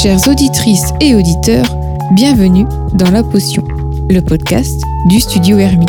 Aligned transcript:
Chères 0.00 0.28
auditrices 0.28 0.92
et 1.00 1.16
auditeurs, 1.16 1.76
bienvenue 2.12 2.66
dans 2.94 3.10
La 3.10 3.24
Potion, 3.24 3.64
le 4.08 4.20
podcast 4.20 4.80
du 5.08 5.18
studio 5.18 5.58
Hermits. 5.58 5.86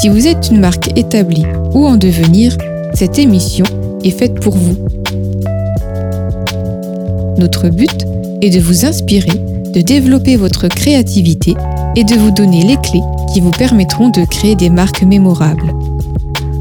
Si 0.00 0.08
vous 0.08 0.26
êtes 0.26 0.48
une 0.50 0.60
marque 0.60 0.96
établie 0.96 1.44
ou 1.74 1.86
en 1.86 1.98
devenir, 1.98 2.56
cette 2.94 3.18
émission 3.18 3.66
est 4.02 4.18
faite 4.18 4.40
pour 4.40 4.56
vous. 4.56 4.76
Notre 7.36 7.68
but 7.68 8.06
est 8.40 8.48
de 8.48 8.60
vous 8.60 8.86
inspirer, 8.86 9.38
de 9.74 9.82
développer 9.82 10.36
votre 10.36 10.68
créativité 10.68 11.54
et 11.96 12.04
de 12.04 12.14
vous 12.14 12.30
donner 12.30 12.62
les 12.62 12.78
clés 12.78 13.02
qui 13.34 13.40
vous 13.40 13.50
permettront 13.50 14.08
de 14.08 14.24
créer 14.24 14.54
des 14.54 14.70
marques 14.70 15.02
mémorables. 15.02 15.74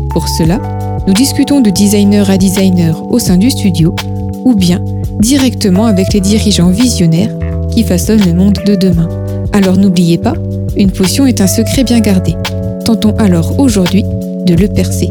Pour 0.09 0.27
cela, 0.27 0.59
nous 1.07 1.13
discutons 1.13 1.61
de 1.61 1.69
designer 1.69 2.29
à 2.29 2.37
designer 2.37 3.01
au 3.09 3.17
sein 3.17 3.37
du 3.37 3.49
studio 3.49 3.95
ou 4.43 4.55
bien 4.55 4.83
directement 5.21 5.85
avec 5.85 6.13
les 6.13 6.19
dirigeants 6.19 6.69
visionnaires 6.69 7.33
qui 7.71 7.83
façonnent 7.83 8.25
le 8.25 8.33
monde 8.33 8.59
de 8.65 8.75
demain. 8.75 9.07
Alors 9.53 9.77
n'oubliez 9.77 10.17
pas, 10.17 10.33
une 10.75 10.91
potion 10.91 11.25
est 11.25 11.39
un 11.39 11.47
secret 11.47 11.85
bien 11.85 12.01
gardé. 12.01 12.35
Tentons 12.85 13.15
alors 13.17 13.57
aujourd'hui 13.57 14.03
de 14.03 14.53
le 14.53 14.67
percer. 14.67 15.07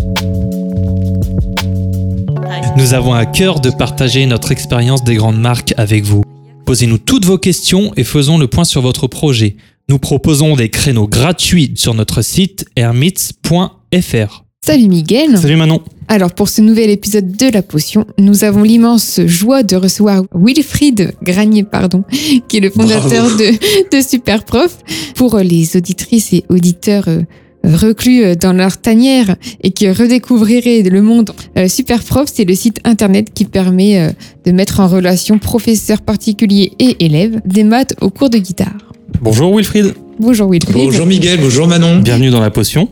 Nous 2.77 2.93
avons 2.93 3.15
à 3.15 3.25
cœur 3.25 3.61
de 3.61 3.71
partager 3.71 4.27
notre 4.27 4.53
expérience 4.53 5.03
des 5.03 5.15
grandes 5.15 5.41
marques 5.41 5.73
avec 5.79 6.05
vous. 6.05 6.23
Posez-nous 6.67 6.99
toutes 6.99 7.25
vos 7.25 7.39
questions 7.39 7.93
et 7.97 8.05
faisons 8.05 8.37
le 8.37 8.49
point 8.49 8.65
sur 8.65 8.83
votre 8.83 9.07
projet. 9.07 9.57
Nous 9.89 9.99
proposons 9.99 10.57
des 10.57 10.69
créneaux 10.69 11.09
gratuits 11.09 11.73
sur 11.75 11.95
notre 11.95 12.21
site 12.21 12.67
hermits.fr. 12.77 14.46
Salut 14.65 14.89
Miguel. 14.89 15.39
Salut 15.39 15.57
Manon. 15.57 15.81
Alors 16.09 16.33
pour 16.33 16.49
ce 16.49 16.61
nouvel 16.61 16.91
épisode 16.91 17.37
de 17.37 17.47
La 17.53 17.63
Potion, 17.63 18.05
nous 18.19 18.43
avons 18.43 18.65
l'immense 18.65 19.21
joie 19.25 19.63
de 19.63 19.77
recevoir 19.77 20.23
Wilfried 20.35 21.13
Granier, 21.23 21.63
pardon, 21.63 22.03
qui 22.49 22.57
est 22.57 22.61
le 22.61 22.71
fondateur 22.71 23.29
de, 23.37 23.97
de 23.97 24.03
Superprof. 24.03 24.79
Pour 25.15 25.39
les 25.39 25.77
auditrices 25.77 26.33
et 26.33 26.45
auditeurs 26.49 27.05
euh, 27.07 27.23
reclus 27.63 28.25
euh, 28.25 28.35
dans 28.35 28.53
leur 28.53 28.79
tanière 28.79 29.37
et 29.63 29.71
qui 29.71 29.89
redécouvriraient 29.89 30.83
le 30.83 31.01
monde, 31.01 31.31
euh, 31.57 31.69
Superprof, 31.69 32.29
c'est 32.33 32.45
le 32.45 32.55
site 32.57 32.81
internet 32.85 33.29
qui 33.33 33.45
permet 33.45 34.15
de 34.45 34.51
mettre 34.51 34.81
en 34.81 34.89
relation 34.89 35.39
professeurs 35.39 36.03
particuliers 36.03 36.73
et 36.81 37.05
élèves 37.05 37.41
des 37.45 37.63
maths 37.63 37.95
au 38.01 38.11
cours 38.11 38.31
de 38.31 38.39
guitare. 38.39 38.77
Bonjour 39.21 39.57
Wilfried. 39.57 39.95
Bonjour 40.19 40.51
Wilfried. 40.51 40.87
Bonjour 40.87 41.07
Miguel, 41.07 41.39
bonjour 41.41 41.69
Manon. 41.69 42.01
Bienvenue 42.01 42.31
dans 42.31 42.41
La 42.41 42.51
Potion 42.51 42.89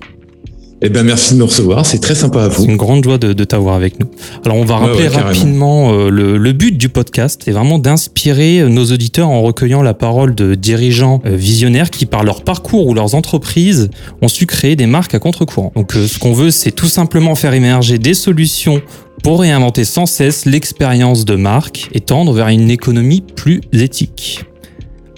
eh 0.86 0.90
bien, 0.90 1.02
merci 1.02 1.32
de 1.32 1.38
nous 1.38 1.46
recevoir. 1.46 1.86
C'est 1.86 1.98
très 1.98 2.14
sympa 2.14 2.42
à 2.42 2.48
vous. 2.48 2.62
C'est 2.62 2.68
une 2.70 2.76
grande 2.76 3.02
joie 3.02 3.16
de, 3.16 3.32
de 3.32 3.44
t'avoir 3.44 3.74
avec 3.74 3.98
nous. 3.98 4.06
Alors, 4.44 4.58
on 4.58 4.66
va 4.66 4.76
rappeler 4.76 5.08
ouais, 5.08 5.16
ouais, 5.16 5.22
rapidement 5.22 5.94
euh, 5.94 6.10
le, 6.10 6.36
le, 6.36 6.52
but 6.52 6.76
du 6.76 6.90
podcast 6.90 7.48
est 7.48 7.52
vraiment 7.52 7.78
d'inspirer 7.78 8.68
nos 8.68 8.84
auditeurs 8.84 9.30
en 9.30 9.40
recueillant 9.40 9.80
la 9.80 9.94
parole 9.94 10.34
de 10.34 10.54
dirigeants 10.54 11.22
euh, 11.24 11.36
visionnaires 11.36 11.88
qui, 11.88 12.04
par 12.04 12.22
leur 12.22 12.44
parcours 12.44 12.86
ou 12.86 12.92
leurs 12.92 13.14
entreprises, 13.14 13.88
ont 14.20 14.28
su 14.28 14.44
créer 14.44 14.76
des 14.76 14.84
marques 14.84 15.14
à 15.14 15.18
contre-courant. 15.18 15.72
Donc, 15.74 15.96
euh, 15.96 16.06
ce 16.06 16.18
qu'on 16.18 16.34
veut, 16.34 16.50
c'est 16.50 16.72
tout 16.72 16.88
simplement 16.88 17.34
faire 17.34 17.54
émerger 17.54 17.96
des 17.96 18.12
solutions 18.12 18.82
pour 19.22 19.40
réinventer 19.40 19.86
sans 19.86 20.04
cesse 20.04 20.44
l'expérience 20.44 21.24
de 21.24 21.34
marque 21.34 21.88
et 21.94 22.00
tendre 22.00 22.34
vers 22.34 22.48
une 22.48 22.70
économie 22.70 23.22
plus 23.22 23.62
éthique. 23.72 24.44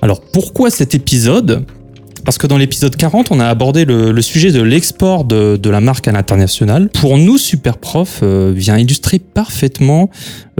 Alors, 0.00 0.20
pourquoi 0.20 0.70
cet 0.70 0.94
épisode? 0.94 1.66
Parce 2.26 2.38
que 2.38 2.48
dans 2.48 2.58
l'épisode 2.58 2.96
40, 2.96 3.30
on 3.30 3.38
a 3.38 3.46
abordé 3.46 3.84
le, 3.84 4.10
le 4.10 4.20
sujet 4.20 4.50
de 4.50 4.60
l'export 4.60 5.24
de, 5.24 5.56
de, 5.56 5.70
la 5.70 5.80
marque 5.80 6.08
à 6.08 6.12
l'international. 6.12 6.88
Pour 6.88 7.18
nous, 7.18 7.38
Superprof 7.38 8.20
euh, 8.22 8.52
vient 8.54 8.76
illustrer 8.76 9.20
parfaitement 9.20 10.10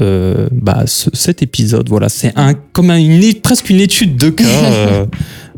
euh, 0.01 0.49
bah, 0.53 0.85
ce, 0.87 1.11
cet 1.13 1.43
épisode. 1.43 1.89
Voilà, 1.89 2.09
c'est 2.09 2.33
un 2.37 2.55
comme 2.55 2.91
un, 2.91 2.99
une, 2.99 3.21
presque 3.43 3.69
une 3.69 3.81
étude 3.81 4.17
de 4.17 4.31
cas. 4.31 4.45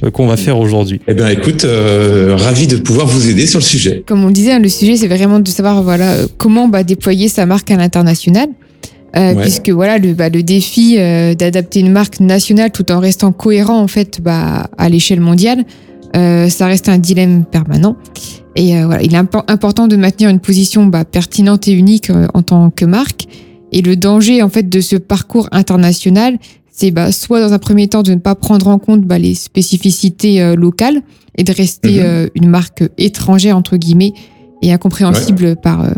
Euh, 0.04 0.12
qu'on 0.12 0.28
va 0.28 0.36
faire 0.36 0.60
aujourd'hui. 0.60 1.00
Eh 1.08 1.14
bien, 1.14 1.26
écoute, 1.28 1.64
euh, 1.64 2.36
ravi 2.38 2.68
de 2.68 2.76
pouvoir 2.76 3.08
vous 3.08 3.28
aider 3.28 3.48
sur 3.48 3.58
le 3.58 3.64
sujet. 3.64 4.04
Comme 4.06 4.22
on 4.22 4.30
disait, 4.30 4.56
le 4.56 4.68
sujet, 4.68 4.96
c'est 4.96 5.08
vraiment 5.08 5.40
de 5.40 5.48
savoir 5.48 5.82
voilà 5.82 6.18
comment 6.36 6.68
bah, 6.68 6.84
déployer 6.84 7.26
sa 7.26 7.46
marque 7.46 7.68
à 7.72 7.76
l'international. 7.76 8.48
Euh, 9.16 9.34
ouais. 9.34 9.40
puisque 9.40 9.70
voilà 9.70 9.96
le, 9.96 10.12
bah, 10.12 10.28
le 10.28 10.42
défi 10.42 10.96
euh, 10.98 11.34
d'adapter 11.34 11.80
une 11.80 11.90
marque 11.90 12.20
nationale 12.20 12.70
tout 12.70 12.92
en 12.92 13.00
restant 13.00 13.32
cohérent 13.32 13.80
en 13.80 13.88
fait 13.88 14.20
bah, 14.20 14.68
à 14.76 14.88
l'échelle 14.90 15.20
mondiale, 15.20 15.64
euh, 16.16 16.48
ça 16.48 16.66
reste 16.66 16.88
un 16.88 16.98
dilemme 16.98 17.44
permanent. 17.44 17.96
Et 18.56 18.76
euh, 18.76 18.86
voilà, 18.86 19.02
il 19.02 19.14
est 19.14 19.16
imp 19.16 19.36
important 19.46 19.86
de 19.86 19.96
maintenir 19.96 20.30
une 20.30 20.40
position 20.40 20.86
bah, 20.86 21.04
pertinente 21.04 21.68
et 21.68 21.72
unique 21.72 22.10
euh, 22.10 22.26
en 22.34 22.42
tant 22.42 22.70
que 22.70 22.84
marque. 22.84 23.26
Et 23.72 23.82
le 23.82 23.96
danger 23.96 24.42
en 24.42 24.48
fait 24.48 24.68
de 24.68 24.80
ce 24.80 24.96
parcours 24.96 25.48
international, 25.52 26.38
c'est 26.70 26.90
bah, 26.90 27.12
soit 27.12 27.40
dans 27.40 27.52
un 27.52 27.58
premier 27.58 27.88
temps 27.88 28.02
de 28.02 28.12
ne 28.12 28.18
pas 28.18 28.34
prendre 28.34 28.68
en 28.68 28.78
compte 28.78 29.02
bah, 29.02 29.18
les 29.18 29.34
spécificités 29.34 30.40
euh, 30.40 30.56
locales 30.56 31.02
et 31.36 31.44
de 31.44 31.52
rester 31.52 32.02
mmh. 32.02 32.30
une 32.34 32.48
marque 32.48 32.82
étrangère 32.98 33.56
entre 33.56 33.76
guillemets 33.76 34.12
et 34.60 34.72
incompréhensible 34.72 35.44
ouais. 35.44 35.54
par 35.54 35.88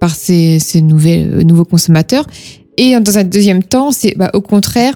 par 0.00 0.14
ces, 0.14 0.58
ces 0.60 0.80
nouvelles, 0.80 1.40
nouveaux 1.46 1.66
consommateurs. 1.66 2.26
Et 2.78 2.98
dans 2.98 3.18
un 3.18 3.24
deuxième 3.24 3.62
temps, 3.62 3.90
c'est 3.90 4.14
bah, 4.16 4.30
au 4.32 4.40
contraire 4.40 4.94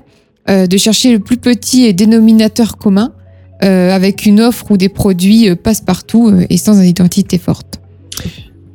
euh, 0.49 0.67
de 0.67 0.77
chercher 0.77 1.13
le 1.13 1.19
plus 1.19 1.37
petit 1.37 1.93
dénominateur 1.93 2.77
commun 2.79 3.13
euh, 3.63 3.91
avec 3.91 4.25
une 4.25 4.41
offre 4.41 4.71
ou 4.71 4.77
des 4.79 4.89
produits 4.89 5.51
euh, 5.51 5.55
passe-partout 5.55 6.33
et 6.49 6.57
sans 6.57 6.81
une 6.81 6.87
identité 6.87 7.37
forte. 7.37 7.81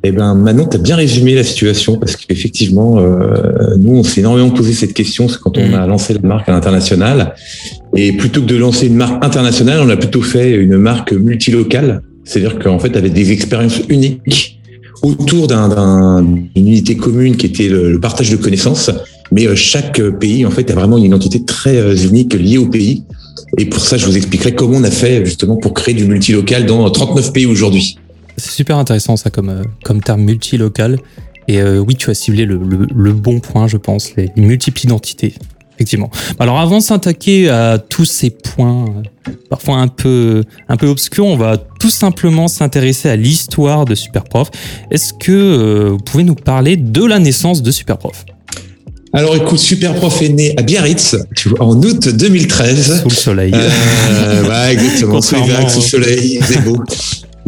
Eh 0.04 0.12
ben 0.12 0.34
Manon, 0.34 0.66
tu 0.66 0.76
as 0.76 0.80
bien 0.80 0.94
résumé 0.94 1.34
la 1.34 1.42
situation 1.42 1.96
parce 1.96 2.14
qu'effectivement, 2.14 3.00
euh, 3.00 3.74
nous, 3.78 3.96
on 3.96 4.04
s'est 4.04 4.20
énormément 4.20 4.50
posé 4.50 4.72
cette 4.72 4.92
question 4.92 5.26
quand 5.42 5.58
on 5.58 5.74
a 5.74 5.84
lancé 5.88 6.14
la 6.14 6.20
marque 6.20 6.48
à 6.48 6.52
l'international. 6.52 7.34
Et 7.96 8.12
plutôt 8.12 8.42
que 8.42 8.46
de 8.46 8.54
lancer 8.54 8.86
une 8.86 8.94
marque 8.94 9.24
internationale, 9.24 9.80
on 9.82 9.88
a 9.88 9.96
plutôt 9.96 10.22
fait 10.22 10.52
une 10.52 10.76
marque 10.76 11.12
multilocale. 11.12 12.02
C'est-à-dire 12.22 12.60
qu'en 12.60 12.78
fait, 12.78 12.96
avec 12.96 13.12
des 13.12 13.32
expériences 13.32 13.80
uniques 13.88 14.60
autour 15.02 15.48
d'une 15.48 15.56
un, 15.56 16.24
unité 16.54 16.96
commune 16.96 17.36
qui 17.36 17.46
était 17.46 17.68
le, 17.68 17.90
le, 17.90 17.98
partage 17.98 18.30
de 18.30 18.36
connaissances. 18.36 18.92
Mais 19.32 19.48
chaque 19.56 20.00
pays, 20.20 20.46
en 20.46 20.50
fait, 20.52 20.70
a 20.70 20.74
vraiment 20.74 20.98
une 20.98 21.04
identité 21.06 21.44
très 21.44 22.06
unique 22.06 22.34
liée 22.34 22.58
au 22.58 22.66
pays. 22.66 23.02
Et 23.58 23.66
pour 23.66 23.80
ça, 23.80 23.96
je 23.96 24.06
vous 24.06 24.16
expliquerai 24.16 24.54
comment 24.54 24.78
on 24.78 24.84
a 24.84 24.90
fait 24.90 25.24
justement 25.24 25.56
pour 25.56 25.74
créer 25.74 25.94
du 25.94 26.04
multilocal 26.04 26.66
dans 26.66 26.88
39 26.90 27.32
pays 27.32 27.46
aujourd'hui. 27.46 27.98
C'est 28.36 28.50
super 28.50 28.76
intéressant 28.76 29.16
ça 29.16 29.30
comme, 29.30 29.62
comme 29.84 30.02
terme 30.02 30.22
multilocal. 30.22 30.98
Et 31.48 31.60
euh, 31.60 31.78
oui, 31.78 31.94
tu 31.94 32.10
as 32.10 32.14
ciblé 32.14 32.44
le, 32.44 32.58
le, 32.58 32.86
le, 32.92 33.12
bon 33.12 33.40
point, 33.40 33.68
je 33.68 33.76
pense, 33.76 34.14
les 34.16 34.30
multiples 34.36 34.80
identités. 34.84 35.34
Effectivement. 35.76 36.10
Alors 36.38 36.58
avant 36.58 36.78
de 36.78 36.82
s'attaquer 36.82 37.50
à 37.50 37.78
tous 37.78 38.06
ces 38.06 38.30
points, 38.30 38.86
euh, 39.28 39.32
parfois 39.50 39.76
un 39.76 39.88
peu, 39.88 40.42
un 40.68 40.76
peu 40.78 40.86
obscurs, 40.86 41.26
on 41.26 41.36
va 41.36 41.58
tout 41.58 41.90
simplement 41.90 42.48
s'intéresser 42.48 43.10
à 43.10 43.16
l'histoire 43.16 43.84
de 43.84 43.94
Superprof. 43.94 44.50
Est-ce 44.90 45.12
que 45.12 45.32
euh, 45.32 45.88
vous 45.90 45.98
pouvez 45.98 46.24
nous 46.24 46.34
parler 46.34 46.76
de 46.78 47.04
la 47.04 47.18
naissance 47.18 47.62
de 47.62 47.70
Superprof? 47.70 48.24
Alors 49.16 49.34
écoute, 49.34 49.58
Superprof 49.58 50.22
est 50.22 50.28
né 50.28 50.54
à 50.56 50.62
Biarritz, 50.62 51.16
tu 51.34 51.48
vois, 51.48 51.62
en 51.62 51.76
août 51.76 52.08
2013. 52.08 53.00
Sous 53.02 53.08
le 53.08 53.14
soleil. 53.14 53.52
Euh, 53.54 54.48
ouais, 54.48 54.74
exactement. 54.74 55.22
Sous 55.22 55.34
les 55.36 55.52
vagues, 55.52 55.68
sous 55.68 55.80
le 55.80 55.86
soleil, 55.86 56.40
c'est 56.46 56.62
beau. 56.62 56.78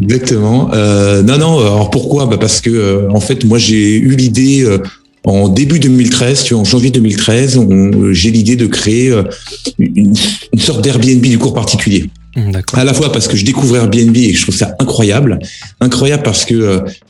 Exactement. 0.02 0.70
Euh, 0.72 1.22
non, 1.22 1.38
non. 1.38 1.58
Alors 1.58 1.90
pourquoi? 1.90 2.26
Bah 2.26 2.38
Parce 2.38 2.60
que 2.60 2.70
euh, 2.70 3.10
en 3.10 3.20
fait, 3.20 3.44
moi, 3.44 3.58
j'ai 3.58 3.96
eu 3.96 4.16
l'idée 4.16 4.64
euh, 4.64 4.78
en 5.24 5.48
début 5.48 5.78
2013, 5.78 6.44
tu 6.44 6.54
vois, 6.54 6.62
en 6.62 6.64
janvier 6.64 6.90
2013, 6.90 7.60
j'ai 8.12 8.30
l'idée 8.30 8.56
de 8.56 8.66
créer 8.66 9.10
euh, 9.10 9.24
une, 9.78 10.14
une 10.52 10.60
sorte 10.60 10.82
d'Airbnb 10.82 11.20
du 11.20 11.38
cours 11.38 11.54
particulier. 11.54 12.08
À 12.74 12.84
la 12.84 12.94
fois 12.94 13.10
parce 13.10 13.26
que 13.26 13.36
je 13.36 13.44
découvre 13.44 13.76
Airbnb 13.76 14.16
et 14.16 14.32
que 14.32 14.38
je 14.38 14.42
trouve 14.42 14.54
ça 14.54 14.74
incroyable, 14.78 15.38
incroyable 15.80 16.22
parce 16.22 16.44
que 16.44 16.54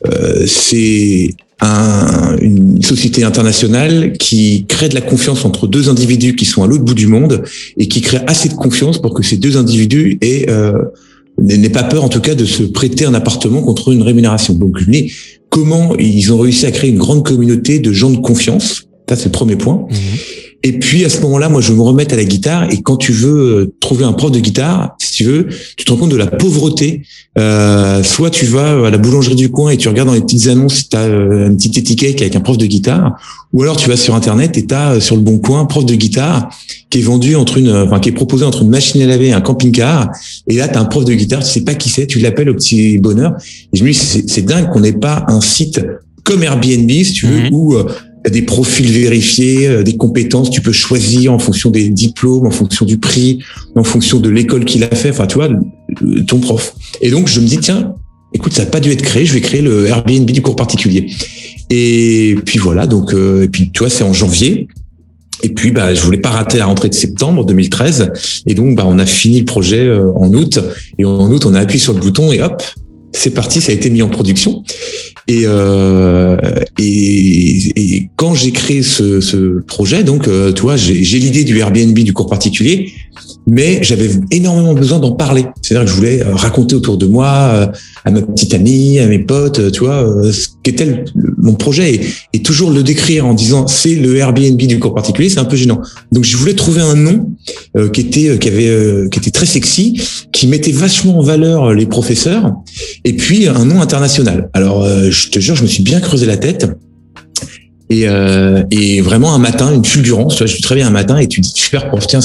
euh, 0.06 0.46
c'est 0.46 1.34
un, 1.60 2.36
une 2.40 2.82
société 2.82 3.24
internationale 3.24 4.12
qui 4.18 4.64
crée 4.68 4.88
de 4.88 4.94
la 4.94 5.00
confiance 5.00 5.44
entre 5.44 5.66
deux 5.66 5.88
individus 5.88 6.36
qui 6.36 6.44
sont 6.44 6.62
à 6.62 6.66
l'autre 6.66 6.84
bout 6.84 6.94
du 6.94 7.06
monde 7.06 7.42
et 7.76 7.88
qui 7.88 8.00
crée 8.00 8.20
assez 8.26 8.48
de 8.48 8.54
confiance 8.54 9.00
pour 9.00 9.14
que 9.14 9.22
ces 9.22 9.36
deux 9.36 9.56
individus 9.56 10.18
aient 10.20 10.48
euh, 10.48 10.72
n'aient 11.40 11.68
pas 11.68 11.84
peur 11.84 12.04
en 12.04 12.08
tout 12.08 12.20
cas 12.20 12.34
de 12.34 12.44
se 12.44 12.62
prêter 12.62 13.04
un 13.04 13.14
appartement 13.14 13.62
contre 13.62 13.92
une 13.92 14.02
rémunération. 14.02 14.54
Donc 14.54 14.78
comment 15.48 15.96
ils 15.96 16.32
ont 16.32 16.38
réussi 16.38 16.66
à 16.66 16.70
créer 16.70 16.90
une 16.90 16.98
grande 16.98 17.24
communauté 17.24 17.78
de 17.78 17.92
gens 17.92 18.10
de 18.10 18.18
confiance? 18.18 18.88
Ça 19.08 19.16
c'est 19.16 19.26
le 19.26 19.32
premier 19.32 19.56
point. 19.56 19.86
Mmh. 19.88 19.94
Et 20.64 20.78
puis 20.78 21.04
à 21.04 21.08
ce 21.08 21.20
moment-là, 21.20 21.48
moi, 21.48 21.60
je 21.60 21.72
me 21.72 21.80
remets 21.80 22.12
à 22.12 22.16
la 22.16 22.24
guitare. 22.24 22.70
Et 22.70 22.82
quand 22.82 22.96
tu 22.96 23.12
veux 23.12 23.74
trouver 23.80 24.04
un 24.04 24.12
prof 24.12 24.32
de 24.32 24.40
guitare, 24.40 24.96
si 24.98 25.12
tu 25.12 25.24
veux, 25.24 25.48
tu 25.76 25.84
te 25.84 25.90
rends 25.92 25.98
compte 25.98 26.10
de 26.10 26.16
la 26.16 26.26
pauvreté. 26.26 27.02
Euh, 27.38 28.02
soit 28.02 28.30
tu 28.30 28.46
vas 28.46 28.86
à 28.86 28.90
la 28.90 28.98
boulangerie 28.98 29.36
du 29.36 29.50
coin 29.50 29.70
et 29.70 29.76
tu 29.76 29.88
regardes 29.88 30.08
dans 30.08 30.14
les 30.14 30.20
petites 30.20 30.48
annonces 30.48 30.88
tu 30.88 30.96
as 30.96 31.06
une 31.06 31.56
petite 31.56 31.78
étiquette 31.78 32.20
avec 32.20 32.34
un 32.34 32.40
prof 32.40 32.58
de 32.58 32.66
guitare, 32.66 33.16
ou 33.52 33.62
alors 33.62 33.76
tu 33.76 33.88
vas 33.88 33.96
sur 33.96 34.16
internet 34.16 34.58
et 34.58 34.66
tu 34.66 34.74
as 34.74 35.00
sur 35.00 35.14
le 35.14 35.22
bon 35.22 35.38
coin 35.38 35.64
prof 35.66 35.86
de 35.86 35.94
guitare 35.94 36.50
qui 36.90 36.98
est 36.98 37.02
vendu 37.02 37.36
entre 37.36 37.58
une, 37.58 37.70
enfin 37.70 38.00
qui 38.00 38.08
est 38.08 38.12
proposé 38.12 38.44
entre 38.44 38.62
une 38.62 38.70
machine 38.70 39.00
à 39.02 39.06
laver 39.06 39.28
et 39.28 39.32
un 39.32 39.40
camping-car. 39.40 40.10
Et 40.48 40.56
là, 40.56 40.66
tu 40.66 40.76
as 40.76 40.80
un 40.80 40.86
prof 40.86 41.04
de 41.04 41.14
guitare, 41.14 41.44
tu 41.44 41.50
sais 41.50 41.60
pas 41.60 41.74
qui 41.74 41.90
c'est, 41.90 42.06
tu 42.06 42.18
l'appelles 42.18 42.50
au 42.50 42.54
petit 42.54 42.98
bonheur. 42.98 43.34
Et 43.72 43.76
je 43.76 43.84
me 43.84 43.90
dis, 43.92 43.94
c'est 43.94 44.42
dingue 44.42 44.70
qu'on 44.72 44.80
n'ait 44.80 44.92
pas 44.92 45.24
un 45.28 45.40
site 45.40 45.80
comme 46.24 46.42
Airbnb, 46.42 46.90
si 46.90 47.12
tu 47.12 47.26
veux, 47.26 47.48
mmh. 47.48 47.52
où 47.52 47.76
as 47.76 47.86
des 48.30 48.42
profils 48.42 48.90
vérifiés, 48.90 49.82
des 49.82 49.96
compétences. 49.96 50.50
Tu 50.50 50.60
peux 50.60 50.72
choisir 50.72 51.32
en 51.32 51.38
fonction 51.38 51.70
des 51.70 51.88
diplômes, 51.88 52.46
en 52.46 52.50
fonction 52.50 52.84
du 52.84 52.98
prix, 52.98 53.40
en 53.74 53.84
fonction 53.84 54.20
de 54.20 54.28
l'école 54.28 54.64
qu'il 54.64 54.84
a 54.84 54.88
fait. 54.88 55.10
Enfin, 55.10 55.26
tu 55.26 55.34
vois, 55.34 55.48
ton 56.26 56.38
prof. 56.38 56.74
Et 57.00 57.10
donc, 57.10 57.28
je 57.28 57.40
me 57.40 57.46
dis, 57.46 57.58
tiens, 57.58 57.94
écoute, 58.32 58.52
ça 58.52 58.64
n'a 58.64 58.70
pas 58.70 58.80
dû 58.80 58.90
être 58.90 59.02
créé. 59.02 59.24
Je 59.24 59.34
vais 59.34 59.40
créer 59.40 59.62
le 59.62 59.86
Airbnb 59.86 60.30
du 60.30 60.42
cours 60.42 60.56
particulier. 60.56 61.10
Et 61.70 62.36
puis 62.44 62.58
voilà. 62.58 62.86
Donc, 62.86 63.12
et 63.12 63.48
puis 63.48 63.70
tu 63.70 63.80
vois, 63.80 63.90
c'est 63.90 64.04
en 64.04 64.12
janvier. 64.12 64.68
Et 65.42 65.50
puis, 65.50 65.70
bah, 65.70 65.94
je 65.94 66.00
voulais 66.00 66.18
pas 66.18 66.30
rater 66.30 66.58
la 66.58 66.66
rentrée 66.66 66.88
de 66.88 66.94
septembre 66.94 67.44
2013. 67.44 68.12
Et 68.46 68.54
donc, 68.54 68.74
bah, 68.74 68.84
on 68.86 68.98
a 68.98 69.06
fini 69.06 69.40
le 69.40 69.44
projet 69.44 69.84
euh, 69.86 70.12
en 70.16 70.32
août. 70.32 70.58
Et 70.98 71.04
en 71.04 71.30
août, 71.30 71.46
on 71.46 71.54
a 71.54 71.60
appuyé 71.60 71.78
sur 71.78 71.92
le 71.92 72.00
bouton 72.00 72.32
et 72.32 72.42
hop, 72.42 72.62
c'est 73.12 73.30
parti, 73.30 73.60
ça 73.60 73.72
a 73.72 73.74
été 73.74 73.90
mis 73.90 74.02
en 74.02 74.08
production. 74.08 74.62
Et, 75.26 75.42
euh, 75.44 76.36
quand 78.16 78.34
j'ai 78.34 78.52
créé 78.52 78.82
ce, 78.82 79.20
ce, 79.20 79.60
projet, 79.60 80.04
donc, 80.04 80.28
euh, 80.28 80.52
tu 80.52 80.62
vois, 80.62 80.76
j'ai 80.76 81.18
l'idée 81.18 81.44
du 81.44 81.58
Airbnb 81.58 81.98
du 81.98 82.12
cours 82.12 82.28
particulier, 82.28 82.92
mais 83.48 83.78
j'avais 83.82 84.10
énormément 84.30 84.74
besoin 84.74 84.98
d'en 84.98 85.12
parler. 85.12 85.46
C'est-à-dire 85.62 85.86
que 85.86 85.90
je 85.90 85.96
voulais 85.96 86.22
euh, 86.22 86.34
raconter 86.34 86.74
autour 86.74 86.98
de 86.98 87.06
moi, 87.06 87.28
euh, 87.28 87.66
à 88.04 88.10
ma 88.10 88.20
petite 88.20 88.52
amie, 88.52 88.98
à 88.98 89.06
mes 89.06 89.18
potes, 89.18 89.72
tu 89.72 89.80
vois, 89.80 90.06
ce 90.30 90.48
qu'était 90.62 91.04
mon 91.38 91.54
projet 91.54 92.00
et, 92.34 92.42
toujours 92.42 92.70
le 92.70 92.82
décrire 92.82 93.26
en 93.26 93.34
disant 93.34 93.66
c'est 93.66 93.94
le 93.94 94.16
Airbnb 94.16 94.56
du 94.56 94.78
cours 94.78 94.94
particulier, 94.94 95.28
c'est 95.28 95.40
un 95.40 95.44
peu 95.44 95.56
gênant. 95.56 95.80
Donc 96.12 96.24
je 96.24 96.36
voulais 96.36 96.54
trouver 96.54 96.80
un 96.80 96.94
nom 96.94 97.30
qui 97.92 98.00
était 98.00 98.38
qui 98.38 98.48
avait 98.48 99.08
qui 99.10 99.18
était 99.18 99.30
très 99.30 99.44
sexy, 99.44 100.00
qui 100.32 100.46
mettait 100.46 100.72
vachement 100.72 101.18
en 101.18 101.22
valeur 101.22 101.74
les 101.74 101.84
professeurs 101.84 102.54
et 103.04 103.14
puis 103.14 103.48
un 103.48 103.66
nom 103.66 103.82
international. 103.82 104.48
Alors 104.54 104.86
je 105.10 105.28
te 105.28 105.40
jure, 105.40 105.56
je 105.56 105.62
me 105.62 105.68
suis 105.68 105.82
bien 105.82 106.00
creusé 106.00 106.24
la 106.24 106.38
tête. 106.38 106.68
Et, 107.90 108.06
euh, 108.06 108.62
et 108.70 109.00
vraiment 109.00 109.34
un 109.34 109.38
matin, 109.38 109.72
une 109.72 109.84
fulgurance, 109.84 110.34
tu 110.34 110.38
vois, 110.38 110.46
je 110.46 110.52
suis 110.52 110.62
très 110.62 110.74
bien 110.74 110.86
un 110.88 110.90
matin 110.90 111.16
et 111.16 111.26
tu 111.26 111.40
dis 111.40 111.52
super 111.54 111.88
prof, 111.88 112.06
tiens, 112.06 112.20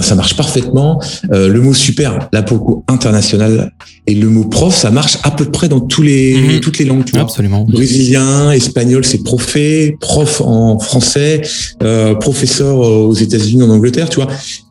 ça 0.00 0.14
marche 0.14 0.36
parfaitement. 0.36 1.02
Euh, 1.32 1.48
le 1.48 1.60
mot 1.60 1.74
super, 1.74 2.28
là 2.32 2.42
pour 2.42 2.56
le 2.56 2.62
coup, 2.62 2.84
international. 2.88 3.72
Et 4.06 4.14
le 4.14 4.28
mot 4.28 4.44
prof, 4.44 4.74
ça 4.74 4.90
marche 4.90 5.18
à 5.22 5.30
peu 5.30 5.44
près 5.44 5.68
dans 5.68 5.80
tous 5.80 6.02
les, 6.02 6.34
mhm. 6.34 6.60
toutes 6.60 6.78
les 6.78 6.84
langues. 6.84 7.04
Tu 7.04 7.12
vois. 7.12 7.22
Absolument. 7.22 7.64
Brésilien, 7.64 8.50
espagnol, 8.52 9.04
c'est 9.04 9.22
profé, 9.22 9.96
prof 10.00 10.40
en 10.40 10.78
français, 10.78 11.42
euh, 11.82 12.14
professeur 12.14 12.78
aux 12.78 13.14
États-Unis, 13.14 13.62
en 13.62 13.70
Angleterre, 13.70 14.08
tu 14.08 14.16
vois. 14.16 14.28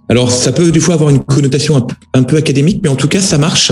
Alors, 0.09 0.29
ça 0.29 0.51
peut 0.51 0.71
des 0.71 0.81
fois 0.81 0.95
avoir 0.95 1.09
une 1.09 1.19
connotation 1.19 1.87
un, 2.13 2.23
peu 2.23 2.35
académique, 2.35 2.81
mais 2.83 2.89
en 2.89 2.97
tout 2.97 3.07
cas, 3.07 3.21
ça 3.21 3.37
marche. 3.37 3.71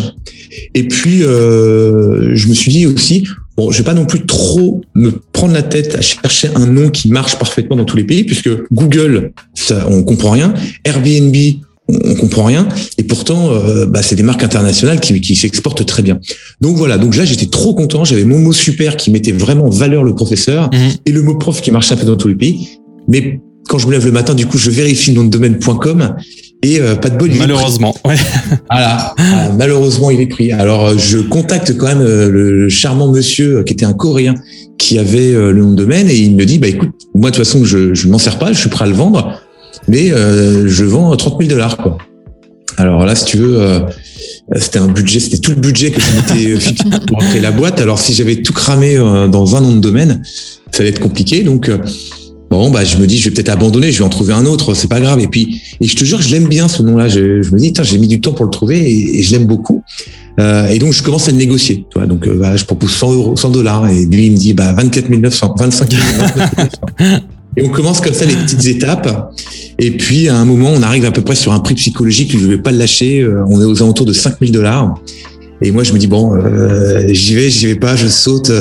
Et 0.74 0.88
puis, 0.88 1.22
euh, 1.24 2.34
je 2.34 2.48
me 2.48 2.54
suis 2.54 2.72
dit 2.72 2.88
aussi, 2.88 3.26
bon, 3.60 3.72
je 3.72 3.80
vais 3.80 3.84
pas 3.84 3.94
non 3.94 4.06
plus 4.06 4.26
trop 4.26 4.82
me 4.96 5.12
prendre 5.34 5.54
la 5.54 5.64
tête 5.64 5.96
à 5.96 6.02
chercher 6.02 6.50
un 6.56 6.66
nom 6.66 6.90
qui 6.90 7.10
marche 7.10 7.38
parfaitement 7.38 7.76
dans 7.76 7.84
tous 7.84 7.98
les 7.98 8.06
pays, 8.06 8.24
puisque 8.24 8.50
Google, 8.72 9.34
ça, 9.54 9.86
on 9.90 10.04
comprend 10.04 10.32
rien. 10.32 10.54
Airbnb, 10.86 11.36
on, 11.90 12.16
comprend 12.16 12.46
rien. 12.46 12.70
Et 12.98 13.04
pourtant, 13.04 13.52
euh, 13.52 13.86
bah, 13.86 14.02
c'est 14.02 14.16
des 14.16 14.24
marques 14.24 14.44
internationales 14.44 15.02
qui, 15.02 15.20
qui 15.20 15.36
s'exportent 15.36 15.86
très 15.86 16.04
bien. 16.04 16.20
Donc 16.62 16.78
voilà. 16.78 16.98
Donc 16.98 17.18
là, 17.18 17.26
j'étais 17.26 17.48
trop 17.48 17.74
content. 17.74 18.06
J'avais 18.06 18.24
mon 18.24 18.40
mot 18.40 18.54
super 18.54 18.96
qui 18.96 19.12
mettait 19.12 19.34
vraiment 19.34 19.66
en 19.66 19.70
valeur 19.70 20.04
le 20.06 20.16
professeur 20.16 20.70
mhm. 20.72 20.92
et 21.06 21.12
le 21.12 21.22
mot 21.22 21.36
prof 21.36 21.62
qui 21.62 21.72
marchait 21.72 21.96
un 21.96 21.98
peu 21.98 22.06
dans 22.06 22.16
tous 22.16 22.30
les 22.30 22.36
pays. 22.36 22.80
Mais 23.10 23.42
quand 23.68 23.78
je 23.78 23.88
me 23.88 23.92
lève 23.92 24.06
le 24.06 24.14
matin, 24.14 24.36
du 24.36 24.46
coup, 24.46 24.58
je 24.58 24.72
vérifie 24.72 25.12
le 25.12 25.18
nom 25.18 25.26
de 25.26 25.32
domaine.com 25.32 26.16
et 26.62 26.80
euh, 26.80 26.96
pas 26.96 27.10
de 27.10 27.18
bol. 27.18 27.30
Malheureusement. 27.38 27.96
Ouais. 28.06 28.16
Voilà. 28.72 29.16
Ah, 29.18 29.50
malheureusement, 29.58 30.12
il 30.12 30.22
est 30.22 30.28
pris. 30.28 30.52
Alors, 30.52 30.88
euh, 30.88 30.98
je 30.98 31.18
contacte 31.20 31.78
quand 31.78 31.88
même 31.88 32.02
euh, 32.02 32.30
le 32.30 32.70
charmant 32.70 33.08
monsieur 33.08 33.64
qui 33.64 33.74
était 33.74 33.86
un 33.86 33.94
Coréen 33.94 34.36
qui 34.78 34.98
avait 34.98 35.34
le 35.34 35.54
nom 35.54 35.72
de 35.72 35.76
domaine 35.76 36.10
et 36.10 36.16
il 36.16 36.36
me 36.36 36.46
dit, 36.46 36.58
bah 36.58 36.68
écoute, 36.68 36.92
moi 37.14 37.32
de 37.32 37.36
toute 37.36 37.46
façon, 37.46 37.66
je 37.66 37.94
je 37.94 38.08
m'en 38.08 38.18
sers 38.18 38.40
pas, 38.40 38.54
je 38.54 38.60
suis 38.60 38.70
prêt 38.70 38.86
à 38.86 38.88
le 38.88 38.94
vendre, 38.94 39.42
mais 39.90 40.08
je 40.08 40.86
vends 40.86 41.14
30 41.14 41.36
000 41.38 41.50
dollars 41.50 41.76
quoi. 41.76 41.98
Alors 42.78 43.06
là, 43.06 43.14
si 43.14 43.26
tu 43.26 43.38
veux, 43.38 43.82
c'était 44.56 44.80
un 44.80 44.88
budget, 44.88 45.20
c'était 45.20 45.40
tout 45.40 45.52
le 45.52 45.58
budget 45.58 45.92
que 45.92 46.00
je 46.00 46.16
m'étais 46.16 46.60
fixé 46.62 46.86
pour 47.06 47.18
créer 47.18 47.42
la 47.42 47.52
boîte. 47.52 47.82
Alors 47.82 48.00
si 48.00 48.14
j'avais 48.14 48.38
tout 48.38 48.54
cramé 48.54 48.96
dans 48.96 49.58
un 49.58 49.62
nom 49.62 49.76
de 49.76 49.82
domaine, 49.82 50.24
ça 50.72 50.82
allait 50.82 50.92
être 50.92 51.02
compliqué. 51.02 51.44
Donc 51.44 51.70
Bon, 52.50 52.72
bah, 52.72 52.84
je 52.84 52.98
me 52.98 53.06
dis, 53.06 53.20
je 53.20 53.26
vais 53.26 53.36
peut-être 53.36 53.50
abandonner, 53.50 53.92
je 53.92 54.00
vais 54.00 54.04
en 54.04 54.10
trouver 54.10 54.34
un 54.34 54.46
autre, 54.46 54.74
c'est 54.74 54.88
pas 54.88 55.00
grave. 55.00 55.20
Et 55.20 55.28
puis, 55.28 55.62
et 55.80 55.88
je 55.88 55.96
te 55.96 56.04
jure, 56.04 56.22
je 56.22 56.32
l'aime 56.32 56.48
bien 56.48 56.68
ce 56.68 56.82
nom-là. 56.82 57.08
Je, 57.08 57.44
je, 57.44 57.52
me 57.52 57.60
dis, 57.60 57.74
j'ai 57.84 57.98
mis 58.00 58.08
du 58.08 58.22
temps 58.22 58.34
pour 58.34 58.46
le 58.46 58.52
trouver 58.52 58.80
et, 58.80 59.22
je 59.22 59.32
l'aime 59.32 59.46
beaucoup. 59.46 59.84
Euh, 60.40 60.68
et 60.68 60.80
donc, 60.80 60.94
je 60.94 61.04
commence 61.04 61.28
à 61.28 61.32
le 61.32 61.38
négocier. 61.38 61.86
Tu 61.92 62.00
vois, 62.00 62.08
donc, 62.08 62.28
euh, 62.28 62.34
bah, 62.34 62.56
je 62.56 62.66
propose 62.66 62.92
100 62.92 63.14
euros, 63.14 63.36
100 63.36 63.50
dollars. 63.52 63.88
Et 63.90 64.06
lui, 64.06 64.28
il 64.28 64.32
me 64.32 64.38
dit, 64.38 64.54
bah, 64.54 64.74
24 64.74 65.10
900, 65.10 65.56
25 65.60 65.92
900. 65.92 67.20
Et 67.58 67.64
on 67.64 67.70
commence 67.70 68.00
comme 68.00 68.14
ça 68.14 68.26
les 68.26 68.36
petites 68.36 68.66
étapes. 68.66 69.32
Et 69.78 69.92
puis, 69.92 70.30
à 70.30 70.38
un 70.38 70.46
moment, 70.46 70.72
on 70.74 70.82
arrive 70.82 71.06
à 71.06 71.12
peu 71.12 71.22
près 71.22 71.36
sur 71.36 71.52
un 71.52 71.60
prix 71.60 71.76
psychologique. 71.76 72.32
Je 72.32 72.46
ne 72.46 72.50
vais 72.50 72.58
pas 72.58 72.72
le 72.72 72.78
lâcher. 72.78 73.22
Euh, 73.22 73.44
on 73.48 73.62
est 73.62 73.66
aux 73.66 73.84
alentours 73.84 74.06
de 74.06 74.14
5000 74.14 74.52
dollars. 74.52 74.96
Et 75.62 75.72
moi, 75.72 75.84
je 75.84 75.94
me 75.94 75.98
dis 75.98 76.08
bon, 76.08 76.36
euh, 76.36 77.08
j'y 77.10 77.36
vais, 77.36 77.50
j'y 77.50 77.68
vais 77.68 77.76
pas, 77.76 77.96
je 77.96 78.08
saute. 78.08 78.52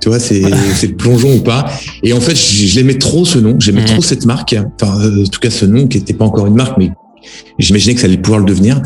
Tu 0.00 0.08
vois, 0.08 0.18
c'est 0.18 0.42
c'est 0.74 0.88
plongeon 0.88 1.36
ou 1.36 1.40
pas. 1.40 1.70
Et 2.02 2.12
en 2.12 2.20
fait, 2.20 2.34
je, 2.34 2.76
l'aimais 2.76 2.98
trop 2.98 3.24
ce 3.24 3.38
nom, 3.38 3.56
j'aimais 3.58 3.84
trop 3.84 4.02
cette 4.02 4.26
marque. 4.26 4.54
Enfin, 4.80 5.00
euh, 5.00 5.24
en 5.24 5.28
tout 5.28 5.40
cas, 5.40 5.50
ce 5.50 5.64
nom 5.64 5.86
qui 5.86 5.98
n'était 5.98 6.14
pas 6.14 6.24
encore 6.24 6.46
une 6.46 6.56
marque, 6.56 6.76
mais 6.78 6.90
j'imaginais 7.58 7.94
que 7.94 8.00
ça 8.00 8.06
allait 8.06 8.18
pouvoir 8.18 8.40
le 8.40 8.46
devenir. 8.46 8.82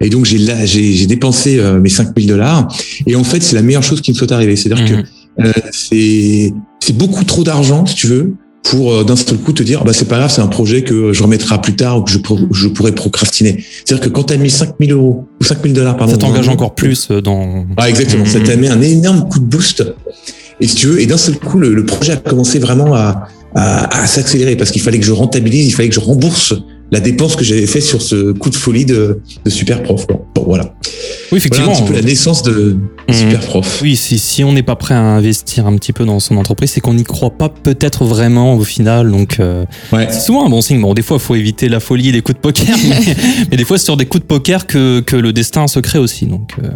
Et 0.00 0.10
donc, 0.10 0.24
j'ai 0.24 0.38
j'ai 0.66 1.06
dépensé 1.06 1.58
euh, 1.58 1.78
mes 1.78 1.88
5000 1.88 2.26
dollars. 2.26 2.68
Et 3.06 3.14
en 3.14 3.24
fait, 3.24 3.42
c'est 3.42 3.56
la 3.56 3.62
meilleure 3.62 3.84
chose 3.84 4.00
qui 4.00 4.10
me 4.10 4.16
soit 4.16 4.32
arrivée. 4.32 4.56
C'est-à-dire 4.56 4.84
que 4.84 5.42
mhm. 5.42 5.52
c'est 5.72 6.52
c'est 6.80 6.96
beaucoup 6.96 7.24
trop 7.24 7.44
d'argent, 7.44 7.86
si 7.86 7.94
tu 7.94 8.06
veux, 8.06 8.34
pour 8.70 8.92
euh, 8.92 9.04
d'un 9.04 9.16
seul 9.16 9.38
coup 9.38 9.52
te 9.52 9.62
dire 9.62 9.84
bah 9.84 9.92
c'est 9.92 10.08
pas 10.08 10.18
grave 10.18 10.30
c'est 10.30 10.40
un 10.40 10.48
projet 10.48 10.82
que 10.82 11.12
je 11.12 11.22
remettrai 11.22 11.60
plus 11.60 11.76
tard 11.76 11.98
ou 11.98 12.02
que 12.02 12.10
je, 12.10 12.18
je 12.52 12.68
pourrais 12.68 12.92
procrastiner. 12.92 13.64
C'est 13.84 13.94
à 13.94 13.96
dire 13.96 14.04
que 14.04 14.10
quand 14.10 14.24
tu 14.24 14.34
as 14.34 14.36
mis 14.36 14.50
5000 14.50 14.92
euros 14.92 15.26
ou 15.40 15.44
5000 15.44 15.72
dollars 15.72 15.96
pardon 15.96 16.12
ça 16.12 16.18
t'engage 16.18 16.48
encore 16.48 16.74
plus 16.74 17.08
euh, 17.10 17.20
dans 17.20 17.64
ah, 17.76 17.88
exactement. 17.88 18.24
Ça 18.24 18.40
t'a 18.40 18.56
mis 18.56 18.68
un 18.68 18.80
énorme 18.80 19.28
coup 19.28 19.38
de 19.38 19.44
boost. 19.44 19.84
Et 20.60 20.66
si 20.66 20.74
tu 20.74 20.86
veux 20.86 21.00
et 21.00 21.06
d'un 21.06 21.18
seul 21.18 21.38
coup 21.38 21.58
le, 21.58 21.84
projet 21.84 22.12
a 22.12 22.16
commencé 22.16 22.58
vraiment 22.58 22.94
à, 22.94 23.28
à, 23.54 24.02
à 24.02 24.06
s'accélérer 24.06 24.56
parce 24.56 24.70
qu'il 24.70 24.82
fallait 24.82 24.98
que 24.98 25.06
je 25.06 25.12
rentabilise 25.12 25.68
il 25.68 25.72
fallait 25.72 25.88
que 25.88 25.94
je 25.94 26.00
rembourse 26.00 26.54
la 26.92 27.00
dépense 27.00 27.36
que 27.36 27.44
j'avais 27.44 27.66
fait 27.66 27.80
sur 27.80 28.00
ce 28.00 28.32
coup 28.32 28.50
de 28.50 28.54
folie 28.54 28.84
de, 28.84 29.20
de 29.44 29.50
super 29.50 29.82
prof. 29.82 30.06
Bon, 30.06 30.44
voilà. 30.44 30.74
Oui, 31.32 31.38
effectivement. 31.38 31.72
un 31.72 31.74
petit 31.74 31.82
peu 31.82 31.94
la 31.94 32.02
naissance 32.02 32.42
de, 32.42 32.76
mmh. 33.08 33.12
super 33.12 33.40
prof. 33.40 33.80
Oui, 33.82 33.96
si, 33.96 34.18
si 34.18 34.44
on 34.44 34.52
n'est 34.52 34.62
pas 34.62 34.76
prêt 34.76 34.94
à 34.94 35.00
investir 35.00 35.66
un 35.66 35.76
petit 35.76 35.92
peu 35.92 36.04
dans 36.04 36.20
son 36.20 36.36
entreprise, 36.36 36.70
c'est 36.70 36.80
qu'on 36.80 36.94
n'y 36.94 37.04
croit 37.04 37.30
pas 37.30 37.48
peut-être 37.48 38.04
vraiment 38.04 38.54
au 38.54 38.62
final. 38.62 39.10
Donc, 39.10 39.40
euh, 39.40 39.64
c'est 39.90 40.20
souvent 40.20 40.46
un 40.46 40.48
bon 40.48 40.60
signe. 40.60 40.80
Bon, 40.80 40.94
des 40.94 41.02
fois, 41.02 41.16
il 41.16 41.22
faut 41.22 41.34
éviter 41.34 41.68
la 41.68 41.80
folie, 41.80 42.12
les 42.12 42.22
coups 42.22 42.36
de 42.36 42.40
poker, 42.40 42.76
mais, 43.50 43.56
des 43.56 43.64
fois, 43.64 43.78
c'est 43.78 43.84
sur 43.84 43.96
des 43.96 44.06
coups 44.06 44.22
de 44.22 44.28
poker 44.28 44.66
que, 44.66 45.00
que 45.00 45.16
le 45.16 45.32
destin 45.32 45.66
se 45.66 45.80
crée 45.80 45.98
aussi. 45.98 46.26
Donc, 46.26 46.52
euh. 46.62 46.68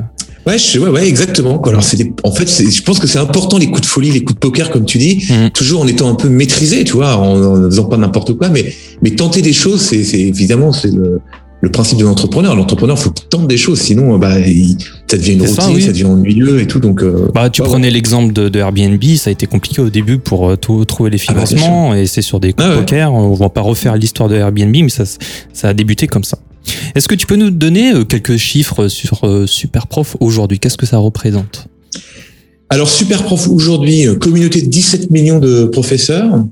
Ouais, 0.47 0.56
ouais, 0.78 0.88
ouais, 0.88 1.09
exactement. 1.09 1.61
Alors, 1.62 1.82
c'est 1.82 1.99
en 2.25 2.32
fait, 2.32 2.49
je 2.49 2.82
pense 2.82 2.99
que 2.99 3.06
c'est 3.06 3.18
important 3.18 3.59
les 3.59 3.66
coups 3.66 3.82
de 3.82 3.87
folie, 3.87 4.11
les 4.11 4.25
coups 4.25 4.35
de 4.35 4.40
poker, 4.40 4.70
comme 4.70 4.85
tu 4.85 4.99
dis, 4.99 5.26
mmh. 5.28 5.50
toujours 5.50 5.82
en 5.82 5.87
étant 5.87 6.09
un 6.09 6.14
peu 6.14 6.28
maîtrisé, 6.28 6.85
tu 6.85 6.92
vois, 6.92 7.16
en, 7.16 7.42
en 7.42 7.62
faisant 7.64 7.85
pas 7.85 7.97
n'importe 7.97 8.35
quoi, 8.35 8.49
mais 8.49 8.73
mais 9.02 9.11
tenter 9.11 9.42
des 9.42 9.52
choses, 9.52 9.80
c'est 9.80 10.18
évidemment 10.18 10.73
c'est 10.73 10.90
le, 10.92 11.20
le 11.61 11.70
principe 11.70 11.99
de 11.99 12.04
l'entrepreneur. 12.04 12.56
L'entrepreneur, 12.56 12.99
faut 12.99 13.11
qu'il 13.11 13.26
tente 13.28 13.47
des 13.47 13.56
choses, 13.56 13.80
sinon 13.80 14.18
bah, 14.18 14.35
ça 15.06 15.16
devient 15.16 15.32
une 15.35 15.42
routine, 15.42 15.80
ça, 15.80 15.92
devient 15.92 16.04
ennuyeux 16.04 16.61
et 16.61 16.66
tout. 16.66 16.80
Donc, 16.80 17.02
euh, 17.02 17.28
bah, 17.35 17.50
tu 17.50 17.62
prenais 17.62 17.90
l'exemple 17.90 18.32
de, 18.32 18.49
de, 18.49 18.59
Airbnb, 18.59 19.02
ça 19.16 19.30
a 19.30 19.32
été 19.32 19.47
compliqué 19.47 19.82
au 19.82 19.90
début 19.90 20.18
pour 20.18 20.49
euh, 20.49 20.56
tout, 20.56 20.85
trouver 20.85 21.11
les 21.11 21.18
ah 21.28 21.35
bah, 21.35 21.47
financements 21.47 21.94
et 21.94 22.06
c'est 22.06 22.23
sur 22.23 22.40
des 22.40 22.52
coups 22.52 22.66
de 22.66 22.73
ah 22.73 22.78
poker. 22.78 23.12
On 23.12 23.35
va 23.35 23.50
pas 23.50 23.61
refaire 23.61 23.97
l'histoire 23.97 24.28
de 24.28 24.37
Airbnb, 24.37 24.75
mais 24.75 24.88
ça, 24.88 25.04
ça 25.52 25.68
a 25.68 25.75
débuté 25.75 26.06
comme 26.06 26.25
ça. 26.25 26.38
Est-ce 26.95 27.09
que 27.09 27.14
tu 27.14 27.26
peux 27.26 27.37
nous 27.37 27.50
donner 27.50 27.93
euh, 27.93 28.05
quelques 28.05 28.37
chiffres 28.37 28.88
sur 28.88 29.21
Superprof 29.49 30.17
aujourd'hui? 30.21 30.59
Qu'est-ce 30.59 30.79
que 30.79 30.87
ça 30.87 30.99
représente? 30.99 31.69
Alors 32.73 32.89
Superprof 32.89 33.49
aujourd'hui, 33.49 34.07
euh, 34.07 34.15
communauté 34.15 34.62
de 34.62 34.69
17 34.69 35.11
millions 35.11 35.41
de 35.41 35.65
professeurs. 35.65 36.45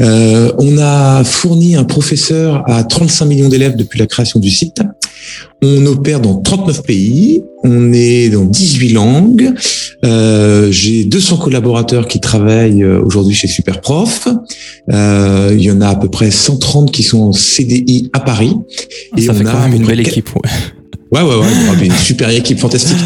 Euh, 0.00 0.52
on 0.58 0.76
a 0.78 1.24
fourni 1.24 1.76
un 1.76 1.84
professeur 1.84 2.62
à 2.68 2.84
35 2.84 3.24
millions 3.24 3.48
d'élèves 3.48 3.76
depuis 3.76 3.98
la 3.98 4.06
création 4.06 4.38
du 4.38 4.50
site. 4.50 4.82
On 5.62 5.86
opère 5.86 6.20
dans 6.20 6.36
39 6.36 6.82
pays, 6.82 7.42
on 7.64 7.92
est 7.92 8.28
dans 8.28 8.44
18 8.44 8.88
langues. 8.90 9.54
Euh, 10.04 10.70
J'ai 10.70 11.04
200 11.04 11.36
collaborateurs 11.38 12.08
qui 12.08 12.20
travaillent 12.20 12.82
euh, 12.82 13.00
aujourd'hui 13.02 13.34
chez 13.34 13.46
Superprof. 13.46 14.28
Euh, 14.90 15.54
il 15.56 15.62
y 15.62 15.70
en 15.70 15.80
a 15.80 15.88
à 15.88 15.94
peu 15.94 16.08
près 16.08 16.30
130 16.30 16.90
qui 16.90 17.02
sont 17.02 17.20
en 17.20 17.32
CDI 17.32 18.10
à 18.12 18.20
Paris. 18.20 18.56
Ah, 18.56 19.16
et 19.16 19.22
ça 19.22 19.32
on 19.32 19.36
fait 19.36 19.46
a 19.46 19.52
quand 19.52 19.60
même 19.60 19.74
une 19.74 19.86
belle 19.86 20.00
équipe. 20.00 20.34
Ouais. 20.34 20.50
Ouais, 21.12 21.20
ouais, 21.20 21.36
ouais. 21.36 21.86
Une 21.86 21.92
super 21.92 22.30
équipe 22.30 22.58
fantastique 22.58 22.96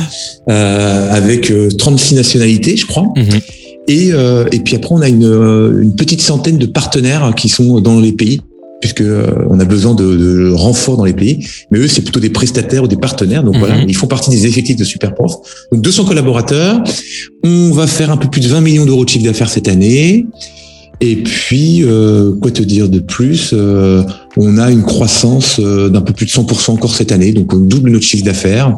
euh, 0.49 1.11
avec 1.13 1.53
36 1.77 2.15
euh, 2.15 2.17
nationalités, 2.17 2.77
je 2.77 2.87
crois. 2.87 3.13
Mhm. 3.17 3.41
Et, 3.89 4.13
euh, 4.13 4.47
et 4.53 4.61
puis 4.61 4.77
après, 4.77 4.95
on 4.95 5.01
a 5.01 5.09
une, 5.09 5.25
euh, 5.25 5.83
une, 5.83 5.95
petite 5.95 6.21
centaine 6.21 6.59
de 6.59 6.67
partenaires 6.67 7.33
qui 7.37 7.49
sont 7.49 7.81
dans 7.81 8.01
les 8.01 8.13
pays, 8.13 8.41
puisque 8.81 9.01
euh, 9.01 9.47
on 9.49 9.61
a 9.61 9.65
besoin 9.65 9.95
de, 9.95 10.17
de 10.17 10.53
renforts 10.53 10.97
dans 10.97 11.05
les 11.05 11.13
pays. 11.13 11.47
Mais 11.71 11.79
eux, 11.79 11.89
c'est 11.89 12.03
plutôt 12.03 12.21
des 12.21 12.31
prestataires 12.31 12.83
ou 12.83 12.89
des 12.89 12.97
partenaires. 12.97 13.45
Donc 13.45 13.57
voilà, 13.57 13.77
mhm. 13.77 13.89
ils 13.89 13.97
font 13.97 14.09
partie 14.09 14.31
des 14.31 14.47
effectifs 14.47 14.77
de 14.77 14.85
Superprof. 14.85 15.35
Donc 15.71 15.83
200 15.83 16.05
collaborateurs. 16.05 16.83
On 17.45 17.71
va 17.71 17.87
faire 17.87 18.11
un 18.11 18.17
peu 18.17 18.29
plus 18.29 18.41
de 18.41 18.49
20 18.49 18.61
millions 18.61 18.87
d'euros 18.87 19.05
de 19.05 19.09
chiffre 19.09 19.25
d'affaires 19.25 19.49
cette 19.49 19.69
année. 19.69 20.27
Et 21.01 21.17
puis, 21.17 21.85
quoi 22.41 22.51
te 22.51 22.63
dire 22.63 22.89
de 22.89 23.01
plus 23.01 23.55
On 24.37 24.59
a 24.59 24.71
une 24.71 24.83
croissance 24.83 25.61
d'un 25.61 26.01
peu 26.01 26.13
plus 26.13 26.27
de 26.27 26.31
100% 26.31 26.71
encore 26.73 26.95
cette 26.95 27.13
année, 27.13 27.33
donc 27.33 27.53
on 27.53 27.59
double 27.59 27.91
notre 27.91 28.05
chiffre 28.05 28.25
d'affaires. 28.25 28.77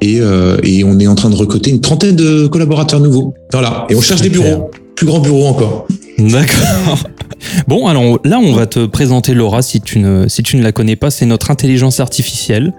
Et, 0.00 0.20
et, 0.62 0.84
on 0.84 0.98
est 1.00 1.06
en 1.08 1.16
train 1.16 1.30
de 1.30 1.36
recruter 1.36 1.70
une 1.70 1.80
trentaine 1.80 2.14
de 2.14 2.46
collaborateurs 2.46 3.00
nouveaux. 3.00 3.34
Voilà. 3.52 3.86
Et 3.90 3.96
on 3.96 4.00
cherche 4.00 4.20
des 4.22 4.30
bureaux, 4.30 4.70
plus 4.94 5.06
grands 5.06 5.20
bureaux 5.20 5.46
encore. 5.46 5.86
D'accord. 6.18 6.98
Bon, 7.66 7.86
alors 7.86 8.18
là, 8.24 8.38
on 8.38 8.52
va 8.52 8.66
te 8.66 8.86
présenter 8.86 9.34
Laura 9.34 9.62
si 9.62 9.80
tu 9.80 9.98
ne, 9.98 10.28
si 10.28 10.42
tu 10.42 10.56
ne 10.56 10.62
la 10.62 10.72
connais 10.72 10.96
pas. 10.96 11.10
C'est 11.10 11.26
notre 11.26 11.50
intelligence 11.50 12.00
artificielle 12.00 12.72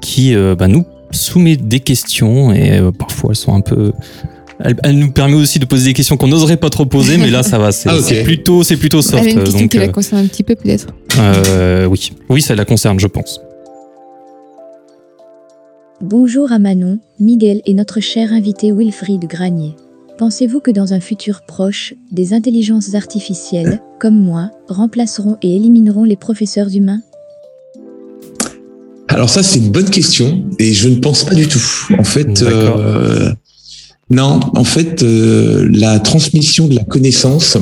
qui 0.00 0.34
euh, 0.34 0.54
bah, 0.54 0.68
nous 0.68 0.84
soumet 1.10 1.56
des 1.56 1.80
questions 1.80 2.52
et 2.52 2.78
euh, 2.78 2.90
parfois 2.92 3.30
elles 3.30 3.36
sont 3.36 3.54
un 3.54 3.60
peu. 3.60 3.92
Elle, 4.58 4.98
nous 4.98 5.10
permet 5.10 5.34
aussi 5.34 5.58
de 5.58 5.66
poser 5.66 5.86
des 5.86 5.92
questions 5.92 6.16
qu'on 6.16 6.28
n'oserait 6.28 6.56
pas 6.56 6.70
trop 6.70 6.86
poser, 6.86 7.18
mais 7.18 7.30
là 7.30 7.42
ça 7.42 7.58
va, 7.58 7.72
c'est 7.72 7.90
ah, 7.90 8.24
plutôt, 8.24 8.62
c'est 8.62 8.76
plutôt 8.76 9.02
soft. 9.02 9.22
Elle 9.22 9.28
a 9.28 9.32
une 9.32 9.44
question 9.44 9.68
qui 9.68 9.76
la 9.78 9.84
euh, 9.84 9.88
concerne 9.88 10.24
un 10.24 10.28
petit 10.28 10.42
peu 10.42 10.54
peut-être. 10.54 10.86
oui, 11.88 12.12
oui, 12.30 12.42
ça 12.42 12.54
la 12.54 12.64
concerne, 12.64 12.98
je 12.98 13.06
pense. 13.06 13.40
Bonjour 16.02 16.52
à 16.52 16.58
Manon, 16.58 16.98
Miguel 17.20 17.62
et 17.64 17.74
notre 17.74 18.00
cher 18.00 18.32
invité 18.32 18.72
Wilfried 18.72 19.24
Granier. 19.26 19.74
Pensez-vous 20.18 20.60
que 20.60 20.70
dans 20.70 20.94
un 20.94 21.00
futur 21.00 21.42
proche, 21.46 21.94
des 22.10 22.32
intelligences 22.32 22.94
artificielles, 22.94 23.82
comme 23.98 24.18
moi, 24.18 24.50
remplaceront 24.68 25.36
et 25.42 25.56
élimineront 25.56 26.04
les 26.04 26.16
professeurs 26.16 26.74
humains? 26.74 27.00
Alors 29.08 29.30
ça, 29.30 29.42
c'est 29.42 29.58
une 29.58 29.70
bonne 29.70 29.90
question 29.90 30.44
et 30.58 30.72
je 30.72 30.88
ne 30.88 30.96
pense 30.96 31.24
pas 31.24 31.34
du 31.34 31.46
tout. 31.46 31.62
En 31.98 32.04
fait, 32.04 32.42
euh, 32.42 33.32
non, 34.10 34.40
en 34.54 34.64
fait, 34.64 35.02
euh, 35.02 35.68
la 35.72 35.98
transmission 35.98 36.68
de 36.68 36.76
la 36.76 36.84
connaissance, 36.84 37.58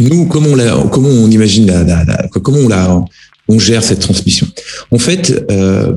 nous, 0.00 0.26
comment 0.26 0.48
on, 0.50 1.30
imagine 1.30 1.66
la, 1.66 2.04
comment 2.42 2.58
on 2.58 2.68
la, 2.68 3.04
on 3.48 3.58
gère 3.58 3.82
cette 3.82 4.00
transmission? 4.00 4.46
En 4.90 4.98
fait, 4.98 5.44
euh, 5.50 5.92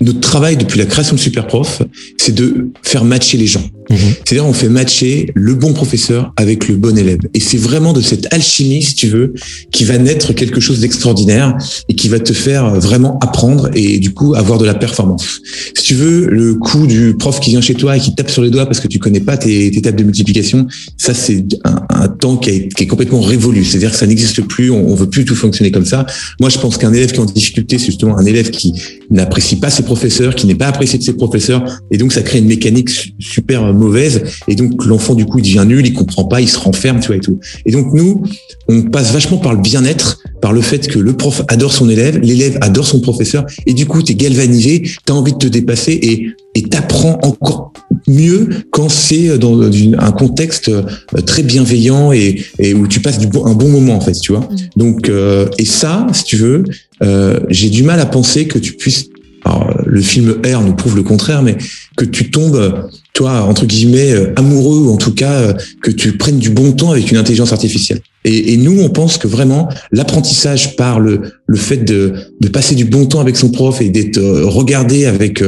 notre 0.00 0.20
travail 0.20 0.56
depuis 0.56 0.78
la 0.78 0.86
création 0.86 1.16
de 1.16 1.20
Superprof, 1.20 1.82
c'est 2.18 2.34
de 2.34 2.70
faire 2.82 3.04
matcher 3.04 3.38
les 3.38 3.46
gens. 3.46 3.64
Mhm. 3.90 3.98
C'est-à-dire, 3.98 4.46
on 4.46 4.52
fait 4.52 4.68
matcher 4.68 5.30
le 5.34 5.54
bon 5.54 5.72
professeur 5.72 6.32
avec 6.36 6.68
le 6.68 6.76
bon 6.76 6.96
élève. 6.96 7.20
Et 7.34 7.40
c'est 7.40 7.58
vraiment 7.58 7.92
de 7.92 8.00
cette 8.00 8.32
alchimie, 8.32 8.82
si 8.82 8.94
tu 8.94 9.08
veux, 9.08 9.34
qui 9.72 9.84
va 9.84 9.98
naître 9.98 10.32
quelque 10.32 10.60
chose 10.60 10.80
d'extraordinaire 10.80 11.56
et 11.88 11.94
qui 11.94 12.08
va 12.08 12.20
te 12.20 12.32
faire 12.32 12.76
vraiment 12.76 13.18
apprendre 13.18 13.68
et 13.74 13.98
du 13.98 14.14
coup 14.14 14.34
avoir 14.34 14.58
de 14.58 14.64
la 14.64 14.74
performance. 14.74 15.40
Si 15.76 15.82
tu 15.82 15.94
veux, 15.94 16.26
le 16.26 16.54
coup 16.54 16.86
du 16.86 17.14
prof 17.18 17.40
qui 17.40 17.50
vient 17.50 17.60
chez 17.60 17.74
toi 17.74 17.96
et 17.96 18.00
qui 18.00 18.14
tape 18.14 18.30
sur 18.30 18.42
les 18.42 18.50
doigts 18.50 18.66
parce 18.66 18.80
que 18.80 18.86
tu 18.86 18.98
connais 18.98 19.20
pas 19.20 19.36
tes, 19.36 19.70
tes 19.70 19.82
tables 19.82 19.98
de 19.98 20.04
multiplication, 20.04 20.68
ça 20.96 21.12
c'est 21.12 21.44
un, 21.64 22.08
temps 22.08 22.36
qui, 22.36 22.50
est, 22.50 22.74
qui 22.74 22.84
est 22.84 22.86
complètement 22.86 23.20
révolu. 23.20 23.64
C'est-à-dire 23.64 23.90
que 23.90 23.96
ça 23.96 24.06
n'existe 24.06 24.42
plus, 24.42 24.70
on, 24.70 24.88
on 24.88 24.94
veut 24.94 25.08
plus 25.08 25.24
tout 25.24 25.34
fonctionner 25.34 25.70
comme 25.70 25.84
ça. 25.84 26.06
Moi, 26.38 26.48
je 26.48 26.58
pense 26.58 26.78
qu'un 26.78 26.92
élève 26.92 27.10
qui 27.10 27.16
est 27.16 27.20
en 27.20 27.24
difficulté, 27.24 27.78
c'est 27.78 27.86
justement 27.86 28.16
un 28.16 28.24
élève 28.24 28.50
qui 28.50 28.72
n'apprécie 29.10 29.56
pas 29.56 29.70
ses 29.70 29.82
professeurs, 29.82 30.34
qui 30.34 30.46
n'est 30.46 30.54
pas 30.54 30.68
apprécié 30.68 30.98
de 30.98 31.04
ses 31.04 31.14
professeurs, 31.14 31.64
et 31.90 31.98
donc 31.98 32.12
ça 32.12 32.22
crée 32.22 32.38
une 32.38 32.46
mécanique 32.46 32.90
super 33.18 33.72
mauvaise, 33.80 34.22
et 34.46 34.54
donc 34.54 34.84
l'enfant 34.84 35.14
du 35.14 35.26
coup 35.26 35.38
il 35.38 35.42
devient 35.42 35.64
nul, 35.66 35.86
il 35.86 35.92
comprend 35.92 36.24
pas, 36.24 36.40
il 36.40 36.48
se 36.48 36.58
renferme, 36.58 37.00
tu 37.00 37.08
vois 37.08 37.16
et 37.16 37.20
tout. 37.20 37.38
Et 37.66 37.72
donc 37.72 37.92
nous, 37.92 38.22
on 38.68 38.82
passe 38.82 39.12
vachement 39.12 39.38
par 39.38 39.54
le 39.54 39.60
bien-être, 39.60 40.22
par 40.40 40.52
le 40.52 40.60
fait 40.60 40.86
que 40.86 40.98
le 40.98 41.16
prof 41.16 41.42
adore 41.48 41.72
son 41.72 41.88
élève, 41.88 42.18
l'élève 42.18 42.58
adore 42.60 42.86
son 42.86 43.00
professeur, 43.00 43.44
et 43.66 43.74
du 43.74 43.86
coup 43.86 44.02
tu 44.02 44.12
es 44.12 44.14
galvanisé, 44.14 44.82
tu 44.82 45.12
as 45.12 45.14
envie 45.14 45.32
de 45.32 45.38
te 45.38 45.46
dépasser 45.48 45.98
et 46.02 46.28
et 46.54 46.62
t'apprends 46.62 47.18
encore 47.22 47.72
mieux 48.08 48.48
quand 48.70 48.88
c'est 48.88 49.38
dans 49.38 49.62
un 49.62 50.12
contexte 50.12 50.68
euh, 50.68 50.82
très 51.24 51.42
bienveillant 51.42 52.12
et, 52.12 52.42
et 52.58 52.74
où 52.74 52.88
tu 52.88 53.00
passes 53.00 53.18
du 53.18 53.26
un 53.44 53.54
bon 53.54 53.68
moment 53.68 53.94
en 53.94 54.00
fait, 54.00 54.12
tu 54.12 54.32
vois. 54.32 54.40
Mmh. 54.40 54.56
Donc 54.76 55.08
euh, 55.08 55.46
et 55.58 55.64
ça, 55.64 56.06
si 56.12 56.24
tu 56.24 56.36
veux, 56.36 56.64
euh, 57.02 57.38
j'ai 57.48 57.70
du 57.70 57.82
mal 57.82 58.00
à 58.00 58.06
penser 58.06 58.46
que 58.46 58.58
tu 58.58 58.72
puisses. 58.72 59.09
Alors, 59.50 59.68
le 59.84 60.00
film 60.00 60.36
R 60.44 60.60
nous 60.62 60.74
prouve 60.74 60.96
le 60.96 61.02
contraire, 61.02 61.42
mais 61.42 61.56
que 61.96 62.04
tu 62.04 62.30
tombes, 62.30 62.88
toi, 63.14 63.42
entre 63.42 63.66
guillemets, 63.66 64.12
euh, 64.12 64.32
amoureux 64.36 64.78
ou 64.78 64.92
en 64.92 64.96
tout 64.96 65.12
cas 65.12 65.32
euh, 65.32 65.52
que 65.82 65.90
tu 65.90 66.16
prennes 66.16 66.38
du 66.38 66.50
bon 66.50 66.72
temps 66.72 66.92
avec 66.92 67.10
une 67.10 67.16
intelligence 67.16 67.52
artificielle. 67.52 68.00
Et, 68.24 68.52
et 68.52 68.56
nous, 68.56 68.80
on 68.80 68.88
pense 68.90 69.18
que 69.18 69.26
vraiment 69.26 69.68
l'apprentissage 69.90 70.76
par 70.76 71.00
le, 71.00 71.20
le 71.46 71.56
fait 71.56 71.78
de, 71.78 72.12
de 72.40 72.48
passer 72.48 72.74
du 72.76 72.84
bon 72.84 73.06
temps 73.06 73.20
avec 73.20 73.36
son 73.36 73.50
prof 73.50 73.80
et 73.80 73.88
d'être 73.88 74.20
regardé 74.20 75.06
avec 75.06 75.42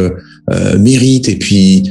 mérite 0.79 1.29
et 1.29 1.37
puis 1.37 1.85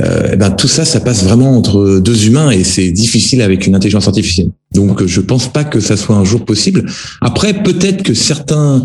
euh, 0.00 0.36
ben 0.36 0.50
tout 0.50 0.68
ça, 0.68 0.84
ça 0.84 1.00
passe 1.00 1.24
vraiment 1.24 1.56
entre 1.56 1.98
deux 1.98 2.26
humains 2.26 2.50
et 2.50 2.62
c'est 2.62 2.92
difficile 2.92 3.42
avec 3.42 3.66
une 3.66 3.74
intelligence 3.74 4.06
artificielle. 4.06 4.50
Donc, 4.72 5.04
je 5.04 5.20
pense 5.20 5.52
pas 5.52 5.64
que 5.64 5.80
ça 5.80 5.96
soit 5.96 6.14
un 6.14 6.24
jour 6.24 6.44
possible. 6.44 6.86
Après, 7.20 7.62
peut-être 7.62 8.04
que 8.04 8.14
certains 8.14 8.84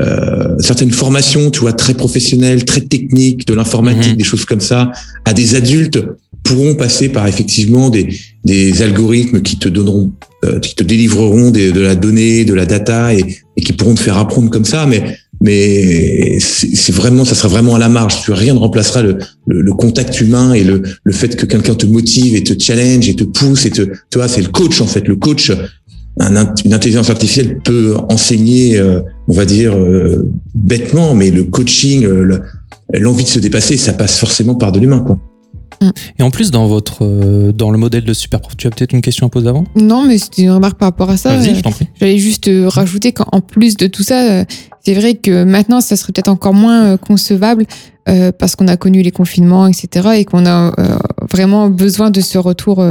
euh, 0.00 0.56
certaines 0.58 0.90
formations, 0.90 1.50
tu 1.50 1.60
vois, 1.60 1.72
très 1.72 1.94
professionnelles, 1.94 2.64
très 2.64 2.80
techniques, 2.80 3.46
de 3.46 3.54
l'informatique, 3.54 4.12
mhm. 4.12 4.18
des 4.18 4.24
choses 4.24 4.44
comme 4.44 4.60
ça, 4.60 4.90
à 5.24 5.32
des 5.32 5.54
adultes 5.54 6.04
pourront 6.42 6.74
passer 6.74 7.08
par 7.08 7.26
effectivement 7.26 7.90
des, 7.90 8.08
des 8.44 8.82
algorithmes 8.82 9.40
qui 9.40 9.58
te 9.58 9.68
donneront, 9.68 10.12
euh, 10.44 10.60
qui 10.60 10.74
te 10.74 10.84
délivreront 10.84 11.50
des, 11.50 11.72
de 11.72 11.80
la 11.80 11.94
donnée, 11.94 12.44
de 12.44 12.52
la 12.54 12.66
data 12.66 13.14
et, 13.14 13.24
et, 13.56 13.62
qui 13.62 13.72
pourront 13.72 13.94
te 13.94 14.00
faire 14.00 14.18
apprendre 14.18 14.50
comme 14.50 14.66
ça. 14.66 14.84
Mais 14.86 15.16
mais 15.40 16.38
c'est 16.40 16.94
vraiment, 16.94 17.24
ça 17.24 17.34
sera 17.34 17.48
vraiment 17.48 17.74
à 17.74 17.78
la 17.78 17.90
marge. 17.90 18.22
Tu 18.22 18.32
rien 18.32 18.54
ne 18.54 18.58
remplacera 18.58 19.02
le, 19.02 19.18
le, 19.46 19.72
contact 19.74 20.18
humain 20.20 20.54
et 20.54 20.64
le, 20.64 20.82
le 21.02 21.12
fait 21.12 21.36
que 21.36 21.44
quelqu'un 21.44 21.74
te 21.74 21.84
motive 21.84 22.34
et 22.34 22.42
te 22.42 22.58
challenge 22.58 23.08
et 23.08 23.14
te 23.14 23.24
pousse 23.24 23.66
et 23.66 23.70
te, 23.70 23.82
tu 23.82 24.16
vois, 24.16 24.28
c'est 24.28 24.40
le 24.40 24.48
coach 24.48 24.80
en 24.80 24.86
fait. 24.86 25.06
Le 25.06 25.16
coach, 25.16 25.52
une 26.20 26.74
intelligence 26.74 27.10
artificielle 27.10 27.58
peut 27.58 27.96
enseigner, 28.08 28.78
euh, 28.78 29.00
on 29.28 29.32
va 29.32 29.44
dire 29.44 29.74
euh, 29.74 30.30
bêtement, 30.54 31.14
mais 31.14 31.30
le 31.30 31.44
coaching, 31.44 32.04
euh, 32.04 32.40
l'envie 32.92 33.24
de 33.24 33.28
se 33.28 33.38
dépasser, 33.38 33.76
ça 33.76 33.92
passe 33.92 34.18
forcément 34.18 34.54
par 34.54 34.72
de 34.72 34.80
l'humain, 34.80 35.00
quoi. 35.00 35.18
Et 36.18 36.22
en 36.22 36.30
plus, 36.30 36.50
dans 36.50 36.66
votre 36.66 37.04
dans 37.52 37.70
le 37.70 37.76
modèle 37.76 38.04
de 38.04 38.14
Superprof, 38.14 38.56
tu 38.56 38.66
as 38.68 38.70
peut-être 38.70 38.92
une 38.92 39.02
question 39.02 39.26
à 39.26 39.28
poser 39.28 39.48
avant? 39.48 39.64
Non, 39.76 40.06
mais 40.06 40.16
c'était 40.16 40.42
une 40.42 40.52
remarque 40.52 40.78
par 40.78 40.88
rapport 40.88 41.10
à 41.10 41.18
ça. 41.18 41.36
Vas-y, 41.36 41.56
je 41.56 41.60
t'en 41.60 41.72
prie. 41.72 41.88
J'allais 42.00 42.16
juste 42.16 42.48
rajouter 42.68 43.12
qu'en 43.12 43.40
plus 43.40 43.76
de 43.76 43.86
tout 43.86 44.02
ça, 44.02 44.44
c'est 44.82 44.94
vrai 44.94 45.14
que 45.14 45.44
maintenant, 45.44 45.82
ça 45.82 45.96
serait 45.96 46.12
peut-être 46.12 46.28
encore 46.28 46.54
moins 46.54 46.96
concevable 46.96 47.66
euh, 48.06 48.32
parce 48.38 48.54
qu'on 48.54 48.68
a 48.68 48.76
connu 48.76 49.00
les 49.00 49.10
confinements, 49.10 49.66
etc., 49.66 50.08
et 50.16 50.24
qu'on 50.26 50.44
a 50.44 50.74
euh, 50.78 50.98
vraiment 51.30 51.70
besoin 51.70 52.10
de 52.10 52.20
ce 52.20 52.36
retour 52.36 52.84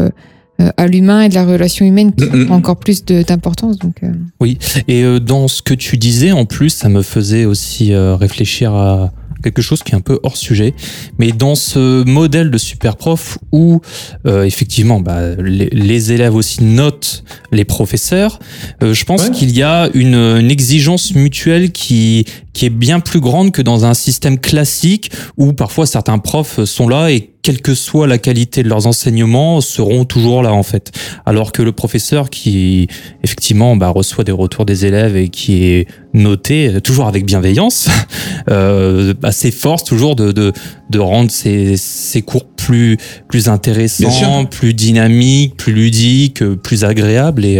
à 0.77 0.87
l'humain 0.87 1.21
et 1.21 1.29
de 1.29 1.35
la 1.35 1.45
relation 1.45 1.85
humaine 1.85 2.13
qui 2.13 2.25
prend 2.45 2.55
encore 2.55 2.77
plus 2.77 3.03
d'importance. 3.05 3.77
Donc, 3.77 4.01
Oui, 4.39 4.57
et 4.87 5.03
dans 5.19 5.47
ce 5.47 5.61
que 5.61 5.73
tu 5.73 5.97
disais, 5.97 6.31
en 6.31 6.45
plus, 6.45 6.69
ça 6.69 6.89
me 6.89 7.01
faisait 7.01 7.45
aussi 7.45 7.93
réfléchir 7.95 8.73
à 8.73 9.11
quelque 9.43 9.61
chose 9.61 9.83
qui 9.83 9.91
est 9.91 9.95
un 9.95 10.01
peu 10.01 10.19
hors 10.23 10.37
sujet. 10.37 10.73
Mais 11.19 11.31
dans 11.31 11.53
ce 11.53 12.03
modèle 12.03 12.49
de 12.49 12.57
super 12.57 12.95
prof 12.95 13.37
où 13.51 13.81
euh, 14.25 14.43
effectivement 14.43 14.99
bah, 14.99 15.35
les, 15.35 16.11
élèves 16.11 16.35
aussi 16.35 16.63
notent 16.63 17.23
les 17.51 17.65
professeurs, 17.65 18.39
euh, 18.81 18.93
je 18.93 19.03
pense 19.03 19.29
qu'il 19.29 19.55
y 19.55 19.61
a 19.61 19.89
une, 19.93 20.15
une, 20.15 20.49
exigence 20.49 21.13
mutuelle 21.13 21.71
qui, 21.71 22.25
qui 22.53 22.65
est 22.65 22.71
bien 22.71 22.99
plus 22.99 23.19
grande 23.19 23.51
que 23.51 23.61
dans 23.61 23.85
un 23.85 23.93
système 23.93 24.39
classique 24.39 25.11
où 25.37 25.53
parfois 25.53 25.85
certains 25.85 26.17
profs 26.17 26.63
sont 26.63 26.87
là 26.87 27.11
et 27.11 27.32
quelle 27.43 27.61
que 27.61 27.75
soit 27.75 28.07
la 28.07 28.17
qualité 28.17 28.63
de 28.63 28.69
leurs 28.69 28.87
enseignements, 28.87 29.61
seront 29.61 30.05
toujours 30.05 30.41
là 30.41 30.53
en 30.53 30.63
fait. 30.63 30.91
Alors 31.25 31.51
que 31.51 31.61
le 31.61 31.73
professeur 31.73 32.29
qui 32.29 32.87
effectivement 33.23 33.75
bah, 33.75 33.89
reçoit 33.89 34.23
des 34.23 34.31
retours 34.31 34.65
des 34.65 34.85
élèves 34.85 35.15
et 35.15 35.29
qui 35.29 35.65
est 35.65 35.87
noté 36.13 36.79
toujours 36.81 37.07
avec 37.07 37.25
bienveillance, 37.25 37.89
euh, 38.49 39.13
bah, 39.19 39.31
s'efforce 39.31 39.83
toujours 39.83 40.15
de, 40.15 40.31
de, 40.31 40.53
de 40.89 40.99
rendre 40.99 41.29
ses, 41.29 41.75
ses, 41.77 42.21
cours 42.21 42.45
plus 42.45 42.97
plus 43.27 43.49
intéressants, 43.49 44.45
plus 44.45 44.73
dynamiques, 44.73 45.57
plus 45.57 45.73
ludiques, 45.73 46.43
plus 46.63 46.85
agréables 46.85 47.43
et, 47.43 47.55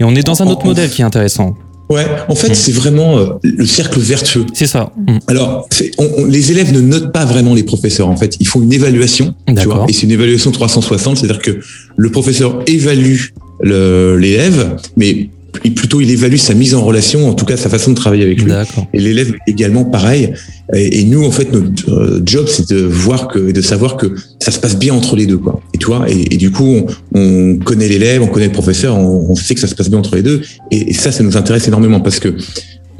et 0.00 0.04
on 0.04 0.14
est 0.16 0.26
dans 0.26 0.42
un 0.42 0.46
autre 0.48 0.66
modèle 0.66 0.90
qui 0.90 1.02
est 1.02 1.06
intéressant. 1.06 1.54
Ouais, 1.88 2.06
en 2.28 2.34
fait, 2.34 2.50
mm. 2.50 2.54
c'est 2.54 2.72
vraiment 2.72 3.18
euh, 3.18 3.26
le 3.42 3.66
cercle 3.66 3.98
vertueux. 4.00 4.44
C'est 4.52 4.66
ça. 4.66 4.92
Mm. 4.96 5.18
Alors, 5.26 5.68
on, 5.98 6.24
les 6.26 6.50
élèves 6.50 6.72
ne 6.72 6.80
notent 6.80 7.12
pas 7.12 7.24
vraiment 7.24 7.54
les 7.54 7.62
professeurs. 7.62 8.08
En 8.08 8.16
fait, 8.16 8.36
ils 8.40 8.46
font 8.46 8.60
une 8.60 8.72
évaluation, 8.72 9.34
tu 9.46 9.64
vois, 9.64 9.86
et 9.88 9.92
c'est 9.92 10.02
une 10.02 10.12
évaluation 10.12 10.50
360, 10.50 11.18
c'est-à-dire 11.18 11.40
que 11.40 11.60
le 11.96 12.10
professeur 12.10 12.62
évalue 12.66 13.18
l'élève, 13.62 14.76
mais 14.96 15.30
plutôt 15.70 16.00
il 16.00 16.10
évalue 16.10 16.36
sa 16.36 16.54
mise 16.54 16.74
en 16.74 16.82
relation, 16.82 17.28
en 17.28 17.34
tout 17.34 17.44
cas 17.44 17.56
sa 17.56 17.68
façon 17.68 17.90
de 17.90 17.96
travailler 17.96 18.24
avec 18.24 18.42
lui. 18.42 18.52
Et 18.92 19.00
l'élève 19.00 19.32
également 19.46 19.84
pareil. 19.84 20.32
Et, 20.74 21.04
nous, 21.04 21.24
en 21.24 21.30
fait, 21.30 21.50
notre 21.52 21.90
euh, 21.90 22.22
job, 22.24 22.46
c'est 22.46 22.68
de 22.68 22.82
voir 22.82 23.28
que, 23.28 23.52
de 23.52 23.60
savoir 23.62 23.96
que 23.96 24.14
ça 24.38 24.50
se 24.50 24.58
passe 24.58 24.78
bien 24.78 24.92
entre 24.92 25.16
les 25.16 25.24
deux, 25.24 25.38
quoi. 25.38 25.62
Et 25.72 25.78
tu 25.78 25.86
vois, 25.86 26.04
et, 26.08 26.36
du 26.36 26.50
coup, 26.50 26.82
on, 27.14 27.56
connaît 27.56 27.88
l'élève, 27.88 28.22
on 28.22 28.26
connaît 28.26 28.46
le 28.46 28.52
professeur, 28.52 28.96
on, 28.96 29.34
sait 29.34 29.54
que 29.54 29.60
ça 29.60 29.66
se 29.66 29.74
passe 29.74 29.88
bien 29.88 29.98
entre 29.98 30.16
les 30.16 30.22
deux. 30.22 30.42
Et, 30.70 30.92
ça, 30.92 31.10
ça 31.10 31.22
nous 31.22 31.36
intéresse 31.36 31.66
énormément 31.68 32.00
parce 32.00 32.20
que 32.20 32.34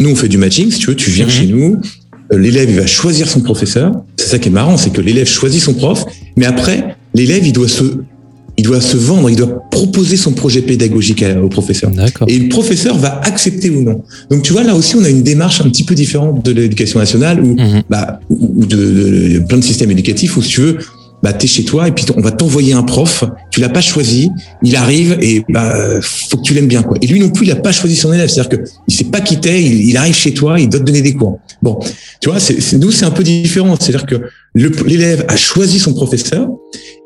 nous, 0.01 0.11
on 0.11 0.15
fait 0.15 0.29
du 0.29 0.39
matching. 0.39 0.71
Si 0.71 0.79
tu 0.79 0.87
veux, 0.87 0.97
tu 0.97 1.11
viens 1.11 1.27
mhm. 1.27 1.31
chez 1.31 1.47
nous, 1.47 1.81
euh, 2.33 2.39
l'élève 2.39 2.71
il 2.71 2.77
va 2.77 2.87
choisir 2.87 3.29
son 3.29 3.41
professeur. 3.41 3.93
C'est 4.17 4.29
ça 4.29 4.39
qui 4.39 4.49
est 4.49 4.53
marrant, 4.53 4.77
c'est 4.77 4.91
que 4.91 5.01
l'élève 5.01 5.27
choisit 5.27 5.61
son 5.61 5.75
prof, 5.75 6.05
mais 6.37 6.47
après, 6.47 6.97
l'élève 7.15 7.47
il 7.47 7.53
doit 7.53 7.69
se 7.69 7.85
il 8.59 8.65
doit 8.65 8.81
se 8.81 8.97
vendre, 8.97 9.31
il 9.31 9.37
doit 9.37 9.63
proposer 9.71 10.17
son 10.17 10.33
projet 10.33 10.63
pédagogique 10.63 11.25
au 11.41 11.49
professeur. 11.49 11.91
Et 12.27 12.39
le 12.39 12.49
professeur 12.49 12.99
va 12.99 13.21
accepter 13.23 13.71
ou 13.71 13.83
non. 13.83 14.03
Donc 14.31 14.43
tu 14.43 14.53
vois, 14.53 14.65
là 14.65 14.75
aussi, 14.75 14.97
on 14.97 15.05
a 15.05 15.09
une 15.09 15.23
démarche 15.23 15.61
un 15.61 15.71
petit 15.71 15.85
peu 15.85 15.95
différente 15.95 16.45
de 16.45 16.51
l'éducation 16.51 16.99
nationale 16.99 17.41
ou, 17.41 17.55
mhm. 17.55 17.83
bah, 17.89 18.19
ou 18.29 18.67
de, 18.67 19.39
plein 19.49 19.59
de 19.59 19.65
systèmes 19.65 19.93
éducatifs 19.93 20.37
où 20.37 20.43
si 20.43 20.49
tu 20.49 20.61
veux, 20.61 20.79
bah 21.23 21.33
t'es 21.33 21.47
chez 21.47 21.65
toi 21.65 21.89
et 21.89 21.93
puis 21.93 22.05
on 22.17 22.21
va 22.21 22.31
t'envoyer 22.31 22.73
un 22.73 22.83
prof, 22.83 23.25
tu 23.51 23.61
l'as 23.61 23.69
pas 23.69 23.81
choisi, 23.81 24.31
il 24.63 24.77
arrive 24.77 25.19
et 25.21 25.43
bah 25.49 25.75
faut 26.01 26.37
que 26.37 26.43
tu 26.43 26.55
l'aimes 26.55 26.69
bien 26.69 26.83
quoi. 26.83 26.97
Et 27.03 27.07
lui 27.09 27.19
non 27.19 27.31
plus 27.31 27.47
il 27.47 27.51
a 27.51 27.57
pas 27.57 27.73
choisi 27.73 27.97
son 27.97 28.13
élève, 28.13 28.29
c'est-à-dire 28.29 28.59
que 28.59 28.65
il 28.87 28.95
s'est 28.95 29.05
pas 29.05 29.21
quitté, 29.21 29.61
il, 29.61 29.97
arrive 29.97 30.15
chez 30.15 30.33
toi, 30.33 30.61
il 30.61 30.69
doit 30.69 30.81
te 30.81 30.85
donner 30.85 31.03
des 31.03 31.15
cours. 31.15 31.41
Bon, 31.61 31.79
tu 32.21 32.31
vois, 32.31 32.39
c'est 32.39 32.73
nous 32.75 32.93
c'est 32.93 33.05
un 33.05 33.11
peu 33.11 33.25
différent, 33.25 33.77
c'est-à-dire 33.81 34.07
que 34.07 34.17
l'élève 34.55 35.25
a 35.29 35.37
choisi 35.37 35.81
son 35.81 35.93
professeur, 35.93 36.49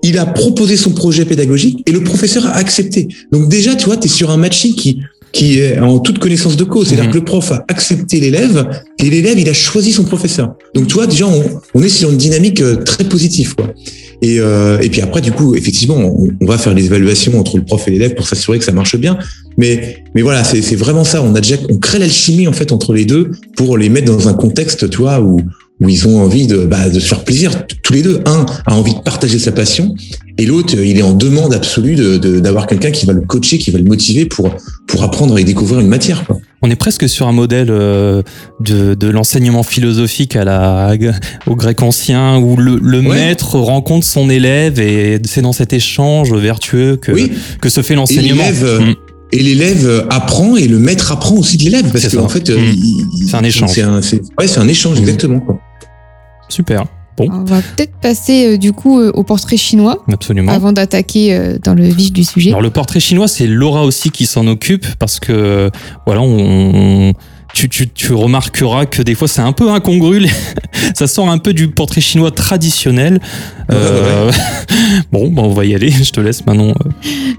il 0.03 0.19
a 0.19 0.27
proposé 0.27 0.77
son 0.77 0.91
projet 0.91 1.25
pédagogique 1.25 1.83
et 1.87 1.93
le 1.93 2.03
professeur 2.03 2.47
a 2.47 2.57
accepté. 2.57 3.09
Donc 3.31 3.49
déjà 3.49 3.75
tu 3.75 3.87
vois, 3.87 3.97
tu 3.97 4.07
es 4.07 4.11
sur 4.11 4.31
un 4.31 4.37
matching 4.37 4.75
qui 4.75 5.01
qui 5.33 5.59
est 5.59 5.79
en 5.79 5.99
toute 5.99 6.19
connaissance 6.19 6.57
de 6.57 6.65
cause. 6.65 6.89
C'est-à-dire 6.89 7.07
mhm. 7.07 7.13
que 7.13 7.19
le 7.19 7.25
prof 7.25 7.53
a 7.53 7.65
accepté 7.69 8.21
l'élève 8.21 8.69
et 8.99 9.11
l'élève, 9.11 9.39
il 9.39 9.49
a 9.49 9.55
choisi 9.55 9.93
son 9.93 10.05
professeur. 10.05 10.55
Donc, 10.75 10.87
tu 10.87 10.95
vois, 10.95 11.07
déjà, 11.07 11.27
on, 11.27 11.43
on 11.75 11.83
est 11.83 11.89
sur 11.89 12.11
une 12.11 12.19
dynamique 12.19 12.61
euh, 12.61 12.77
très 12.77 13.05
positive. 13.05 13.55
Quoi. 13.55 13.73
Et, 14.21 14.39
euh, 14.39 14.79
et 14.81 14.91
puis 14.91 15.01
après, 15.01 15.21
du 15.21 15.33
coup, 15.33 15.57
effectivement, 15.57 15.97
on, 15.97 16.47
va 16.47 16.59
faire 16.59 16.75
les 16.75 16.85
évaluations 16.85 17.39
entre 17.41 17.57
le 17.57 17.65
prof 17.65 17.89
et 17.89 17.91
l'élève 17.91 18.15
pour 18.15 18.27
s'assurer 18.27 18.59
que 18.59 18.65
ça 18.65 18.73
marche 18.73 18.97
bien. 18.97 19.19
Mais, 19.57 20.05
mais 20.15 20.23
voilà, 20.23 20.45
c'est 20.45 20.77
vraiment 20.77 21.05
ça. 21.05 21.23
On 21.23 21.35
a 21.35 21.41
déjà, 21.41 21.57
on 21.71 21.79
crée 21.79 21.99
l'alchimie 21.99 22.47
en 22.47 22.53
fait 22.53 22.73
entre 22.73 22.93
les 22.93 23.05
deux 23.05 23.33
pour 23.57 23.79
les 23.79 23.89
mettre 23.89 24.13
dans 24.13 24.29
un 24.29 24.35
contexte, 24.35 24.89
tu 24.91 24.99
vois, 24.99 25.21
où 25.21 25.41
où 25.83 25.89
ils 25.89 26.07
ont 26.09 26.21
envie 26.23 26.47
de, 26.47 26.65
bah, 26.65 26.89
de 26.89 26.99
se 27.01 27.07
faire 27.07 27.25
plaisir 27.25 27.51
tous 27.83 27.93
les 27.93 28.03
deux. 28.03 28.21
Un 28.25 28.47
a 28.67 28.75
envie 28.75 28.95
de 28.95 29.01
partager 29.01 29.39
sa 29.39 29.53
passion 29.53 29.95
et 30.39 30.47
l'autre, 30.47 30.75
il 30.79 30.99
est 30.99 31.03
en 31.03 31.13
demande 31.13 31.53
absolue 31.53 31.95
d'avoir 32.41 32.65
de, 32.65 32.71
quelqu'un 32.71 32.91
qui 32.91 33.05
va 33.05 33.13
le 33.13 33.21
coacher, 33.21 33.59
qui 33.59 33.71
va 33.71 33.79
le 33.79 33.85
motiver 33.85 34.25
pour, 34.25 34.55
pour 34.87 35.03
apprendre 35.03 35.39
et 35.39 35.45
découvrir 35.45 35.81
une 35.81 35.89
matière. 35.89 36.25
Quoi. 36.25 36.39
On 36.63 36.71
est 36.71 36.77
presque 36.77 37.09
sur 37.09 37.27
un 37.27 37.33
modèle 37.33 37.69
euh, 37.71 38.23
de, 38.61 38.95
de 38.95 39.09
l'enseignement 39.09 39.63
philosophique 39.63 40.37
à 40.37 40.45
la, 40.45 40.95
au 41.47 41.57
grec 41.57 41.83
ancien 41.83 42.39
où 42.39 42.57
le, 42.57 42.79
le 42.81 43.03
maître 43.03 43.59
rencontre 43.59 44.07
son 44.07 44.31
élève 44.31 44.81
et 44.81 45.21
c'est 45.27 45.43
dans 45.43 45.53
cet 45.53 45.73
échange 45.73 46.33
vertueux 46.33 46.97
que, 46.97 47.13
que 47.61 47.69
se 47.69 47.83
fait 47.83 47.95
l'enseignement. 47.95 48.45
Mm. 48.45 48.95
Et 49.33 49.43
l'élève 49.43 50.07
apprend 50.11 50.57
et 50.57 50.69
le 50.69 50.79
maître 50.79 51.11
apprend 51.11 51.37
aussi 51.37 51.57
de 51.57 51.65
l'élève 51.65 51.91
parce 51.91 52.09
qu'en 52.09 52.29
fait, 52.29 52.49
mm. 52.49 53.27
c'est 53.29 53.35
un 53.35 53.45
échange. 53.45 53.71
C'est 53.73 53.83
un, 53.83 54.01
ouais, 54.39 54.59
un 54.59 54.69
échange, 54.69 54.99
mm. 54.99 55.03
exactement. 55.03 55.41
Quoi. 55.41 55.61
Super. 56.53 56.85
Bon. 57.17 57.29
On 57.31 57.45
va 57.45 57.61
peut-être 57.61 57.95
passer 58.01 58.55
euh, 58.55 58.59
du 58.59 58.73
coup 58.73 59.01
euh, 59.01 59.11
au 59.15 59.23
portrait 59.23 59.57
chinois. 59.57 60.03
Absolument. 60.11 60.53
Avant 60.53 60.73
d'attaquer 60.73 61.35
euh, 61.35 61.59
dans 61.63 61.75
le 61.75 61.85
vif 61.85 62.13
du 62.13 62.25
sujet. 62.25 62.51
Alors 62.51 62.63
le 62.63 62.71
portrait 62.71 63.01
chinois, 63.01 63.29
c'est 63.29 63.47
Laura 63.47 63.85
aussi 63.85 64.11
qui 64.11 64.27
s'en 64.27 64.47
occupe 64.47 64.87
parce 64.99 65.19
que 65.19 65.71
voilà, 66.07 66.21
on, 66.23 67.15
tu, 67.55 67.69
tu, 67.69 67.89
tu, 67.89 68.13
remarqueras 68.13 68.87
que 68.87 69.03
des 69.03 69.15
fois 69.15 69.29
c'est 69.29 69.41
un 69.41 69.53
peu 69.53 69.71
incongru. 69.71 70.27
ça 70.95 71.07
sort 71.07 71.31
un 71.31 71.39
peu 71.39 71.55
du 71.55 71.69
portrait 71.69 72.03
chinois 72.03 72.31
traditionnel. 72.31 73.21
bon, 75.13 75.29
bah, 75.31 75.43
on 75.43 75.53
va 75.53 75.65
y 75.65 75.75
aller. 75.75 75.91
Je 76.03 76.11
te 76.13 76.21
laisse 76.21 76.45
maintenant. 76.47 76.75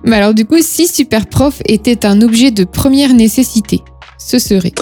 Mais 0.03 0.17
alors 0.17 0.33
du 0.33 0.45
coup, 0.45 0.57
si 0.61 0.87
Superprof 0.87 1.61
était 1.65 2.05
un 2.05 2.21
objet 2.21 2.49
de 2.49 2.63
première 2.63 3.13
nécessité, 3.13 3.81
ce 4.19 4.39
serait? 4.39 4.73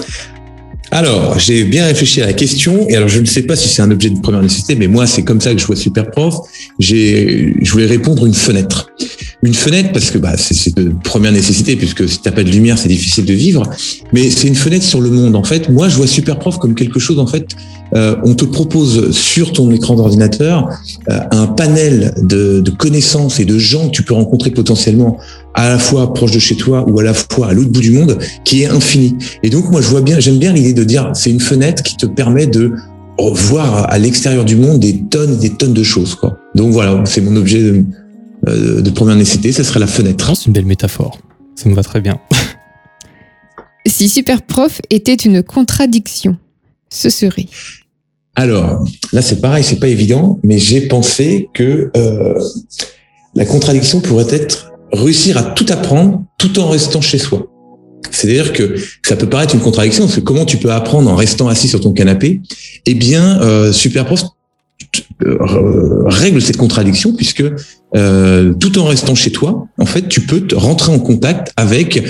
Alors, 0.92 1.38
j'ai 1.38 1.64
bien 1.64 1.86
réfléchi 1.86 2.20
à 2.20 2.26
la 2.26 2.34
question, 2.34 2.86
et 2.86 2.96
alors 2.96 3.08
je 3.08 3.18
ne 3.18 3.24
sais 3.24 3.44
pas 3.44 3.56
si 3.56 3.66
c'est 3.66 3.80
un 3.80 3.90
objet 3.90 4.10
de 4.10 4.20
première 4.20 4.42
nécessité, 4.42 4.74
mais 4.74 4.88
moi, 4.88 5.06
c'est 5.06 5.22
comme 5.22 5.40
ça 5.40 5.54
que 5.54 5.58
je 5.58 5.66
vois 5.66 5.74
Superprof. 5.74 6.36
J'ai, 6.78 7.54
je 7.62 7.72
voulais 7.72 7.86
répondre 7.86 8.26
une 8.26 8.34
fenêtre. 8.34 8.90
Une 9.42 9.54
fenêtre 9.54 9.90
parce 9.92 10.10
que 10.10 10.18
bah, 10.18 10.36
c'est 10.36 10.76
de 10.76 10.92
première 11.02 11.32
nécessité, 11.32 11.76
puisque 11.76 12.06
si 12.06 12.20
t'as 12.20 12.30
pas 12.30 12.44
de 12.44 12.50
lumière, 12.50 12.76
c'est 12.76 12.90
difficile 12.90 13.24
de 13.24 13.32
vivre. 13.32 13.70
Mais 14.12 14.28
c'est 14.28 14.48
une 14.48 14.54
fenêtre 14.54 14.84
sur 14.84 15.00
le 15.00 15.08
monde. 15.08 15.34
En 15.34 15.44
fait, 15.44 15.70
moi, 15.70 15.88
je 15.88 15.96
vois 15.96 16.06
Superprof 16.06 16.58
comme 16.58 16.74
quelque 16.74 17.00
chose. 17.00 17.18
En 17.18 17.26
fait, 17.26 17.48
euh, 17.96 18.16
on 18.22 18.34
te 18.34 18.44
propose 18.44 19.12
sur 19.12 19.52
ton 19.52 19.70
écran 19.70 19.96
d'ordinateur 19.96 20.68
euh, 21.08 21.20
un 21.30 21.46
panel 21.46 22.12
de 22.18 22.70
connaissances 22.70 23.40
et 23.40 23.46
de 23.46 23.56
gens 23.56 23.86
que 23.86 23.92
tu 23.92 24.02
peux 24.02 24.14
rencontrer 24.14 24.50
potentiellement 24.50 25.18
à 25.54 25.68
la 25.68 25.78
fois 25.78 26.12
proche 26.12 26.32
de 26.32 26.38
chez 26.38 26.56
toi 26.56 26.84
ou 26.88 26.98
à 27.00 27.02
la 27.02 27.14
fois 27.14 27.48
à 27.48 27.52
l'autre 27.52 27.70
bout 27.70 27.80
du 27.80 27.92
monde, 27.92 28.18
qui 28.44 28.62
est 28.62 28.66
infini. 28.66 29.16
Et 29.42 29.50
donc 29.50 29.70
moi 29.70 29.80
je 29.80 29.88
vois 29.88 30.00
bien, 30.00 30.18
j'aime 30.20 30.38
bien 30.38 30.52
l'idée 30.52 30.74
de 30.74 30.84
dire 30.84 31.10
c'est 31.14 31.30
une 31.30 31.40
fenêtre 31.40 31.82
qui 31.82 31.96
te 31.96 32.06
permet 32.06 32.46
de 32.46 32.72
voir 33.18 33.90
à 33.90 33.98
l'extérieur 33.98 34.44
du 34.44 34.56
monde 34.56 34.80
des 34.80 35.02
tonnes 35.04 35.34
et 35.34 35.48
des 35.48 35.50
tonnes 35.50 35.74
de 35.74 35.82
choses. 35.82 36.14
Quoi. 36.14 36.38
Donc 36.54 36.72
voilà, 36.72 37.02
c'est 37.04 37.20
mon 37.20 37.36
objet 37.36 37.60
de, 37.60 37.84
euh, 38.48 38.80
de 38.80 38.90
première 38.90 39.16
nécessité, 39.16 39.52
ça 39.52 39.64
serait 39.64 39.80
la 39.80 39.86
fenêtre. 39.86 40.32
C'est 40.34 40.46
une 40.46 40.52
belle 40.52 40.66
métaphore, 40.66 41.18
ça 41.54 41.68
me 41.68 41.74
va 41.74 41.82
très 41.82 42.00
bien. 42.00 42.18
si 43.86 44.08
Superprof 44.08 44.80
était 44.90 45.14
une 45.14 45.42
contradiction, 45.42 46.36
ce 46.90 47.10
serait 47.10 47.46
alors, 48.34 48.82
là, 49.12 49.20
c'est 49.20 49.40
pareil, 49.40 49.62
c'est 49.62 49.78
pas 49.78 49.88
évident, 49.88 50.38
mais 50.42 50.58
j'ai 50.58 50.80
pensé 50.88 51.50
que 51.52 51.90
euh, 51.96 52.40
la 53.34 53.44
contradiction 53.44 54.00
pourrait 54.00 54.34
être 54.34 54.71
réussir 54.92 55.36
à 55.38 55.42
tout 55.42 55.66
apprendre 55.70 56.22
tout 56.38 56.58
en 56.58 56.68
restant 56.68 57.00
chez 57.00 57.18
soi. 57.18 57.48
C'est-à-dire 58.10 58.52
que 58.52 58.74
ça 59.06 59.16
peut 59.16 59.28
paraître 59.28 59.54
une 59.54 59.60
contradiction, 59.60 60.04
parce 60.04 60.16
que 60.16 60.20
comment 60.20 60.44
tu 60.44 60.58
peux 60.58 60.70
apprendre 60.70 61.10
en 61.10 61.16
restant 61.16 61.48
assis 61.48 61.68
sur 61.68 61.80
ton 61.80 61.92
canapé? 61.92 62.40
Eh 62.84 62.94
bien, 62.94 63.40
euh, 63.40 63.72
Superprof 63.72 64.24
euh, 65.24 66.04
règle 66.06 66.42
cette 66.42 66.56
contradiction 66.56 67.14
puisque 67.14 67.44
euh, 67.94 68.52
tout 68.54 68.78
en 68.78 68.84
restant 68.84 69.14
chez 69.14 69.30
toi, 69.30 69.66
en 69.78 69.86
fait, 69.86 70.08
tu 70.08 70.20
peux 70.22 70.40
te 70.40 70.54
rentrer 70.54 70.92
en 70.92 70.98
contact 70.98 71.52
avec, 71.56 72.02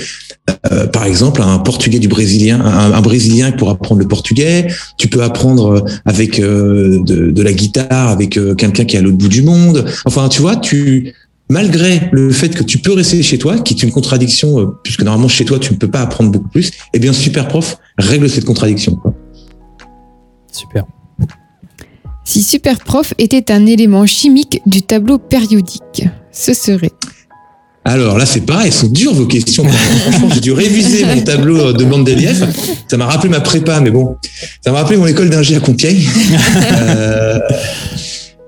euh, 0.71 0.87
par 0.87 1.05
exemple, 1.05 1.41
un 1.41 1.59
Portugais 1.59 1.99
du 1.99 2.07
Brésilien, 2.07 2.59
un, 2.59 3.01
Brésilien 3.01 3.51
pour 3.51 3.69
apprendre 3.69 4.01
le 4.01 4.07
portugais. 4.07 4.67
Tu 4.97 5.07
peux 5.07 5.23
apprendre 5.23 5.85
avec 6.05 6.41
de, 6.41 7.41
la 7.41 7.53
guitare 7.53 8.09
avec 8.09 8.39
quelqu'un 8.57 8.85
qui 8.85 8.95
est 8.95 8.99
à 8.99 9.01
l'autre 9.01 9.17
bout 9.17 9.29
du 9.29 9.43
monde. 9.43 9.85
Enfin, 10.05 10.27
tu 10.27 10.41
vois, 10.41 10.55
tu 10.55 11.13
malgré 11.53 12.09
le 12.11 12.31
fait 12.31 12.49
que 12.49 12.63
tu 12.63 12.79
peux 12.79 12.93
rester 12.93 13.21
chez 13.21 13.37
toi, 13.37 13.59
qui 13.59 13.75
est 13.75 13.83
une 13.83 13.91
contradiction, 13.91 14.59
euh, 14.59 14.75
puisque 14.83 15.03
normalement 15.03 15.27
chez 15.27 15.45
toi 15.45 15.59
tu 15.59 15.71
ne 15.71 15.77
peux 15.77 15.87
pas 15.87 16.01
apprendre 16.01 16.31
beaucoup 16.31 16.49
plus, 16.49 16.71
eh 16.93 16.99
bien 16.99 17.13
Superprof 17.13 17.77
règle 17.99 18.27
cette 18.27 18.45
contradiction. 18.45 18.99
Super. 20.51 20.85
Si 22.25 22.41
Superprof 22.41 23.13
était 23.19 23.51
un 23.51 23.67
élément 23.67 24.07
chimique 24.07 24.61
du 24.65 24.81
tableau 24.81 25.19
périodique, 25.19 26.07
ce 26.31 26.53
serait 26.53 26.91
alors 27.85 28.17
là, 28.17 28.25
c'est 28.25 28.45
pareil, 28.45 28.67
elles 28.67 28.73
sont 28.73 28.87
dures 28.87 29.13
vos 29.13 29.25
questions. 29.25 29.65
Franchement, 30.03 30.29
j'ai 30.33 30.39
dû 30.39 30.53
réviser 30.53 31.03
mon 31.03 31.19
tableau 31.19 31.73
de 31.73 31.83
Mendeleev. 31.83 32.47
Ça 32.87 32.95
m'a 32.95 33.05
rappelé 33.05 33.27
ma 33.29 33.41
prépa, 33.41 33.81
mais 33.81 33.91
bon, 33.91 34.15
ça 34.63 34.71
m'a 34.71 34.79
rappelé 34.79 34.97
mon 34.97 35.05
école 35.05 35.29
d'ingé 35.29 35.57
à 35.57 35.59
Compiègne. 35.59 36.01
euh, 36.71 37.39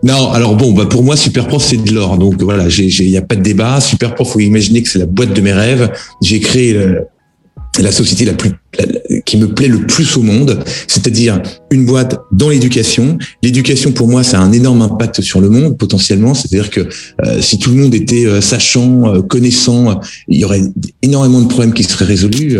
non, 0.06 0.32
alors 0.32 0.56
bon, 0.56 0.72
bah 0.72 0.86
pour 0.86 1.04
moi, 1.04 1.18
Superprof, 1.18 1.64
c'est 1.64 1.84
de 1.84 1.92
l'or. 1.92 2.20
Donc 2.20 2.40
voilà, 2.44 2.68
il 2.70 3.10
n'y 3.10 3.18
a 3.18 3.24
pas 3.24 3.36
de 3.36 3.42
débat. 3.42 3.82
Superprof, 3.82 4.34
faut 4.34 4.40
imaginer 4.40 4.84
que 4.84 4.88
c'est 4.90 5.00
la 5.00 5.08
boîte 5.08 5.34
de 5.34 5.42
mes 5.42 5.52
rêves. 5.52 5.92
J'ai 6.22 6.40
créé 6.40 6.76
euh, 6.76 7.00
la 7.82 7.92
société 7.92 8.26
la 8.26 8.34
plus 8.34 8.52
qui 9.26 9.38
me 9.38 9.48
plaît 9.48 9.68
le 9.68 9.80
plus 9.80 10.18
au 10.18 10.22
monde, 10.22 10.60
c'est-à-dire 10.88 11.42
une 11.72 11.86
boîte 11.86 12.20
dans 12.32 12.50
l'éducation. 12.50 13.18
L'éducation 13.42 13.92
pour 13.92 14.08
moi, 14.08 14.24
ça 14.24 14.40
a 14.40 14.44
un 14.44 14.52
énorme 14.52 14.82
impact 14.82 15.22
sur 15.22 15.42
le 15.42 15.50
monde 15.50 15.78
potentiellement. 15.78 16.34
C'est-à-dire 16.34 16.70
que 16.70 16.82
euh, 16.82 17.42
si 17.42 17.58
tout 17.58 17.72
le 17.72 17.78
monde 17.78 17.96
était 17.96 18.26
euh, 18.26 18.42
sachant, 18.42 19.14
euh, 19.14 19.22
connaissant, 19.22 20.00
il 20.28 20.40
y 20.40 20.46
aurait 20.46 20.62
énormément 21.02 21.42
de 21.42 21.48
problèmes 21.48 21.74
qui 21.74 21.84
seraient 21.84 22.06
résolus, 22.06 22.58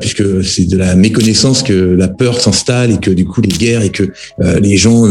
puisque 0.00 0.44
c'est 0.44 0.64
de 0.64 0.76
la 0.76 0.94
méconnaissance 0.94 1.62
que 1.62 1.72
la 1.72 2.08
peur 2.08 2.40
s'installe 2.40 2.92
et 2.92 2.98
que 2.98 3.10
du 3.10 3.24
coup 3.24 3.40
les 3.40 3.48
guerres 3.48 3.82
et 3.82 3.90
que 3.90 4.10
les 4.60 4.76
gens 4.76 5.06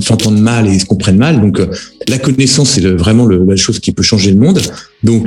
s'entendent 0.00 0.40
mal 0.40 0.66
et 0.66 0.78
se 0.78 0.84
comprennent 0.84 1.18
mal. 1.18 1.40
Donc 1.40 1.60
la 2.08 2.18
connaissance, 2.18 2.70
c'est 2.70 2.86
vraiment 2.86 3.26
la 3.26 3.56
chose 3.56 3.78
qui 3.78 3.92
peut 3.92 4.02
changer 4.02 4.30
le 4.30 4.38
monde. 4.38 4.60
Donc 5.02 5.26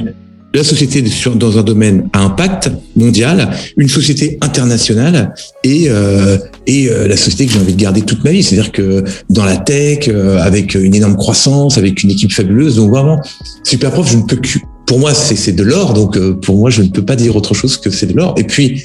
la 0.53 0.63
société 0.63 1.03
dans 1.35 1.57
un 1.57 1.63
domaine 1.63 2.09
à 2.13 2.21
impact 2.21 2.71
mondial, 2.95 3.49
une 3.75 3.89
société 3.89 4.37
internationale 4.41 5.33
et 5.63 5.85
euh, 5.89 6.37
et 6.65 6.89
euh, 6.89 7.07
la 7.07 7.17
société 7.17 7.45
que 7.45 7.53
j'ai 7.53 7.59
envie 7.59 7.73
de 7.73 7.81
garder 7.81 8.01
toute 8.01 8.23
ma 8.23 8.31
vie. 8.31 8.43
C'est-à-dire 8.43 8.71
que 8.71 9.03
dans 9.29 9.45
la 9.45 9.57
tech, 9.57 10.07
euh, 10.07 10.39
avec 10.39 10.75
une 10.75 10.95
énorme 10.95 11.15
croissance, 11.15 11.77
avec 11.77 12.03
une 12.03 12.11
équipe 12.11 12.31
fabuleuse. 12.31 12.77
Donc 12.77 12.89
vraiment, 12.89 13.21
super 13.63 13.91
prof, 13.91 14.09
je 14.09 14.17
ne 14.17 14.23
peux 14.23 14.37
que 14.37 14.57
pour 14.85 14.99
moi 14.99 15.13
c'est 15.13 15.51
de 15.51 15.63
l'or. 15.63 15.93
Donc 15.93 16.17
pour 16.41 16.57
moi, 16.57 16.69
je 16.69 16.81
ne 16.81 16.89
peux 16.89 17.03
pas 17.03 17.15
dire 17.15 17.35
autre 17.35 17.53
chose 17.53 17.77
que 17.77 17.89
c'est 17.89 18.07
de 18.07 18.15
l'or. 18.15 18.35
Et 18.37 18.43
puis 18.43 18.83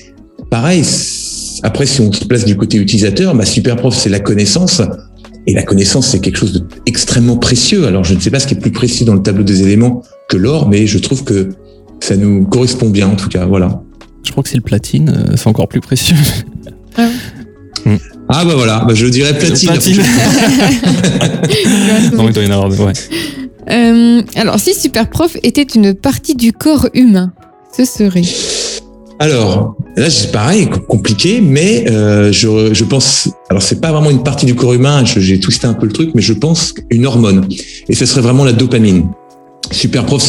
pareil. 0.50 0.84
Après, 1.64 1.86
si 1.86 2.00
on 2.00 2.10
se 2.10 2.24
place 2.24 2.44
du 2.44 2.56
côté 2.56 2.76
utilisateur, 2.76 3.36
ma 3.36 3.44
super 3.44 3.76
prof, 3.76 3.96
c'est 3.96 4.08
la 4.08 4.18
connaissance. 4.18 4.82
Et 5.46 5.54
la 5.54 5.62
connaissance, 5.62 6.08
c'est 6.08 6.20
quelque 6.20 6.38
chose 6.38 6.64
d'extrêmement 6.86 7.36
précieux. 7.36 7.86
Alors, 7.86 8.04
je 8.04 8.14
ne 8.14 8.20
sais 8.20 8.30
pas 8.30 8.40
ce 8.40 8.48
qui 8.48 8.54
est 8.54 8.58
plus 8.58 8.72
précis 8.72 9.04
dans 9.04 9.14
le 9.14 9.22
tableau 9.22 9.44
des 9.44 9.62
éléments 9.62 10.02
que 10.32 10.38
l'or, 10.38 10.68
mais 10.68 10.86
je 10.86 10.98
trouve 10.98 11.24
que 11.24 11.50
ça 12.00 12.16
nous 12.16 12.44
correspond 12.44 12.88
bien, 12.88 13.08
en 13.08 13.16
tout 13.16 13.28
cas. 13.28 13.44
Voilà. 13.44 13.82
Je 14.24 14.30
crois 14.30 14.42
que 14.42 14.48
c'est 14.48 14.56
le 14.56 14.62
platine, 14.62 15.10
euh, 15.10 15.36
c'est 15.36 15.48
encore 15.48 15.68
plus 15.68 15.80
précieux. 15.80 16.16
Ah, 16.94 17.08
ah 18.28 18.44
bah 18.44 18.52
voilà, 18.54 18.84
bah 18.86 18.92
je 18.94 19.06
dirais 19.06 19.36
platine. 19.36 19.70
platine. 19.70 19.96
non, 22.12 22.28
il 22.28 22.34
doit 22.34 22.42
y 22.42 22.46
en 22.46 22.50
avoir, 22.50 22.70
ouais. 22.80 22.92
alors, 24.36 24.60
si 24.60 24.74
Superprof 24.74 25.38
était 25.42 25.62
une 25.62 25.94
partie 25.94 26.34
du 26.34 26.52
corps 26.52 26.86
humain, 26.92 27.32
ce 27.74 27.86
serait 27.86 28.24
alors, 29.18 29.76
là, 29.96 30.10
c'est 30.10 30.32
pareil, 30.32 30.68
compliqué, 30.88 31.40
mais 31.40 31.88
euh, 31.88 32.32
je, 32.32 32.74
je, 32.74 32.84
pense. 32.84 33.28
Alors, 33.50 33.62
c'est 33.62 33.80
pas 33.80 33.92
vraiment 33.92 34.10
une 34.10 34.24
partie 34.24 34.46
du 34.46 34.56
corps 34.56 34.72
humain. 34.72 35.04
J'ai 35.04 35.38
twisté 35.38 35.68
un 35.68 35.74
peu 35.74 35.86
le 35.86 35.92
truc, 35.92 36.10
mais 36.14 36.22
je 36.22 36.32
pense 36.32 36.74
une 36.90 37.06
hormone, 37.06 37.46
et 37.88 37.94
ce 37.94 38.04
serait 38.04 38.20
vraiment 38.20 38.44
la 38.44 38.52
dopamine. 38.52 39.06
Super 39.72 40.06
prof, 40.06 40.22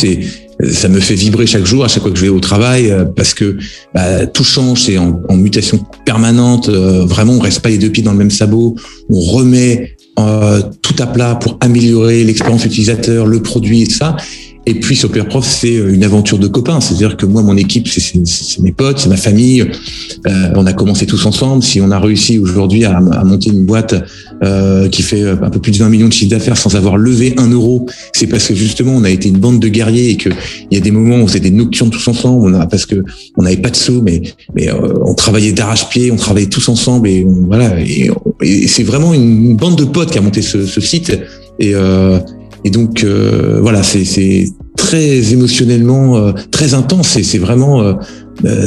ça 0.72 0.88
me 0.88 1.00
fait 1.00 1.16
vibrer 1.16 1.48
chaque 1.48 1.66
jour, 1.66 1.84
à 1.84 1.88
chaque 1.88 2.04
fois 2.04 2.12
que 2.12 2.18
je 2.18 2.24
vais 2.24 2.30
au 2.30 2.40
travail, 2.40 2.90
euh, 2.90 3.06
parce 3.06 3.34
que 3.34 3.58
bah, 3.94 4.26
tout 4.28 4.44
change, 4.44 4.84
c'est 4.84 4.98
en, 4.98 5.20
mutation 5.36 5.80
permanente. 6.06 6.70
Euh, 6.70 7.06
vraiment, 7.06 7.34
on 7.34 7.40
reste 7.40 7.62
pas 7.62 7.70
les 7.70 7.78
deux 7.78 7.90
pieds 7.90 8.04
dans 8.04 8.12
le 8.12 8.18
même 8.18 8.32
sabot. 8.32 8.76
On 9.10 9.20
remet 9.20 9.96
euh, 10.20 10.62
tout 10.82 10.96
à 11.00 11.08
plat 11.08 11.36
pour 11.36 11.58
améliorer 11.60 12.24
l'expérience 12.24 12.66
utilisateur, 12.66 13.26
le 13.26 13.42
produit 13.42 13.84
et 13.84 13.88
tout 13.88 13.96
ça. 13.96 14.16
Et 14.66 14.76
puis 14.76 14.96
Superprof, 14.96 15.46
c'est 15.46 15.76
euh, 15.76 15.94
une 15.94 16.04
aventure 16.04 16.40
de 16.40 16.48
copains. 16.48 16.80
C'est-à-dire 16.80 17.18
que 17.18 17.26
moi, 17.26 17.42
mon 17.42 17.58
équipe, 17.58 17.88
c'est 17.88 18.60
mes 18.62 18.72
potes, 18.72 19.00
c'est 19.00 19.10
ma 19.10 19.18
famille. 19.18 19.62
Euh, 19.62 20.32
on 20.56 20.66
a 20.66 20.74
commencé 20.74 21.06
tous 21.06 21.26
ensemble. 21.26 21.64
Si 21.64 21.82
on 21.82 21.92
a 21.92 22.00
réussi 22.00 22.40
aujourd'hui 22.40 22.86
à, 22.86 23.00
monter 23.02 23.50
une 23.50 23.66
boîte 23.66 23.96
euh, 24.44 24.88
qui 24.88 25.02
fait 25.02 25.24
un 25.30 25.50
peu 25.50 25.60
plus 25.60 25.72
de 25.72 25.78
20 25.78 25.90
millions 25.90 26.08
de 26.08 26.14
chiffre 26.14 26.32
d'affaires 26.32 26.58
sans 26.58 26.76
avoir 26.76 26.98
levé 26.98 27.34
un 27.38 27.50
euro, 27.50 27.88
c'est 28.14 28.28
parce 28.28 28.48
que 28.48 28.56
justement, 28.56 28.94
on 28.94 29.04
a 29.04 29.10
été 29.10 29.28
une 29.28 29.38
bande 29.38 29.60
de 29.60 29.68
guerriers 29.68 30.12
et 30.12 30.18
qu'il 30.18 30.36
y 30.72 30.78
a 30.78 30.80
des 30.80 30.92
moments 30.92 31.18
où 31.18 31.24
on 31.24 31.28
faisait 31.28 31.40
des 31.42 31.52
nocturnes 31.52 31.90
tous 31.90 32.08
ensemble. 32.08 32.50
On 32.50 32.60
a, 32.60 32.66
parce 32.66 32.86
que 32.86 33.04
on 33.38 33.44
n'avait 33.44 33.58
pas 33.58 33.70
de 33.70 33.76
sous, 33.76 34.02
mais 34.02 34.22
mais 34.56 34.70
euh, 34.70 34.94
on 35.06 35.14
travaillait 35.14 35.52
d'arrache-pied, 35.52 36.12
on 36.12 36.16
travaillait 36.16 36.50
tous 36.50 36.70
ensemble 36.70 37.10
et 37.10 37.26
voilà. 37.48 37.80
Et, 37.82 38.10
et 38.42 38.68
c'est 38.68 38.84
vraiment 38.84 39.14
une 39.14 39.56
bande 39.56 39.78
de 39.78 39.86
potes 39.86 40.12
qui 40.12 40.18
a 40.18 40.22
monté 40.22 40.42
ce, 40.42 40.66
ce 40.66 40.82
site. 40.82 41.20
Et, 41.60 41.76
euh, 41.76 42.20
et 42.64 42.70
donc 42.70 43.04
euh, 43.04 43.60
voilà, 43.62 43.84
c'est 43.84 44.46
très 44.78 45.34
émotionnellement 45.34 46.18
euh, 46.18 46.32
très 46.52 46.74
intense. 46.74 47.20
C'est 47.22 47.38
vraiment 47.38 47.82
euh, 47.82 47.94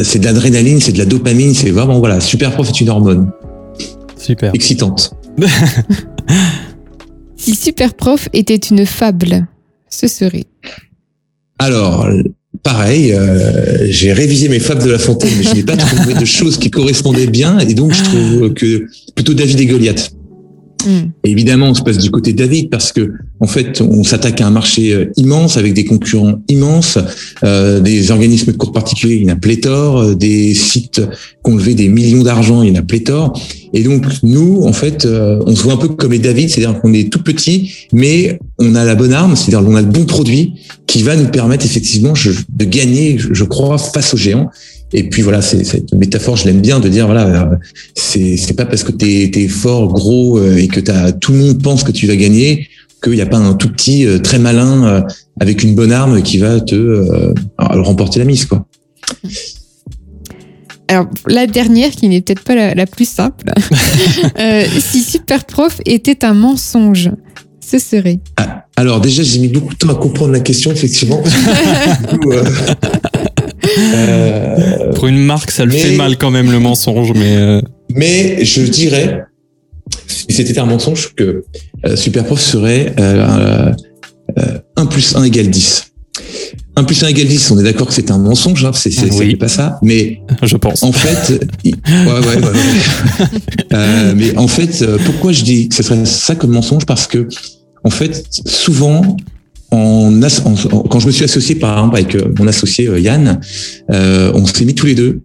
c'est 0.02 0.18
de 0.18 0.24
l'adrénaline, 0.24 0.80
c'est 0.80 0.92
de 0.92 0.98
la 0.98 1.04
dopamine, 1.04 1.54
c'est 1.54 1.70
vraiment 1.70 1.98
voilà, 1.98 2.20
super 2.20 2.52
prof 2.52 2.68
est 2.68 2.80
une 2.80 2.88
hormone. 2.88 3.30
Super. 4.16 4.54
Excitante. 4.54 5.14
si 7.36 7.54
super 7.54 7.94
prof 7.94 8.28
était 8.32 8.56
une 8.56 8.86
fable, 8.86 9.46
ce 9.88 10.08
serait. 10.08 10.44
Alors, 11.58 12.06
pareil, 12.62 13.12
euh, 13.12 13.86
j'ai 13.88 14.12
révisé 14.12 14.48
mes 14.48 14.58
fables 14.58 14.82
de 14.82 14.90
La 14.90 14.98
Fontaine, 14.98 15.30
mais 15.38 15.44
je 15.44 15.54
n'ai 15.54 15.62
pas 15.62 15.76
trouvé 15.76 16.14
de 16.14 16.24
choses 16.24 16.58
qui 16.58 16.70
correspondaient 16.70 17.28
bien, 17.28 17.58
et 17.58 17.74
donc 17.74 17.92
je 17.94 18.02
trouve 18.02 18.54
que 18.54 18.86
plutôt 19.14 19.34
David 19.34 19.60
et 19.60 19.66
Goliath. 19.66 20.15
Mm. 20.86 21.10
évidemment, 21.24 21.70
on 21.70 21.74
se 21.74 21.82
passe 21.82 21.98
du 21.98 22.10
côté 22.10 22.32
de 22.32 22.38
David 22.38 22.70
parce 22.70 22.92
que 22.92 23.12
en 23.40 23.46
fait, 23.46 23.80
on 23.80 24.04
s'attaque 24.04 24.40
à 24.40 24.46
un 24.46 24.50
marché 24.50 24.92
euh, 24.94 25.12
immense 25.16 25.56
avec 25.56 25.74
des 25.74 25.84
concurrents 25.84 26.40
immenses, 26.48 26.98
euh, 27.44 27.80
des 27.80 28.10
organismes 28.10 28.52
de 28.52 28.56
cours 28.56 28.72
particuliers, 28.72 29.16
il 29.16 29.22
y 29.26 29.30
en 29.30 29.34
a 29.34 29.36
pléthore, 29.36 29.98
euh, 29.98 30.14
des 30.14 30.54
sites 30.54 31.02
qui 31.44 31.50
ont 31.50 31.56
levé 31.56 31.74
des 31.74 31.88
millions 31.88 32.22
d'argent, 32.22 32.62
il 32.62 32.70
y 32.70 32.72
en 32.72 32.80
a 32.80 32.82
pléthore. 32.82 33.38
Et 33.72 33.82
donc 33.82 34.06
nous, 34.22 34.62
en 34.64 34.72
fait, 34.72 35.04
euh, 35.04 35.42
on 35.46 35.54
se 35.54 35.62
voit 35.62 35.74
un 35.74 35.78
peu 35.78 35.88
comme 35.88 36.12
les 36.12 36.18
David, 36.18 36.48
c'est-à-dire 36.48 36.80
qu'on 36.80 36.94
est 36.94 37.12
tout 37.12 37.22
petit, 37.22 37.72
mais 37.92 38.38
on 38.58 38.74
a 38.74 38.84
la 38.84 38.94
bonne 38.94 39.12
arme, 39.12 39.36
c'est-à-dire 39.36 39.66
qu'on 39.66 39.76
a 39.76 39.82
le 39.82 39.88
bon 39.88 40.04
produit 40.04 40.54
qui 40.86 41.02
va 41.02 41.16
nous 41.16 41.28
permettre 41.28 41.66
effectivement 41.66 42.14
de 42.14 42.64
gagner, 42.64 43.18
je 43.18 43.44
crois, 43.44 43.76
face 43.76 44.14
aux 44.14 44.16
géants. 44.16 44.50
Et 44.92 45.08
puis 45.08 45.22
voilà, 45.22 45.42
c'est 45.42 45.64
cette 45.64 45.92
métaphore, 45.94 46.36
je 46.36 46.46
l'aime 46.46 46.60
bien 46.60 46.78
de 46.78 46.88
dire 46.88 47.06
voilà, 47.06 47.50
c'est 47.94 48.36
c'est 48.36 48.54
pas 48.54 48.64
parce 48.64 48.84
que 48.84 48.92
t'es 48.92 49.30
es 49.34 49.48
fort, 49.48 49.92
gros 49.92 50.38
euh, 50.38 50.56
et 50.56 50.68
que 50.68 50.80
t'as 50.80 51.12
tout 51.12 51.32
le 51.32 51.38
monde 51.38 51.62
pense 51.62 51.82
que 51.82 51.90
tu 51.90 52.06
vas 52.06 52.16
gagner 52.16 52.68
qu'il 53.02 53.14
n'y 53.14 53.20
a 53.20 53.26
pas 53.26 53.38
un 53.38 53.54
tout 53.54 53.68
petit 53.68 54.06
euh, 54.06 54.18
très 54.18 54.38
malin 54.38 54.84
euh, 54.84 55.00
avec 55.40 55.62
une 55.62 55.74
bonne 55.74 55.92
arme 55.92 56.22
qui 56.22 56.38
va 56.38 56.60
te 56.60 57.34
remporter 57.58 58.20
la 58.20 58.24
mise 58.24 58.46
quoi. 58.46 58.66
Alors 60.88 61.06
la 61.26 61.48
dernière 61.48 61.90
qui 61.90 62.08
n'est 62.08 62.20
peut-être 62.20 62.42
pas 62.42 62.54
la, 62.54 62.86
plus 62.86 63.08
simple, 63.08 63.52
si 64.78 65.02
Super 65.02 65.44
Prof 65.44 65.80
était 65.84 66.24
un 66.24 66.32
mensonge, 66.32 67.10
ce 67.60 67.78
serait. 67.80 68.20
Ah, 68.36 68.66
alors 68.76 69.00
déjà 69.00 69.24
j'ai 69.24 69.40
mis 69.40 69.48
beaucoup 69.48 69.72
de 69.72 69.78
temps 69.78 69.88
à 69.88 69.96
comprendre 69.96 70.32
la 70.32 70.40
question 70.40 70.70
effectivement. 70.70 71.22
Euh, 72.26 72.44
Pour 74.94 75.06
une 75.06 75.18
marque, 75.18 75.50
ça 75.50 75.64
le 75.64 75.72
fait 75.72 75.96
mal 75.96 76.16
quand 76.16 76.30
même 76.30 76.50
le 76.50 76.58
mensonge, 76.58 77.12
mais. 77.14 77.36
Euh. 77.36 77.60
Mais 77.94 78.44
je 78.44 78.62
dirais, 78.62 79.24
si 80.06 80.32
c'était 80.32 80.58
un 80.58 80.66
mensonge, 80.66 81.14
que 81.14 81.44
euh, 81.84 81.96
Superprof 81.96 82.40
serait 82.40 82.94
1 82.98 84.86
plus 84.86 85.16
1 85.16 85.24
égale 85.24 85.50
10. 85.50 85.92
1 86.76 86.84
plus 86.84 87.02
1 87.02 87.08
égale 87.08 87.26
10, 87.26 87.50
on 87.52 87.58
est 87.58 87.62
d'accord 87.62 87.86
que 87.86 87.94
c'est 87.94 88.10
un 88.10 88.18
mensonge, 88.18 88.64
hein, 88.64 88.72
c'est 88.74 88.90
oui. 89.12 89.36
pas 89.36 89.48
ça, 89.48 89.78
mais 89.82 90.20
je 90.42 90.56
pense. 90.56 90.82
En 90.82 90.92
fait, 90.92 91.40
ouais, 91.64 91.72
ouais, 91.94 92.36
ouais, 92.36 94.14
mais 94.16 94.36
en 94.36 94.48
fait, 94.48 94.84
pourquoi 95.04 95.32
je 95.32 95.42
dis 95.42 95.68
que 95.68 95.74
ce 95.74 95.82
serait 95.82 96.04
ça 96.04 96.34
comme 96.34 96.50
mensonge? 96.50 96.84
Parce 96.86 97.06
que 97.06 97.28
en 97.84 97.90
fait, 97.90 98.26
souvent, 98.46 99.16
quand 100.90 101.00
je 101.00 101.06
me 101.06 101.12
suis 101.12 101.24
associé 101.24 101.54
par 101.54 101.76
exemple 101.76 101.96
avec 101.96 102.14
euh, 102.14 102.32
mon 102.38 102.46
associé 102.46 102.88
euh, 102.88 103.00
Yann, 103.00 103.40
euh, 103.90 104.32
on 104.34 104.44
s'est 104.46 104.64
mis 104.64 104.74
tous 104.74 104.86
les 104.86 104.94
deux. 104.94 105.20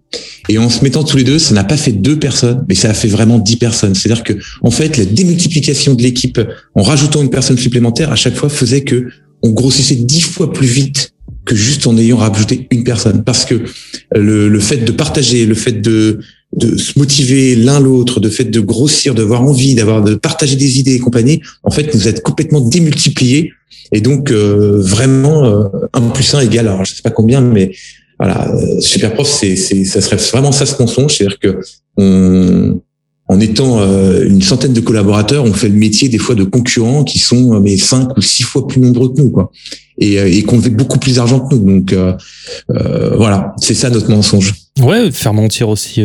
Et 0.49 0.57
en 0.57 0.69
se 0.69 0.83
mettant 0.83 1.03
tous 1.03 1.17
les 1.17 1.23
deux, 1.23 1.39
ça 1.39 1.53
n'a 1.53 1.63
pas 1.63 1.77
fait 1.77 1.91
deux 1.91 2.19
personnes, 2.19 2.65
mais 2.67 2.75
ça 2.75 2.89
a 2.89 2.93
fait 2.93 3.07
vraiment 3.07 3.39
dix 3.39 3.55
personnes. 3.55 3.95
C'est-à-dire 3.95 4.23
que, 4.23 4.33
en 4.63 4.71
fait, 4.71 4.97
la 4.97 5.05
démultiplication 5.05 5.93
de 5.93 6.01
l'équipe 6.01 6.41
en 6.75 6.81
rajoutant 6.81 7.21
une 7.21 7.29
personne 7.29 7.57
supplémentaire 7.57 8.11
à 8.11 8.15
chaque 8.15 8.35
fois 8.35 8.49
faisait 8.49 8.81
que 8.81 9.07
on 9.43 9.51
grossissait 9.51 9.95
dix 9.95 10.21
fois 10.21 10.51
plus 10.51 10.67
vite 10.67 11.13
que 11.45 11.55
juste 11.55 11.87
en 11.87 11.97
ayant 11.97 12.17
rajouté 12.17 12.67
une 12.71 12.83
personne. 12.83 13.23
Parce 13.23 13.45
que 13.45 13.55
le, 14.13 14.49
le 14.49 14.59
fait 14.59 14.77
de 14.77 14.91
partager, 14.91 15.45
le 15.45 15.55
fait 15.55 15.81
de, 15.81 16.19
de 16.53 16.77
se 16.77 16.99
motiver 16.99 17.55
l'un 17.55 17.79
l'autre, 17.79 18.19
de 18.19 18.29
fait 18.29 18.45
de 18.45 18.59
grossir, 18.59 19.15
d'avoir 19.15 19.41
envie, 19.41 19.75
d'avoir 19.75 20.03
de 20.03 20.15
partager 20.15 20.55
des 20.55 20.79
idées 20.79 20.95
et 20.95 20.99
compagnie, 20.99 21.41
en 21.63 21.71
fait, 21.71 21.95
vous 21.95 22.07
êtes 22.07 22.21
complètement 22.21 22.61
démultiplié 22.61 23.53
et 23.91 24.01
donc, 24.01 24.31
euh, 24.31 24.77
vraiment, 24.79 25.45
euh, 25.45 25.67
1 25.93 26.01
plus 26.09 26.33
1 26.33 26.41
égale, 26.41 26.67
alors 26.67 26.85
je 26.85 26.95
sais 26.95 27.01
pas 27.01 27.09
combien, 27.09 27.41
mais 27.41 27.71
voilà, 28.19 28.49
euh, 28.55 28.79
Superprof, 28.79 29.27
c'est, 29.27 29.55
c'est, 29.55 29.83
ça 29.83 29.99
serait 29.99 30.17
vraiment 30.17 30.51
ça 30.51 30.65
ce 30.65 30.81
mensonge, 30.81 31.17
c'est-à-dire 31.17 31.39
que 31.39 31.59
en 33.31 33.39
étant 33.39 33.79
euh, 33.79 34.25
une 34.27 34.41
centaine 34.41 34.73
de 34.73 34.81
collaborateurs, 34.81 35.43
on 35.45 35.53
fait 35.53 35.69
le 35.69 35.75
métier 35.75 36.09
des 36.09 36.17
fois 36.17 36.35
de 36.35 36.43
concurrents 36.43 37.03
qui 37.03 37.19
sont 37.19 37.59
mais 37.59 37.77
cinq 37.77 38.17
ou 38.17 38.21
six 38.21 38.43
fois 38.43 38.67
plus 38.67 38.81
nombreux 38.81 39.13
que 39.13 39.21
nous, 39.21 39.29
quoi, 39.29 39.51
et, 39.97 40.15
et 40.15 40.43
qu'on 40.43 40.61
fait 40.61 40.69
beaucoup 40.69 40.99
plus 40.99 41.15
d'argent 41.15 41.39
que 41.39 41.55
nous. 41.55 41.79
Donc 41.79 41.95
voilà, 42.67 43.53
c'est 43.57 43.73
ça 43.73 43.89
notre 43.89 44.09
mensonge. 44.09 44.53
Ouais, 44.81 45.11
faire 45.11 45.33
mentir 45.33 45.69
aussi. 45.69 46.01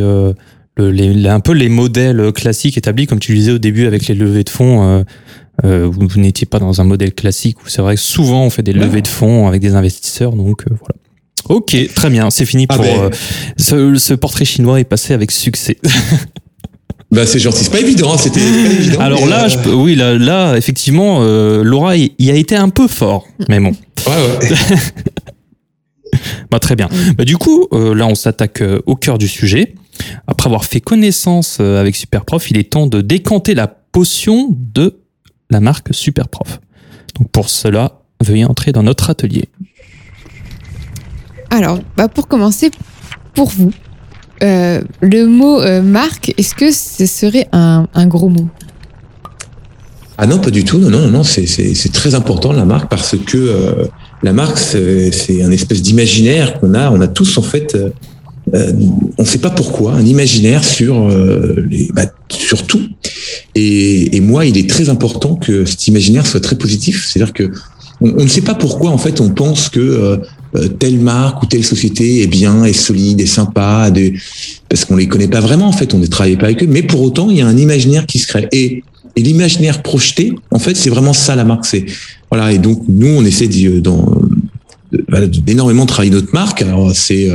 Le, 0.79 0.91
les, 0.91 1.27
un 1.27 1.41
peu 1.41 1.53
les 1.53 1.71
modèles 1.71 2.33
classiques 2.33 2.77
établis, 2.77 3.07
comme 3.07 3.19
tu 3.19 3.33
le 3.33 3.39
disais 3.39 3.53
au 3.53 3.59
début 3.59 3.87
avec 3.87 4.09
les 4.09 4.15
levées 4.15 4.45
de 4.45 4.51
fonds, 4.51 5.05
euh, 5.65 5.89
vous, 5.91 6.21
n'étiez 6.21 6.47
pas 6.47 6.59
dans 6.59 6.81
un 6.81 6.85
modèle 6.85 7.15
classique 7.15 7.63
où 7.65 7.69
c'est 7.69 7.81
vrai 7.81 7.95
que 7.95 8.01
souvent 8.01 8.45
on 8.45 8.51
fait 8.51 8.63
des 8.63 8.75
levées 8.75 9.01
de 9.01 9.09
fonds 9.09 9.49
avec 9.49 9.63
des 9.63 9.75
investisseurs, 9.75 10.33
donc 10.33 10.63
euh, 10.63 10.75
voilà. 10.79 11.01
Ok, 11.49 11.77
très 11.95 12.11
bien, 12.11 12.29
c'est 12.31 12.45
fini 12.45 12.67
ah 12.69 12.75
pour 12.77 12.85
ben. 12.85 13.11
euh, 13.73 13.97
ce, 13.97 14.15
portrait 14.15 14.45
chinois 14.45 14.81
est 14.81 14.85
passé 14.85 15.15
avec 15.15 15.31
succès. 15.31 15.79
Bah 17.11 17.25
c'est 17.25 17.39
gentil, 17.39 17.65
c'est 17.65 17.71
pas 17.71 17.81
évident, 17.81 18.13
hein, 18.13 18.19
c'était 18.19 18.41
évident. 18.41 19.01
Alors 19.01 19.27
là, 19.27 19.47
je, 19.49 19.59
oui, 19.71 19.95
là, 19.95 20.15
là, 20.19 20.57
effectivement, 20.57 21.21
Laura 21.63 21.97
y 21.97 22.31
a 22.31 22.35
été 22.35 22.57
un 22.57 22.69
peu 22.69 22.89
fort, 22.89 23.27
mais 23.49 23.61
bon. 23.61 23.73
Ouais, 24.07 24.49
ouais. 24.51 24.57
bah, 26.51 26.59
très 26.59 26.75
bien. 26.75 26.89
Bah, 27.17 27.25
du 27.25 27.37
coup, 27.37 27.69
là, 27.73 28.07
on 28.07 28.17
s'attaque 28.17 28.63
au 28.87 28.97
cœur 28.97 29.19
du 29.19 29.29
sujet. 29.29 29.75
Après 30.27 30.49
avoir 30.49 30.65
fait 30.65 30.81
connaissance 30.81 31.61
avec 31.61 31.95
Superprof, 31.95 32.51
il 32.51 32.59
est 32.59 32.71
temps 32.71 32.89
de 32.89 33.01
décanter 33.01 33.55
la 33.55 33.69
potion 33.69 34.49
de 34.51 35.01
la 35.51 35.61
marque 35.61 35.95
Superprof. 35.95 36.61
Donc 37.19 37.31
pour 37.31 37.49
cela, 37.49 38.01
veuillez 38.23 38.45
entrer 38.45 38.73
dans 38.73 38.83
notre 38.83 39.11
atelier. 39.11 39.49
Alors, 41.51 41.79
bah 41.97 42.09
pour 42.09 42.29
commencer, 42.29 42.71
pour 43.35 43.49
vous, 43.49 43.73
euh, 44.43 44.81
le 45.01 45.27
mot 45.27 45.61
euh, 45.61 45.83
marque, 45.83 46.35
est-ce 46.37 46.55
que 46.55 46.71
ce 46.71 47.07
serait 47.07 47.49
un, 47.53 47.87
gros 48.07 48.29
mot? 48.29 48.49
Ah 50.19 50.27
non, 50.27 50.39
pas 50.39 50.51
du 50.51 50.65
tout. 50.65 50.79
Non, 50.79 50.91
non, 50.91 51.09
non, 51.09 51.23
c'est 51.23 51.93
très 51.93 52.15
important 52.15 52.53
la 52.53 52.65
marque 52.65 52.91
parce 52.91 53.17
que 53.17 53.37
euh, 53.37 53.87
la 54.23 54.33
marque, 54.33 54.59
c'est 54.59 55.43
un 55.43 55.51
espèce 55.51 55.83
d'imaginaire 55.83 56.59
qu'on 56.59 56.75
a. 56.75 56.91
On 56.91 57.01
a 57.01 57.09
tous 57.09 57.39
en 57.39 57.43
fait 57.43 57.77
on 58.53 59.23
ne 59.23 59.27
sait 59.27 59.39
pas 59.39 59.51
pourquoi, 59.51 59.95
un 59.95 60.07
imaginaire 60.07 60.63
sur, 60.63 61.11
bah, 61.93 62.05
sur 62.31 62.65
tout. 62.65 62.81
Et, 63.57 64.21
moi, 64.21 64.47
il 64.47 64.57
est 64.57 64.71
très 64.71 64.89
important 64.89 65.35
que 65.35 65.65
cet 65.65 65.89
imaginaire 65.89 66.25
soit 66.25 66.39
très 66.39 66.55
positif. 66.55 67.09
C'est-à-dire 67.09 67.35
que 67.35 67.51
on, 68.01 68.23
ne 68.23 68.29
sait 68.29 68.43
pas 68.43 68.55
pourquoi, 68.55 68.91
en 68.93 68.99
fait, 68.99 69.21
on 69.21 69.31
pense 69.31 69.69
que 69.69 70.21
euh, 70.57 70.69
telle 70.69 70.99
marque 70.99 71.43
ou 71.43 71.47
telle 71.47 71.65
société 71.65 72.23
est 72.23 72.27
bien, 72.27 72.65
est 72.65 72.73
solide, 72.73 73.21
est 73.21 73.27
sympa, 73.27 73.91
de, 73.91 74.13
parce 74.69 74.85
qu'on 74.85 74.97
les 74.97 75.07
connaît 75.07 75.29
pas 75.29 75.41
vraiment, 75.41 75.67
en 75.69 75.73
fait, 75.73 75.95
on 75.95 75.99
ne 75.99 76.07
travaille 76.07 76.37
pas 76.37 76.47
avec 76.47 76.63
eux. 76.63 76.69
Mais 76.69 76.83
pour 76.83 77.03
autant, 77.03 77.31
il 77.31 77.37
y 77.37 77.43
a 77.43 77.47
un 77.47 77.57
imaginaire 77.57 78.07
qui 78.07 78.19
se 78.19 78.27
crée. 78.27 78.49
Et 78.53 78.83
Et 79.17 79.23
l'imaginaire 79.23 79.83
projeté, 79.83 80.33
en 80.51 80.59
fait, 80.59 80.77
c'est 80.77 80.91
vraiment 80.91 81.15
ça 81.15 81.35
la 81.37 81.45
marque. 81.45 81.65
C'est 81.65 81.87
voilà. 82.31 82.53
Et 82.53 82.59
donc 82.59 82.83
nous, 82.87 83.09
on 83.09 83.25
essaie 83.25 83.49
d'énormément 85.47 85.87
travailler 85.87 86.13
notre 86.13 86.33
marque. 86.35 86.61
Alors 86.63 86.95
c'est 86.95 87.31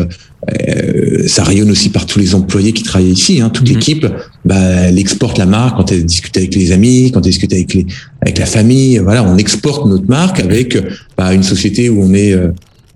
euh, 0.49 1.27
ça 1.27 1.43
rayonne 1.43 1.69
aussi 1.69 1.89
par 1.89 2.05
tous 2.05 2.17
les 2.19 2.34
employés 2.34 2.71
qui 2.71 2.84
travaillent 2.84 3.12
ici. 3.12 3.41
Hein, 3.41 3.49
toute 3.49 3.67
mhm. 3.67 3.75
l'équipe, 3.75 4.07
bah, 4.43 4.60
elle 4.60 4.97
exporte 4.97 5.38
la 5.38 5.45
marque 5.45 5.77
quand 5.77 5.91
elle 5.91 6.05
discute 6.05 6.36
avec 6.38 6.55
les 6.55 6.71
amis, 6.71 7.12
quand 7.12 7.19
elle 7.19 7.31
discute 7.31 7.53
avec 7.53 7.73
les 7.73 7.86
avec 8.21 8.38
la 8.38 8.45
famille. 8.45 8.97
Voilà, 8.99 9.23
on 9.23 9.38
exporte 9.38 9.86
notre 9.86 10.07
marque 10.07 10.39
avec 10.39 10.77
bah, 11.17 11.34
une 11.34 11.43
société 11.43 11.89
où 11.89 12.03
on 12.03 12.13
est 12.13 12.34
euh, 12.34 12.49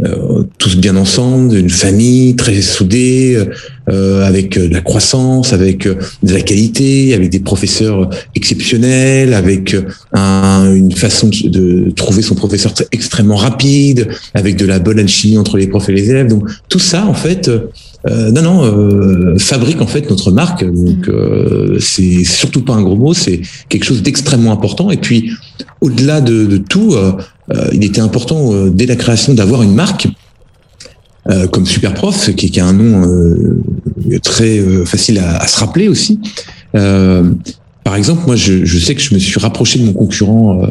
euh, 0.03 0.43
tous 0.57 0.77
bien 0.77 0.95
ensemble, 0.95 1.55
une 1.55 1.69
famille 1.69 2.35
très 2.35 2.61
soudée, 2.61 3.37
euh, 3.89 4.25
avec 4.25 4.59
de 4.59 4.73
la 4.73 4.81
croissance, 4.81 5.53
avec 5.53 5.87
de 5.87 6.33
la 6.33 6.41
qualité, 6.41 7.13
avec 7.13 7.29
des 7.29 7.39
professeurs 7.39 8.09
exceptionnels, 8.35 9.33
avec 9.33 9.75
un, 10.13 10.73
une 10.73 10.91
façon 10.91 11.29
de, 11.29 11.91
trouver 11.95 12.21
son 12.21 12.35
professeur 12.35 12.73
extrêmement 12.91 13.37
rapide, 13.37 14.07
avec 14.33 14.57
de 14.57 14.65
la 14.65 14.79
bonne 14.79 14.99
alchimie 14.99 15.37
entre 15.37 15.57
les 15.57 15.67
profs 15.67 15.89
et 15.89 15.93
les 15.93 16.09
élèves. 16.09 16.27
Donc 16.27 16.47
tout 16.67 16.79
ça, 16.79 17.05
en 17.05 17.13
fait, 17.13 17.49
euh, 18.07 18.31
non, 18.31 18.41
non, 18.41 18.63
euh, 18.63 19.37
fabrique 19.37 19.81
en 19.81 19.87
fait 19.87 20.09
notre 20.09 20.31
marque. 20.31 20.63
Donc 20.63 21.07
mmh. 21.07 21.79
c'est 21.79 22.23
surtout 22.23 22.61
pas 22.61 22.73
un 22.73 22.81
gros 22.81 22.95
mot, 22.95 23.13
c'est 23.13 23.41
quelque 23.69 23.85
chose 23.85 24.01
d'extrêmement 24.01 24.51
important. 24.51 24.91
Et 24.91 24.97
puis 24.97 25.31
au-delà 25.81 26.21
de, 26.21 26.45
de, 26.45 26.57
tout, 26.57 26.95
euh, 27.53 27.69
il 27.73 27.83
était 27.83 28.01
important 28.01 28.53
euh, 28.53 28.69
dès 28.69 28.85
la 28.85 28.95
création 28.95 29.33
d'avoir 29.33 29.61
une 29.61 29.75
marque 29.75 30.07
euh, 31.29 31.47
comme 31.47 31.65
Superprof, 31.65 32.33
qui, 32.35 32.49
qui 32.51 32.59
a 32.59 32.65
un 32.65 32.73
nom 32.73 33.07
très 34.23 34.59
facile 34.85 35.19
à, 35.19 35.47
se 35.47 35.59
rappeler 35.59 35.87
aussi. 35.87 36.19
par 36.71 37.95
exemple, 37.95 38.23
moi, 38.25 38.35
je, 38.35 38.65
je, 38.65 38.79
sais 38.79 38.95
que 38.95 39.01
je 39.01 39.13
me 39.13 39.19
suis 39.19 39.39
rapproché 39.39 39.79
de 39.79 39.85
mon 39.85 39.93
concurrent 39.93 40.61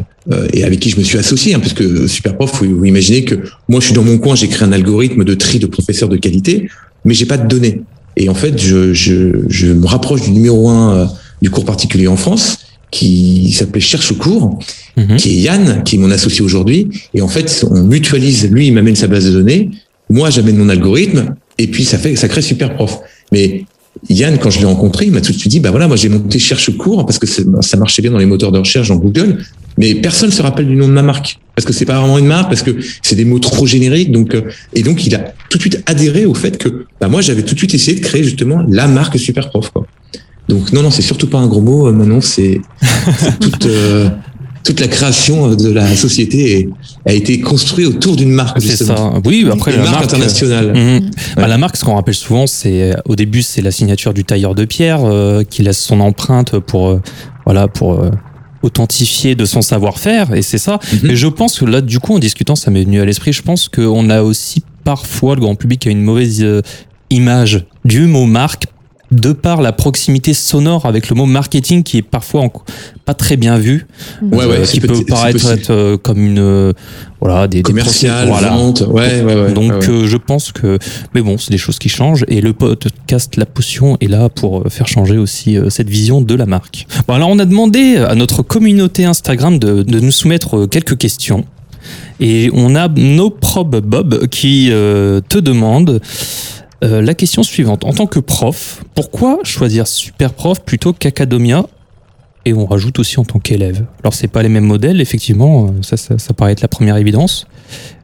et 0.53 0.63
avec 0.63 0.79
qui 0.79 0.89
je 0.89 0.97
me 0.97 1.03
suis 1.03 1.17
associé, 1.17 1.53
hein, 1.53 1.59
parce 1.59 1.73
que 1.73 2.07
Superprof, 2.07 2.61
vous, 2.61 2.77
vous, 2.77 2.85
imaginez 2.85 3.25
que 3.25 3.35
moi, 3.67 3.79
je 3.79 3.87
suis 3.87 3.95
dans 3.95 4.03
mon 4.03 4.17
coin, 4.17 4.35
j'ai 4.35 4.47
créé 4.47 4.67
un 4.67 4.71
algorithme 4.71 5.23
de 5.23 5.33
tri 5.33 5.59
de 5.59 5.65
professeurs 5.65 6.09
de 6.09 6.17
qualité, 6.17 6.69
mais 7.05 7.13
j'ai 7.13 7.25
pas 7.25 7.37
de 7.37 7.47
données. 7.47 7.81
Et 8.17 8.29
en 8.29 8.33
fait, 8.33 8.61
je, 8.61 8.93
je, 8.93 9.43
je 9.47 9.67
me 9.67 9.85
rapproche 9.85 10.21
du 10.23 10.31
numéro 10.31 10.69
un 10.69 11.09
du 11.41 11.49
cours 11.49 11.65
particulier 11.65 12.07
en 12.07 12.15
France, 12.15 12.59
qui 12.91 13.51
s'appelait 13.51 13.81
Cherche 13.81 14.13
cours, 14.17 14.59
mhm. 14.97 15.17
qui 15.17 15.29
est 15.29 15.41
Yann, 15.41 15.83
qui 15.83 15.95
est 15.95 15.99
mon 15.99 16.11
associé 16.11 16.41
aujourd'hui. 16.41 16.89
Et 17.13 17.21
en 17.21 17.27
fait, 17.27 17.65
on 17.69 17.83
mutualise. 17.83 18.49
Lui, 18.49 18.67
il 18.67 18.73
m'amène 18.73 18.95
sa 18.95 19.07
base 19.07 19.25
de 19.25 19.31
données. 19.31 19.69
Moi, 20.09 20.29
j'amène 20.29 20.57
mon 20.57 20.69
algorithme. 20.69 21.35
Et 21.57 21.67
puis, 21.67 21.83
ça 21.83 21.97
fait, 21.97 22.15
ça 22.15 22.27
crée 22.27 22.41
super 22.41 22.73
prof. 22.75 22.99
Mais 23.31 23.65
Yann, 24.09 24.37
quand 24.37 24.49
je 24.49 24.59
l'ai 24.59 24.65
rencontré, 24.65 25.05
il 25.05 25.11
m'a 25.11 25.21
tout 25.21 25.33
de 25.33 25.37
suite 25.37 25.51
dit, 25.51 25.59
bah 25.59 25.71
voilà, 25.71 25.87
moi, 25.87 25.97
j'ai 25.97 26.09
monté 26.09 26.39
Cherche 26.39 26.75
cours 26.77 27.05
parce 27.05 27.19
que 27.19 27.27
ça 27.27 27.77
marchait 27.77 28.01
bien 28.01 28.11
dans 28.11 28.17
les 28.17 28.25
moteurs 28.25 28.51
de 28.51 28.59
recherche 28.59 28.87
dans 28.87 28.97
Google. 28.97 29.43
Mais 29.77 29.95
personne 29.95 30.31
se 30.31 30.41
rappelle 30.41 30.67
du 30.67 30.75
nom 30.75 30.87
de 30.87 30.93
ma 30.93 31.01
marque. 31.01 31.39
Parce 31.55 31.65
que 31.65 31.73
c'est 31.73 31.85
pas 31.85 31.99
vraiment 31.99 32.17
une 32.17 32.27
marque, 32.27 32.49
parce 32.49 32.63
que 32.63 32.75
c'est 33.01 33.15
des 33.15 33.25
mots 33.25 33.39
trop 33.39 33.65
génériques. 33.65 34.11
Donc, 34.11 34.35
euh, 34.35 34.41
et 34.73 34.83
donc, 34.83 35.05
il 35.05 35.15
a 35.15 35.33
tout 35.49 35.57
de 35.57 35.61
suite 35.61 35.83
adhéré 35.85 36.25
au 36.25 36.33
fait 36.33 36.57
que, 36.57 36.85
bah, 36.99 37.07
moi, 37.07 37.21
j'avais 37.21 37.43
tout 37.43 37.53
de 37.53 37.59
suite 37.59 37.73
essayé 37.73 37.97
de 37.99 38.03
créer 38.03 38.23
justement 38.23 38.63
la 38.67 38.87
marque 38.87 39.17
super 39.17 39.49
prof, 39.49 39.69
quoi. 39.69 39.85
Donc 40.47 40.71
non, 40.73 40.83
non, 40.83 40.91
c'est 40.91 41.01
surtout 41.01 41.27
pas 41.27 41.39
un 41.39 41.47
gros 41.47 41.61
mot. 41.61 41.87
Euh, 41.87 41.91
Manon, 41.91 42.21
c'est 42.21 42.61
toute, 43.39 43.65
euh, 43.65 44.09
toute 44.63 44.79
la 44.79 44.87
création 44.87 45.55
de 45.55 45.71
la 45.71 45.95
société 45.95 46.69
a 47.05 47.13
été 47.13 47.39
construite 47.39 47.87
autour 47.87 48.15
d'une 48.15 48.31
marque. 48.31 48.61
C'est 48.61 48.83
ça. 48.83 49.13
Oui, 49.25 49.47
après 49.51 49.75
la 49.75 49.83
marque, 49.83 50.03
internationale. 50.03 50.73
Mhm. 50.75 51.09
Bah, 51.35 51.47
la 51.47 51.57
marque, 51.57 51.77
ce 51.77 51.85
qu'on 51.85 51.95
rappelle 51.95 52.13
souvent, 52.13 52.45
c'est 52.45 52.95
au 53.05 53.15
début, 53.15 53.41
c'est 53.41 53.61
la 53.61 53.71
signature 53.71 54.13
du 54.13 54.23
tailleur 54.23 54.53
de 54.53 54.65
pierre 54.65 55.03
euh, 55.03 55.43
qui 55.43 55.63
laisse 55.63 55.79
son 55.79 55.99
empreinte 55.99 56.59
pour 56.59 56.99
voilà 57.45 57.67
pour 57.67 58.03
authentifier 58.65 59.35
de 59.35 59.45
son 59.45 59.61
savoir-faire 59.61 60.33
et 60.33 60.41
c'est 60.41 60.57
ça. 60.57 60.79
Mhm. 60.91 60.99
Mais 61.03 61.15
je 61.15 61.27
pense 61.27 61.59
que 61.59 61.65
là, 61.65 61.81
du 61.81 61.99
coup, 61.99 62.15
en 62.15 62.19
discutant, 62.19 62.55
ça 62.55 62.71
m'est 62.71 62.83
venu 62.83 62.99
à 63.01 63.05
l'esprit. 63.05 63.31
Je 63.33 63.41
pense 63.41 63.69
qu'on 63.69 64.09
a 64.09 64.21
aussi 64.21 64.63
parfois 64.83 65.35
le 65.35 65.41
grand 65.41 65.55
public 65.55 65.87
a 65.87 65.89
une 65.89 66.01
mauvaise 66.01 66.45
image 67.09 67.65
du 67.83 68.07
mot 68.07 68.25
marque 68.25 68.65
de 69.11 69.33
par 69.33 69.61
la 69.61 69.71
proximité 69.71 70.33
sonore 70.33 70.85
avec 70.85 71.09
le 71.09 71.15
mot 71.15 71.25
marketing 71.25 71.83
qui 71.83 71.97
est 71.97 72.01
parfois 72.01 72.43
pas 73.05 73.13
très 73.13 73.37
bien 73.37 73.57
vu, 73.57 73.85
ouais, 74.21 74.45
ouais, 74.45 74.59
euh, 74.59 74.65
qui 74.65 74.79
peut 74.79 75.05
paraître 75.07 75.51
être, 75.51 75.69
euh, 75.69 75.97
comme 75.97 76.19
une 76.19 76.39
euh, 76.39 76.73
voilà 77.21 77.47
des 77.47 77.61
commercial, 77.61 78.27
vente, 78.29 78.81
ouais, 78.81 79.21
ouais, 79.21 79.35
ouais 79.35 79.53
Donc 79.53 79.83
je 79.83 80.17
pense 80.17 80.51
que 80.51 80.79
mais 81.13 81.21
bon, 81.21 81.37
c'est 81.37 81.51
des 81.51 81.57
choses 81.57 81.77
qui 81.77 81.89
changent 81.89 82.25
et 82.27 82.41
le 82.41 82.53
podcast 82.53 83.35
La 83.37 83.45
Potion 83.45 83.97
est 84.01 84.07
là 84.07 84.29
pour 84.29 84.63
faire 84.69 84.87
changer 84.87 85.17
aussi 85.17 85.57
cette 85.69 85.89
vision 85.89 86.21
de 86.21 86.35
la 86.35 86.45
marque. 86.45 86.87
Bon 87.07 87.13
alors 87.13 87.29
on 87.29 87.39
a 87.39 87.45
demandé 87.45 87.97
à 87.97 88.15
notre 88.15 88.41
communauté 88.41 89.05
Instagram 89.05 89.59
de, 89.59 89.83
de 89.83 89.99
nous 89.99 90.11
soumettre 90.11 90.65
quelques 90.65 90.97
questions. 90.97 91.45
Et 92.19 92.49
on 92.53 92.75
a 92.75 92.87
No 92.87 93.29
Prob 93.29 93.79
Bob 93.81 94.27
qui 94.27 94.69
te 94.69 95.37
demande 95.37 96.01
euh, 96.83 97.01
la 97.01 97.13
question 97.13 97.43
suivante. 97.43 97.85
En 97.85 97.93
tant 97.93 98.07
que 98.07 98.19
prof, 98.19 98.83
pourquoi 98.95 99.39
choisir 99.43 99.87
super 99.87 100.33
prof 100.33 100.61
plutôt 100.61 100.93
qu'Academia? 100.93 101.65
Et 102.45 102.53
on 102.53 102.65
rajoute 102.65 102.99
aussi 102.99 103.19
en 103.19 103.23
tant 103.23 103.39
qu'élève. 103.39 103.85
Alors, 104.03 104.13
c'est 104.13 104.27
pas 104.27 104.43
les 104.43 104.49
mêmes 104.49 104.65
modèles, 104.65 105.01
effectivement, 105.01 105.65
euh, 105.65 105.69
ça, 105.81 105.97
ça, 105.97 106.33
paraît 106.33 106.51
être 106.51 106.61
la 106.61 106.67
première 106.67 106.97
évidence. 106.97 107.47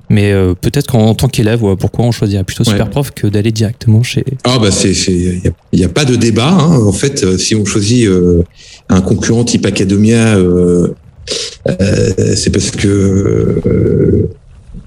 Mais 0.09 0.31
euh, 0.31 0.55
peut-être 0.59 0.87
qu'en 0.87 1.13
tant 1.13 1.27
qu'élève, 1.27 1.61
pourquoi 1.79 2.05
on 2.05 2.11
choisirait 2.11 2.43
plutôt 2.43 2.63
super 2.63 2.89
prof 2.89 3.11
que 3.11 3.27
d'aller 3.27 3.51
directement 3.51 4.03
chez. 4.03 4.25
Ah, 4.43 4.57
bah, 4.59 4.71
c'est. 4.71 4.91
Il 4.91 5.53
n'y 5.73 5.83
a, 5.83 5.89
pas 5.89 6.03
de 6.03 6.15
débat. 6.15 6.49
Hein. 6.49 6.81
En 6.81 6.91
fait, 6.91 7.37
si 7.37 7.55
on 7.55 7.63
choisit 7.63 8.09
un 8.89 9.01
concurrent 9.01 9.45
type 9.45 9.65
Academia, 9.65 10.35
c'est 12.35 12.51
parce 12.51 12.71
que 12.71 14.27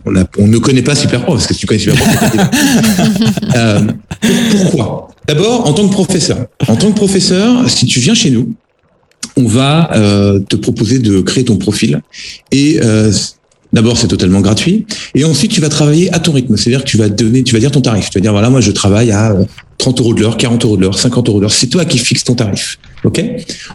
on, 0.06 0.46
ne 0.46 0.58
connaît 0.58 0.82
pas 0.82 0.94
Superprof, 0.94 1.36
parce 1.36 1.46
que 1.46 1.54
si 1.54 1.60
tu 1.60 1.66
connais 1.66 1.80
Superprof, 1.80 2.08
euh, 3.56 3.80
pourquoi? 4.50 5.08
D'abord, 5.26 5.66
en 5.66 5.72
tant 5.72 5.88
que 5.88 5.92
professeur. 5.92 6.46
En 6.68 6.76
tant 6.76 6.90
que 6.90 6.96
professeur, 6.96 7.68
si 7.70 7.86
tu 7.86 8.00
viens 8.00 8.14
chez 8.14 8.30
nous, 8.30 8.52
on 9.36 9.46
va 9.46 9.90
euh, 9.96 10.40
te 10.40 10.56
proposer 10.56 10.98
de 10.98 11.20
créer 11.20 11.44
ton 11.44 11.56
profil 11.56 12.00
et 12.52 12.78
euh, 12.82 13.12
D'abord, 13.74 13.98
c'est 13.98 14.06
totalement 14.06 14.40
gratuit. 14.40 14.86
Et 15.16 15.24
ensuite, 15.24 15.50
tu 15.50 15.60
vas 15.60 15.68
travailler 15.68 16.08
à 16.14 16.20
ton 16.20 16.30
rythme. 16.30 16.56
C'est-à-dire 16.56 16.84
que 16.84 16.88
tu 16.88 16.96
vas 16.96 17.08
donner, 17.08 17.42
tu 17.42 17.54
vas 17.54 17.58
dire 17.58 17.72
ton 17.72 17.80
tarif. 17.80 18.08
Tu 18.08 18.18
vas 18.18 18.22
dire, 18.22 18.30
voilà, 18.30 18.48
moi, 18.48 18.60
je 18.60 18.70
travaille 18.70 19.10
à 19.10 19.34
30 19.78 20.00
euros 20.00 20.14
de 20.14 20.20
l'heure, 20.20 20.36
40 20.36 20.64
euros 20.64 20.76
de 20.76 20.82
l'heure, 20.82 20.96
50 20.96 21.28
euros 21.28 21.38
de 21.38 21.42
l'heure. 21.42 21.52
C'est 21.52 21.66
toi 21.66 21.84
qui 21.84 21.98
fixes 21.98 22.22
ton 22.22 22.36
tarif. 22.36 22.78
OK? 23.04 23.22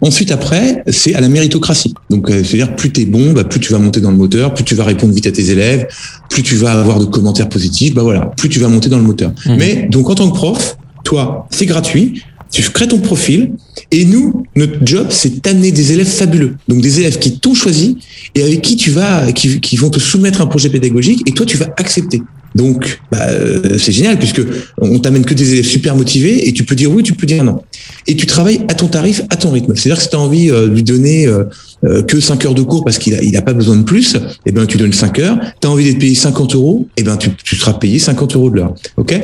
Ensuite, 0.02 0.32
après, 0.32 0.84
c'est 0.88 1.14
à 1.16 1.22
la 1.22 1.30
méritocratie. 1.30 1.94
Donc, 2.10 2.30
euh, 2.30 2.44
c'est-à-dire, 2.44 2.76
plus 2.76 2.92
tu 2.92 3.02
es 3.02 3.06
bon, 3.06 3.32
bah, 3.32 3.44
plus 3.44 3.60
tu 3.60 3.72
vas 3.72 3.80
monter 3.80 4.02
dans 4.02 4.12
le 4.12 4.18
moteur, 4.18 4.54
plus 4.54 4.64
tu 4.64 4.76
vas 4.76 4.84
répondre 4.84 5.14
vite 5.14 5.28
à 5.28 5.32
tes 5.32 5.52
élèves, 5.52 5.88
plus 6.30 6.44
tu 6.44 6.56
vas 6.56 6.80
avoir 6.80 7.00
de 7.00 7.06
commentaires 7.06 7.50
positifs, 7.50 7.94
bah 7.94 8.04
voilà, 8.04 8.32
plus 8.38 8.50
tu 8.50 8.60
vas 8.60 8.68
monter 8.68 8.90
dans 8.90 8.98
le 8.98 9.04
moteur. 9.04 9.32
Mmh. 9.46 9.56
Mais, 9.58 9.88
donc, 9.90 10.10
en 10.10 10.16
tant 10.16 10.30
que 10.30 10.36
prof, 10.36 10.78
toi, 11.04 11.48
c'est 11.52 11.66
gratuit 11.66 12.24
tu 12.52 12.64
crées 12.72 12.88
ton 12.88 13.00
profil 13.00 13.52
et 13.92 14.06
nous, 14.06 14.44
notre 14.56 14.86
job, 14.86 15.08
c'est 15.10 15.44
d'amener 15.44 15.72
des 15.72 15.94
élèves 15.94 16.08
fabuleux. 16.08 16.56
Donc 16.68 16.82
des 16.82 17.00
élèves 17.00 17.20
qui 17.20 17.38
t'ont 17.38 17.54
choisi 17.54 17.98
et 18.36 18.44
avec 18.44 18.62
qui 18.62 18.76
tu 18.76 18.92
vas, 18.92 19.32
qui, 19.32 19.60
qui, 19.60 19.78
vont 19.78 19.90
te 19.90 20.00
soumettre 20.00 20.42
un 20.42 20.48
projet 20.48 20.70
pédagogique 20.70 21.22
et 21.28 21.32
toi, 21.32 21.46
tu 21.46 21.58
vas 21.58 21.68
accepter. 21.78 22.22
Donc, 22.56 23.00
bah, 23.12 23.28
euh, 23.30 23.78
c'est 23.78 23.92
génial 23.92 24.18
puisque 24.18 24.42
on 24.80 25.00
t'amène 25.00 25.26
que 25.26 25.34
des 25.34 25.54
élèves 25.54 25.66
super 25.66 25.96
motivés 25.96 26.48
et 26.48 26.54
tu 26.54 26.64
peux 26.64 26.76
dire 26.76 26.92
oui, 26.92 27.04
tu 27.04 27.14
peux 27.14 27.26
dire 27.26 27.44
non. 27.44 27.62
Et 28.08 28.16
tu 28.16 28.26
travailles 28.26 28.62
à 28.68 28.74
ton 28.74 28.88
tarif, 28.88 29.22
à 29.30 29.36
ton 29.36 29.52
rythme. 29.52 29.76
C'est-à-dire 29.76 29.98
que 29.98 30.04
si 30.04 30.10
tu 30.10 30.16
as 30.16 30.20
envie 30.20 30.50
euh, 30.50 30.68
de 30.68 30.74
lui 30.74 30.84
donner 30.84 31.28
euh, 31.28 32.02
que 32.04 32.20
5 32.20 32.46
heures 32.46 32.56
de 32.56 32.64
cours 32.64 32.84
parce 32.84 32.98
qu'il 32.98 33.14
a, 33.16 33.22
il 33.22 33.36
a 33.38 33.42
pas 33.42 33.54
besoin 33.54 33.78
de 33.78 33.84
plus, 33.84 34.18
eh 34.46 34.52
ben 34.52 34.66
tu 34.66 34.78
donnes 34.78 34.94
5 34.94 35.20
heures. 35.20 35.40
Tu 35.62 35.68
as 35.68 35.72
envie 35.72 35.86
d'être 35.86 36.00
payé 36.00 36.16
50 36.16 36.56
euros, 36.56 36.88
eh 36.98 37.04
ben 37.04 37.18
tu, 37.18 37.30
tu 37.44 37.56
seras 37.56 37.74
payé 37.74 38.00
50 38.00 38.36
euros 38.36 38.50
de 38.50 38.56
l'heure. 38.56 38.76
Ok? 38.98 39.20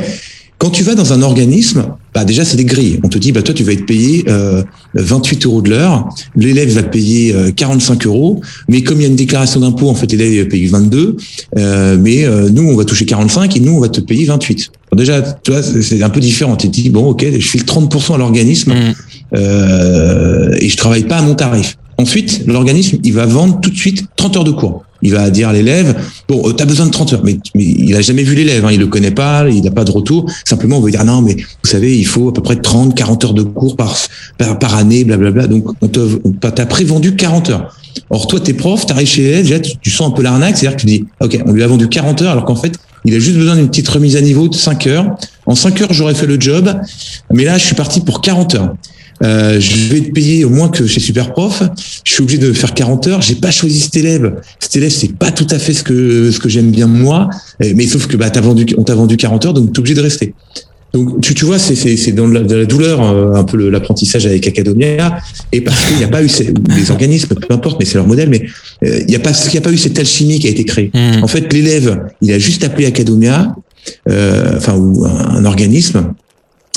Quand 0.58 0.70
tu 0.70 0.84
vas 0.84 0.96
dans 0.96 1.12
un 1.12 1.22
organisme, 1.22 1.86
bah 2.14 2.24
déjà 2.24 2.46
c'est 2.46 2.58
des 2.58 2.66
grilles. 2.66 3.00
On 3.04 3.10
te 3.10 3.18
dit 3.18 3.32
bah 3.32 3.42
toi 3.42 3.54
tu 3.54 3.64
vas 3.64 3.74
être 3.74 3.86
payé 3.86 4.24
euh, 4.30 4.64
28 4.94 5.46
euros 5.46 5.62
de 5.62 5.70
l'heure, 5.70 6.08
l'élève 6.36 6.70
va 6.70 6.84
payer 6.84 7.34
euh, 7.34 7.52
45 7.52 8.06
euros, 8.06 8.42
mais 8.70 8.82
comme 8.82 9.00
il 9.00 9.04
y 9.04 9.06
a 9.06 9.10
une 9.10 9.18
déclaration 9.18 9.60
d'impôt, 9.60 9.90
en 9.90 9.96
fait 9.96 10.12
l'élève 10.12 10.48
paye 10.48 10.66
22, 10.68 11.18
euh, 11.58 11.98
mais 12.00 12.26
euh, 12.26 12.50
nous 12.50 12.64
on 12.64 12.76
va 12.76 12.86
toucher 12.86 13.06
45 13.06 13.56
et 13.58 13.60
nous 13.60 13.74
on 13.74 13.80
va 13.80 13.90
te 13.90 14.00
payer 14.00 14.26
28. 14.26 14.72
déjà 14.96 15.22
tu 15.22 15.52
vois 15.52 15.62
c'est 15.62 16.02
un 16.02 16.10
peu 16.10 16.22
différent. 16.22 16.56
Tu 16.56 16.68
te 16.68 16.74
dis 16.74 16.90
bon 16.90 17.10
ok 17.10 17.26
je 17.38 17.48
file 17.48 17.64
30% 17.64 18.16
à 18.16 18.18
l'organisme 18.18 18.74
mmh. 18.74 18.94
euh, 19.36 20.56
et 20.60 20.70
je 20.70 20.78
travaille 20.78 21.04
pas 21.04 21.18
à 21.18 21.22
mon 21.22 21.36
tarif. 21.36 21.78
Ensuite, 21.98 22.44
l'organisme, 22.46 22.98
il 23.04 23.14
va 23.14 23.26
vendre 23.26 23.62
tout 23.62 23.70
de 23.70 23.78
suite 23.78 24.06
30 24.18 24.38
heures 24.38 24.44
de 24.44 24.52
cours. 24.52 24.85
Il 25.06 25.12
va 25.12 25.30
dire 25.30 25.50
à 25.50 25.54
l'élève, 25.54 25.96
bon, 26.28 26.50
euh, 26.50 26.54
tu 26.54 26.64
as 26.64 26.66
besoin 26.66 26.88
de 26.88 26.92
30 26.92 27.14
heures, 27.14 27.22
mais, 27.24 27.38
il 27.54 27.96
a 27.96 28.02
jamais 28.02 28.24
vu 28.24 28.34
l'élève, 28.34 28.66
hein, 28.66 28.72
il 28.72 28.80
le 28.80 28.88
connaît 28.88 29.12
pas, 29.12 29.48
il 29.48 29.62
n'a 29.62 29.70
pas 29.70 29.84
de 29.84 29.92
retour. 29.92 30.26
Simplement, 30.44 30.80
on 30.80 30.82
va 30.82 30.90
dire, 30.90 31.06
non, 31.06 31.22
mais 31.22 31.36
vous 31.36 31.70
savez, 31.70 31.96
il 31.96 32.08
faut 32.08 32.30
à 32.30 32.34
peu 32.34 32.42
près 32.42 32.56
30, 32.56 32.96
40 32.96 33.24
heures 33.24 33.34
de 33.36 33.44
cours 33.44 33.76
par, 33.76 33.96
par, 34.38 34.76
année, 34.76 35.04
blablabla. 35.04 35.46
Donc, 35.46 35.66
on 35.82 35.88
t'a 35.88 36.66
prévendu 36.66 37.16
40 37.16 37.52
heures. 37.52 37.78
Or, 38.10 38.26
toi, 38.26 38.40
t'es 38.40 38.54
prof, 38.54 38.84
t'arrives 38.88 39.08
chez 39.08 39.22
l'élève, 39.22 39.44
déjà, 39.44 39.60
tu, 39.60 39.92
sens 39.92 40.08
un 40.08 40.12
peu 40.12 40.24
l'arnaque, 40.24 40.58
c'est-à-dire 40.58 40.76
que 40.76 40.82
tu 40.82 40.88
dis, 40.88 41.06
OK, 41.22 41.40
on 41.46 41.52
lui 41.52 41.62
a 41.62 41.68
vendu 41.68 41.88
40 41.88 42.24
heures, 42.24 42.32
alors 42.32 42.46
qu'en 42.46 42.56
fait, 42.56 42.74
il 43.06 43.14
a 43.14 43.20
juste 43.20 43.38
besoin 43.38 43.56
d'une 43.56 43.70
petite 43.70 43.88
remise 43.88 44.16
à 44.16 44.22
niveau 44.22 44.48
de 44.48 44.56
5 44.56 44.88
heures. 44.88 45.16
En 45.46 45.54
5 45.54 45.82
heures, 45.82 45.94
j'aurais 45.94 46.16
fait 46.16 46.26
le 46.26 46.42
job, 46.42 46.74
mais 47.32 47.44
là, 47.44 47.60
je 47.60 47.66
suis 47.66 47.76
parti 47.76 48.02
pour 48.02 48.22
40 48.22 48.56
heures. 48.56 48.76
Euh, 49.24 49.60
je 49.60 49.94
vais 49.94 50.02
te 50.02 50.12
payer 50.12 50.46
au 50.46 50.50
moins 50.50 50.70
que 50.70 50.86
chez 50.86 51.00
Superprof. 51.00 51.64
Je 52.04 52.14
suis 52.14 52.22
obligé 52.22 52.38
de 52.38 52.52
faire 52.54 52.74
40 52.74 53.08
heures. 53.08 53.22
J'ai 53.22 53.36
pas 53.36 53.52
choisi 53.52 53.80
cet 53.80 53.98
élève. 53.98 54.36
Cet 54.60 54.76
élève, 54.76 54.92
c'est 54.92 55.14
pas 55.14 55.32
tout 55.32 55.48
à 55.50 55.60
fait 55.60 55.74
ce 55.74 55.84
que 55.84 56.32
ce 56.32 56.40
que 56.40 56.50
j'aime 56.50 56.72
bien 56.72 56.88
moi. 56.88 57.30
Mais 57.60 57.88
sauf 57.88 58.08
que 58.08 58.18
bah 58.18 58.30
t'as 58.30 58.42
vendu, 58.42 58.66
on 58.78 58.84
t'a 58.84 58.96
vendu 58.96 59.18
40 59.18 59.46
heures, 59.46 59.54
donc 59.54 59.74
t'es 59.74 59.80
obligé 59.80 59.96
de 59.96 60.02
rester. 60.02 60.34
Donc 60.96 61.20
tu, 61.20 61.34
tu 61.34 61.44
vois, 61.44 61.60
c'est 61.60 61.76
c'est 61.76 62.14
dans 62.14 62.26
la, 62.26 62.40
de 62.40 62.56
la 62.56 62.66
douleur 62.66 63.02
euh, 63.04 63.34
un 63.34 63.44
peu 63.44 63.70
l'apprentissage 63.70 64.26
avec 64.26 64.48
Academia 64.48 65.20
et 65.52 65.60
parce 65.60 65.88
qu'il 65.88 65.98
n'y 65.98 66.06
a 66.06 66.08
pas 66.08 66.24
eu 66.24 66.30
ces, 66.30 66.54
les 66.74 66.90
organismes, 66.90 67.36
peu 67.36 67.54
importe, 67.54 67.78
mais 67.80 67.86
c'est 67.86 67.96
leur 67.96 68.08
modèle, 68.08 68.30
mais 68.30 68.44
euh, 68.84 69.00
il 69.02 69.08
n'y 69.08 69.16
a 69.16 69.20
pas 69.20 69.32
il 69.32 69.54
y 69.54 69.58
a 69.58 69.62
pas 69.62 69.74
eu 69.74 69.78
cette 69.78 70.00
alchimie 70.00 70.40
qui 70.40 70.48
a 70.48 70.52
été 70.52 70.64
créée. 70.64 70.92
Mmh. 70.94 71.22
En 71.22 71.28
fait, 71.28 71.52
l'élève, 71.52 72.00
il 72.22 72.32
a 72.32 72.40
juste 72.40 72.64
appelé 72.64 72.86
Academia, 72.86 73.54
euh, 74.10 74.54
enfin 74.56 74.76
ou 74.78 75.06
un, 75.06 75.44
organisme. 75.44 76.14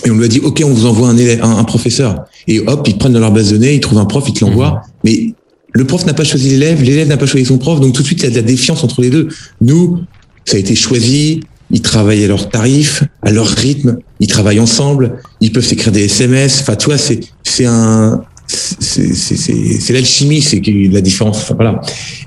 Et 0.09 0.11
on 0.11 0.17
lui 0.17 0.25
a 0.25 0.29
dit, 0.29 0.41
OK, 0.41 0.63
on 0.65 0.71
vous 0.71 0.87
envoie 0.87 1.09
un, 1.09 1.19
élève, 1.19 1.45
un, 1.45 1.63
professeur. 1.65 2.25
Et 2.47 2.61
hop, 2.61 2.89
ils 2.89 2.97
prennent 2.97 3.13
dans 3.13 3.21
leur 3.21 3.31
base 3.31 3.51
de 3.51 3.59
données, 3.59 3.75
ils 3.75 3.81
trouvent 3.81 3.99
un 3.99 4.07
prof, 4.07 4.25
ils 4.27 4.33
te 4.33 4.43
l'envoient. 4.43 4.71
Mmh. 4.71 4.91
Mais 5.05 5.35
le 5.73 5.85
prof 5.85 6.07
n'a 6.07 6.15
pas 6.15 6.25
choisi 6.25 6.49
l'élève, 6.49 6.83
l'élève 6.83 7.09
n'a 7.09 7.19
pas 7.19 7.27
choisi 7.27 7.45
son 7.45 7.59
prof. 7.59 7.79
Donc 7.79 7.93
tout 7.93 8.01
de 8.01 8.07
suite, 8.07 8.21
il 8.21 8.25
y 8.25 8.27
a 8.29 8.31
de 8.31 8.37
la 8.37 8.43
défiance 8.43 8.83
entre 8.83 9.03
les 9.03 9.11
deux. 9.11 9.29
Nous, 9.61 9.99
ça 10.47 10.57
a 10.57 10.61
été 10.61 10.75
choisi, 10.75 11.41
ils 11.71 11.83
travaillent 11.83 12.25
à 12.25 12.27
leur 12.27 12.49
tarif, 12.49 13.05
à 13.21 13.31
leur 13.31 13.49
rythme, 13.49 13.99
ils 14.19 14.29
travaillent 14.29 14.61
ensemble, 14.61 15.19
ils 15.43 15.53
peuvent 15.53 15.67
s'écrire 15.67 15.93
des 15.93 16.05
SMS. 16.05 16.61
Enfin, 16.63 16.75
tu 16.75 16.87
vois, 16.87 16.97
c'est 16.97 17.21
c'est 17.45 17.67
un 17.67 18.23
c'est 18.47 19.93
l'alchimie, 19.93 20.41
c'est 20.41 20.63
la 20.91 21.03
différence. 21.03 21.53
Voilà. 21.55 21.83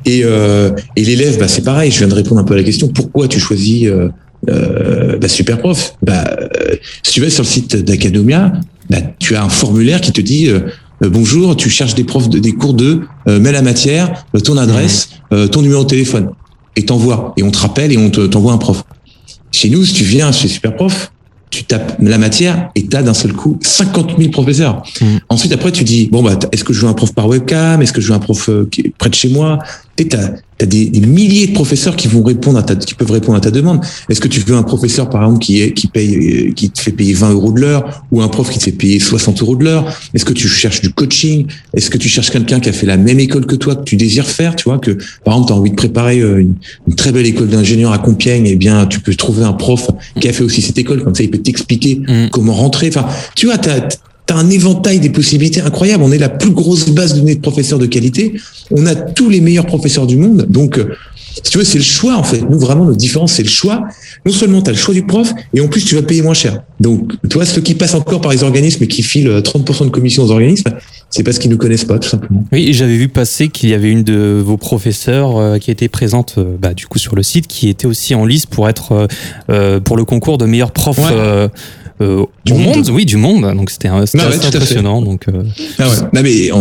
Et, 0.05 0.21
euh, 0.23 0.69
et 0.95 1.03
l'élève, 1.03 1.39
bah, 1.39 1.47
c'est 1.47 1.63
pareil. 1.63 1.89
Je 1.89 1.97
viens 1.97 2.07
de 2.07 2.13
répondre 2.13 2.39
un 2.39 2.43
peu 2.43 2.53
à 2.53 2.57
la 2.57 2.63
question. 2.63 2.89
Pourquoi 2.89 3.27
tu 3.27 3.39
choisis 3.39 3.87
euh, 3.87 4.09
euh, 4.49 5.17
bah, 5.17 5.27
Superprof 5.27 5.95
bah, 6.01 6.23
euh, 6.27 6.75
Si 7.03 7.13
tu 7.13 7.21
vas 7.21 7.29
sur 7.29 7.43
le 7.43 7.47
site 7.47 7.75
d'Academia, 7.75 8.53
bah, 8.89 8.97
tu 9.19 9.35
as 9.35 9.43
un 9.43 9.49
formulaire 9.49 10.01
qui 10.01 10.11
te 10.11 10.21
dit 10.21 10.49
euh, 10.49 10.61
bonjour, 11.01 11.55
tu 11.55 11.69
cherches 11.69 11.95
des 11.95 12.03
profs 12.03 12.29
de, 12.29 12.39
des 12.39 12.53
cours 12.53 12.73
de, 12.73 13.01
mets 13.27 13.51
la 13.51 13.61
matière, 13.61 14.25
ton 14.43 14.57
adresse, 14.57 15.09
mmh. 15.31 15.47
ton 15.47 15.61
numéro 15.61 15.83
de 15.83 15.89
téléphone, 15.89 16.31
et 16.75 16.85
t'envoies. 16.85 17.33
Et 17.37 17.43
on 17.43 17.51
te 17.51 17.57
rappelle 17.57 17.91
et 17.91 17.97
on 17.97 18.09
t'envoie 18.09 18.53
un 18.53 18.57
prof. 18.57 18.83
Chez 19.51 19.69
nous, 19.69 19.83
si 19.83 19.93
tu 19.93 20.03
viens 20.03 20.31
chez 20.31 20.47
Superprof, 20.47 21.11
tu 21.51 21.65
tapes 21.65 21.97
la 22.01 22.17
matière 22.17 22.69
et 22.75 22.87
tu 22.87 22.95
as 22.95 23.03
d'un 23.03 23.13
seul 23.13 23.33
coup 23.33 23.59
50 23.61 24.17
000 24.17 24.31
professeurs. 24.31 24.83
Mmh. 25.01 25.05
Ensuite, 25.29 25.51
après, 25.51 25.71
tu 25.71 25.83
dis, 25.83 26.07
bon, 26.09 26.23
bah, 26.23 26.39
est-ce 26.51 26.63
que 26.63 26.73
je 26.73 26.81
veux 26.81 26.87
un 26.87 26.93
prof 26.93 27.13
par 27.13 27.27
webcam? 27.27 27.81
Est-ce 27.81 27.93
que 27.93 27.99
je 27.99 28.07
veux 28.07 28.15
un 28.15 28.19
prof 28.19 28.49
euh, 28.49 28.67
qui 28.71 28.81
est 28.81 28.93
près 28.97 29.09
de 29.09 29.15
chez 29.15 29.29
moi? 29.29 29.59
Tu 30.61 30.65
as, 30.65 30.67
des, 30.67 30.85
des, 30.85 31.01
milliers 31.01 31.47
de 31.47 31.53
professeurs 31.53 31.95
qui 31.95 32.07
vont 32.07 32.21
répondre 32.21 32.59
à 32.59 32.63
ta, 32.63 32.75
qui 32.75 32.93
peuvent 32.93 33.09
répondre 33.09 33.35
à 33.35 33.41
ta 33.41 33.49
demande. 33.49 33.83
Est-ce 34.09 34.21
que 34.21 34.27
tu 34.27 34.41
veux 34.41 34.55
un 34.55 34.61
professeur, 34.61 35.09
par 35.09 35.23
exemple, 35.23 35.43
qui 35.43 35.59
est, 35.59 35.73
qui 35.73 35.87
paye, 35.87 36.49
euh, 36.49 36.51
qui 36.53 36.69
te 36.69 36.79
fait 36.79 36.91
payer 36.91 37.13
20 37.13 37.31
euros 37.31 37.51
de 37.51 37.61
l'heure 37.61 38.03
ou 38.11 38.21
un 38.21 38.27
prof 38.27 38.47
qui 38.49 38.59
te 38.59 38.65
fait 38.65 38.71
payer 38.71 38.99
60 38.99 39.41
euros 39.41 39.55
de 39.55 39.63
l'heure? 39.63 39.91
Est-ce 40.13 40.23
que 40.23 40.33
tu 40.33 40.47
cherches 40.47 40.81
du 40.81 40.91
coaching? 40.91 41.47
Est-ce 41.73 41.89
que 41.89 41.97
tu 41.97 42.09
cherches 42.09 42.29
quelqu'un 42.29 42.59
qui 42.59 42.69
a 42.69 42.73
fait 42.73 42.85
la 42.85 42.97
même 42.97 43.19
école 43.19 43.47
que 43.47 43.55
toi, 43.55 43.75
que 43.75 43.83
tu 43.83 43.95
désires 43.95 44.27
faire 44.27 44.55
Tu 44.55 44.65
vois, 44.65 44.77
que, 44.77 44.91
par 45.23 45.33
exemple, 45.33 45.47
tu 45.47 45.53
as 45.53 45.55
envie 45.55 45.71
de 45.71 45.75
préparer 45.75 46.19
euh, 46.19 46.41
une, 46.41 46.53
une 46.87 46.95
très 46.95 47.11
belle 47.11 47.25
école 47.25 47.47
d'ingénieur 47.47 47.91
à 47.91 47.97
Compiègne, 47.97 48.45
eh 48.45 48.55
bien, 48.55 48.85
tu 48.85 48.99
peux 48.99 49.15
trouver 49.15 49.43
un 49.43 49.53
prof 49.53 49.89
qui 50.19 50.29
a 50.29 50.33
fait 50.33 50.43
aussi 50.43 50.61
cette 50.61 50.77
école. 50.77 51.03
Comme 51.03 51.15
ça, 51.15 51.23
il 51.23 51.31
peut 51.31 51.39
t'expliquer 51.39 52.01
mmh. 52.07 52.29
comment 52.31 52.53
rentrer. 52.53 52.89
Enfin, 52.89 53.07
tu 53.35 53.47
vois, 53.47 53.57
tu 54.31 54.37
as, 54.37 54.37
un 54.37 54.49
éventail 54.49 54.99
des 54.99 55.09
possibilités 55.09 55.61
incroyables. 55.61 56.03
On 56.03 56.11
est 56.11 56.17
la 56.17 56.29
plus 56.29 56.51
grosse 56.51 56.89
base 56.89 57.13
de 57.13 57.19
données 57.19 57.35
de 57.35 57.41
professeurs 57.41 57.79
de 57.79 57.85
qualité. 57.85 58.33
On 58.71 58.85
a 58.85 58.95
tous 58.95 59.29
les 59.29 59.41
meilleurs 59.41 59.65
professeurs 59.65 60.07
du 60.07 60.17
monde. 60.17 60.45
Donc, 60.49 60.77
euh, 60.77 60.93
si 61.33 61.51
tu 61.51 61.57
veux, 61.57 61.63
c'est 61.63 61.77
le 61.77 61.83
choix, 61.83 62.15
en 62.15 62.23
fait. 62.23 62.41
Nous, 62.41 62.59
vraiment, 62.59 62.85
notre 62.85 62.97
différence, 62.97 63.33
c'est 63.33 63.43
le 63.43 63.49
choix. 63.49 63.83
Non 64.25 64.31
seulement 64.31 64.61
tu 64.61 64.69
as 64.69 64.73
le 64.73 64.77
choix 64.77 64.93
du 64.93 65.03
prof, 65.03 65.33
et 65.53 65.61
en 65.61 65.67
plus, 65.67 65.83
tu 65.85 65.95
vas 65.95 66.01
payer 66.01 66.21
moins 66.21 66.33
cher. 66.33 66.61
Donc, 66.79 67.13
tu 67.29 67.35
vois, 67.35 67.45
ceux 67.45 67.61
qui 67.61 67.73
passent 67.73 67.93
encore 67.93 68.21
par 68.21 68.31
les 68.31 68.43
organismes 68.43 68.83
et 68.83 68.87
qui 68.87 69.01
filent 69.01 69.29
30% 69.29 69.85
de 69.85 69.89
commission 69.89 70.23
aux 70.23 70.31
organismes, 70.31 70.71
c'est 71.09 71.23
parce 71.23 71.39
qu'ils 71.39 71.51
ne 71.51 71.55
connaissent 71.55 71.85
pas, 71.85 71.99
tout 71.99 72.07
simplement. 72.07 72.45
Oui, 72.51 72.73
j'avais 72.73 72.95
vu 72.95 73.07
passer 73.07 73.49
qu'il 73.49 73.69
y 73.69 73.73
avait 73.73 73.89
une 73.89 74.03
de 74.03 74.41
vos 74.43 74.57
professeurs 74.57 75.37
euh, 75.37 75.57
qui 75.57 75.71
était 75.71 75.89
présente, 75.89 76.35
euh, 76.37 76.55
bah, 76.59 76.73
du 76.73 76.87
coup, 76.87 76.99
sur 76.99 77.15
le 77.15 77.23
site, 77.23 77.47
qui 77.47 77.69
était 77.69 77.87
aussi 77.87 78.15
en 78.15 78.25
liste 78.25 78.47
pour 78.47 78.67
être, 78.69 79.07
pour 79.83 79.97
le 79.97 80.05
concours 80.05 80.37
de 80.37 80.45
meilleur 80.45 80.71
prof. 80.71 80.99
Euh, 80.99 81.47
du 82.45 82.53
monde. 82.53 82.89
oui, 82.91 83.05
du 83.05 83.17
monde. 83.17 83.53
Donc 83.55 83.69
c'était 83.69 83.87
impressionnant. 83.87 85.01
Donc, 85.01 85.27
euh, 85.27 85.43
ah 85.79 85.87
ouais. 85.87 86.21
mais 86.23 86.51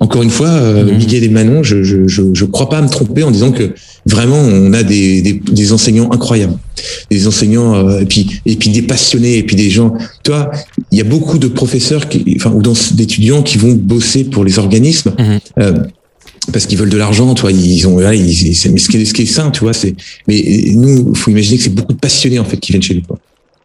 encore 0.00 0.22
une 0.22 0.30
fois, 0.30 0.48
euh, 0.48 0.84
mhm. 0.84 0.98
Miguel 0.98 1.24
et 1.24 1.28
Manon, 1.28 1.62
je, 1.62 1.82
je, 1.82 2.06
je, 2.06 2.44
crois 2.44 2.68
pas 2.68 2.82
me 2.82 2.88
tromper 2.88 3.22
en 3.22 3.30
disant 3.30 3.52
que 3.52 3.74
vraiment 4.06 4.38
on 4.38 4.72
a 4.72 4.82
des, 4.82 5.22
des, 5.22 5.72
enseignants 5.72 6.10
incroyables, 6.12 6.58
des 7.10 7.26
enseignants 7.26 7.98
et 7.98 8.04
puis 8.04 8.40
et 8.44 8.56
puis 8.56 8.70
des 8.70 8.82
passionnés 8.82 9.38
et 9.38 9.42
puis 9.42 9.56
des 9.56 9.70
gens. 9.70 9.94
Tu 10.22 10.30
vois, 10.30 10.50
il 10.90 10.98
y 10.98 11.00
a 11.00 11.04
beaucoup 11.04 11.38
de 11.38 11.48
professeurs 11.48 12.08
qui, 12.08 12.34
enfin 12.36 12.52
ou 12.52 12.62
d'étudiants 12.92 13.42
qui 13.42 13.58
vont 13.58 13.72
bosser 13.72 14.24
pour 14.24 14.44
les 14.44 14.58
organismes. 14.58 15.12
Mhm. 15.18 15.88
parce 16.52 16.66
qu'ils 16.66 16.76
veulent 16.76 16.90
de 16.90 16.98
l'argent, 16.98 17.32
tu 17.34 17.42
vois, 17.42 17.52
ils 17.52 17.86
ont, 17.86 17.98
ils, 18.12 18.56
mais 18.72 18.78
ce 18.78 18.88
qui 18.88 18.98
est, 18.98 19.04
ce 19.06 19.14
qui 19.14 19.22
est 19.22 19.26
sain, 19.26 19.50
tu 19.50 19.60
vois, 19.60 19.72
c'est, 19.72 19.94
mais 20.28 20.44
nous, 20.74 21.14
faut 21.14 21.30
imaginer 21.30 21.56
que 21.56 21.62
c'est 21.62 21.74
beaucoup 21.74 21.94
de 21.94 21.98
passionnés 21.98 22.38
en 22.38 22.44
fait 22.44 22.58
qui 22.58 22.72
viennent 22.72 22.82
chez 22.82 22.94
nous. 22.96 23.16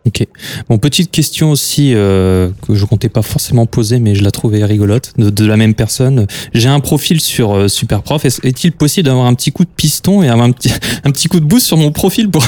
Ok. 0.06 0.26
Bon, 0.70 0.78
petite 0.78 1.12
question 1.12 1.52
aussi 1.52 1.94
euh, 1.94 2.50
que 2.66 2.74
je 2.74 2.86
comptais 2.86 3.10
pas 3.10 3.22
forcément 3.22 3.66
poser, 3.66 4.00
mais 4.00 4.16
je 4.16 4.24
la 4.24 4.32
trouvais 4.32 4.64
rigolote, 4.64 5.14
de, 5.18 5.46
la 5.46 5.58
même 5.58 5.74
personne. 5.74 6.26
J'ai 6.54 6.70
un 6.70 6.80
profil 6.80 7.20
sur 7.20 7.54
euh, 7.54 7.68
Superprof. 7.68 8.24
Est-il 8.26 8.72
possible 8.72 9.08
d'avoir 9.08 9.26
un 9.26 9.34
petit 9.34 9.52
coup 9.52 9.66
de 9.66 9.70
piston 9.70 10.24
et 10.24 10.30
un 10.30 10.52
petit, 10.52 10.72
un 11.04 11.12
petit 11.12 11.28
coup 11.28 11.40
de 11.40 11.46
boost 11.46 11.68
sur 11.68 11.78
mon 11.78 11.92
profil 11.92 12.30
pour, 12.30 12.46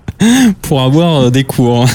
pour 0.62 0.80
avoir 0.80 1.22
euh, 1.22 1.30
des 1.30 1.44
cours? 1.44 1.86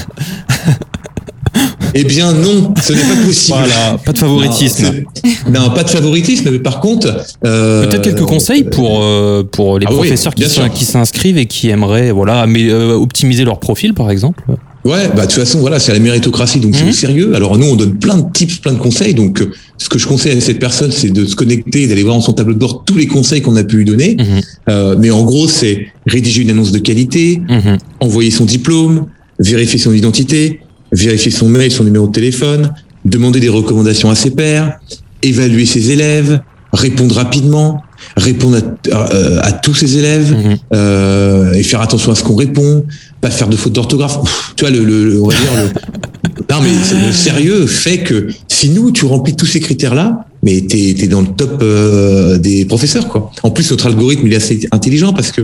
Eh 1.94 2.04
bien 2.04 2.34
non, 2.34 2.74
ce 2.82 2.94
n'est 2.94 3.02
pas 3.02 3.26
possible. 3.26 3.58
Voilà, 3.58 3.98
pas 3.98 4.12
de 4.12 4.18
favoritisme. 4.18 5.04
Non, 5.50 5.70
pas 5.70 5.84
de 5.84 5.90
favoritisme, 5.90 6.52
mais 6.52 6.60
par 6.60 6.80
contre... 6.80 7.16
Euh, 7.46 7.88
Peut-être 7.88 8.02
quelques 8.02 8.26
conseils 8.26 8.64
pour, 8.64 9.02
euh, 9.02 9.44
pour 9.44 9.80
les 9.80 9.86
ah 9.90 9.94
professeurs 9.94 10.34
qui 10.36 10.86
s'inscrivent 10.86 11.38
et 11.38 11.46
qui 11.46 11.70
aimeraient 11.70 12.12
voilà, 12.12 12.48
mais, 12.48 12.72
optimiser 12.72 13.44
leur 13.46 13.60
profil, 13.60 13.94
par 13.94 14.10
exemple 14.10 14.44
Ouais, 14.86 15.08
bah 15.15 15.26
de 15.26 15.32
toute 15.32 15.39
façon, 15.39 15.60
voilà, 15.62 15.80
c'est 15.80 15.93
la 15.93 16.00
méritocratie, 16.00 16.60
donc 16.60 16.76
c'est 16.76 16.86
mhm. 16.86 16.93
sérieux. 16.93 17.36
Alors 17.36 17.58
nous, 17.58 17.65
on 17.65 17.76
donne 17.76 17.98
plein 17.98 18.17
de 18.17 18.32
tips, 18.32 18.60
plein 18.60 18.74
de 18.74 18.78
conseils. 18.78 19.15
Donc, 19.15 19.41
euh, 19.41 19.52
ce 19.80 19.89
que 19.89 19.98
je 19.98 20.08
conseille 20.08 20.38
à 20.38 20.41
cette 20.41 20.60
personne, 20.60 20.91
c'est 20.91 21.10
de 21.10 21.26
se 21.26 21.36
connecter 21.36 21.88
d'aller 21.88 22.04
voir 22.04 22.13
dans 22.13 22.21
son 22.21 22.34
tableau 22.34 22.54
de 22.54 22.60
bord 22.60 22.84
tous 22.86 22.95
les 22.95 23.08
conseils 23.08 23.41
qu'on 23.41 23.56
a 23.56 23.63
pu 23.63 23.78
lui 23.78 23.86
donner. 23.86 24.15
Mhm. 24.15 24.26
Euh, 24.69 24.95
mais 25.00 25.10
en 25.10 25.24
gros, 25.24 25.48
c'est 25.48 25.88
rédiger 26.06 26.43
une 26.43 26.52
annonce 26.52 26.71
de 26.71 26.78
qualité, 26.78 27.41
mhm. 27.50 27.80
envoyer 28.00 28.30
son 28.30 28.45
diplôme, 28.45 29.08
vérifier 29.39 29.80
son 29.80 29.91
identité, 29.91 30.60
vérifier 30.91 31.32
son 31.32 31.50
mail, 31.50 31.71
son 31.71 31.84
numéro 31.84 32.06
de 32.06 32.12
téléphone, 32.12 32.71
demander 33.06 33.39
des 33.39 33.50
recommandations 33.50 34.12
à 34.12 34.15
ses 34.15 34.30
pairs, 34.30 34.80
évaluer 35.24 35.65
ses 35.65 35.89
élèves, 35.89 36.41
répondre 36.74 37.15
rapidement, 37.15 37.82
répondre 38.18 38.60
à, 38.91 39.52
tous 39.52 39.74
ses 39.74 39.98
élèves 39.98 40.36
euh, 40.74 41.54
et 41.54 41.63
faire 41.63 41.82
attention 41.82 42.12
à 42.12 42.15
ce 42.15 42.24
qu'on 42.24 42.36
répond, 42.36 42.86
pas 43.22 43.30
faire 43.30 43.48
de 43.48 43.56
fautes 43.56 43.74
d'orthographe. 43.74 44.20
Tu 44.56 44.65
vois, 44.65 44.72
le, 44.72 44.84
le, 44.84 45.22
on 45.22 45.28
va 45.28 45.34
dire 45.34 45.52
le, 45.63 45.70
non 46.50 46.62
mais 46.62 47.06
le 47.08 47.12
sérieux 47.12 47.65
fait 47.65 48.00
que 48.00 48.28
si 48.48 48.70
nous 48.70 48.91
tu 48.91 49.06
remplis 49.06 49.36
tous 49.36 49.46
ces 49.46 49.60
critères 49.60 49.96
là, 49.96 50.26
mais 50.44 50.62
t'es 50.62 50.89
es 50.91 51.08
dans 51.08 51.22
le 51.22 51.28
top 51.28 51.60
euh, 51.62 52.38
des 52.38 52.65
professeurs 52.65 53.08
quoi. 53.08 53.32
En 53.44 53.52
plus 53.52 53.70
notre 53.72 53.88
algorithme 53.88 54.28
il 54.28 54.34
est 54.34 54.38
assez 54.38 54.68
intelligent 54.72 55.13
parce 55.13 55.32
que 55.32 55.41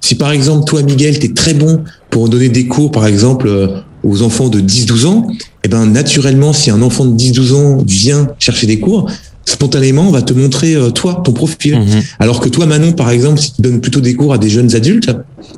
si 0.00 0.14
par 0.14 0.30
exemple 0.30 0.64
toi 0.64 0.82
Miguel 0.82 1.18
t'es 1.18 1.32
très 1.32 1.54
bon 1.54 1.82
pour 2.10 2.28
donner 2.28 2.48
des 2.48 2.66
cours 2.66 2.90
par 2.90 3.06
exemple 3.06 3.48
euh, 3.48 3.68
aux 4.02 4.22
enfants 4.22 4.50
de 4.50 4.60
10-12 4.60 5.06
ans, 5.06 5.26
et 5.30 5.36
eh 5.64 5.68
ben 5.68 5.86
naturellement 5.86 6.52
si 6.52 6.70
un 6.70 6.82
enfant 6.82 7.06
de 7.06 7.16
10-12 7.16 7.54
ans 7.54 7.84
vient 7.86 8.28
chercher 8.38 8.66
des 8.66 8.78
cours, 8.78 9.10
spontanément, 9.44 10.08
on 10.08 10.10
va 10.10 10.22
te 10.22 10.32
montrer 10.32 10.74
euh, 10.74 10.90
toi, 10.90 11.22
ton 11.24 11.32
profil. 11.32 11.78
Mhm. 11.78 12.02
Alors 12.18 12.40
que 12.40 12.48
toi, 12.48 12.66
Manon, 12.66 12.92
par 12.92 13.10
exemple, 13.10 13.40
si 13.40 13.54
tu 13.54 13.62
donnes 13.62 13.80
plutôt 13.80 14.00
des 14.00 14.14
cours 14.14 14.32
à 14.32 14.38
des 14.38 14.48
jeunes 14.48 14.74
adultes 14.74 15.10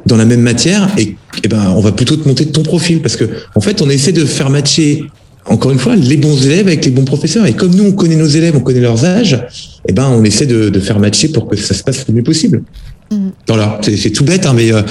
dans 0.06 0.16
la 0.16 0.24
même 0.24 0.40
matière, 0.40 0.88
et, 0.98 1.16
eh 1.42 1.48
ben, 1.48 1.72
on 1.76 1.80
va 1.80 1.92
plutôt 1.92 2.16
te 2.16 2.26
montrer 2.26 2.46
ton 2.46 2.62
profil 2.62 3.00
parce 3.00 3.16
que, 3.16 3.24
en 3.54 3.60
fait, 3.60 3.82
on 3.82 3.90
essaie 3.90 4.12
de 4.12 4.24
faire 4.24 4.50
matcher. 4.50 5.04
Encore 5.48 5.70
une 5.70 5.78
fois, 5.78 5.94
les 5.94 6.16
bons 6.16 6.44
élèves 6.44 6.66
avec 6.66 6.84
les 6.84 6.90
bons 6.90 7.04
professeurs. 7.04 7.46
Et 7.46 7.52
comme 7.52 7.72
nous, 7.72 7.84
on 7.84 7.92
connaît 7.92 8.16
nos 8.16 8.26
élèves, 8.26 8.56
on 8.56 8.60
connaît 8.60 8.80
leurs 8.80 9.04
âges, 9.04 9.40
eh 9.88 9.92
ben, 9.92 10.08
on 10.08 10.24
essaie 10.24 10.46
de, 10.46 10.70
de 10.70 10.80
faire 10.80 10.98
matcher 10.98 11.28
pour 11.28 11.48
que 11.48 11.54
ça 11.56 11.72
se 11.72 11.84
passe 11.84 12.04
le 12.08 12.14
mieux 12.14 12.24
possible. 12.24 12.62
Mhm. 13.10 13.32
Voilà, 13.46 13.80
c'est 13.82 14.10
tout 14.10 14.24
bête, 14.24 14.46
hein, 14.46 14.52
mais 14.52 14.72
euh, 14.72 14.82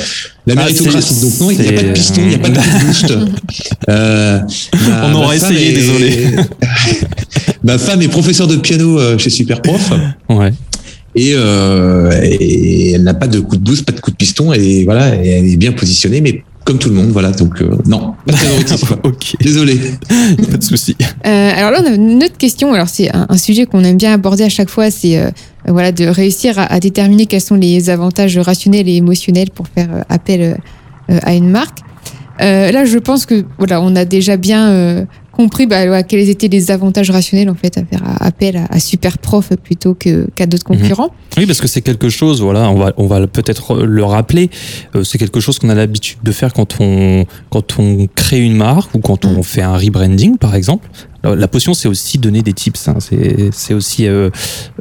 la 0.48 0.54
ah, 0.54 0.56
méritocratie. 0.56 1.20
donc 1.22 1.40
non, 1.42 1.52
il 1.52 1.60
n'y 1.60 1.68
a 1.68 1.74
pas 1.74 1.84
de 1.84 1.92
piston, 1.92 2.22
il 2.22 2.28
n'y 2.30 2.36
a 2.36 2.38
pas 2.38 2.50
de 2.50 2.56
boost. 2.86 3.14
euh, 3.90 4.40
on 5.04 5.14
aurait 5.16 5.36
essayé, 5.36 5.74
désolé. 5.74 6.28
ma 7.66 7.78
femme 7.78 8.02
est 8.02 8.08
professeure 8.08 8.48
de 8.48 8.56
piano 8.56 8.98
euh, 8.98 9.18
chez 9.18 9.30
Superprof. 9.30 9.92
Ouais. 10.30 10.54
Et, 11.18 11.32
euh, 11.34 12.12
et 12.24 12.92
elle 12.92 13.04
n'a 13.04 13.14
pas 13.14 13.28
de 13.28 13.40
coup 13.40 13.56
de 13.56 13.64
boost, 13.64 13.86
pas 13.86 13.94
de 13.94 14.02
coup 14.02 14.12
de 14.12 14.18
piston, 14.18 14.52
et 14.52 14.84
voilà, 14.84 15.16
et 15.16 15.30
elle 15.30 15.46
est 15.46 15.56
bien 15.56 15.72
positionnée, 15.72 16.20
mais 16.20 16.44
comme 16.66 16.80
tout 16.80 16.90
le 16.90 16.96
monde, 16.96 17.10
voilà. 17.12 17.32
Donc 17.32 17.62
euh, 17.62 17.78
non, 17.86 18.16
pas 18.26 18.34
de 18.34 18.38
favoritisme. 18.38 18.98
Désolé. 19.40 19.80
pas 20.52 20.58
de 20.58 20.64
souci. 20.64 20.98
Euh, 21.26 21.52
alors 21.56 21.72
là, 21.72 21.82
on 21.84 21.92
a 21.92 21.96
une 21.96 22.24
autre 22.24 22.38
question. 22.38 22.74
Alors 22.74 22.90
c'est 22.90 23.10
un, 23.16 23.38
sujet 23.38 23.68
qu'on 23.68 23.84
aime 23.84 23.98
bien 23.98 24.12
aborder 24.12 24.44
à 24.44 24.50
chaque 24.50 24.70
fois, 24.70 24.90
c'est 24.90 25.20
euh, 25.20 25.30
voilà 25.68 25.92
de 25.92 26.06
réussir 26.06 26.58
à, 26.58 26.64
à, 26.64 26.80
déterminer 26.80 27.28
quels 27.28 27.42
sont 27.42 27.56
les 27.56 27.90
avantages 27.92 28.38
rationnels 28.40 28.90
et 28.90 28.96
émotionnels 28.96 29.52
pour 29.52 29.68
faire 29.68 30.04
appel 30.10 30.58
à 31.08 31.36
une 31.36 31.50
marque. 31.50 31.78
là, 32.40 32.84
je 32.84 32.98
pense 32.98 33.28
que 33.28 33.46
voilà, 33.60 33.80
on 33.80 33.96
a 33.96 34.06
déjà 34.06 34.36
bien 34.36 35.06
compris 35.36 35.66
bah, 35.68 36.04
quels 36.04 36.30
étaient 36.30 36.48
les 36.48 36.72
avantages 36.72 37.12
rationnels 37.12 37.50
en 37.50 37.56
fait 37.56 37.78
à 37.78 37.86
faire 37.86 38.02
appel 38.20 38.62
à, 38.70 38.80
super 38.80 39.18
prof 39.18 39.50
plutôt 39.64 39.94
que 39.94 40.28
qu'à 40.36 40.46
d'autres 40.46 40.70
mhm. 40.70 40.80
concurrents. 40.80 41.10
Oui, 41.38 41.46
parce 41.46 41.62
que 41.62 41.68
c'est 41.68 41.82
quelque 41.82 42.10
chose, 42.10 42.42
voilà, 42.42 42.70
on 42.70 42.76
va 42.76 42.94
on 42.98 43.08
va 43.08 43.28
peut-être 43.28 43.84
le 43.84 44.04
rappeler, 44.04 44.50
euh, 44.96 45.04
c'est 45.04 45.18
quelque 45.18 45.40
chose 45.40 45.60
qu'on 45.60 45.70
a 45.70 45.76
l'habitude 45.76 46.18
de 46.24 46.32
faire 46.32 46.54
quand 46.54 46.78
on 46.80 47.26
quand 47.50 47.80
on 47.80 48.08
crée 48.16 48.42
une 48.42 48.56
marque 48.56 48.94
ou 48.96 49.00
quand 49.00 49.26
on 49.26 49.40
mm. 49.40 49.44
fait 49.44 49.62
un 49.62 49.78
rebranding 49.78 50.38
par 50.38 50.56
exemple. 50.56 50.88
La 51.34 51.48
potion, 51.48 51.74
c'est 51.74 51.88
aussi 51.88 52.18
donner 52.18 52.42
des 52.42 52.54
tips. 52.54 52.88
Hein. 52.88 52.98
C'est 53.52 53.74
aussi 53.74 54.08
euh, 54.08 54.30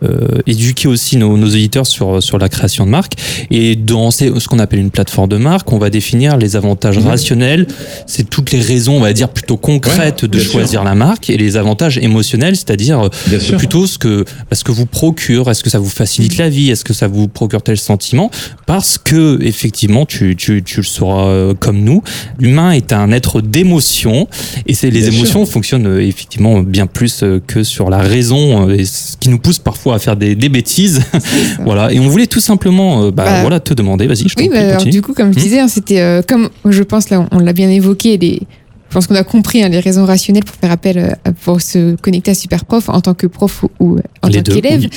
euh, 0.03 0.41
éduquer 0.47 0.89
aussi 0.89 1.17
nos, 1.17 1.37
nos, 1.37 1.47
auditeurs 1.47 1.87
sur 1.87 2.23
sur 2.23 2.39
la 2.39 2.49
création 2.49 2.85
de 2.87 2.91
marque. 2.91 3.15
Et 3.51 3.77
dans 3.77 4.11
ce 4.11 4.49
qu'on 4.49 4.59
appelle 4.59 4.81
une 4.81 4.91
plateforme 4.91 5.29
de 5.29 5.37
marque, 5.37 5.73
on 5.73 5.79
va 5.79 5.91
définir 5.91 6.37
les 6.37 6.57
avantages 6.57 6.99
mmh. 6.99 7.07
rationnels. 7.07 7.67
C'est 8.07 8.29
toutes 8.29 8.51
les 8.53 8.61
raisons, 8.61 8.97
on 8.97 9.01
va 9.01 9.13
dire 9.13 9.29
plutôt 9.29 9.57
concrètes 9.57 10.25
de 10.25 10.39
choisir 10.39 10.85
la 10.85 10.95
marque, 10.95 11.31
et 11.31 11.37
les 11.37 11.57
avantages 11.57 11.99
émotionnels, 11.99 12.57
c'est-à-dire 12.57 13.01
euh, 13.01 13.57
plutôt 13.57 13.87
ce 13.87 13.99
que 13.99 14.25
ce 14.53 14.65
que 14.65 14.73
vous 14.73 14.87
procure. 14.87 15.51
Est-ce 15.51 15.63
que 15.63 15.71
ça 15.71 15.79
vous 15.79 15.89
facilite 15.89 16.37
la 16.39 16.49
vie 16.49 16.71
Est-ce 16.71 16.85
que 16.85 16.95
ça 16.95 17.09
vous 17.09 17.29
procure 17.29 17.63
tel 17.63 17.79
sentiment? 17.79 18.31
Parce 18.67 18.99
que 18.99 19.39
effectivement, 19.43 20.07
tu 20.07 20.37
tu 20.37 20.63
tu 20.63 20.79
le 20.79 20.87
sauras 20.87 21.27
euh, 21.27 21.55
comme 21.55 21.81
nous, 21.81 22.03
l'humain 22.39 22.73
est 22.73 22.93
un 22.93 23.13
être 23.13 23.41
d'émotion, 23.41 24.29
et 24.67 24.75
c'est 24.75 24.91
les 24.91 25.09
émotions 25.09 25.47
fonctionnent 25.47 25.87
euh, 25.87 26.03
effectivement 26.35 26.63
bien 26.63 26.87
plus 26.87 27.23
euh, 27.23 27.41
que 27.47 27.63
sur 27.63 27.91
la 27.91 27.99
raison, 27.99 28.69
euh, 28.69 28.77
et 28.77 28.85
ce 28.85 29.17
qui 29.17 29.29
nous 29.29 29.39
pousse 29.39 29.59
parfois 29.59 29.95
à 29.95 29.99
faire 29.99 30.17
des, 30.17 30.35
bêtises. 30.35 31.03
voilà. 31.65 31.93
Et 31.93 32.01
on 32.01 32.09
voulait 32.09 32.27
tout 32.27 32.41
simplement, 32.41 33.05
euh, 33.05 33.11
bah, 33.11 33.25
bah, 33.25 33.41
voilà, 33.43 33.61
te 33.61 33.73
demander. 33.73 34.07
Vas-y. 34.07 34.29
Je 34.29 34.35
oui, 34.39 34.49
bah, 34.49 34.77
du 34.79 35.01
coup, 35.01 35.15
comme 35.15 35.33
je 35.33 35.39
hmm 35.39 35.43
disais, 35.43 35.61
hein, 35.61 35.69
c'était 35.69 36.23
comme 36.27 36.49
je 36.65 36.83
pense 36.83 37.11
là, 37.11 37.27
on, 37.31 37.39
l'a 37.39 37.53
bien 37.53 37.69
évoqué. 37.69 38.19
Les, 38.19 38.41
je 38.89 38.95
pense 38.95 39.07
qu'on 39.07 39.15
a 39.15 39.25
compris 39.25 39.63
hein, 39.63 39.69
les 39.69 39.81
raisons 39.81 40.05
rationnelles 40.05 40.45
pour 40.45 40.57
faire 40.57 40.71
appel 40.71 41.17
pour 41.43 41.61
se 41.61 41.97
connecter 41.97 42.31
à 42.31 42.35
Superprof 42.35 42.89
en 42.89 43.01
tant 43.01 43.15
que 43.15 43.27
prof 43.27 43.65
ou, 43.81 43.99
en 44.23 44.29
tant 44.29 44.43
qu'élève. 44.43 44.89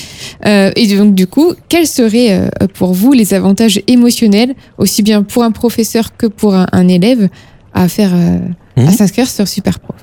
et 0.45 0.97
donc 0.97 1.15
du 1.15 1.27
coup, 1.27 1.53
quels 1.69 1.88
seraient 1.88 2.49
pour 2.73 2.93
vous 2.93 3.13
les 3.13 3.33
avantages 3.33 3.81
émotionnels, 3.88 4.55
aussi 4.77 5.03
bien 5.03 5.23
pour 5.23 5.43
un 5.43 5.51
professeur 5.51 6.15
que 6.15 6.27
pour 6.27 6.55
un, 6.55 6.88
élève, 6.88 7.29
à 7.73 7.88
faire, 7.88 8.13
à 8.13 8.81
hmm 8.81 8.91
s'inscrire 8.91 9.27
sur 9.27 9.47
Superprof? 9.47 9.96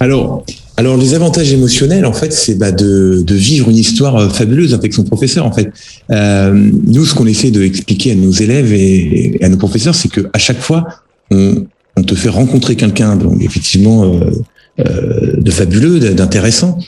Alors, 0.00 0.44
alors 0.76 0.96
les 0.96 1.14
avantages 1.14 1.52
émotionnels, 1.52 2.04
en 2.04 2.12
fait, 2.12 2.32
c'est 2.32 2.56
bah, 2.56 2.72
de, 2.72 3.22
de, 3.24 3.34
vivre 3.34 3.70
une 3.70 3.76
histoire 3.76 4.16
euh, 4.16 4.28
fabuleuse 4.28 4.74
avec 4.74 4.92
son 4.92 5.04
professeur. 5.04 5.46
En 5.46 5.52
fait, 5.52 5.70
euh, 6.10 6.52
nous, 6.86 7.04
ce 7.04 7.14
qu'on 7.14 7.26
essaie 7.26 7.50
de 7.50 7.62
expliquer 7.62 8.12
à 8.12 8.14
nos 8.14 8.32
élèves 8.32 8.72
et, 8.72 9.38
à 9.42 9.48
nos 9.48 9.56
professeurs, 9.56 9.94
c'est 9.94 10.08
que 10.08 10.28
à 10.32 10.38
chaque 10.38 10.60
fois, 10.60 10.84
on, 11.30 11.64
on 11.96 12.02
te 12.02 12.14
fait 12.14 12.28
rencontrer 12.28 12.76
quelqu'un, 12.76 13.16
donc 13.16 13.42
effectivement 13.42 14.04
euh, 14.04 14.30
euh, 14.80 15.36
de 15.36 15.50
fabuleux, 15.50 16.00
d'intéressant, 16.00 16.78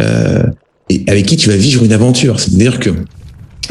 euh, 0.00 0.42
et 0.88 1.04
avec 1.06 1.26
qui 1.26 1.36
tu 1.36 1.48
vas 1.48 1.56
vivre 1.56 1.84
une 1.84 1.92
aventure. 1.92 2.40
C'est-à-dire 2.40 2.80
que 2.80 2.90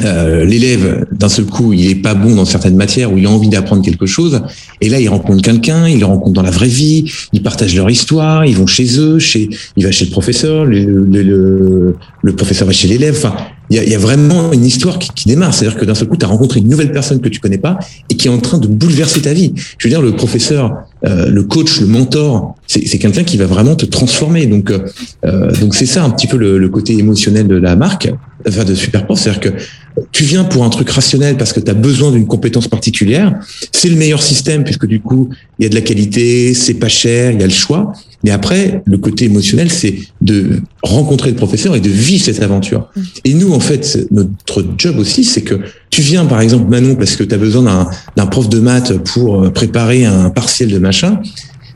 euh, 0.03 0.45
l'élève, 0.45 1.05
d'un 1.11 1.29
seul 1.29 1.45
coup, 1.45 1.73
il 1.73 1.89
est 1.89 1.95
pas 1.95 2.13
bon 2.13 2.35
dans 2.35 2.45
certaines 2.45 2.75
matières 2.75 3.13
où 3.13 3.17
il 3.17 3.25
a 3.25 3.29
envie 3.29 3.49
d'apprendre 3.49 3.81
quelque 3.81 4.05
chose, 4.05 4.41
et 4.81 4.89
là, 4.89 4.99
il 4.99 5.07
rencontre 5.07 5.41
quelqu'un, 5.41 5.87
il 5.87 5.99
le 5.99 6.05
rencontre 6.05 6.33
dans 6.33 6.41
la 6.41 6.51
vraie 6.51 6.67
vie, 6.67 7.11
ils 7.33 7.41
partagent 7.41 7.75
leur 7.75 7.89
histoire, 7.89 8.45
ils 8.45 8.55
vont 8.55 8.67
chez 8.67 8.99
eux, 8.99 9.19
chez, 9.19 9.49
il 9.77 9.85
va 9.85 9.91
chez 9.91 10.05
le 10.05 10.11
professeur, 10.11 10.65
le, 10.65 11.05
le, 11.05 11.95
le, 12.21 12.35
professeur 12.35 12.67
va 12.67 12.73
chez 12.73 12.87
l'élève. 12.87 13.15
Enfin, 13.17 13.35
il 13.69 13.77
y 13.77 13.79
a, 13.79 13.83
y 13.83 13.95
a, 13.95 13.97
vraiment 13.97 14.51
une 14.51 14.65
histoire 14.65 14.99
qui, 14.99 15.09
qui 15.15 15.27
démarre. 15.27 15.53
C'est-à-dire 15.53 15.79
que 15.79 15.85
d'un 15.85 15.95
seul 15.95 16.07
coup, 16.07 16.17
tu 16.17 16.25
as 16.25 16.27
rencontré 16.27 16.59
une 16.59 16.67
nouvelle 16.67 16.91
personne 16.91 17.19
que 17.19 17.29
tu 17.29 17.39
connais 17.39 17.57
pas 17.57 17.79
et 18.09 18.15
qui 18.15 18.27
est 18.27 18.31
en 18.31 18.39
train 18.39 18.57
de 18.57 18.67
bouleverser 18.67 19.21
ta 19.21 19.33
vie. 19.33 19.53
Je 19.77 19.87
veux 19.87 19.89
dire, 19.89 20.01
le 20.01 20.11
professeur, 20.11 20.73
euh, 21.05 21.29
le 21.29 21.43
coach, 21.43 21.79
le 21.79 21.87
mentor, 21.87 22.55
c'est 22.67 22.97
quelqu'un 22.97 23.23
qui 23.23 23.37
va 23.37 23.45
vraiment 23.45 23.75
te 23.75 23.85
transformer. 23.85 24.45
Donc, 24.45 24.71
euh, 24.71 25.51
donc 25.59 25.75
c'est 25.75 25.85
ça 25.85 26.03
un 26.03 26.09
petit 26.09 26.27
peu 26.27 26.37
le, 26.37 26.57
le 26.57 26.69
côté 26.69 26.97
émotionnel 26.97 27.47
de 27.47 27.55
la 27.55 27.75
marque, 27.75 28.11
enfin 28.47 28.63
de 28.63 28.75
Superprof, 28.75 29.19
c'est-à-dire 29.19 29.39
que 29.39 29.49
tu 30.11 30.23
viens 30.23 30.43
pour 30.43 30.63
un 30.63 30.69
truc 30.69 30.89
rationnel 30.89 31.37
parce 31.37 31.53
que 31.53 31.59
tu 31.59 31.69
as 31.71 31.73
besoin 31.73 32.11
d'une 32.11 32.27
compétence 32.27 32.67
particulière. 32.67 33.39
C'est 33.71 33.89
le 33.89 33.95
meilleur 33.95 34.21
système 34.21 34.63
puisque 34.63 34.85
du 34.85 34.99
coup, 34.99 35.29
il 35.59 35.63
y 35.63 35.65
a 35.65 35.69
de 35.69 35.75
la 35.75 35.81
qualité, 35.81 36.53
c'est 36.53 36.73
pas 36.73 36.89
cher, 36.89 37.31
il 37.31 37.39
y 37.39 37.43
a 37.43 37.47
le 37.47 37.53
choix. 37.53 37.93
Mais 38.23 38.31
après, 38.31 38.81
le 38.85 38.97
côté 38.97 39.25
émotionnel, 39.25 39.71
c'est 39.71 39.95
de 40.21 40.61
rencontrer 40.81 41.29
le 41.29 41.35
professeur 41.35 41.75
et 41.75 41.79
de 41.79 41.89
vivre 41.89 42.23
cette 42.23 42.41
aventure. 42.41 42.89
Et 43.23 43.33
nous, 43.33 43.53
en 43.53 43.59
fait, 43.59 44.07
notre 44.11 44.65
job 44.77 44.97
aussi, 44.99 45.23
c'est 45.23 45.41
que 45.41 45.59
tu 45.89 46.01
viens, 46.01 46.25
par 46.25 46.41
exemple, 46.41 46.69
Manon, 46.69 46.95
parce 46.95 47.15
que 47.15 47.23
tu 47.23 47.33
as 47.33 47.37
besoin 47.37 47.87
d'un 48.15 48.25
prof 48.25 48.49
de 48.49 48.59
maths 48.59 48.97
pour 48.97 49.51
préparer 49.53 50.05
un 50.05 50.29
partiel 50.29 50.69
de 50.69 50.79
machin. 50.79 51.21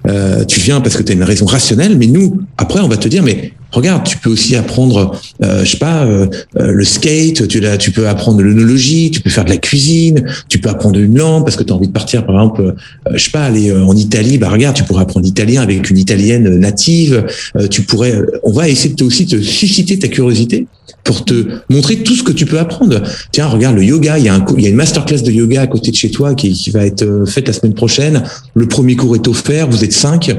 Euh, 0.08 0.46
tu 0.46 0.60
viens 0.60 0.82
parce 0.82 0.96
que 0.96 1.04
tu 1.04 1.12
as 1.12 1.16
une 1.16 1.24
raison 1.24 1.46
rationnelle, 1.46 1.98
mais 1.98 2.08
nous, 2.08 2.42
après, 2.58 2.80
on 2.80 2.88
va 2.88 2.98
te 2.98 3.08
dire, 3.08 3.22
mais 3.22 3.54
regarde, 3.72 4.04
tu 4.04 4.18
peux 4.18 4.30
aussi 4.30 4.56
apprendre, 4.56 5.20
euh, 5.44 5.64
je 5.64 5.72
sais 5.72 5.78
pas, 5.78 6.06
euh, 6.06 6.28
euh, 6.58 6.72
le 6.72 6.84
skate, 6.84 7.48
tu, 7.48 7.60
là, 7.60 7.78
tu 7.78 7.92
peux 7.92 8.08
apprendre 8.08 8.42
l'œnologie, 8.42 9.12
tu 9.12 9.22
peux 9.22 9.30
faire 9.30 9.46
de 9.46 9.50
la 9.50 9.58
cuisine, 9.58 10.26
tu 10.48 10.60
peux 10.60 10.70
apprendre 10.70 11.00
une 11.00 11.18
langue 11.18 11.44
parce 11.44 11.56
que 11.56 11.64
tu 11.64 11.72
as 11.72 11.76
envie 11.76 11.88
de 11.88 11.94
partir, 11.94 12.26
par 12.26 12.36
exemple, 12.36 12.76
je 13.14 13.24
sais 13.24 13.32
pas, 13.32 13.44
aller 13.44 13.72
en 13.74 13.96
Italie, 13.96 14.38
bah 14.38 14.50
regarde, 14.50 14.76
tu 14.76 14.84
pourrais 14.84 15.04
apprendre 15.04 15.26
l'italien 15.26 15.62
avec 15.62 15.90
une 15.90 15.98
italienne 15.98 16.60
native, 16.60 17.26
tu 17.70 17.84
pourrais, 17.84 18.16
on 18.44 18.52
va 18.52 18.70
essayer 18.70 18.94
de 18.94 19.04
aussi 19.04 19.26
te 19.26 19.40
susciter 19.42 19.98
ta 20.00 20.08
curiosité 20.08 20.68
pour 21.04 21.26
te 21.26 21.34
montrer 21.70 21.98
tout 21.98 22.16
ce 22.16 22.24
que 22.24 22.32
tu 22.32 22.46
peux 22.46 22.60
apprendre. 22.60 23.02
Tiens, 23.32 23.48
regarde 23.48 23.76
le 23.76 23.84
yoga, 23.84 24.18
il 24.18 24.26
y 24.26 24.30
a, 24.30 24.36
un, 24.36 24.46
il 24.58 24.64
y 24.64 24.68
a 24.68 24.70
une 24.70 24.76
masterclass 24.76 25.22
de 25.22 25.32
yoga 25.32 25.62
à 25.62 25.68
côté 25.68 25.92
de 25.92 25.96
chez 25.96 26.12
toi 26.12 26.36
qui, 26.36 26.54
qui 26.54 26.70
va 26.70 26.86
être 26.86 27.26
faite 27.28 27.48
la 27.48 27.54
semaine 27.54 27.74
prochaine. 27.74 28.24
Le 28.56 28.68
premier 28.68 28.96
cours 28.96 29.16
est 29.16 29.28
offert, 29.28 29.70
vous 29.70 29.84
êtes 29.84 29.94
cinq, 29.94 30.36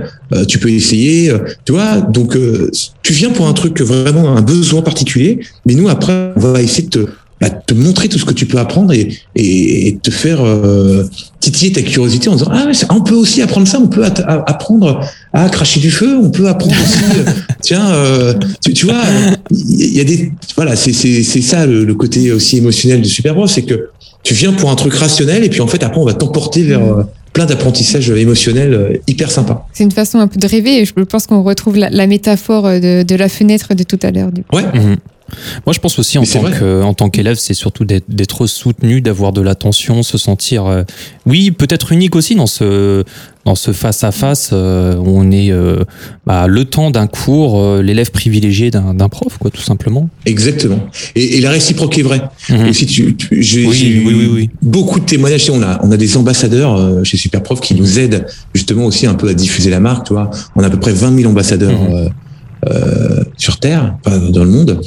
tu 0.48 0.58
peux 0.58 0.70
essayer, 0.70 1.32
tu 1.64 1.72
vois. 1.72 2.00
Donc, 2.00 2.36
tu 3.02 3.12
viens 3.12 3.30
pour 3.30 3.48
un 3.48 3.52
truc 3.52 3.80
vraiment 3.80 4.36
un 4.36 4.42
besoin 4.42 4.82
particulier, 4.82 5.40
mais 5.66 5.74
nous 5.74 5.88
après 5.88 6.32
on 6.36 6.40
va 6.40 6.62
essayer 6.62 6.88
de 6.88 6.90
te, 6.90 7.10
bah, 7.40 7.48
te 7.48 7.72
montrer 7.72 8.08
tout 8.08 8.18
ce 8.18 8.26
que 8.26 8.34
tu 8.34 8.44
peux 8.44 8.58
apprendre 8.58 8.92
et, 8.92 9.08
et, 9.34 9.96
te 10.02 10.10
faire 10.10 10.44
euh, 10.44 11.08
titiller 11.40 11.72
ta 11.72 11.80
curiosité 11.80 12.28
en 12.28 12.34
disant 12.34 12.50
ah 12.52 12.66
on 12.90 13.00
peut 13.00 13.14
aussi 13.14 13.40
apprendre 13.40 13.66
ça, 13.66 13.80
on 13.80 13.88
peut 13.88 14.04
apprendre 14.04 15.00
à 15.32 15.48
cracher 15.48 15.80
du 15.80 15.90
feu, 15.90 16.18
on 16.22 16.30
peut 16.30 16.48
apprendre 16.48 16.74
aussi 16.74 16.98
euh, 17.18 17.30
tiens 17.62 17.90
euh, 17.92 18.34
tu, 18.74 18.84
vois 18.84 19.00
il 19.50 19.96
y 19.96 20.00
a 20.00 20.04
des 20.04 20.32
voilà 20.54 20.76
c'est 20.76 20.92
c'est 20.92 21.22
c'est 21.22 21.40
ça 21.40 21.64
le, 21.64 21.94
côté 21.94 22.30
aussi 22.30 22.58
émotionnel 22.58 23.00
de 23.00 23.06
Superbro, 23.06 23.46
c'est 23.46 23.62
que 23.62 23.88
tu 24.22 24.34
viens 24.34 24.52
pour 24.52 24.70
un 24.70 24.76
truc 24.76 24.92
rationnel 24.92 25.42
et 25.42 25.48
puis 25.48 25.62
en 25.62 25.66
fait 25.66 25.82
après 25.82 26.00
on 26.00 26.04
va 26.04 26.12
t'emporter 26.12 26.62
vers 26.62 26.82
plein 27.32 27.46
d'apprentissages 27.46 28.10
émotionnels 28.10 28.74
euh, 28.74 28.96
hyper 29.06 29.30
sympas. 29.30 29.66
C'est 29.72 29.84
une 29.84 29.92
façon 29.92 30.18
un 30.18 30.26
peu 30.26 30.38
de 30.38 30.46
rêver 30.46 30.80
et 30.80 30.84
je 30.84 30.92
pense 30.92 31.26
qu'on 31.26 31.42
retrouve 31.42 31.76
la, 31.76 32.06
métaphore 32.06 32.64
de, 32.64 33.14
la 33.14 33.28
fenêtre 33.28 33.74
de 33.74 33.82
tout 33.82 33.98
à 34.02 34.10
l'heure. 34.10 34.30
Ouais. 34.52 34.64
Mhm. 34.74 34.96
Moi, 35.66 35.72
je 35.72 35.78
pense 35.78 35.98
aussi 35.98 36.18
en 36.18 36.24
tant, 36.24 36.42
que, 36.42 36.82
en 36.82 36.94
tant 36.94 37.10
qu'élève, 37.10 37.36
c'est 37.36 37.54
surtout 37.54 37.84
d'être 37.84 38.46
soutenu, 38.46 39.00
d'avoir 39.00 39.32
de 39.32 39.40
l'attention, 39.40 40.02
se 40.02 40.18
sentir, 40.18 40.66
euh, 40.66 40.82
oui, 41.26 41.50
peut-être 41.50 41.92
unique 41.92 42.16
aussi 42.16 42.34
dans 42.34 42.46
ce 42.46 43.04
dans 43.46 43.54
ce 43.54 43.72
face 43.72 44.04
à 44.04 44.12
face 44.12 44.52
où 44.52 44.56
on 44.56 45.30
est 45.30 45.50
euh, 45.50 45.84
bah, 46.26 46.46
le 46.46 46.66
temps 46.66 46.90
d'un 46.90 47.06
cours, 47.06 47.58
euh, 47.58 47.80
l'élève 47.80 48.10
privilégié 48.10 48.70
d'un 48.70 49.08
prof, 49.08 49.38
quoi, 49.38 49.50
tout 49.50 49.62
simplement. 49.62 50.10
Exactement. 50.26 50.78
Et, 51.14 51.40
la 51.40 51.50
réciproque 51.50 51.96
est 51.98 52.02
vraie. 52.02 52.20
Mhm. 52.50 52.68
Aussi, 52.68 52.84
tu, 52.84 53.16
j'ai 53.32 53.66
oui, 53.66 54.02
oui, 54.04 54.30
oui, 54.30 54.50
beaucoup 54.60 55.00
de 55.00 55.06
témoignages. 55.06 55.48
On 55.50 55.62
a 55.62 55.80
on 55.82 55.90
a 55.90 55.96
des 55.96 56.18
ambassadeurs 56.18 57.04
chez 57.04 57.16
Superprof 57.16 57.60
qui 57.60 57.74
nous 57.74 57.98
aident 57.98 58.26
justement 58.54 58.84
aussi 58.84 59.06
un 59.06 59.14
peu 59.14 59.28
à 59.28 59.34
diffuser 59.34 59.70
la 59.70 59.80
marque. 59.80 60.06
Tu 60.06 60.12
vois, 60.12 60.30
on 60.54 60.62
a 60.62 60.66
à 60.66 60.70
peu 60.70 60.78
près 60.78 60.92
20 60.92 61.16
000 61.16 61.30
ambassadeurs. 61.30 61.72
Mhm. 61.72 62.10
Euh, 62.68 63.24
sur 63.38 63.58
Terre, 63.58 63.96
dans 64.04 64.44
le 64.44 64.50
monde. 64.50 64.82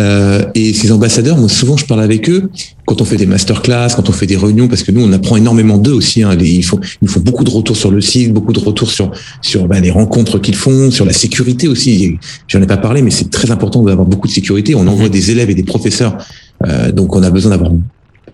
Euh, 0.00 0.44
et 0.56 0.72
ces 0.72 0.90
ambassadeurs, 0.90 1.38
moi 1.38 1.48
souvent 1.48 1.76
je 1.76 1.86
parle 1.86 2.02
avec 2.02 2.28
eux 2.28 2.50
quand 2.84 3.00
on 3.00 3.04
fait 3.04 3.16
des 3.16 3.26
masterclass, 3.26 3.90
quand 3.94 4.08
on 4.08 4.12
fait 4.12 4.26
des 4.26 4.36
réunions, 4.36 4.66
parce 4.66 4.82
que 4.82 4.90
nous 4.90 5.04
on 5.04 5.12
apprend 5.12 5.36
énormément 5.36 5.78
d'eux 5.78 5.92
aussi. 5.92 6.24
Hein, 6.24 6.36
ils, 6.40 6.64
font, 6.64 6.80
ils 7.00 7.06
font 7.06 7.20
beaucoup 7.20 7.44
de 7.44 7.50
retours 7.50 7.76
sur 7.76 7.92
le 7.92 8.00
site, 8.00 8.32
beaucoup 8.32 8.52
de 8.52 8.58
retours 8.58 8.90
sur 8.90 9.12
sur 9.40 9.68
bah, 9.68 9.78
les 9.78 9.92
rencontres 9.92 10.40
qu'ils 10.40 10.56
font, 10.56 10.90
sur 10.90 11.04
la 11.04 11.12
sécurité 11.12 11.68
aussi. 11.68 12.18
J'en 12.48 12.60
ai 12.60 12.66
pas 12.66 12.76
parlé, 12.76 13.02
mais 13.02 13.12
c'est 13.12 13.30
très 13.30 13.52
important 13.52 13.84
d'avoir 13.84 14.06
beaucoup 14.08 14.26
de 14.26 14.32
sécurité. 14.32 14.74
On 14.74 14.88
envoie 14.88 15.06
mhm. 15.06 15.12
des 15.12 15.30
élèves 15.30 15.50
et 15.50 15.54
des 15.54 15.62
professeurs, 15.62 16.18
euh, 16.66 16.90
donc 16.90 17.14
on 17.14 17.22
a 17.22 17.30
besoin 17.30 17.52
d'avoir 17.52 17.70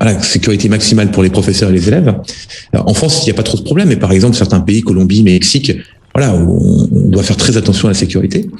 voilà, 0.00 0.22
sécurité 0.22 0.70
maximale 0.70 1.10
pour 1.10 1.22
les 1.22 1.30
professeurs 1.30 1.68
et 1.68 1.72
les 1.72 1.88
élèves. 1.88 2.14
en 2.72 2.94
France, 2.94 3.20
il 3.22 3.24
n'y 3.26 3.32
a 3.32 3.34
pas 3.34 3.42
trop 3.42 3.58
de 3.58 3.64
problèmes, 3.64 3.88
mais 3.88 3.96
par 3.96 4.12
exemple, 4.12 4.34
certains 4.34 4.60
pays, 4.60 4.80
Colombie, 4.80 5.22
Mexique, 5.22 5.72
voilà, 6.18 6.34
on, 6.34 6.88
doit 7.10 7.22
faire 7.22 7.36
très 7.36 7.56
attention 7.56 7.86
à 7.86 7.92
la 7.92 7.94
sécurité. 7.94 8.50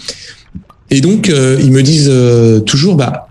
Et 0.91 1.01
donc, 1.01 1.29
euh, 1.29 1.59
ils 1.61 1.73
me 1.73 1.83
disent 1.83 2.09
euh, 2.09 2.61
toujours, 2.61 2.95
bah, 2.95 3.29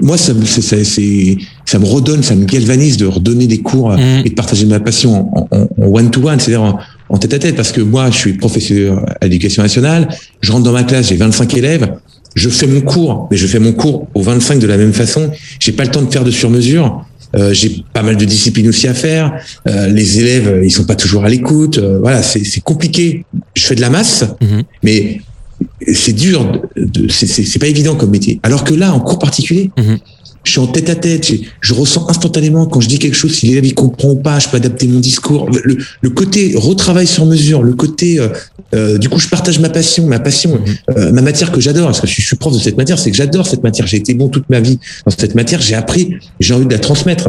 moi, 0.00 0.16
ça, 0.16 0.32
ça 0.32 1.78
me 1.78 1.84
redonne, 1.84 2.22
ça 2.22 2.34
me 2.34 2.46
galvanise 2.46 2.96
de 2.96 3.06
redonner 3.06 3.46
des 3.46 3.58
cours 3.58 3.90
mmh. 3.90 4.22
et 4.24 4.30
de 4.30 4.34
partager 4.34 4.64
ma 4.64 4.80
passion 4.80 5.30
en 5.52 5.68
one-to-one, 5.78 6.40
c'est-à-dire 6.40 6.78
en, 7.10 7.18
tête 7.18 7.34
à 7.34 7.38
tête, 7.38 7.56
parce 7.56 7.72
que 7.72 7.82
moi, 7.82 8.10
je 8.10 8.16
suis 8.16 8.32
professeur 8.32 9.04
à 9.20 9.26
l'éducation 9.26 9.62
nationale, 9.62 10.08
je 10.40 10.50
rentre 10.50 10.64
dans 10.64 10.72
ma 10.72 10.82
classe, 10.82 11.08
j'ai 11.08 11.16
25 11.16 11.56
élèves, 11.58 11.92
je 12.34 12.48
fais 12.48 12.66
mon 12.66 12.80
cours, 12.80 13.28
mais 13.30 13.36
je 13.36 13.46
fais 13.46 13.60
mon 13.60 13.72
cours 13.72 14.08
aux 14.14 14.22
25 14.22 14.58
de 14.58 14.66
la 14.66 14.78
même 14.78 14.94
façon, 14.94 15.30
j'ai 15.60 15.72
pas 15.72 15.84
le 15.84 15.90
temps 15.90 16.02
de 16.02 16.10
faire 16.10 16.24
de 16.24 16.30
sur-mesure, 16.30 17.04
Euh, 17.36 17.52
j'ai 17.52 17.84
pas 17.92 18.02
mal 18.02 18.16
de 18.16 18.24
disciplines 18.24 18.68
aussi 18.68 18.88
à 18.88 18.94
faire. 18.94 19.32
Euh, 19.66 19.88
les 19.88 20.20
élèves, 20.20 20.60
ils 20.64 20.70
sont 20.70 20.84
pas 20.84 20.94
toujours 20.94 21.24
à 21.24 21.28
l'écoute. 21.28 21.78
Euh, 21.78 21.98
voilà, 22.00 22.22
c'est 22.22 22.60
compliqué. 22.60 23.24
Je 23.54 23.64
fais 23.64 23.74
de 23.74 23.80
la 23.80 23.90
masse, 23.90 24.24
mhm. 24.40 24.62
mais 24.82 25.20
c'est 25.92 26.12
dur. 26.12 26.62
C'est 27.10 27.58
pas 27.58 27.66
évident 27.66 27.96
comme 27.96 28.10
métier. 28.10 28.40
Alors 28.42 28.64
que 28.64 28.74
là, 28.74 28.92
en 28.92 29.00
cours 29.00 29.18
particulier, 29.18 29.70
mhm 29.76 29.98
je 30.48 30.52
suis 30.52 30.60
en 30.60 30.66
tête 30.66 30.88
à 30.88 30.94
tête, 30.94 31.30
je, 31.60 31.74
ressens 31.74 32.08
instantanément 32.08 32.64
quand 32.64 32.80
je 32.80 32.88
dis 32.88 32.98
quelque 32.98 33.14
chose, 33.14 33.34
si 33.34 33.46
l'élève 33.46 33.66
il 33.66 33.74
comprend 33.74 34.16
pas, 34.16 34.38
je 34.38 34.48
peux 34.48 34.56
adapter 34.56 34.86
mon 34.86 34.98
discours. 34.98 35.46
Le, 35.50 36.10
côté 36.10 36.54
retravail 36.56 37.06
sur 37.06 37.26
mesure, 37.26 37.62
le 37.62 37.74
côté, 37.74 38.18
euh, 38.18 38.28
euh, 38.74 38.96
du 38.96 39.10
coup, 39.10 39.18
je 39.18 39.28
partage 39.28 39.58
ma 39.58 39.68
passion, 39.68 40.06
ma 40.06 40.18
passion, 40.18 40.58
mhm. 40.58 40.96
euh, 40.96 41.12
ma 41.12 41.20
matière 41.20 41.52
que 41.52 41.60
j'adore, 41.60 41.86
parce 41.86 42.00
que 42.00 42.06
je 42.06 42.22
suis 42.22 42.36
prof 42.36 42.54
de 42.54 42.58
cette 42.58 42.78
matière, 42.78 42.98
c'est 42.98 43.10
que 43.10 43.16
j'adore 43.16 43.46
cette 43.46 43.62
matière. 43.62 43.86
J'ai 43.86 43.98
été 43.98 44.14
bon 44.14 44.28
toute 44.28 44.48
ma 44.48 44.60
vie 44.60 44.78
dans 45.04 45.12
cette 45.16 45.34
matière, 45.34 45.60
j'ai 45.60 45.74
appris, 45.74 46.14
j'ai 46.40 46.54
envie 46.54 46.66
de 46.66 46.72
la 46.72 46.78
transmettre. 46.78 47.28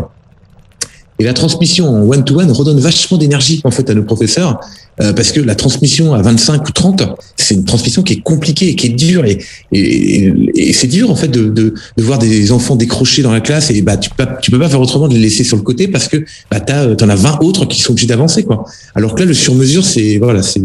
Et 1.19 1.25
la 1.25 1.33
transmission 1.33 1.89
en 1.89 2.07
one-to-one 2.07 2.49
redonne 2.51 2.79
vachement 2.79 3.17
d'énergie 3.17 3.59
en 3.65 3.71
fait 3.71 3.89
à 3.89 3.93
nos 3.93 4.03
professeurs 4.03 4.61
euh, 5.01 5.13
parce 5.13 5.31
que 5.31 5.39
la 5.39 5.55
transmission 5.55 6.13
à 6.13 6.21
25 6.21 6.67
ou 6.67 6.71
30, 6.71 7.03
c'est 7.35 7.55
une 7.55 7.65
transmission 7.65 8.03
qui 8.03 8.13
est 8.13 8.21
compliquée 8.21 8.69
et 8.69 8.75
qui 8.75 8.87
est 8.87 8.89
dure 8.89 9.25
et, 9.25 9.39
et, 9.71 10.73
c'est 10.73 10.87
dur 10.87 11.09
en 11.09 11.15
fait 11.15 11.27
de, 11.27 11.45
de, 11.45 11.73
de, 11.97 12.03
voir 12.03 12.19
des 12.19 12.51
enfants 12.51 12.75
décrocher 12.75 13.21
dans 13.21 13.31
la 13.31 13.41
classe 13.41 13.71
et 13.71 13.81
bah 13.81 13.97
tu 13.97 14.09
peux 14.09 14.25
tu 14.41 14.51
peux 14.51 14.59
pas 14.59 14.69
faire 14.69 14.81
autrement 14.81 15.07
de 15.07 15.13
les 15.13 15.19
laisser 15.19 15.43
sur 15.43 15.57
le 15.57 15.63
côté 15.63 15.87
parce 15.87 16.07
que 16.07 16.23
bah 16.51 16.59
t'en 16.59 17.09
as 17.09 17.15
20 17.15 17.39
autres 17.41 17.65
qui 17.65 17.81
sont 17.81 17.91
obligés 17.91 18.07
d'avancer 18.07 18.43
quoi. 18.43 18.65
Alors 18.95 19.15
que 19.15 19.21
là 19.21 19.25
le 19.25 19.33
sur-mesure 19.33 19.85
c'est 19.85 20.17
voilà 20.17 20.41
c'est 20.43 20.61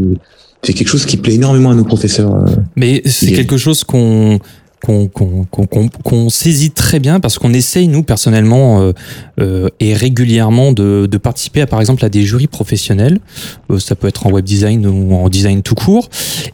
c'est 0.64 0.72
quelque 0.72 0.88
chose 0.88 1.04
qui 1.06 1.16
plaît 1.16 1.34
énormément 1.34 1.70
à 1.70 1.74
nos 1.74 1.84
professeurs. 1.84 2.34
Euh, 2.34 2.46
Mais 2.76 3.02
c'est 3.06 3.32
quelque 3.32 3.56
chose 3.56 3.84
qu'on 3.84 4.38
qu'on 4.84 6.28
saisit 6.28 6.70
très 6.70 7.00
bien 7.00 7.20
parce 7.20 7.38
qu'on 7.38 7.54
essaye 7.54 7.88
nous 7.88 8.02
personnellement 8.02 8.80
euh, 8.80 8.92
euh, 9.40 9.68
et 9.80 9.94
régulièrement 9.94 10.72
de, 10.72 11.06
de, 11.10 11.18
participer 11.18 11.62
à 11.62 11.66
par 11.66 11.80
exemple 11.80 12.04
à 12.04 12.08
des 12.08 12.22
jurys 12.22 12.46
professionnels. 12.46 13.18
Euh, 13.70 13.78
ça 13.78 13.94
peut 13.94 14.08
être 14.08 14.26
en 14.26 14.30
web 14.30 14.44
design 14.44 14.86
ou 14.86 15.14
en 15.14 15.28
design 15.28 15.62
tout 15.62 15.74
court. 15.74 16.08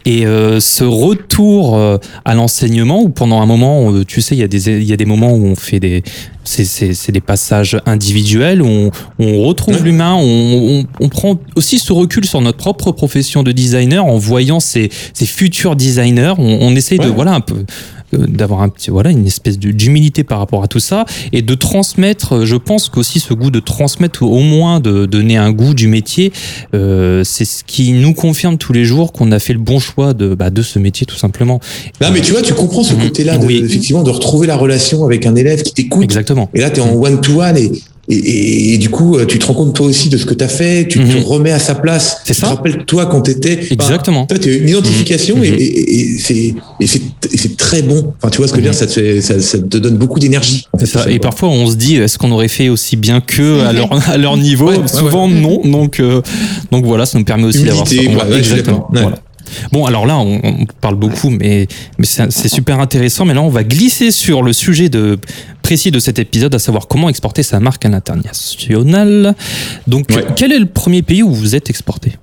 Et 0.05 0.25
ce 0.25 0.85
retour 0.85 1.79
à 2.25 2.35
l'enseignement 2.35 3.03
où 3.03 3.09
pendant 3.09 3.41
un 3.41 3.47
moment 3.47 3.93
tu 4.05 4.21
sais 4.21 4.35
il 4.35 4.39
y 4.39 4.43
a 4.43 4.49
des 4.49 4.69
il 4.69 4.85
y 4.85 4.93
a 4.93 4.97
des 4.97 5.05
moments 5.05 5.33
où 5.33 5.47
on 5.47 5.55
fait 5.55 5.81
des 5.81 6.03
c'est 6.45 7.13
des 7.13 7.21
passages 7.21 7.79
individuels 7.87 8.63
où 8.63 8.67
on, 8.67 8.91
on 9.19 9.45
retrouve 9.45 9.85
l'humain, 9.85 10.15
on, 10.15 10.81
on, 10.81 10.85
on, 11.01 11.09
prend 11.09 11.39
aussi 11.55 11.79
ce 11.79 11.93
recul 11.93 12.25
sur 12.25 12.41
notre 12.41 12.59
propre 12.59 12.93
profession 12.93 13.43
de 13.43 13.53
designer 13.53 14.05
en 14.05 14.17
voyant 14.17 14.59
ces, 14.59 14.91
ces 15.13 15.27
futurs 15.27 15.77
designers. 15.77 16.35
On, 16.39 16.59
on 16.63 16.75
essaye 16.75 16.99
de 16.99 17.09
voilà 17.09 17.35
un 17.35 17.41
peu 17.41 17.57
euh, 17.57 17.65
d'avoir 18.13 18.63
un 18.63 18.69
petit 18.69 18.91
voilà 18.91 19.11
une 19.11 19.27
espèce 19.27 19.59
d'humilité 19.59 20.25
par 20.25 20.39
rapport 20.39 20.63
à 20.63 20.69
tout 20.69 20.81
ça 20.81 21.05
et 21.33 21.43
de 21.43 21.55
transmettre 21.55 22.45
je 22.45 22.57
pense 22.57 22.89
qu'aussi 22.89 23.21
ce 23.21 23.35
goût 23.35 23.51
de 23.51 23.61
transmettre 23.61 24.23
au 24.23 24.41
moins 24.41 24.81
de, 24.81 25.07
donner 25.07 25.37
un 25.37 25.53
goût 25.53 25.75
du 25.75 25.89
métier 25.89 26.33
euh, 26.75 27.23
c'est 27.25 27.45
ce 27.45 27.65
qui 27.65 27.93
nous 27.93 28.15
confirme 28.15 28.59
tous 28.59 28.73
les 28.73 28.85
jours 28.85 29.13
qu'on 29.13 29.33
a 29.33 29.39
fait 29.39 29.53
le 29.53 29.59
bon 29.59 29.79
choix 29.79 30.15
de 30.15 30.35
bah, 30.35 30.51
de 30.51 30.63
ce 30.63 30.79
métier 30.79 31.07
tout 31.07 31.17
simplement. 31.17 31.61
Non 32.01 32.11
mais 32.13 32.21
tu 32.21 32.33
vois 32.33 32.43
tu 32.43 32.55
comprends 32.55 32.83
ce 32.83 32.95
mhm. 32.95 33.03
côté 33.03 33.25
là 33.25 33.39
effectivement 33.49 34.03
de 34.03 34.11
retrouver 34.11 34.47
la 34.47 34.57
relation 34.57 35.05
avec 35.05 35.27
un 35.27 35.35
élève 35.35 35.63
qui 35.63 35.73
t'écoute. 35.73 36.05
Exactement. 36.05 36.51
Et 36.55 36.61
là 36.61 36.71
tu 36.71 36.81
es 36.81 36.83
en 36.83 36.95
one 36.95 37.21
to 37.21 37.41
one 37.41 37.57
et 37.57 37.71
et, 38.11 38.75
et, 38.75 38.79
du 38.79 38.91
coup, 38.91 39.17
euh, 39.17 39.25
tu 39.25 39.39
te 39.39 39.47
rends 39.47 39.55
compte 39.55 39.75
toi 39.75 39.87
aussi 39.87 40.09
de 40.09 40.17
ce 40.17 40.27
que 40.27 40.35
tu 40.35 40.43
as 40.43 40.49
fait, 40.49 40.89
tu 40.89 40.99
te 40.99 41.05
mhm. 41.05 41.23
remets 41.23 41.53
à 41.53 41.59
sa 41.59 41.75
place. 41.75 42.21
C'est 42.25 42.35
ça. 42.35 42.49
Tu 42.49 42.53
te 42.53 42.57
rappelles 42.57 42.85
toi 42.85 43.07
quand 43.07 43.23
tu 43.23 43.31
étais. 43.31 43.59
Exactement. 43.71 44.27
toi, 44.27 44.39
tu 44.39 44.55
une 44.57 44.69
identification 44.69 45.37
mhm. 45.37 45.45
et, 45.45 45.49
et, 45.49 46.55
et 46.81 46.87
c'est 46.87 47.57
très 47.57 47.83
bon. 47.83 48.13
Enfin, 48.19 48.31
tu 48.31 48.39
vois 48.39 48.49
ce 48.49 48.53
que 48.53 48.59
je 48.59 48.65
veux 48.65 48.71
dire, 48.71 48.79
ça 48.79 48.87
te, 48.87 48.93
fait, 48.93 49.21
ça, 49.21 49.41
ça 49.41 49.59
te 49.59 49.77
donne 49.77 49.97
beaucoup 49.97 50.19
d'énergie. 50.19 50.67
C'est 50.79 50.87
ça. 50.87 51.11
Et 51.11 51.19
parfois, 51.19 51.49
on 51.49 51.67
se 51.67 51.77
dit, 51.77 51.97
est-ce 51.97 52.19
qu'on 52.19 52.33
aurait 52.33 52.49
fait 52.49 52.69
aussi 52.69 52.97
bien 52.97 53.21
qu'eux 53.21 53.61
à 53.61 53.73
leur, 53.73 54.11
à 54.11 54.17
leur 54.17 54.37
niveau? 54.37 54.73
Souvent, 54.87 55.29
non. 55.29 55.61
Donc, 55.65 56.01
euh, 56.01 56.21
donc 56.73 56.85
voilà, 56.85 57.07
ça 57.07 57.19
nous 57.19 57.25
permet 57.25 57.45
aussi 57.45 57.63
d'avoir 57.63 57.87
ça. 57.87 57.95
Exactement. 58.37 58.89
Voilà. 58.93 59.19
Bon, 59.73 59.85
alors 59.85 60.07
là, 60.07 60.19
on, 60.19 60.41
parle 60.81 60.97
beaucoup, 60.97 61.31
mais, 61.31 61.67
mais 61.99 62.07
c'est 62.07 62.49
super 62.49 62.81
intéressant. 62.81 63.25
Mais 63.25 63.35
là, 63.35 63.43
on 63.43 63.49
va 63.49 63.65
glisser 63.65 64.11
sur 64.11 64.43
le 64.43 64.53
sujet 64.53 64.89
de, 64.89 65.19
précis 65.71 65.93
de 65.93 66.01
cet 66.01 66.19
épisode, 66.19 66.53
à 66.53 66.59
savoir 66.59 66.89
comment 66.89 67.09
exporter 67.09 67.45
sa 67.45 67.61
marque 67.61 67.85
à 67.85 67.89
l'international. 67.89 69.37
Donc, 69.87 70.09
quel 70.35 70.51
est 70.51 70.59
le 70.59 70.67
premier 70.67 71.03
pays 71.03 71.23
où 71.23 71.33
vous 71.33 71.55
êtes 71.55 71.71
exporté? 71.71 72.19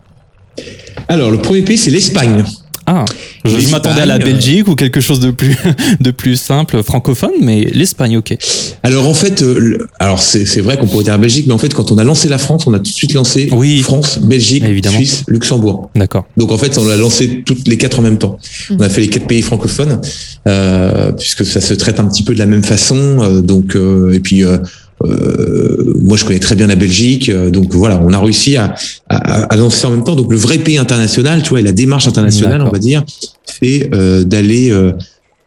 Alors, 1.07 1.31
le 1.31 1.37
premier 1.37 1.61
pays, 1.61 1.77
c'est 1.77 1.89
l'Espagne. 1.89 2.43
Ah, 2.89 3.03
je, 3.43 3.69
m'attendais 3.69 4.01
à 4.01 4.05
la 4.05 4.17
Belgique 4.17 4.67
ou 4.69 4.75
quelque 4.75 5.01
chose 5.01 5.19
de 5.19 5.31
plus 5.31 5.57
de 5.99 6.11
plus 6.11 6.37
simple 6.37 6.81
francophone, 6.83 7.33
mais 7.41 7.65
l'Espagne, 7.73 8.17
ok. 8.17 8.37
Alors 8.81 9.07
en 9.07 9.13
fait, 9.13 9.41
euh, 9.41 9.77
alors 9.99 10.21
c'est 10.21 10.61
vrai 10.61 10.77
qu'on 10.77 10.87
pourrait 10.87 11.03
dire 11.03 11.13
la 11.13 11.19
Belgique, 11.19 11.47
mais 11.47 11.53
en 11.53 11.57
fait 11.57 11.73
quand 11.73 11.91
on 11.91 11.97
a 11.97 12.05
lancé 12.05 12.29
la 12.29 12.37
France, 12.37 12.65
on 12.65 12.73
a 12.73 12.77
tout 12.77 12.83
de 12.83 12.87
suite 12.87 13.13
lancé 13.13 13.49
oui, 13.51 13.81
France, 13.81 14.19
Belgique, 14.19 14.63
Suisse, 14.87 15.23
Luxembourg. 15.27 15.89
D'accord. 15.95 16.25
Donc 16.37 16.51
en 16.51 16.57
fait, 16.57 16.77
on 16.77 16.89
a 16.89 16.95
lancé 16.95 17.43
toutes 17.45 17.67
les 17.67 17.77
quatre 17.77 17.99
en 17.99 18.01
même 18.01 18.17
temps. 18.17 18.37
On 18.71 18.79
a 18.79 18.89
fait 18.89 19.01
les 19.01 19.09
quatre 19.09 19.27
pays 19.27 19.41
francophones 19.41 19.99
euh, 20.47 21.11
puisque 21.11 21.45
ça 21.45 21.59
se 21.59 21.73
traite 21.73 21.99
un 21.99 22.05
petit 22.05 22.23
peu 22.23 22.33
de 22.33 22.39
la 22.39 22.45
même 22.45 22.63
façon. 22.63 23.21
Euh, 23.21 23.41
donc 23.41 23.75
et 24.13 24.19
puis 24.19 24.43
euh, 24.43 24.57
moi, 25.03 26.17
je 26.17 26.25
connais 26.25 26.39
très 26.39 26.55
bien 26.55 26.67
la 26.67 26.75
Belgique, 26.75 27.29
euh, 27.29 27.49
donc 27.49 27.73
voilà, 27.73 28.01
on 28.03 28.13
a 28.13 28.19
réussi 28.19 28.55
à, 28.57 28.75
à, 29.09 29.43
à, 29.43 29.55
lancer 29.55 29.85
en 29.85 29.91
même 29.91 30.03
temps. 30.03 30.15
Donc 30.15 30.31
le 30.31 30.37
vrai 30.37 30.57
pays 30.57 30.77
international, 30.77 31.43
tu 31.43 31.49
vois, 31.49 31.59
et 31.59 31.63
la 31.63 31.73
démarche 31.73 32.07
internationale, 32.07 32.61
on 32.61 32.69
va 32.69 32.79
dire, 32.79 33.03
c'est 33.45 33.89
euh, 33.93 34.23
d'aller 34.23 34.71
euh, 34.71 34.93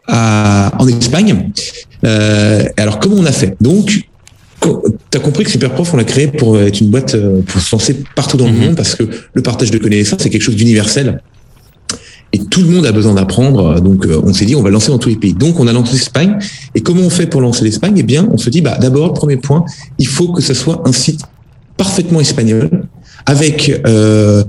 en 0.07 0.87
Espagne. 0.87 1.51
alors 2.77 2.99
comment 3.01 3.17
on 3.17 3.27
a 3.27 3.33
fait? 3.33 3.57
Donc 3.61 4.07
tu 4.61 5.19
as 5.19 5.21
compris 5.21 5.45
que 5.45 5.51
Superprof, 5.51 5.95
on 5.95 5.97
l'a 5.97 6.05
créé 6.05 6.27
pour 6.27 6.59
être 6.59 6.81
une 6.81 6.91
boîte 6.91 7.17
pour 7.47 7.61
se 7.61 7.75
lancer 7.75 7.97
partout 8.15 8.37
dans 8.37 8.47
le 8.47 8.53
mhm. 8.53 8.61
monde 8.61 8.77
parce 8.77 8.95
que 8.95 9.05
le 9.33 9.43
partage 9.43 9.71
de 9.71 9.79
connaissances, 9.79 10.21
c'est 10.23 10.31
quelque 10.31 10.43
chose 10.43 10.57
d'universel 10.57 11.23
et 12.33 12.39
tout 12.39 12.61
le 12.61 12.69
monde 12.69 12.87
a 12.87 12.93
besoin 12.93 13.15
d'apprendre. 13.15 13.81
Donc, 13.81 14.07
euh, 14.07 14.21
on 14.25 14.33
s'est 14.33 14.45
dit, 14.45 14.55
on 14.55 14.63
va 14.63 14.71
lancer 14.71 14.91
dans 14.91 14.99
tous 14.99 15.09
les 15.09 15.17
pays. 15.17 15.35
Donc, 15.35 15.59
on 15.59 15.67
a 15.67 15.73
lancé 15.73 15.95
l'Espagne. 15.95 16.39
Et 16.75 16.81
comment 16.81 17.03
on 17.03 17.11
fait 17.11 17.27
pour 17.27 17.41
lancer 17.41 17.65
l'Espagne? 17.65 17.95
Eh 17.97 18.03
bien, 18.03 18.29
on 18.33 18.39
se 18.39 18.51
dit, 18.51 18.61
bah, 18.61 18.79
d'abord, 18.81 19.13
premier 19.15 19.37
point, 19.37 19.65
il 19.99 20.07
faut 20.07 20.29
que 20.29 20.43
ce 20.43 20.55
soit 20.55 20.83
un 20.85 20.93
site 20.93 21.23
parfaitement 21.77 22.21
espagnol, 22.21 22.69
avec 23.27 23.81
euh, 23.87 24.45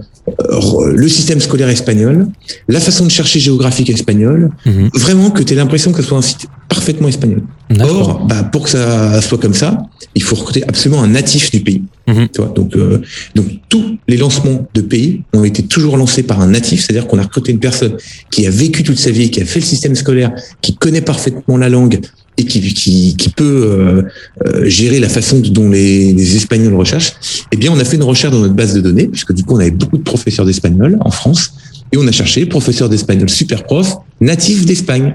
le 0.94 1.08
système 1.08 1.40
scolaire 1.40 1.70
espagnol, 1.70 2.28
la 2.68 2.80
façon 2.80 3.06
de 3.06 3.12
chercher 3.12 3.40
géographique 3.40 3.90
espagnole, 3.90 4.52
mhm. 4.66 4.90
vraiment 4.94 5.32
que 5.32 5.42
tu 5.42 5.54
aies 5.54 5.56
l'impression 5.56 5.92
que 5.92 6.02
ce 6.02 6.08
soit 6.10 6.18
un 6.18 6.22
site 6.22 6.48
parfaitement 6.72 7.10
espagnol. 7.10 7.42
Or, 7.82 8.26
bah, 8.26 8.44
pour 8.44 8.64
que 8.64 8.70
ça 8.70 9.22
soit 9.22 9.38
comme 9.38 9.54
ça, 9.54 9.78
il 10.16 10.24
faut 10.24 10.38
recruter 10.38 10.64
absolument 10.64 11.04
un 11.04 11.10
natif 11.10 11.52
du 11.52 11.60
pays. 11.60 11.84
Mhm. 12.08 12.30
Tu 12.34 12.42
vois, 12.42 12.54
donc, 12.54 12.78
euh, 12.78 13.02
donc 13.36 13.48
tous 13.68 13.98
les 14.08 14.16
lancements 14.16 14.66
de 14.74 14.82
pays 14.82 15.22
ont 15.34 15.44
été 15.44 15.64
toujours 15.64 15.98
lancés 15.98 16.24
par 16.24 16.40
un 16.40 16.48
natif, 16.48 16.80
c'est-à-dire 16.80 17.08
qu'on 17.08 17.20
a 17.20 17.24
recruté 17.24 17.52
une 17.52 17.60
personne 17.60 17.98
qui 18.32 18.48
a 18.48 18.50
vécu 18.50 18.84
toute 18.84 18.98
sa 18.98 19.12
vie, 19.12 19.30
qui 19.30 19.42
a 19.42 19.46
fait 19.46 19.60
le 19.60 19.66
système 19.66 19.96
scolaire, 19.96 20.32
qui 20.62 20.76
connaît 20.76 21.02
parfaitement 21.02 21.58
la 21.58 21.68
langue 21.68 22.00
et 22.38 22.46
qui, 22.46 22.62
qui, 22.74 23.18
qui 23.18 23.30
peut 23.30 23.44
euh, 23.66 24.02
euh, 24.48 24.70
gérer 24.70 25.02
la 25.02 25.10
façon 25.10 25.42
dont 25.42 25.70
les, 25.70 26.14
les, 26.14 26.36
Espagnols 26.38 26.76
recherchent. 26.76 27.14
Eh 27.52 27.58
bien, 27.58 27.70
on 27.74 27.80
a 27.82 27.84
fait 27.84 27.98
une 27.98 28.04
recherche 28.04 28.34
dans 28.34 28.40
notre 28.40 28.54
base 28.54 28.74
de 28.74 28.80
données, 28.80 29.08
puisque 29.08 29.34
du 29.34 29.44
coup, 29.44 29.56
on 29.56 29.60
avait 29.60 29.72
beaucoup 29.72 29.98
de 29.98 30.04
professeurs 30.04 30.46
d'espagnol 30.46 30.98
en 31.02 31.12
France, 31.12 31.54
et 31.92 31.98
on 31.98 32.08
a 32.08 32.14
cherché 32.14 32.46
professeurs 32.46 32.88
d'espagnol 32.88 33.30
super 33.30 33.64
prof, 33.64 33.98
natifs 34.22 34.66
d'Espagne. 34.66 35.14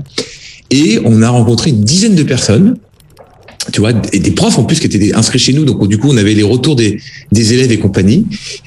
Et 0.71 0.99
on 1.05 1.23
a 1.23 1.29
rencontré 1.29 1.71
une 1.71 1.83
dizaine 1.83 2.15
de 2.15 2.23
personnes 2.23 2.77
tu 3.73 3.81
vois, 3.81 3.93
et 4.13 4.19
des 4.19 4.31
profs 4.31 4.59
en 4.59 4.65
plus 4.65 4.79
qui 4.79 4.87
étaient 4.87 5.15
inscrits 5.15 5.39
chez 5.39 5.53
nous. 5.53 5.65
Donc 5.65 5.87
du 5.89 5.99
coup, 5.99 6.09
on 6.11 6.17
avait 6.17 6.35
les 6.35 6.43
retours 6.43 6.77
des, 6.77 7.01
des 7.33 7.55
élèves 7.55 7.73
et 7.73 7.79
compagnie. 7.79 8.27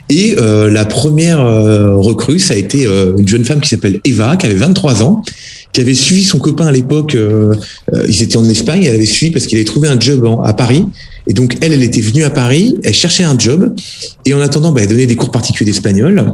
Et 0.10 0.36
euh, 0.38 0.70
la 0.70 0.86
première 0.86 1.40
euh, 1.40 1.96
recrue, 1.96 2.40
ça 2.40 2.54
a 2.54 2.58
été 2.58 2.86
euh, 2.86 3.16
une 3.18 3.28
jeune 3.28 3.46
femme 3.46 3.62
qui 3.62 3.70
s'appelle 3.70 4.00
Eva, 4.04 4.36
qui 4.38 4.46
avait 4.46 4.56
23 4.56 5.04
ans, 5.04 5.24
qui 5.72 5.82
avait 5.82 5.94
suivi 5.94 6.24
son 6.24 6.40
copain 6.40 6.68
à 6.68 6.72
l'époque. 6.72 7.16
ils 8.08 8.24
étaient 8.24 8.38
en 8.38 8.50
Espagne. 8.50 8.84
Elle 8.84 8.96
avait 8.96 9.06
suivi 9.06 9.32
parce 9.32 9.46
qu'il 9.46 9.58
avait 9.58 9.66
trouvé 9.66 9.88
un 9.88 10.00
job 10.00 10.28
à 10.44 10.54
Paris. 10.54 10.86
Et 11.28 11.34
donc 11.34 11.58
elle, 11.62 11.74
elle 11.74 11.84
était 11.84 12.02
venue 12.02 12.24
à 12.24 12.32
Paris. 12.32 12.76
Elle 12.84 12.94
cherchait 12.94 13.24
un 13.24 13.38
job. 13.38 13.76
Et 14.26 14.34
en 14.34 14.42
attendant, 14.42 14.72
bah, 14.72 14.82
elle 14.82 14.90
donnait 14.90 15.06
des 15.06 15.16
cours 15.16 15.32
particuliers 15.32 15.72
d'espagnol. 15.72 16.34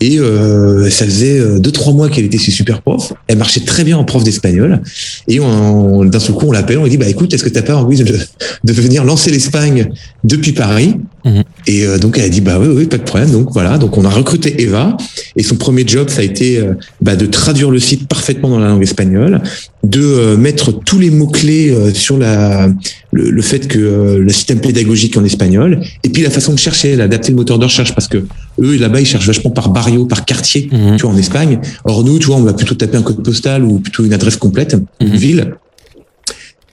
Et 0.00 0.18
euh, 0.18 0.90
ça 0.90 1.04
faisait 1.04 1.38
euh, 1.38 1.58
deux 1.58 1.70
trois 1.72 1.92
mois 1.92 2.08
qu'elle 2.08 2.24
était 2.24 2.38
chez 2.38 2.50
super 2.50 2.82
prof. 2.82 3.12
Elle 3.26 3.38
marchait 3.38 3.60
très 3.60 3.84
bien 3.84 3.96
en 3.96 4.04
prof 4.04 4.24
d'espagnol. 4.24 4.80
Et 5.28 5.38
d'un 5.38 6.20
seul 6.20 6.34
coup, 6.34 6.46
on 6.48 6.52
l'appelle, 6.52 6.78
on 6.78 6.84
lui 6.84 6.90
dit 6.90 6.96
bah 6.96 7.08
écoute, 7.08 7.32
est-ce 7.32 7.44
que 7.44 7.48
t'as 7.48 7.62
pas 7.62 7.76
envie 7.76 8.02
de 8.02 8.72
venir 8.72 9.04
lancer 9.04 9.30
l'Espagne 9.30 9.90
depuis 10.24 10.52
Paris? 10.52 10.96
Mhm. 11.24 11.42
Et 11.66 11.86
euh, 11.86 11.98
donc 11.98 12.18
elle 12.18 12.24
a 12.24 12.28
dit 12.28 12.40
bah 12.40 12.58
oui 12.60 12.68
oui 12.68 12.86
pas 12.86 12.98
de 12.98 13.02
problème. 13.02 13.30
Donc 13.30 13.52
voilà, 13.52 13.78
donc 13.78 13.96
on 13.98 14.04
a 14.04 14.10
recruté 14.10 14.62
Eva 14.62 14.96
et 15.36 15.42
son 15.42 15.56
premier 15.56 15.84
job 15.86 16.08
ça 16.08 16.20
a 16.20 16.24
été 16.24 16.58
euh, 16.58 16.74
bah, 17.00 17.16
de 17.16 17.26
traduire 17.26 17.70
le 17.70 17.78
site 17.78 18.06
parfaitement 18.08 18.50
dans 18.50 18.58
la 18.58 18.68
langue 18.68 18.82
espagnole, 18.82 19.42
de 19.82 20.36
mettre 20.36 20.72
tous 20.72 20.98
les 20.98 21.10
mots 21.10 21.26
clés 21.26 21.74
sur 21.94 22.18
la 22.18 22.68
le, 23.12 23.30
le 23.30 23.42
fait 23.42 23.68
que 23.68 23.78
le 24.18 24.32
système 24.32 24.60
pédagogique 24.60 25.16
en 25.16 25.24
espagnol 25.24 25.80
et 26.02 26.08
puis 26.08 26.22
la 26.22 26.30
façon 26.30 26.52
de 26.52 26.58
chercher, 26.58 26.96
d'adapter 26.96 27.30
le 27.30 27.36
moteur 27.36 27.58
de 27.58 27.64
recherche 27.64 27.94
parce 27.94 28.08
que 28.08 28.24
eux 28.60 28.76
là-bas 28.76 29.00
ils 29.00 29.06
cherchent 29.06 29.26
vachement 29.26 29.50
par 29.50 29.70
barrio, 29.70 30.06
par 30.06 30.24
quartier, 30.24 30.68
mhm. 30.70 30.96
tu 30.96 31.02
vois 31.02 31.12
en 31.12 31.18
Espagne. 31.18 31.60
Or 31.84 32.04
nous, 32.04 32.18
tu 32.18 32.26
vois, 32.26 32.36
on 32.36 32.42
va 32.42 32.52
plutôt 32.52 32.74
taper 32.74 32.96
un 32.96 33.02
code 33.02 33.22
postal 33.22 33.64
ou 33.64 33.78
plutôt 33.78 34.04
une 34.04 34.12
adresse 34.12 34.36
complète, 34.36 34.76
une 35.00 35.08
mhm. 35.08 35.16
ville. 35.16 35.54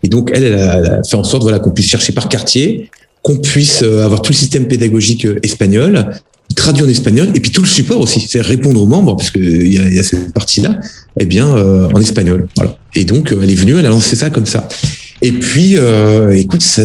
Et 0.03 0.07
donc 0.07 0.31
elle, 0.33 0.43
elle 0.43 0.59
a, 0.59 1.03
fait 1.03 1.15
en 1.15 1.23
sorte 1.23 1.43
voilà 1.43 1.59
qu'on 1.59 1.71
puisse 1.71 1.87
chercher 1.87 2.11
par 2.13 2.27
quartier 2.27 2.89
qu'on 3.21 3.37
puisse 3.37 3.83
avoir 3.83 4.21
tout 4.21 4.31
le 4.31 4.37
système 4.37 4.67
pédagogique 4.67 5.27
espagnol, 5.43 6.11
traduit 6.55 6.83
en 6.83 6.89
espagnol, 6.89 7.29
et 7.33 7.39
puis 7.39 7.51
tout 7.51 7.61
le 7.61 7.67
support 7.67 8.01
aussi, 8.01 8.19
c'est 8.19 8.41
répondre 8.41 8.81
aux 8.81 8.85
membres, 8.85 9.15
parce 9.15 9.31
qu'il 9.31 9.71
y 9.71 9.79
a, 9.79 9.89
y 9.89 9.99
a 9.99 10.03
cette 10.03 10.33
partie-là, 10.33 10.79
eh 11.19 11.25
bien, 11.25 11.47
en 11.47 11.99
espagnol. 11.99 12.47
Voilà. 12.57 12.77
Et 12.95 13.05
donc, 13.05 13.31
elle 13.31 13.49
est 13.49 13.55
venue, 13.55 13.77
elle 13.77 13.85
a 13.85 13.89
lancé 13.89 14.15
ça 14.15 14.29
comme 14.29 14.45
ça. 14.45 14.67
Et 15.21 15.31
puis, 15.31 15.77
écoute, 16.33 16.61
ça, 16.61 16.83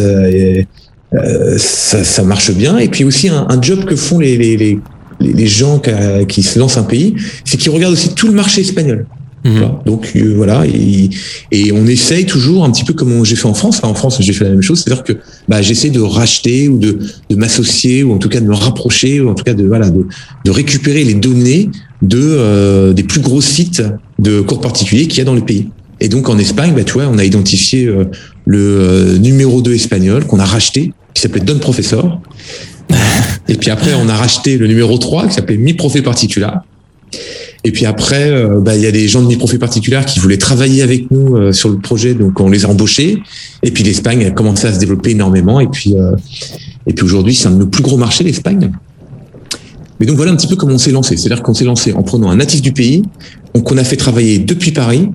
ça, 1.57 2.03
ça, 2.03 2.23
marche 2.23 2.51
bien. 2.51 2.77
Et 2.77 2.87
puis 2.87 3.03
aussi, 3.03 3.29
un, 3.29 3.61
job 3.61 3.85
que 3.85 3.95
font 3.95 4.19
les, 4.19 4.37
les, 4.37 4.57
les 4.57 4.79
les 5.19 5.47
gens 5.47 5.81
qui, 6.27 6.43
se 6.43 6.59
lancent 6.59 6.77
un 6.77 6.83
pays, 6.83 7.15
c'est 7.45 7.57
qu'ils 7.57 7.71
regardent 7.71 7.93
aussi 7.93 8.13
tout 8.13 8.27
le 8.27 8.33
marché 8.33 8.61
espagnol. 8.61 9.05
Mhm. 9.47 9.69
Donc 9.85 10.11
euh, 10.15 10.33
voilà, 10.35 10.65
et, 10.67 11.09
et, 11.51 11.71
on 11.71 11.87
essaye 11.87 12.25
toujours 12.25 12.65
un 12.65 12.71
petit 12.71 12.83
peu 12.83 12.93
comme 12.93 13.23
j'ai 13.23 13.37
fait 13.37 13.47
en 13.47 13.53
France. 13.53 13.79
en 13.81 13.93
France, 13.93 14.17
j'ai 14.19 14.33
fait 14.33 14.43
la 14.43 14.49
même 14.49 14.61
chose, 14.61 14.83
c'est-à-dire 14.83 15.05
que 15.05 15.13
bah, 15.47 15.61
j'essaie 15.61 15.89
de 15.89 16.01
racheter 16.01 16.67
ou 16.67 16.77
de, 16.77 16.99
de 17.29 17.35
m'associer 17.37 18.03
ou 18.03 18.13
en 18.13 18.17
tout 18.17 18.27
cas 18.27 18.41
de 18.41 18.45
me 18.45 18.53
rapprocher 18.53 19.21
ou 19.21 19.29
en 19.29 19.35
tout 19.35 19.45
cas 19.45 19.53
de 19.53 19.65
voilà 19.65 19.89
de, 19.89 20.05
de 20.43 20.51
récupérer 20.51 21.05
les 21.05 21.13
données 21.13 21.69
de 22.01 22.19
euh, 22.19 22.91
des 22.91 23.03
plus 23.03 23.21
gros 23.21 23.39
sites 23.39 23.83
de 24.19 24.41
cours 24.41 24.59
particuliers 24.59 25.07
qu'il 25.07 25.19
y 25.19 25.21
a 25.21 25.25
dans 25.25 25.33
le 25.33 25.45
pays. 25.45 25.69
Et 26.01 26.09
donc 26.09 26.27
en 26.27 26.37
Espagne, 26.37 26.73
bah, 26.75 26.83
tu 26.83 26.93
vois, 26.93 27.07
on 27.07 27.17
a 27.17 27.23
identifié 27.23 27.85
euh, 27.85 28.03
le 28.45 29.17
numéro 29.17 29.61
2 29.61 29.73
espagnol 29.73 30.25
qu'on 30.25 30.39
a 30.39 30.45
racheté, 30.45 30.91
qui 31.13 31.21
s'appelait 31.21 31.41
Don 31.41 31.59
Professor. 31.59 32.21
Et 33.47 33.55
puis 33.55 33.71
après, 33.71 33.93
on 33.93 34.09
a 34.09 34.15
racheté 34.15 34.57
le 34.57 34.67
numéro 34.67 34.97
3 34.97 35.27
qui 35.27 35.35
s'appelait 35.35 35.57
Mi 35.57 35.73
Profé 35.73 36.01
Particular. 36.01 36.63
Et 37.67 37.71
puis 37.71 37.85
après, 37.85 38.31
euh, 38.31 38.61
bah, 38.61 38.77
il 38.77 38.81
y 38.81 38.85
a 38.85 38.93
des 38.93 39.09
gens 39.09 39.21
de 39.21 39.27
Mi 39.27 39.35
Profé 39.35 39.57
Particular 39.57 40.05
qui 40.05 40.19
voulaient 40.19 40.37
travailler 40.37 40.83
avec 40.83 41.11
nous 41.11 41.35
euh, 41.35 41.51
sur 41.51 41.67
le 41.67 41.77
projet, 41.77 42.13
donc 42.13 42.39
on 42.39 42.49
les 42.49 42.63
a 42.63 42.69
embauchés. 42.69 43.21
Et 43.61 43.71
puis 43.71 43.83
l'Espagne 43.83 44.25
a 44.25 44.31
commencé 44.31 44.67
à 44.67 44.73
se 44.73 44.79
développer 44.79 45.09
énormément. 45.09 45.59
Et 45.59 45.67
puis, 45.67 45.93
euh, 45.93 46.13
et 46.87 46.93
puis 46.93 47.03
aujourd'hui, 47.03 47.35
c'est 47.35 47.49
un 47.49 47.51
de 47.51 47.57
nos 47.57 47.67
plus 47.67 47.83
gros 47.83 47.97
marchés, 47.97 48.23
l'Espagne. 48.23 48.71
Mais 49.99 50.05
donc 50.05 50.15
voilà 50.15 50.31
un 50.31 50.37
petit 50.37 50.47
peu 50.47 50.55
comment 50.55 50.75
on 50.75 50.77
s'est 50.77 50.91
lancé. 50.91 51.17
C'est-à-dire 51.17 51.43
qu'on 51.43 51.53
s'est 51.53 51.65
lancé 51.65 51.91
en 51.91 52.03
prenant 52.03 52.29
un 52.29 52.37
natif 52.37 52.61
du 52.61 52.71
pays, 52.71 53.03
qu'on 53.65 53.77
a 53.77 53.83
fait 53.83 53.97
travailler 53.97 54.39
depuis 54.39 54.71
Paris, 54.71 55.09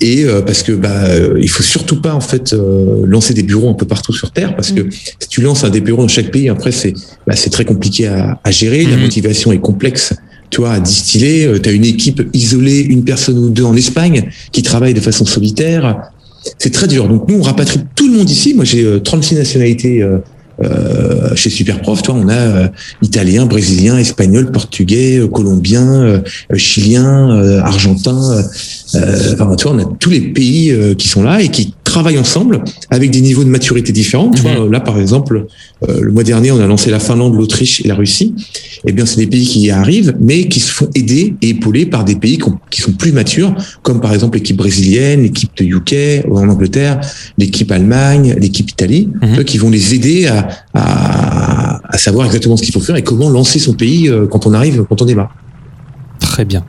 et 0.00 0.24
euh, 0.24 0.42
parce 0.42 0.62
que 0.62 0.72
bah 0.72 1.04
euh, 1.06 1.38
il 1.40 1.48
faut 1.48 1.62
surtout 1.62 2.00
pas 2.00 2.14
en 2.14 2.20
fait 2.20 2.52
euh, 2.52 3.04
lancer 3.06 3.32
des 3.32 3.42
bureaux 3.42 3.70
un 3.70 3.74
peu 3.74 3.86
partout 3.86 4.12
sur 4.12 4.30
terre 4.30 4.54
parce 4.54 4.72
que 4.72 4.82
mm. 4.82 4.90
si 4.90 5.28
tu 5.28 5.40
lances 5.40 5.64
un 5.64 5.70
des 5.70 5.80
bureaux 5.80 6.02
dans 6.02 6.08
chaque 6.08 6.30
pays 6.30 6.48
après 6.48 6.70
c'est 6.70 6.92
bah, 7.26 7.34
c'est 7.34 7.50
très 7.50 7.64
compliqué 7.64 8.06
à, 8.06 8.38
à 8.44 8.50
gérer 8.50 8.84
la 8.84 8.96
mm. 8.96 9.00
motivation 9.00 9.52
est 9.52 9.58
complexe 9.58 10.12
tu 10.50 10.60
vois 10.60 10.72
à 10.72 10.80
distiller 10.80 11.50
tu 11.62 11.68
as 11.68 11.72
une 11.72 11.84
équipe 11.84 12.22
isolée 12.32 12.80
une 12.80 13.04
personne 13.04 13.38
ou 13.38 13.50
deux 13.50 13.64
en 13.64 13.74
Espagne 13.74 14.30
qui 14.52 14.62
travaille 14.62 14.94
de 14.94 15.00
façon 15.00 15.24
solitaire. 15.24 16.10
C'est 16.58 16.72
très 16.72 16.86
dur. 16.86 17.08
Donc 17.08 17.28
nous 17.28 17.38
on 17.38 17.42
rapatrie 17.42 17.80
tout 17.94 18.08
le 18.08 18.18
monde 18.18 18.30
ici. 18.30 18.54
Moi 18.54 18.64
j'ai 18.64 19.02
36 19.02 19.34
nationalités 19.36 20.04
euh, 20.64 21.34
chez 21.34 21.50
Superprof, 21.50 22.02
toi, 22.02 22.14
on 22.16 22.28
a 22.28 22.34
euh, 22.34 22.68
italien, 23.02 23.44
brésilien, 23.44 23.98
espagnol, 23.98 24.50
portugais, 24.50 25.18
euh, 25.18 25.28
colombien, 25.28 26.22
chilien, 26.54 27.60
argentin. 27.62 28.42
enfin, 28.94 29.56
tu 29.56 29.68
vois, 29.68 29.76
on 29.76 29.78
a 29.78 29.96
tous 29.98 30.10
les 30.10 30.20
pays 30.20 30.74
qui 30.96 31.08
sont 31.08 31.22
là 31.22 31.42
et 31.42 31.48
qui 31.48 31.74
travaillent 31.86 32.18
ensemble 32.18 32.62
avec 32.90 33.10
des 33.10 33.22
niveaux 33.22 33.44
de 33.44 33.48
maturité 33.48 33.92
différents. 33.92 34.30
Tu 34.30 34.42
vois, 34.42 34.60
mhm. 34.60 34.70
là, 34.70 34.80
par 34.80 34.98
exemple, 34.98 35.46
le 35.88 36.12
mois 36.12 36.24
dernier, 36.24 36.50
on 36.50 36.60
a 36.60 36.66
lancé 36.66 36.90
la 36.90 37.00
Finlande, 37.00 37.34
l'Autriche 37.34 37.80
et 37.84 37.88
la 37.88 37.94
Russie. 37.94 38.34
Eh 38.86 38.92
bien, 38.92 39.06
c'est 39.06 39.16
des 39.16 39.26
pays 39.26 39.46
qui 39.46 39.60
y 39.60 39.70
arrivent, 39.70 40.14
mais 40.20 40.48
qui 40.48 40.60
se 40.60 40.70
font 40.70 40.88
aider 40.94 41.34
et 41.42 41.50
épauler 41.50 41.86
par 41.86 42.04
des 42.04 42.16
pays 42.16 42.38
qui 42.70 42.80
sont 42.80 42.92
plus 42.92 43.12
matures, 43.12 43.54
comme 43.82 44.00
par 44.00 44.12
exemple 44.12 44.36
l'équipe 44.36 44.56
brésilienne, 44.56 45.22
l'équipe 45.22 45.50
de 45.56 45.64
UK 45.64 46.26
en 46.30 46.48
Angleterre, 46.48 47.00
l'équipe 47.38 47.70
Allemagne, 47.70 48.36
l'équipe 48.38 48.70
Italie, 48.70 49.08
mhm. 49.22 49.44
qui 49.44 49.58
vont 49.58 49.70
les 49.70 49.94
aider 49.94 50.26
à, 50.26 50.48
à, 50.74 51.80
à 51.88 51.98
savoir 51.98 52.26
exactement 52.26 52.56
ce 52.56 52.62
qu'il 52.62 52.72
faut 52.72 52.80
faire 52.80 52.96
et 52.96 53.02
comment 53.02 53.30
lancer 53.30 53.58
son 53.58 53.74
pays 53.74 54.08
euh, 54.08 54.26
quand 54.26 54.46
on 54.46 54.52
arrive, 54.52 54.84
quand 54.88 55.00
on 55.02 55.06
démarre. 55.06 55.34
Très 56.20 56.44
bien. 56.44 56.64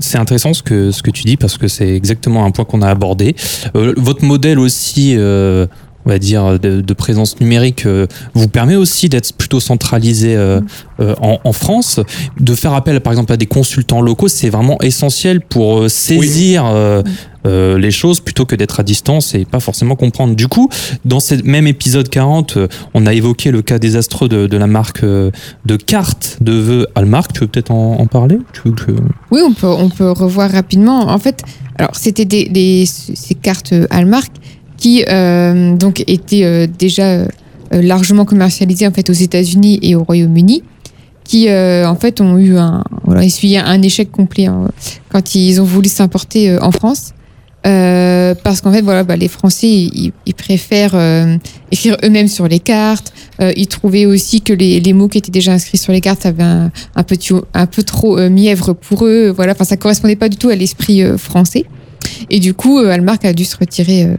C'est 0.00 0.18
intéressant 0.18 0.54
ce 0.54 0.62
que, 0.62 0.90
ce 0.90 1.02
que 1.02 1.10
tu 1.10 1.24
dis 1.24 1.36
parce 1.36 1.58
que 1.58 1.68
c'est 1.68 1.94
exactement 1.94 2.44
un 2.44 2.50
point 2.50 2.64
qu'on 2.64 2.82
a 2.82 2.88
abordé. 2.88 3.34
Euh, 3.76 3.94
votre 3.96 4.24
modèle 4.24 4.58
aussi, 4.58 5.14
euh, 5.16 5.66
on 6.04 6.10
va 6.10 6.18
dire, 6.18 6.58
de, 6.58 6.92
présence 6.92 7.40
numérique 7.40 7.86
euh, 7.86 8.06
vous 8.34 8.48
permet 8.48 8.76
aussi 8.76 9.08
d'être 9.08 9.32
plutôt 9.32 9.60
centralisé 9.60 10.36
euh, 10.36 10.60
euh, 11.00 11.14
en, 11.20 11.40
en, 11.42 11.52
France, 11.52 12.00
de 12.38 12.54
faire 12.54 12.74
appel 12.74 13.00
par 13.00 13.12
exemple 13.12 13.32
à 13.32 13.36
des 13.36 13.46
consultants 13.46 14.02
locaux, 14.02 14.28
c'est 14.28 14.50
vraiment 14.50 14.80
essentiel 14.82 15.40
pour 15.40 15.88
saisir 15.90 16.64
les 17.44 17.90
choses 17.90 18.20
plutôt 18.20 18.44
que 18.46 18.54
d'être 18.54 18.78
à 18.78 18.82
distance 18.82 19.34
et 19.34 19.44
pas 19.44 19.58
forcément 19.58 19.96
comprendre. 19.96 20.36
Du 20.36 20.48
coup, 20.48 20.68
dans 21.04 21.18
ce 21.18 21.34
même 21.42 21.66
épisode 21.66 22.08
40, 22.08 22.58
on 22.94 23.06
a 23.06 23.14
évoqué 23.14 23.50
le 23.50 23.62
cas 23.62 23.78
désastreux 23.78 24.28
de, 24.28 24.46
de 24.46 24.56
la 24.56 24.66
marque 24.66 25.02
de 25.02 25.76
cartes 25.76 26.38
de 26.40 26.52
vœux 26.52 26.86
Almark. 26.94 27.32
Tu 27.32 27.40
veux 27.40 27.46
peut-être 27.48 27.72
en, 27.72 27.98
en, 27.98 28.06
parler? 28.06 28.38
Tu 28.52 28.60
veux 28.64 28.74
que... 28.74 28.92
Oui, 29.30 29.40
on 29.44 29.52
peut, 29.54 29.66
on 29.66 29.88
peut 29.88 30.10
revoir 30.10 30.50
rapidement. 30.50 31.08
En 31.08 31.18
fait, 31.18 31.42
alors 31.78 31.96
c'était 31.96 32.24
des, 32.24 32.48
des, 32.48 32.86
ces 32.86 33.34
cartes 33.34 33.74
Almark 33.90 34.30
qui 34.82 35.04
euh, 35.08 35.76
donc 35.76 36.02
était 36.08 36.42
euh, 36.42 36.66
déjà 36.66 37.04
euh, 37.04 37.26
largement 37.70 38.24
commercialisé 38.24 38.84
en 38.84 38.90
fait 38.90 39.08
aux 39.10 39.12
États-Unis 39.12 39.78
et 39.80 39.94
au 39.94 40.02
Royaume-Uni 40.02 40.64
qui 41.22 41.48
en 41.48 41.94
fait 41.94 42.20
ont 42.20 42.36
eu 42.36 42.58
un 42.58 42.82
voilà 43.04 43.22
essuyé 43.22 43.58
un 43.58 43.80
échec 43.80 44.10
complet 44.10 44.46
hein, 44.46 44.68
quand 45.08 45.36
ils 45.36 45.60
ont 45.60 45.64
voulu 45.64 45.88
s'importer 45.88 46.58
en 46.60 46.72
France. 46.72 47.14
Euh, 47.64 48.34
parce 48.42 48.60
qu'en 48.60 48.72
fait 48.72 48.80
voilà 48.80 49.04
bah, 49.04 49.14
les 49.14 49.28
Français 49.28 49.68
ils, 49.68 50.12
préfèrent 50.36 50.96
euh, 50.96 51.36
écrire 51.70 51.96
eux-mêmes 52.02 52.26
sur 52.26 52.48
les 52.48 52.58
cartes. 52.58 53.12
Euh, 53.40 53.52
ils 53.56 53.68
trouvaient 53.68 54.04
aussi 54.04 54.40
que 54.40 54.52
les, 54.52 54.80
les, 54.80 54.92
mots 54.92 55.06
qui 55.06 55.18
étaient 55.18 55.30
déjà 55.30 55.52
inscrits 55.52 55.78
sur 55.78 55.92
les 55.92 56.00
cartes 56.00 56.26
avaient 56.26 56.42
un, 56.42 56.72
un 56.96 57.02
peu 57.04 57.16
un 57.54 57.66
peu 57.66 57.84
trop 57.84 58.18
mièvre 58.28 58.72
pour 58.72 59.06
eux. 59.06 59.32
Voilà 59.34 59.52
enfin 59.52 59.64
ça 59.64 59.76
correspondait 59.76 60.16
pas 60.16 60.28
du 60.28 60.36
tout 60.36 60.48
à 60.48 60.56
l'esprit 60.56 61.02
français. 61.16 61.64
Et 62.30 62.40
du 62.40 62.52
coup 62.52 62.78
Almark 62.78 63.24
a 63.24 63.32
dû 63.32 63.44
se 63.44 63.56
retirer 63.56 64.04
euh, 64.04 64.16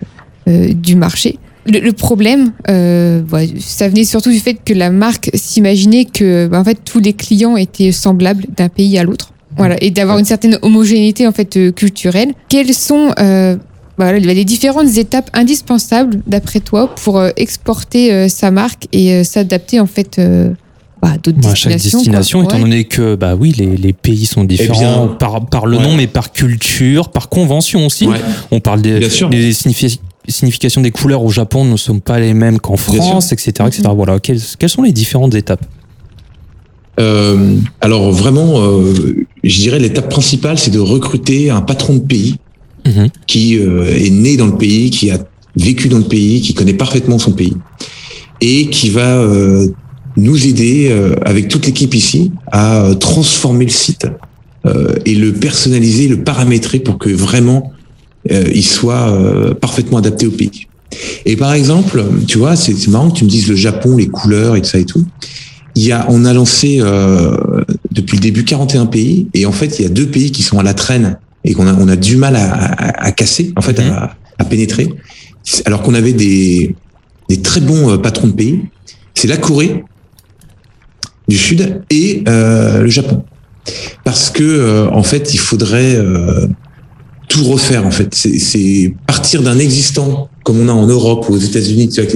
du 0.48 0.96
marché. 0.96 1.40
Le, 1.66 1.92
problème, 1.92 2.52
euh, 2.70 3.22
ça 3.60 3.88
venait 3.88 4.04
surtout 4.04 4.32
du 4.32 4.40
fait 4.40 4.56
que 4.56 4.74
la 4.74 4.90
marque 4.90 5.30
s'imaginait 5.34 6.04
que 6.04 6.48
bah, 6.48 6.60
en 6.60 6.64
fait 6.64 6.80
tous 6.84 7.00
les 7.00 7.14
clients 7.14 7.56
étaient 7.56 7.94
semblables 7.94 8.46
d'un 8.56 8.68
pays 8.68 8.98
à 8.98 9.04
l'autre. 9.04 9.32
Voilà, 9.56 9.82
et 9.82 9.92
d'avoir 9.92 10.18
une 10.18 10.26
certaine 10.26 10.58
homogénéité 10.64 11.28
en 11.28 11.32
fait 11.32 11.58
euh, 11.58 11.72
culturelle. 11.72 12.34
Quelles 12.50 12.74
sont 12.74 13.12
euh, 13.20 13.56
voilà, 13.98 14.18
les 14.18 14.46
différentes 14.46 14.98
étapes 14.98 15.30
indispensables 15.34 16.22
d'après 16.26 16.60
toi 16.60 16.94
pour 16.96 17.20
euh, 17.20 17.30
exporter 17.38 18.28
sa 18.30 18.50
marque 18.50 18.88
et 18.92 19.24
s'adapter 19.24 19.80
en 19.80 19.86
fait 19.86 20.20
bah, 21.02 21.12
d'autres 21.24 21.38
bah, 21.38 21.54
Chaque 21.54 21.74
destination, 21.74 22.44
étant 22.44 22.60
donné 22.60 22.86
que 22.86 23.16
bah 23.16 23.36
oui, 23.36 23.54
les, 23.56 23.78
les 23.78 23.94
pays 23.94 24.26
sont 24.26 24.44
eh 24.44 24.48
différents 24.48 25.08
par, 25.08 25.46
par 25.46 25.68
le 25.68 25.78
nom, 25.78 25.96
mais 25.96 26.08
par 26.08 26.32
culture, 26.32 27.10
par 27.10 27.30
convention 27.30 27.86
aussi. 27.86 28.10
On 28.52 28.60
parle 28.60 28.82
des, 28.82 29.00
des 29.00 29.54
significations 29.54 30.02
signification 30.32 30.82
des 30.82 30.92
couleurs 30.92 31.24
au 31.24 31.30
Japon 31.30 31.66
ne 31.66 31.78
sont 31.78 32.00
pas 32.00 32.20
les 32.20 32.34
mêmes 32.34 32.60
qu'en 32.60 32.78
France, 32.78 33.32
etc., 33.32 33.52
etc. 33.68 33.84
Mm-hmm. 33.84 33.96
Voilà. 33.96 34.20
Quelles, 34.20 34.40
quelles, 34.58 34.70
sont 34.70 34.82
les 34.82 34.92
différentes 34.92 35.36
étapes 35.36 35.66
euh, 37.00 37.58
Alors 37.82 38.12
vraiment, 38.12 38.62
euh, 38.62 39.26
je 39.44 39.58
dirais 39.60 39.80
l'étape 39.80 40.10
principale, 40.10 40.58
c'est 40.58 40.72
de 40.72 40.80
recruter 40.80 41.50
un 41.50 41.62
patron 41.62 41.96
de 41.96 42.00
pays 42.00 42.38
mm-hmm. 42.86 43.10
qui 43.28 43.58
euh, 43.58 43.86
est 43.86 44.12
né 44.12 44.38
dans 44.38 44.48
le 44.48 44.58
pays, 44.58 44.90
qui 44.90 45.12
a 45.12 45.18
vécu 45.56 45.90
dans 45.90 46.00
le 46.00 46.06
pays, 46.06 46.42
qui 46.42 46.54
connaît 46.54 46.74
parfaitement 46.74 47.20
son 47.20 47.32
pays 47.32 47.56
et 48.42 48.68
qui 48.68 48.90
va 48.90 49.26
nous 50.18 50.48
aider 50.48 50.92
avec 51.24 51.48
toute 51.48 51.66
l'équipe 51.66 51.94
ici 51.94 52.32
à 52.52 52.90
transformer 53.00 53.64
le 53.64 53.72
site 53.72 54.08
et 55.06 55.16
le 55.16 55.32
personnaliser, 55.32 56.10
le 56.10 56.24
paramétrer 56.24 56.80
pour 56.80 56.98
que 56.98 57.10
vraiment 57.10 57.72
euh, 58.32 58.46
il 58.54 58.64
soit 58.64 59.10
euh, 59.10 59.54
parfaitement 59.54 59.98
adapté 59.98 60.28
au 60.28 60.32
pays. 60.32 60.68
Et 61.26 61.36
par 61.36 61.54
exemple, 61.54 62.04
tu 62.28 62.38
vois, 62.38 62.56
c'est 62.56 62.88
marrant 62.88 63.10
que 63.10 63.18
tu 63.18 63.26
me 63.26 63.30
dises 63.30 63.48
le 63.48 63.56
Japon, 63.56 63.98
les 63.98 64.08
couleurs 64.08 64.56
et 64.56 64.62
tout 64.62 64.70
ça 64.70 64.80
et 64.80 64.86
tout. 64.86 65.04
Il 65.76 65.84
y 65.84 65.92
a, 65.92 66.06
on 66.10 66.24
a 66.26 66.34
lancé 66.34 66.78
euh, 66.82 67.36
depuis 67.92 68.18
le 68.18 68.22
début 68.22 68.46
41 68.46 68.86
pays 68.86 69.28
et 69.34 69.48
en 69.48 69.52
fait 69.52 69.80
il 69.80 69.84
y 69.84 69.86
a 69.86 69.90
deux 69.90 70.06
pays 70.06 70.32
qui 70.32 70.44
sont 70.44 70.60
à 70.60 70.64
la 70.64 70.76
traîne 70.76 71.18
et 71.44 71.54
qu'on 71.54 71.68
a, 71.68 71.74
on 71.74 71.88
a 71.88 71.96
du 71.96 72.16
mal 72.16 72.36
à, 72.36 72.54
à, 72.54 73.06
à 73.06 73.12
casser, 73.12 73.54
en 73.56 73.62
fait, 73.62 73.80
à, 73.80 73.84
mhm. 73.84 74.10
à, 74.40 74.46
pénétrer. 74.46 74.90
Alors 75.66 75.82
qu'on 75.82 75.94
avait 75.94 76.14
des, 76.14 76.76
des 77.30 77.42
très 77.42 77.60
bons 77.62 77.92
euh, 77.92 77.98
patrons 77.98 78.28
de 78.28 78.34
pays. 78.34 78.62
C'est 79.14 79.28
la 79.28 79.38
Corée 79.38 79.84
du 81.28 81.38
Sud 81.38 81.82
et 81.90 82.24
euh, 82.28 82.82
le 82.82 82.90
Japon. 82.90 83.24
Parce 84.04 84.30
que 84.30 84.44
euh, 84.44 84.90
en 84.90 85.04
fait, 85.04 85.34
il 85.34 85.40
faudrait 85.40 85.98
tout 87.28 87.44
refaire 87.44 87.86
en 87.86 87.92
fait. 87.92 88.14
C'est 88.14 88.94
partir 89.08 89.42
d'un 89.42 89.60
existant 89.60 90.30
comme 90.44 90.60
on 90.60 90.70
a 90.70 90.74
en 90.74 90.86
Europe 90.88 91.28
ou 91.30 91.34
aux 91.34 91.40
États-Unis. 91.40 91.90
Tu 91.90 92.02
vois, 92.02 92.12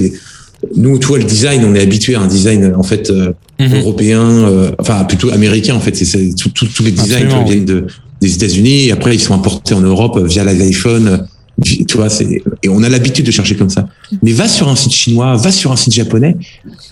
nous, 0.76 0.98
tu 0.98 1.06
vois, 1.06 1.18
le 1.18 1.24
design, 1.24 1.64
on 1.64 1.74
est 1.74 1.80
habitué 1.80 2.14
à 2.14 2.20
un 2.20 2.26
design 2.26 2.74
en 2.76 2.82
fait 2.82 3.10
euh, 3.10 3.32
mhm. 3.60 3.78
européen, 3.78 4.22
euh, 4.22 4.70
enfin 4.78 5.04
plutôt 5.04 5.30
américain 5.30 5.74
en 5.74 5.80
fait. 5.80 5.94
C'est 5.96 6.34
tous 6.34 6.82
les 6.82 6.92
designs 6.92 7.44
viennent 7.44 7.64
de, 7.64 7.86
des 8.20 8.34
États-Unis 8.34 8.86
et 8.86 8.92
après 8.92 9.14
ils 9.14 9.20
sont 9.20 9.34
importés 9.34 9.74
en 9.74 9.80
Europe 9.80 10.18
via 10.24 10.44
les 10.44 10.62
iPhone, 10.68 11.26
tu 11.62 11.96
vois, 11.96 12.08
c'est 12.08 12.42
et 12.62 12.68
on 12.68 12.82
a 12.82 12.88
l'habitude 12.88 13.26
de 13.26 13.30
chercher 13.30 13.56
comme 13.56 13.70
ça. 13.70 13.88
Mais 14.22 14.32
va 14.32 14.48
sur 14.48 14.68
un 14.68 14.76
site 14.76 14.92
chinois, 14.92 15.36
va 15.36 15.50
sur 15.50 15.72
un 15.72 15.76
site 15.76 15.92
japonais, 15.92 16.36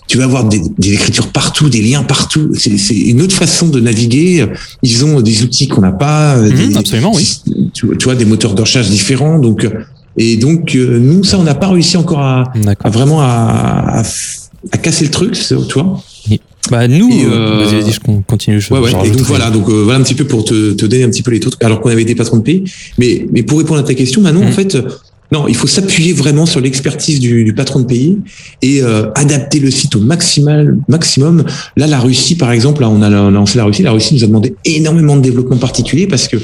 tu 0.07 0.17
vas 0.17 0.25
avoir 0.25 0.45
des, 0.45 0.61
des 0.77 0.93
écritures 0.93 1.27
partout, 1.31 1.69
des 1.69 1.81
liens 1.81 2.03
partout. 2.03 2.51
C'est 2.53 2.95
une 2.95 3.21
autre 3.21 3.35
façon 3.35 3.67
de 3.67 3.79
naviguer. 3.79 4.45
Ils 4.83 5.05
ont 5.05 5.21
des 5.21 5.43
outils 5.43 5.67
qu'on 5.67 5.81
n'a 5.81 5.91
pas, 5.91 6.35
mmh, 6.37 6.77
absolument, 6.77 7.13
oui. 7.13 7.41
Tu, 7.73 7.87
vois, 8.03 8.15
des 8.15 8.25
moteurs 8.25 8.55
de 8.55 8.61
recherche 8.61 8.89
différents. 8.89 9.39
Donc 9.39 9.67
et 10.17 10.37
donc 10.37 10.75
nous, 10.75 11.23
ça, 11.23 11.37
on 11.37 11.43
n'a 11.43 11.55
pas 11.55 11.69
réussi 11.69 11.95
encore 11.95 12.21
à, 12.21 12.51
à 12.83 12.89
vraiment 12.89 13.21
à, 13.21 13.99
à, 13.99 14.03
à, 14.71 14.77
casser 14.77 15.05
le 15.05 15.11
truc, 15.11 15.33
tu 15.33 15.55
vois. 15.75 16.01
Bah 16.69 16.87
nous, 16.87 17.09
euh, 17.09 17.63
vas-y, 17.63 17.81
vas-y, 17.81 17.91
je 17.91 17.99
continue. 18.27 18.59
Je, 18.59 18.73
ouais, 18.73 18.79
ouais. 18.79 18.91
Et 19.05 19.11
donc 19.11 19.21
voilà, 19.21 19.49
donc 19.49 19.69
euh, 19.69 19.83
voilà 19.83 19.99
un 19.99 20.03
petit 20.03 20.15
peu 20.15 20.25
pour 20.25 20.43
te, 20.43 20.73
te, 20.73 20.85
donner 20.85 21.03
un 21.03 21.09
petit 21.09 21.23
peu 21.23 21.31
les 21.31 21.39
trucs, 21.39 21.61
alors 21.63 21.81
qu'on 21.81 21.89
avait 21.89 22.05
des 22.05 22.15
patrons 22.15 22.37
de 22.37 22.43
pays. 22.43 22.63
Mais 22.97 23.25
mais 23.31 23.43
pour 23.43 23.59
répondre 23.59 23.79
à 23.79 23.83
ta 23.83 23.93
question, 23.93 24.21
maintenant 24.21 24.43
en 24.43 24.49
mmh. 24.49 24.53
fait, 24.53 24.77
non, 25.31 25.47
il 25.47 25.55
faut 25.55 25.67
s'appuyer 25.67 26.13
vraiment 26.13 26.45
sur 26.45 26.61
l'expertise 26.61 27.19
du, 27.19 27.43
du, 27.43 27.53
patron 27.53 27.81
de 27.81 27.85
pays 27.85 28.17
et 28.61 28.81
euh, 28.81 29.11
adapter 29.15 29.59
le 29.59 29.69
site 29.71 29.95
au 29.95 29.99
maximal 29.99 30.77
maximum. 30.87 31.43
Là, 31.75 31.87
la 31.87 31.99
Russie, 31.99 32.35
par 32.35 32.51
exemple, 32.51 32.81
là 32.81 32.89
on 32.89 33.01
a 33.01 33.09
lancé 33.09 33.57
la 33.57 33.65
Russie. 33.65 33.83
La 33.83 33.91
Russie 33.91 34.15
nous 34.15 34.23
a 34.23 34.27
demandé 34.27 34.55
énormément 34.63 35.17
de 35.17 35.21
développement 35.21 35.57
particulier 35.57 36.07
parce 36.07 36.27
que 36.29 36.37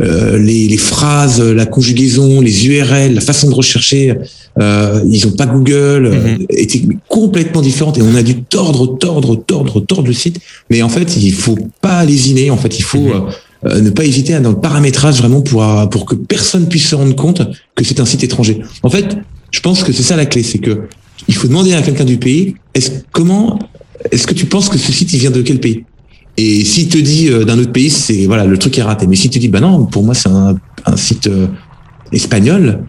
euh, 0.00 0.38
les, 0.38 0.68
les, 0.68 0.76
phrases, 0.76 1.40
la 1.40 1.66
conjugaison, 1.66 2.40
les 2.40 2.66
URL, 2.66 3.14
la 3.14 3.20
façon 3.20 3.48
de 3.48 3.54
rechercher, 3.54 4.14
euh, 4.60 5.02
ils 5.08 5.26
ont 5.26 5.32
pas 5.32 5.46
Google, 5.46 6.06
euh, 6.06 6.36
mhm. 6.36 6.46
étaient 6.50 6.82
complètement 7.08 7.62
différentes 7.62 7.98
et 7.98 8.02
on 8.02 8.14
a 8.14 8.22
dû 8.22 8.42
tordre, 8.42 8.98
tordre, 8.98 9.36
tordre, 9.36 9.80
tordre 9.80 10.08
le 10.08 10.12
site. 10.12 10.40
Mais 10.70 10.82
en 10.82 10.88
fait, 10.88 11.16
il 11.16 11.32
faut 11.32 11.58
pas 11.80 12.04
lésiner. 12.04 12.50
En 12.50 12.56
fait, 12.56 12.78
il 12.78 12.82
faut 12.82 12.98
mhm. 12.98 13.26
euh, 13.66 13.80
ne 13.80 13.90
pas 13.90 14.04
hésiter 14.04 14.38
dans 14.40 14.50
le 14.50 14.60
paramétrage 14.60 15.18
vraiment 15.18 15.42
pour 15.42 15.64
pour 15.90 16.06
que 16.06 16.14
personne 16.14 16.68
puisse 16.68 16.88
se 16.88 16.94
rendre 16.94 17.14
compte 17.14 17.42
que 17.74 17.84
c'est 17.84 18.00
un 18.00 18.06
site 18.06 18.24
étranger. 18.24 18.62
En 18.82 18.90
fait, 18.90 19.16
je 19.50 19.60
pense 19.60 19.84
que 19.84 19.92
c'est 19.92 20.02
ça 20.02 20.16
la 20.16 20.26
clé, 20.26 20.42
c'est 20.42 20.58
que 20.58 20.82
il 21.26 21.34
faut 21.34 21.48
demander 21.48 21.74
à 21.74 21.82
quelqu'un 21.82 22.04
du 22.04 22.16
pays, 22.16 22.54
est-ce 22.74 22.90
comment 23.12 23.58
est-ce 24.10 24.26
que 24.26 24.34
tu 24.34 24.46
penses 24.46 24.68
que 24.68 24.78
ce 24.78 24.92
site 24.92 25.12
il 25.12 25.18
vient 25.18 25.30
de 25.30 25.42
quel 25.42 25.58
pays? 25.60 25.84
Et 26.38 26.64
s'il 26.64 26.88
te 26.88 26.96
dit 26.96 27.28
euh, 27.28 27.44
d'un 27.44 27.58
autre 27.58 27.72
pays, 27.72 27.90
c'est 27.90 28.26
voilà, 28.26 28.44
le 28.46 28.56
truc 28.56 28.78
est 28.78 28.82
raté. 28.82 29.08
Mais 29.08 29.16
s'il 29.16 29.30
te 29.30 29.40
dit, 29.40 29.48
bah 29.48 29.60
non, 29.60 29.86
pour 29.86 30.04
moi 30.04 30.14
c'est 30.14 30.28
un, 30.28 30.56
site 30.96 31.26
euh, 31.26 31.48
espagnol, 32.12 32.84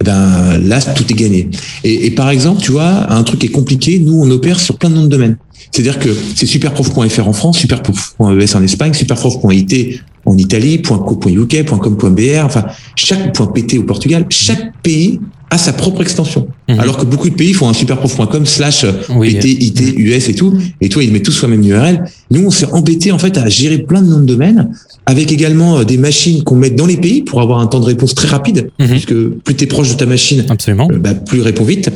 eh 0.00 0.04
ben 0.04 0.58
là 0.58 0.80
tout 0.80 1.04
est 1.08 1.14
gagné. 1.14 1.48
Et, 1.84 2.10
par 2.10 2.28
exemple, 2.28 2.60
tu 2.60 2.72
vois, 2.72 3.10
un 3.12 3.22
truc 3.22 3.44
est 3.44 3.50
compliqué, 3.50 4.00
nous 4.00 4.20
on 4.20 4.30
opère 4.30 4.58
sur 4.58 4.76
plein 4.76 4.90
de 4.90 4.96
noms 4.96 5.04
de 5.04 5.08
domaines. 5.08 5.36
C'est-à-dire 5.70 5.98
que 5.98 6.08
c'est 6.34 6.46
superprof.fr 6.46 7.28
en 7.28 7.32
France, 7.32 7.58
superprof.es 7.58 8.56
en 8.56 8.62
Espagne, 8.62 8.94
superprof.it 8.94 10.00
en 10.24 10.36
Italie, 10.36 10.82
.co.uk, 10.82 11.64
.com.br, 11.64 12.44
enfin 12.44 12.66
chaque 12.96 13.32
.pt 13.32 13.78
au 13.78 13.84
Portugal, 13.84 14.26
chaque 14.28 14.72
pays 14.82 15.20
a 15.50 15.56
sa 15.56 15.72
propre 15.72 16.02
extension. 16.02 16.48
Mhm. 16.68 16.80
Alors 16.80 16.98
que 16.98 17.06
beaucoup 17.06 17.30
de 17.30 17.34
pays 17.34 17.54
font 17.54 17.68
un 17.68 17.72
superprof.com 17.72 18.44
slash 18.44 18.84
pt, 18.84 19.44
it, 19.44 19.80
us 19.80 20.28
et 20.28 20.34
tout, 20.34 20.52
et 20.80 20.88
toi 20.88 21.02
ils 21.02 21.10
mettent 21.10 21.24
tous 21.24 21.42
la 21.42 21.48
même 21.48 21.64
URL. 21.64 22.04
Nous 22.30 22.44
on 22.44 22.50
s'est 22.50 22.66
embêté 22.66 23.12
en 23.12 23.18
fait 23.18 23.38
à 23.38 23.48
gérer 23.48 23.78
plein 23.78 24.02
de 24.02 24.08
noms 24.08 24.20
de 24.20 24.26
domaines, 24.26 24.70
avec 25.06 25.32
également 25.32 25.78
euh, 25.78 25.84
des 25.84 25.96
machines 25.96 26.42
qu'on 26.44 26.56
met 26.56 26.70
dans 26.70 26.86
les 26.86 26.98
pays 26.98 27.22
pour 27.22 27.40
avoir 27.40 27.60
un 27.60 27.66
temps 27.66 27.80
de 27.80 27.86
réponse 27.86 28.14
très 28.14 28.28
rapide, 28.28 28.70
mhm. 28.78 28.88
puisque 28.88 29.14
plus 29.14 29.54
tu 29.54 29.64
es 29.64 29.66
proche 29.66 29.90
de 29.90 29.94
ta 29.94 30.06
machine, 30.06 30.44
Absolument. 30.48 30.88
Euh, 30.92 30.98
bah, 30.98 31.14
plus 31.14 31.40
répond 31.40 31.64
vite. 31.64 31.90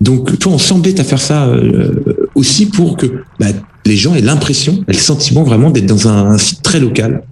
Donc, 0.00 0.38
toi, 0.38 0.52
on 0.52 0.58
s'embête 0.58 1.00
à 1.00 1.04
faire 1.04 1.20
ça 1.20 1.46
euh, 1.46 1.94
aussi 2.34 2.66
pour 2.66 2.96
que 2.96 3.06
bah, 3.40 3.46
les 3.86 3.96
gens 3.96 4.14
aient 4.14 4.20
l'impression, 4.20 4.84
le 4.86 4.94
sentiment 4.94 5.42
vraiment 5.42 5.70
d'être 5.70 5.86
dans 5.86 6.08
un, 6.08 6.36
site 6.38 6.62
très 6.62 6.80
local. 6.80 7.22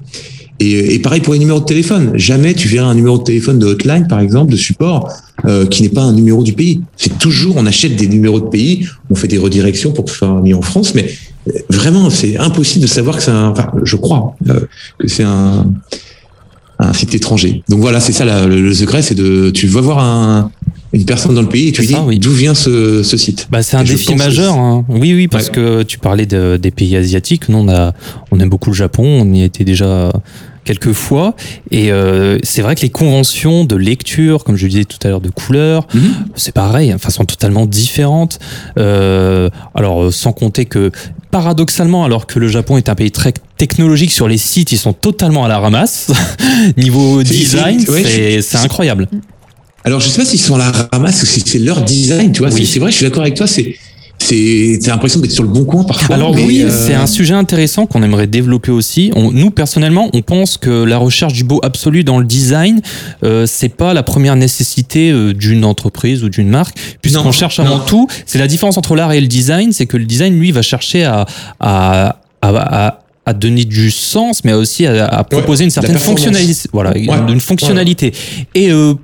Et, 0.60 0.98
pareil 1.00 1.20
pour 1.20 1.34
les 1.34 1.40
numéros 1.40 1.60
de 1.60 1.64
téléphone. 1.64 2.12
Jamais 2.14 2.54
tu 2.54 2.68
verras 2.68 2.86
un 2.86 2.94
numéro 2.94 3.18
de 3.18 3.24
téléphone 3.24 3.58
de 3.58 3.66
hotline, 3.66 4.06
par 4.06 4.20
exemple, 4.20 4.52
de 4.52 4.56
support, 4.56 5.12
euh, 5.46 5.66
qui 5.66 5.82
n'est 5.82 5.88
pas 5.88 6.02
un 6.02 6.12
numéro 6.12 6.42
du 6.42 6.52
pays. 6.52 6.80
C'est 6.96 7.18
toujours, 7.18 7.56
on 7.56 7.66
achète 7.66 7.96
des 7.96 8.06
numéros 8.06 8.40
de 8.40 8.46
pays, 8.46 8.86
on 9.10 9.14
fait 9.14 9.28
des 9.28 9.36
redirections 9.36 9.92
pour 9.92 10.04
que 10.04 10.12
ce 10.12 10.18
soit 10.18 10.40
mis 10.40 10.54
en 10.54 10.62
France, 10.62 10.94
mais 10.94 11.10
euh, 11.48 11.52
vraiment, 11.70 12.08
c'est 12.08 12.38
impossible 12.38 12.82
de 12.82 12.88
savoir 12.88 13.16
que 13.16 13.22
c'est 13.22 13.32
un, 13.32 13.48
enfin, 13.48 13.72
je 13.82 13.96
crois 13.96 14.36
que 14.98 15.08
c'est 15.08 15.24
un, 15.24 15.66
un 16.78 16.92
site 16.92 17.14
étranger. 17.14 17.62
Donc 17.68 17.80
voilà, 17.80 18.00
c'est 18.00 18.12
ça 18.12 18.24
le, 18.24 18.60
le 18.60 18.74
secret, 18.74 19.02
c'est 19.02 19.14
de, 19.14 19.50
tu 19.50 19.66
vas 19.66 19.80
voir 19.80 19.98
un, 20.00 20.50
une 20.92 21.04
personne 21.04 21.34
dans 21.34 21.42
le 21.42 21.48
pays 21.48 21.68
et 21.68 21.72
tu 21.72 21.82
lui 21.82 21.88
dis 21.88 22.18
d'où 22.18 22.32
vient 22.32 22.54
ce, 22.54 23.02
ce 23.02 23.16
site. 23.16 23.48
Bah, 23.50 23.62
c'est 23.62 23.76
un 23.76 23.84
défi 23.84 24.14
majeur. 24.14 24.56
Hein. 24.56 24.84
Oui, 24.88 25.12
oui, 25.14 25.28
parce 25.28 25.50
que 25.50 25.82
tu 25.82 25.98
parlais 25.98 26.26
de, 26.26 26.56
des 26.56 26.70
pays 26.70 26.96
asiatiques. 26.96 27.48
Nous, 27.48 27.58
on, 27.58 27.68
a, 27.68 27.92
on 28.30 28.38
aime 28.40 28.48
beaucoup 28.48 28.70
le 28.70 28.76
Japon. 28.76 29.04
On 29.04 29.32
y 29.32 29.42
était 29.42 29.64
déjà 29.64 30.12
quelques 30.64 30.92
fois. 30.92 31.34
Et 31.70 31.92
euh, 31.92 32.38
c'est 32.42 32.62
vrai 32.62 32.74
que 32.74 32.80
les 32.80 32.90
conventions 32.90 33.64
de 33.64 33.76
lecture, 33.76 34.44
comme 34.44 34.56
je 34.56 34.66
disais 34.66 34.84
tout 34.84 34.98
à 35.04 35.08
l'heure, 35.08 35.20
de 35.20 35.30
couleurs, 35.30 35.86
mhm. 35.94 36.26
c'est 36.34 36.54
pareil, 36.54 36.92
de 36.92 36.98
façon 36.98 37.24
totalement 37.24 37.66
différente. 37.66 38.38
Euh, 38.78 39.50
alors, 39.74 40.12
sans 40.12 40.32
compter 40.32 40.64
que 40.64 40.90
paradoxalement, 41.30 42.04
alors 42.04 42.26
que 42.26 42.38
le 42.38 42.48
Japon 42.48 42.76
est 42.76 42.88
un 42.88 42.94
pays 42.94 43.10
très 43.10 43.34
technologique 43.56 44.12
sur 44.12 44.28
les 44.28 44.38
sites, 44.38 44.72
ils 44.72 44.78
sont 44.78 44.92
totalement 44.92 45.44
à 45.44 45.48
la 45.48 45.58
ramasse. 45.58 46.10
Niveau 46.76 47.22
design, 47.22 47.80
c'est 47.80 48.56
incroyable. 48.56 49.08
Alors, 49.84 50.00
je 50.00 50.08
sais 50.08 50.18
pas 50.18 50.24
s'ils 50.24 50.40
sont 50.40 50.54
à 50.54 50.58
la 50.58 50.72
ramasse 50.92 51.22
ou 51.22 51.26
si 51.26 51.42
c'est 51.44 51.58
leur 51.58 51.82
design, 51.82 52.32
tu 52.32 52.40
vois. 52.40 52.50
C'est 52.50 52.78
vrai, 52.78 52.90
je 52.90 52.96
suis 52.96 53.04
d'accord 53.04 53.22
avec 53.22 53.34
toi. 53.34 53.46
C'est 53.46 53.76
c'est 54.24 54.86
l'impression 54.86 55.20
d'être 55.20 55.32
sur 55.32 55.42
le 55.42 55.50
bon 55.50 55.64
coin 55.64 55.84
parfois. 55.84 56.16
Alors 56.16 56.32
oui, 56.32 56.62
euh, 56.62 56.70
c'est 56.70 56.94
un 56.94 57.06
sujet 57.06 57.34
intéressant 57.34 57.86
qu'on 57.86 58.02
aimerait 58.02 58.26
développer 58.26 58.70
aussi. 58.70 59.12
On, 59.14 59.30
nous 59.30 59.50
personnellement, 59.50 60.08
on 60.12 60.22
pense 60.22 60.56
que 60.56 60.70
la 60.70 60.98
recherche 60.98 61.34
du 61.34 61.44
beau 61.44 61.60
absolu 61.62 62.04
dans 62.04 62.18
le 62.18 62.24
design, 62.24 62.80
euh, 63.22 63.46
c'est 63.46 63.68
pas 63.68 63.94
la 63.94 64.02
première 64.02 64.36
nécessité 64.36 65.10
euh, 65.10 65.32
d'une 65.32 65.64
entreprise 65.64 66.24
ou 66.24 66.28
d'une 66.28 66.48
marque, 66.48 66.76
puisqu'on 67.02 67.32
cherche 67.32 67.60
avant 67.60 67.80
tout. 67.80 68.08
C'est 68.26 68.38
la 68.38 68.46
différence 68.46 68.78
entre 68.78 68.96
l'art 68.96 69.12
et 69.12 69.20
le 69.20 69.26
design, 69.26 69.72
c'est 69.72 69.86
que 69.86 69.96
le 69.96 70.04
design 70.04 70.38
lui 70.38 70.52
va 70.52 70.62
chercher 70.62 71.04
à, 71.04 71.26
à, 71.60 72.16
à, 72.42 72.98
à 73.26 73.32
donner 73.32 73.64
du 73.64 73.90
sens, 73.90 74.44
mais 74.44 74.52
aussi 74.52 74.86
à, 74.86 75.24
proposer 75.24 75.64
une 75.64 75.70
certaine 75.70 75.98
fonctionnalité. 75.98 76.68
Voilà, 76.72 76.96
une, 76.96 77.40
fonctionnalité. 77.40 78.12
Et 78.54 78.70
euh, 78.70 78.94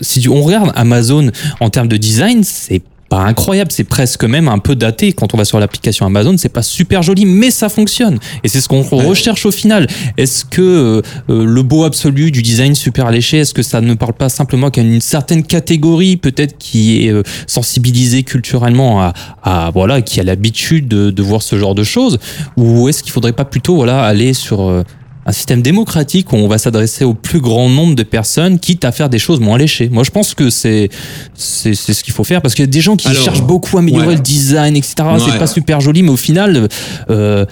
si 0.00 0.28
on 0.28 0.42
regarde 0.42 0.72
Amazon 0.74 1.30
en 1.60 1.70
termes 1.70 1.88
de 1.88 1.96
design, 1.96 2.42
c'est 2.44 2.82
pas 3.12 3.18
incroyable, 3.18 3.70
c'est 3.70 3.84
presque 3.84 4.24
même 4.24 4.48
un 4.48 4.58
peu 4.58 4.74
daté. 4.74 5.12
Quand 5.12 5.34
on 5.34 5.36
va 5.36 5.44
sur 5.44 5.60
l'application 5.60 6.06
Amazon, 6.06 6.34
c'est 6.38 6.48
pas 6.48 6.62
super 6.62 7.02
joli, 7.02 7.26
mais 7.26 7.50
ça 7.50 7.68
fonctionne. 7.68 8.18
Et 8.42 8.48
c'est 8.48 8.62
ce 8.62 8.68
qu'on 8.68 8.80
recherche 8.80 9.44
au 9.44 9.50
final. 9.50 9.86
Est-ce 10.16 10.46
que 10.46 10.62
euh, 10.62 11.02
euh, 11.28 11.44
le 11.44 11.62
beau 11.62 11.84
absolu 11.84 12.30
du 12.30 12.40
design 12.40 12.74
super 12.74 13.10
léché, 13.10 13.40
est-ce 13.40 13.52
que 13.52 13.62
ça 13.62 13.82
ne 13.82 13.92
parle 13.92 14.14
pas 14.14 14.30
simplement 14.30 14.70
qu'à 14.70 14.80
une 14.80 15.02
certaine 15.02 15.42
catégorie, 15.42 16.16
peut-être 16.16 16.56
qui 16.56 17.04
est 17.04 17.10
euh, 17.10 17.22
sensibilisée 17.46 18.22
culturellement 18.22 19.02
à, 19.02 19.12
à, 19.42 19.70
voilà, 19.74 20.00
qui 20.00 20.18
a 20.18 20.22
l'habitude 20.22 20.88
de, 20.88 21.10
de, 21.10 21.22
voir 21.22 21.42
ce 21.42 21.58
genre 21.58 21.74
de 21.74 21.84
choses, 21.84 22.18
ou 22.56 22.88
est-ce 22.88 23.02
qu'il 23.02 23.12
faudrait 23.12 23.34
pas 23.34 23.44
plutôt 23.44 23.74
voilà 23.74 24.04
aller 24.04 24.32
sur 24.32 24.84
un 25.24 25.32
système 25.32 25.62
démocratique 25.62 26.32
où 26.32 26.36
on 26.36 26.48
va 26.48 26.58
s'adresser 26.58 27.04
au 27.04 27.14
plus 27.14 27.40
grand 27.40 27.68
nombre 27.68 27.94
de 27.94 28.02
personnes, 28.02 28.58
quitte 28.58 28.84
à 28.84 28.92
faire 28.92 29.08
des 29.08 29.18
choses 29.18 29.40
moins 29.40 29.56
léchées. 29.58 29.88
Moi, 29.88 30.02
je 30.02 30.10
pense 30.10 30.34
que 30.34 30.50
c'est 30.50 30.90
c'est 31.34 31.74
ce 31.74 32.02
qu'il 32.02 32.12
faut 32.12 32.24
faire 32.24 32.42
parce 32.42 32.54
qu'il 32.54 32.64
y 32.64 32.68
a 32.68 32.70
des 32.70 32.80
gens 32.80 32.96
qui 32.96 33.12
cherchent 33.14 33.42
beaucoup 33.42 33.76
à 33.76 33.80
améliorer 33.80 34.16
le 34.16 34.20
design, 34.20 34.76
etc. 34.76 34.94
C'est 35.18 35.38
pas 35.38 35.46
super 35.46 35.80
joli, 35.80 36.02
mais 36.02 36.10
au 36.10 36.16
final, 36.16 36.68
euh, 37.10 37.44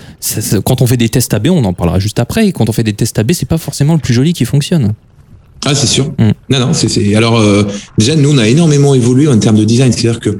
quand 0.64 0.82
on 0.82 0.86
fait 0.86 0.96
des 0.96 1.08
tests 1.08 1.32
AB, 1.34 1.48
on 1.48 1.64
en 1.64 1.72
parlera 1.72 1.98
juste 1.98 2.18
après. 2.18 2.52
quand 2.52 2.68
on 2.68 2.72
fait 2.72 2.84
des 2.84 2.92
tests 2.92 3.18
AB, 3.18 3.32
c'est 3.32 3.48
pas 3.48 3.58
forcément 3.58 3.94
le 3.94 4.00
plus 4.00 4.14
joli 4.14 4.32
qui 4.32 4.44
fonctionne. 4.44 4.92
Ah, 5.64 5.74
c'est 5.74 5.86
sûr. 5.86 6.06
Mm. 6.18 6.30
Non, 6.48 6.58
non, 6.60 6.72
c'est 6.72 7.14
alors 7.14 7.38
euh, 7.38 7.64
déjà 7.98 8.16
nous 8.16 8.32
on 8.32 8.38
a 8.38 8.48
énormément 8.48 8.94
évolué 8.94 9.28
en 9.28 9.38
termes 9.38 9.58
de 9.58 9.64
design, 9.64 9.92
c'est-à-dire 9.92 10.20
que 10.20 10.38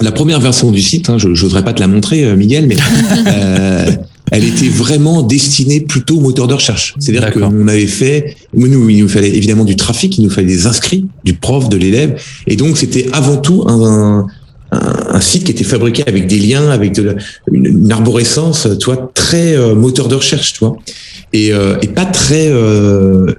la 0.00 0.12
première 0.12 0.40
version 0.40 0.70
du 0.70 0.80
site, 0.80 1.10
hein, 1.10 1.18
je, 1.18 1.34
je 1.34 1.42
voudrais 1.42 1.64
pas 1.64 1.72
te 1.72 1.80
la 1.80 1.86
montrer, 1.86 2.24
euh, 2.24 2.36
Miguel, 2.36 2.66
mais 2.66 2.76
euh, 3.26 3.90
elle 4.30 4.44
était 4.44 4.68
vraiment 4.68 5.22
destinée 5.22 5.80
plutôt 5.80 6.16
au 6.16 6.20
moteur 6.20 6.46
de 6.46 6.54
recherche. 6.54 6.94
C'est-à-dire 6.98 7.32
qu'on 7.32 7.68
avait 7.68 7.86
fait, 7.86 8.36
nous, 8.54 8.88
il 8.88 9.02
nous 9.02 9.08
fallait 9.08 9.34
évidemment 9.34 9.64
du 9.64 9.76
trafic, 9.76 10.16
il 10.18 10.24
nous 10.24 10.30
fallait 10.30 10.46
des 10.46 10.66
inscrits, 10.66 11.06
du 11.24 11.34
prof, 11.34 11.68
de 11.68 11.76
l'élève, 11.76 12.20
et 12.46 12.56
donc 12.56 12.78
c'était 12.78 13.08
avant 13.12 13.36
tout 13.36 13.64
un, 13.66 14.26
un, 14.72 15.20
site 15.20 15.44
qui 15.44 15.50
était 15.50 15.64
fabriqué 15.64 16.04
avec 16.06 16.26
des 16.26 16.38
liens, 16.38 16.70
avec 16.70 16.92
de 16.94 17.16
une, 17.52 17.90
arborescence, 17.90 18.68
tu 18.78 18.86
vois, 18.86 19.10
très 19.14 19.56
euh, 19.56 19.74
moteur 19.74 20.08
de 20.08 20.14
recherche, 20.14 20.52
tu 20.52 20.60
vois, 20.60 20.76
et, 21.32 21.52
euh, 21.52 21.76
et 21.82 21.88
pas 21.88 22.06
très 22.06 22.48
euh, 22.48 23.32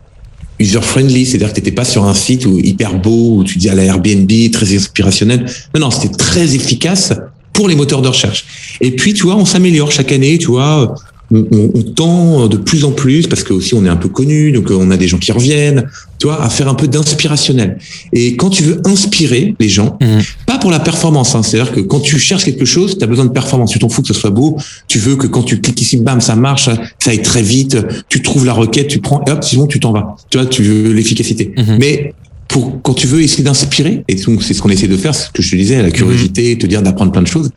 user-friendly, 0.59 1.25
c'est-à-dire 1.25 1.49
que 1.49 1.55
tu 1.55 1.61
n'étais 1.61 1.71
pas 1.71 1.85
sur 1.85 2.05
un 2.05 2.13
site 2.13 2.45
où, 2.45 2.59
hyper 2.59 2.95
beau, 2.99 3.37
où 3.37 3.43
tu 3.43 3.57
dis 3.57 3.69
à 3.69 3.75
la 3.75 3.83
Airbnb, 3.83 4.29
très 4.51 4.75
inspirationnel. 4.75 5.45
Non, 5.73 5.81
non, 5.81 5.91
c'était 5.91 6.15
très 6.15 6.55
efficace 6.55 7.13
pour 7.53 7.67
les 7.67 7.75
moteurs 7.75 8.01
de 8.01 8.07
recherche. 8.07 8.45
Et 8.81 8.91
puis, 8.91 9.13
tu 9.13 9.23
vois, 9.23 9.35
on 9.35 9.45
s'améliore 9.45 9.91
chaque 9.91 10.11
année, 10.11 10.37
tu 10.37 10.47
vois, 10.47 10.95
on, 11.33 11.71
on, 11.73 11.81
tend 11.83 12.47
de 12.47 12.57
plus 12.57 12.83
en 12.83 12.91
plus, 12.91 13.27
parce 13.27 13.43
que 13.43 13.53
aussi 13.53 13.73
on 13.73 13.85
est 13.85 13.89
un 13.89 13.95
peu 13.95 14.09
connu, 14.09 14.51
donc 14.51 14.69
on 14.69 14.91
a 14.91 14.97
des 14.97 15.07
gens 15.07 15.17
qui 15.17 15.31
reviennent, 15.31 15.89
tu 16.19 16.27
vois, 16.27 16.43
à 16.43 16.49
faire 16.49 16.67
un 16.67 16.73
peu 16.73 16.87
d'inspirationnel. 16.87 17.77
Et 18.13 18.35
quand 18.35 18.49
tu 18.49 18.63
veux 18.63 18.81
inspirer 18.85 19.55
les 19.59 19.69
gens, 19.69 19.97
mmh. 20.01 20.19
pas 20.45 20.57
pour 20.57 20.71
la 20.71 20.79
performance, 20.79 21.35
hein, 21.35 21.43
c'est-à-dire 21.43 21.73
que 21.73 21.79
quand 21.79 21.99
tu 21.99 22.19
cherches 22.19 22.43
quelque 22.43 22.65
chose, 22.65 22.97
tu 22.97 23.03
as 23.03 23.07
besoin 23.07 23.25
de 23.25 23.31
performance, 23.31 23.71
tu 23.71 23.79
t'en 23.79 23.89
fous 23.89 24.01
que 24.01 24.07
ce 24.07 24.13
soit 24.13 24.29
beau, 24.29 24.57
tu 24.87 24.99
veux 24.99 25.15
que 25.15 25.27
quand 25.27 25.43
tu 25.43 25.61
cliques 25.61 25.81
ici, 25.81 25.97
bam, 25.97 26.21
ça 26.21 26.35
marche, 26.35 26.69
ça 26.99 27.11
aille 27.11 27.21
très 27.21 27.41
vite, 27.41 27.77
tu 28.09 28.21
trouves 28.21 28.45
la 28.45 28.53
requête, 28.53 28.87
tu 28.87 28.99
prends, 28.99 29.23
et 29.25 29.31
hop, 29.31 29.43
sinon 29.43 29.67
tu 29.67 29.79
t'en 29.79 29.93
vas. 29.93 30.15
Tu 30.29 30.37
vois, 30.37 30.47
tu 30.47 30.63
veux 30.63 30.91
l'efficacité. 30.91 31.53
Mmh. 31.55 31.77
Mais 31.79 32.13
pour 32.51 32.81
quand 32.81 32.93
tu 32.93 33.07
veux 33.07 33.21
essayer 33.21 33.43
d'inspirer, 33.45 34.03
et 34.09 34.15
donc 34.15 34.43
c'est 34.43 34.53
ce 34.53 34.61
qu'on 34.61 34.69
essaie 34.69 34.89
de 34.89 34.97
faire, 34.97 35.15
ce 35.15 35.31
que 35.31 35.41
je 35.41 35.51
te 35.51 35.55
disais, 35.55 35.81
la 35.81 35.89
curiosité, 35.89 36.57
te 36.57 36.67
dire 36.67 36.81
d'apprendre 36.81 37.13
plein 37.13 37.21
de 37.21 37.27
choses. 37.27 37.49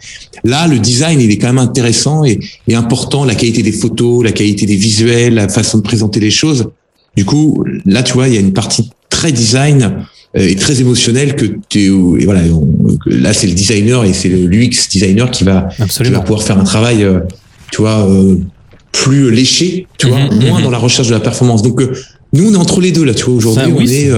Là, 0.44 0.68
le 0.68 0.78
design, 0.78 1.20
il 1.20 1.32
est 1.32 1.38
quand 1.38 1.48
même 1.48 1.58
intéressant 1.58 2.24
et, 2.24 2.38
et, 2.68 2.74
important, 2.76 3.24
la 3.24 3.34
qualité 3.34 3.64
des 3.64 3.72
photos, 3.72 4.24
la 4.24 4.30
qualité 4.30 4.66
des 4.66 4.76
visuels, 4.76 5.34
la 5.34 5.48
façon 5.48 5.78
de 5.78 5.82
présenter 5.82 6.20
les 6.20 6.30
choses. 6.30 6.68
Du 7.16 7.24
coup, 7.24 7.64
là, 7.84 8.04
tu 8.04 8.12
vois, 8.12 8.28
il 8.28 8.34
y 8.34 8.36
a 8.36 8.40
une 8.40 8.52
partie 8.52 8.90
très 9.10 9.32
design 9.32 10.06
euh, 10.36 10.48
et 10.48 10.54
très 10.54 10.80
émotionnelle 10.80 11.34
que 11.34 11.46
tu 11.68 11.86
et 12.20 12.24
voilà, 12.24 12.42
là 13.06 13.32
c'est 13.32 13.48
le 13.48 13.54
designer 13.54 14.04
et 14.04 14.12
c'est 14.12 14.28
le 14.28 14.46
l'UX 14.46 14.88
designer 14.90 15.28
qui 15.30 15.42
va, 15.42 15.68
qui 15.88 16.10
va 16.10 16.20
pouvoir 16.20 16.44
faire 16.44 16.58
un 16.58 16.64
travail, 16.64 17.02
euh, 17.02 17.18
tu 17.72 17.82
vois, 17.82 18.08
euh, 18.08 18.36
plus 18.92 19.32
léché, 19.32 19.88
tu 19.98 20.06
vois, 20.06 20.20
mhm, 20.20 20.46
moins 20.46 20.58
mhm. 20.58 20.64
dans 20.64 20.70
la 20.70 20.78
recherche 20.78 21.08
de 21.08 21.14
la 21.14 21.20
performance. 21.20 21.62
Donc 21.62 21.82
nous, 22.32 22.48
on 22.48 22.54
est 22.54 22.56
entre 22.56 22.80
les 22.80 22.92
deux 22.92 23.04
là, 23.04 23.12
tu 23.12 23.24
vois. 23.24 23.34
Aujourd'hui, 23.34 23.72
on 23.72 23.80
est 23.80 24.10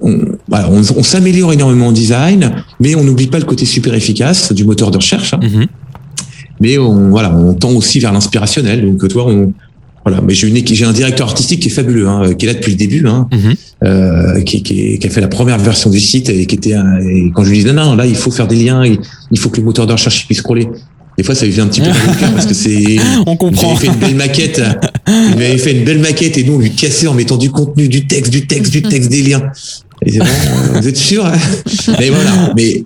on, 0.00 0.18
voilà, 0.48 0.68
on, 0.70 0.80
on 0.96 1.02
s'améliore 1.02 1.52
énormément 1.52 1.88
en 1.88 1.92
design, 1.92 2.52
mais 2.80 2.94
on 2.94 3.04
n'oublie 3.04 3.26
pas 3.26 3.38
le 3.38 3.44
côté 3.44 3.64
super 3.64 3.94
efficace 3.94 4.52
du 4.52 4.64
moteur 4.64 4.90
de 4.90 4.96
recherche. 4.96 5.34
Hein. 5.34 5.40
Mhm. 5.42 5.66
Mais 6.60 6.78
on, 6.78 7.10
voilà, 7.10 7.34
on 7.34 7.54
tend 7.54 7.70
aussi 7.70 8.00
vers 8.00 8.12
l'inspirationnel. 8.12 8.84
Donc, 8.84 9.06
toi, 9.08 9.26
on, 9.28 9.52
voilà. 10.04 10.22
Mais 10.22 10.34
j'ai 10.34 10.48
une 10.48 10.66
j'ai 10.66 10.84
un 10.84 10.92
directeur 10.92 11.28
artistique 11.28 11.60
qui 11.60 11.68
est 11.68 11.72
fabuleux, 11.72 12.08
hein, 12.08 12.34
qui 12.34 12.46
est 12.46 12.48
là 12.48 12.54
depuis 12.54 12.72
le 12.72 12.76
début, 12.76 13.06
hein, 13.06 13.28
mhm. 13.30 13.54
euh, 13.84 14.40
qui, 14.40 14.62
qui, 14.62 14.98
qui, 14.98 15.06
a 15.06 15.10
fait 15.10 15.20
la 15.20 15.28
première 15.28 15.58
version 15.58 15.90
du 15.90 16.00
site 16.00 16.28
et 16.30 16.46
qui 16.46 16.56
était, 16.56 16.76
et 17.02 17.30
quand 17.34 17.44
je 17.44 17.50
lui 17.50 17.58
disais 17.58 17.72
non, 17.72 17.84
non, 17.84 17.96
là, 17.96 18.06
il 18.06 18.16
faut 18.16 18.30
faire 18.30 18.48
des 18.48 18.56
liens, 18.56 18.84
il, 18.84 19.38
faut 19.38 19.50
que 19.50 19.58
le 19.58 19.64
moteur 19.64 19.86
de 19.86 19.92
recherche 19.92 20.26
puisse 20.26 20.38
scroller. 20.38 20.68
Des 21.16 21.24
fois, 21.24 21.34
ça 21.34 21.46
lui 21.46 21.52
fait 21.52 21.60
un 21.60 21.66
petit 21.66 21.80
peu 21.80 21.90
parce 22.32 22.46
que 22.46 22.54
c'est. 22.54 22.96
On 23.26 23.36
comprend. 23.36 23.76
Il 23.82 23.86
avait 23.86 23.86
fait 23.86 23.86
une 23.88 23.98
belle 23.98 24.14
maquette. 24.14 24.62
Il 25.08 25.42
avait 25.42 25.58
fait 25.58 25.72
une 25.72 25.84
belle 25.84 25.98
maquette 25.98 26.38
et 26.38 26.44
nous, 26.44 26.54
on 26.54 26.58
lui 26.58 26.70
cassait 26.70 27.08
en 27.08 27.14
mettant 27.14 27.36
du 27.36 27.50
contenu, 27.50 27.88
du 27.88 28.06
texte, 28.06 28.32
du 28.32 28.46
texte, 28.46 28.72
du 28.72 28.82
texte, 28.82 29.10
des 29.10 29.22
liens. 29.22 29.42
Et 30.04 30.12
c'est 30.12 30.18
bon, 30.18 30.24
euh, 30.26 30.80
vous 30.80 30.88
êtes 30.88 30.96
sûr 30.96 31.26
hein 31.26 31.32
Mais 31.98 32.10
voilà, 32.10 32.52
mais, 32.56 32.84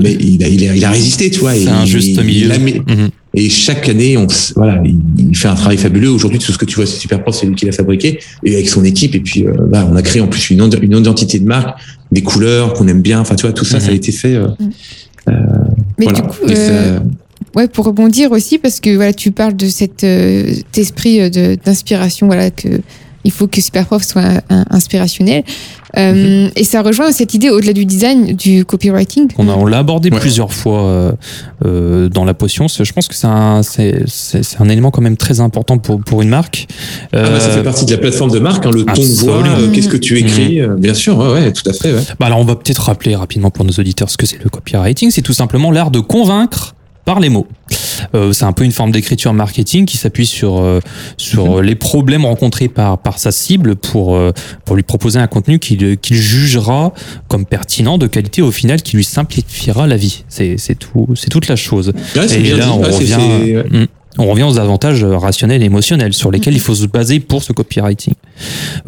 il, 0.00 0.42
a, 0.42 0.48
il, 0.48 0.68
a, 0.68 0.76
il 0.76 0.84
a 0.84 0.90
résisté, 0.90 1.30
tu 1.30 1.40
vois. 1.40 1.54
C'est 1.54 1.68
un 1.68 1.84
juste 1.84 2.22
milieu. 2.22 2.48
Mhm. 2.48 3.10
Et 3.36 3.48
chaque 3.50 3.88
année, 3.88 4.16
on, 4.16 4.26
voilà, 4.54 4.80
il, 4.84 5.36
fait 5.36 5.48
un 5.48 5.54
travail 5.54 5.76
fabuleux. 5.76 6.10
Aujourd'hui, 6.10 6.38
tout 6.38 6.52
ce 6.52 6.58
que 6.58 6.64
tu 6.64 6.76
vois, 6.76 6.86
c'est 6.86 6.98
super 6.98 7.20
prof, 7.20 7.34
c'est 7.34 7.46
lui 7.46 7.56
qui 7.56 7.66
l'a 7.66 7.72
fabriqué, 7.72 8.20
et 8.44 8.54
avec 8.54 8.68
son 8.68 8.84
équipe. 8.84 9.14
Et 9.14 9.20
puis, 9.20 9.44
euh, 9.44 9.52
bah, 9.68 9.86
on 9.90 9.96
a 9.96 10.02
créé 10.02 10.22
en 10.22 10.28
plus 10.28 10.50
une, 10.50 10.70
une 10.80 10.96
identité 10.96 11.40
de 11.40 11.46
marque, 11.46 11.76
des 12.12 12.22
couleurs 12.22 12.74
qu'on 12.74 12.86
aime 12.86 13.02
bien. 13.02 13.20
Enfin, 13.20 13.34
tu 13.34 13.42
vois, 13.42 13.52
tout 13.52 13.64
ça, 13.64 13.80
ça 13.80 13.88
a 13.88 13.90
mhm. 13.90 13.96
été 13.96 14.12
fait. 14.12 14.36
Euh, 14.36 14.48
mhm. 14.60 14.70
euh, 15.30 15.32
Mais 15.98 16.06
du 16.06 16.22
coup, 16.22 16.46
ouais, 17.56 17.66
pour 17.66 17.86
rebondir 17.86 18.30
aussi, 18.30 18.58
parce 18.58 18.78
que 18.78 18.94
voilà, 18.94 19.12
tu 19.12 19.32
parles 19.32 19.56
de 19.56 19.66
cet 19.66 20.04
esprit 20.76 21.30
d'inspiration, 21.64 22.28
voilà, 22.28 22.50
que 22.50 22.68
il 23.26 23.32
faut 23.32 23.46
que 23.46 23.60
Superprof 23.60 24.04
soit 24.04 24.42
inspirationnel. 24.70 25.44
Euh, 25.96 26.44
mhm. 26.44 26.50
Et 26.56 26.64
ça 26.64 26.82
rejoint 26.82 27.12
cette 27.12 27.34
idée 27.34 27.50
au-delà 27.50 27.72
du 27.72 27.84
design, 27.84 28.34
du 28.34 28.64
copywriting. 28.64 29.28
On, 29.38 29.48
on 29.48 29.66
l'a 29.66 29.78
abordé 29.78 30.10
plusieurs 30.10 30.52
fois 30.52 30.82
euh, 30.82 31.12
euh, 31.64 32.08
dans 32.08 32.24
la 32.24 32.34
potion. 32.34 32.66
Je 32.68 32.92
pense 32.92 33.08
que 33.08 33.14
c'est 33.14 33.26
un, 33.26 33.62
c'est, 33.62 34.04
un 34.58 34.68
élément 34.68 34.90
quand 34.90 35.02
même 35.02 35.16
très 35.16 35.40
important 35.40 35.78
pour, 35.78 36.00
pour 36.00 36.22
une 36.22 36.28
marque. 36.28 36.66
Ah 37.12 37.22
bah, 37.22 37.40
ça 37.40 37.50
fait 37.50 37.62
partie 37.62 37.84
de 37.84 37.92
la 37.92 37.98
plateforme 37.98 38.30
de 38.30 38.38
marque, 38.38 38.66
hein, 38.66 38.70
le 38.70 38.84
ton 38.84 39.02
de 39.02 39.24
voix, 39.24 39.42
qu'est-ce 39.72 39.88
que 39.88 39.96
tu 39.96 40.18
écris, 40.18 40.60
mhm. 40.60 40.76
bien 40.76 40.94
sûr, 40.94 41.18
ouais, 41.18 41.52
tout 41.52 41.68
à 41.68 41.72
fait. 41.72 41.92
Bah 42.18 42.26
alors 42.26 42.38
on 42.38 42.44
va 42.44 42.56
peut-être 42.56 42.82
rappeler 42.82 43.14
rapidement 43.14 43.50
pour 43.50 43.64
nos 43.64 43.72
auditeurs 43.72 44.10
ce 44.10 44.16
que 44.16 44.26
c'est 44.26 44.42
le 44.42 44.50
copywriting. 44.50 45.10
C'est 45.10 45.22
tout 45.22 45.32
simplement 45.32 45.70
l'art 45.70 45.90
de 45.90 46.00
convaincre 46.00 46.74
par 47.04 47.20
les 47.20 47.28
mots. 47.28 47.46
Euh, 48.14 48.32
c'est 48.32 48.44
un 48.44 48.52
peu 48.52 48.64
une 48.64 48.72
forme 48.72 48.90
d'écriture 48.90 49.32
marketing 49.32 49.86
qui 49.86 49.96
s'appuie 49.96 50.26
sur 50.26 50.60
euh, 50.60 50.80
sur 51.16 51.56
mhm. 51.56 51.62
les 51.62 51.74
problèmes 51.74 52.24
rencontrés 52.24 52.68
par 52.68 52.98
par 52.98 53.18
sa 53.18 53.32
cible 53.32 53.76
pour 53.76 54.16
euh, 54.16 54.32
pour 54.64 54.76
lui 54.76 54.82
proposer 54.82 55.18
un 55.18 55.26
contenu 55.26 55.58
qu'il 55.58 55.96
qu'il 55.98 56.16
jugera 56.16 56.92
comme 57.28 57.46
pertinent, 57.46 57.98
de 57.98 58.06
qualité, 58.06 58.42
au 58.42 58.50
final, 58.50 58.82
qui 58.82 58.96
lui 58.96 59.04
simplifiera 59.04 59.86
la 59.86 59.96
vie. 59.96 60.24
C'est 60.28 60.56
c'est 60.58 60.74
tout, 60.74 61.08
c'est 61.14 61.30
toute 61.30 61.48
la 61.48 61.56
chose. 61.56 61.92
et 62.16 62.52
là, 62.52 62.72
on 62.72 62.80
revient. 62.80 63.86
On 64.18 64.26
revient 64.26 64.44
aux 64.44 64.58
avantages 64.58 65.04
rationnels 65.04 65.62
et 65.62 65.66
émotionnels 65.66 66.14
sur 66.14 66.30
lesquels 66.30 66.54
il 66.54 66.60
faut 66.60 66.74
se 66.74 66.86
baser 66.86 67.20
pour 67.20 67.42
ce 67.42 67.52
copywriting. 67.52 68.14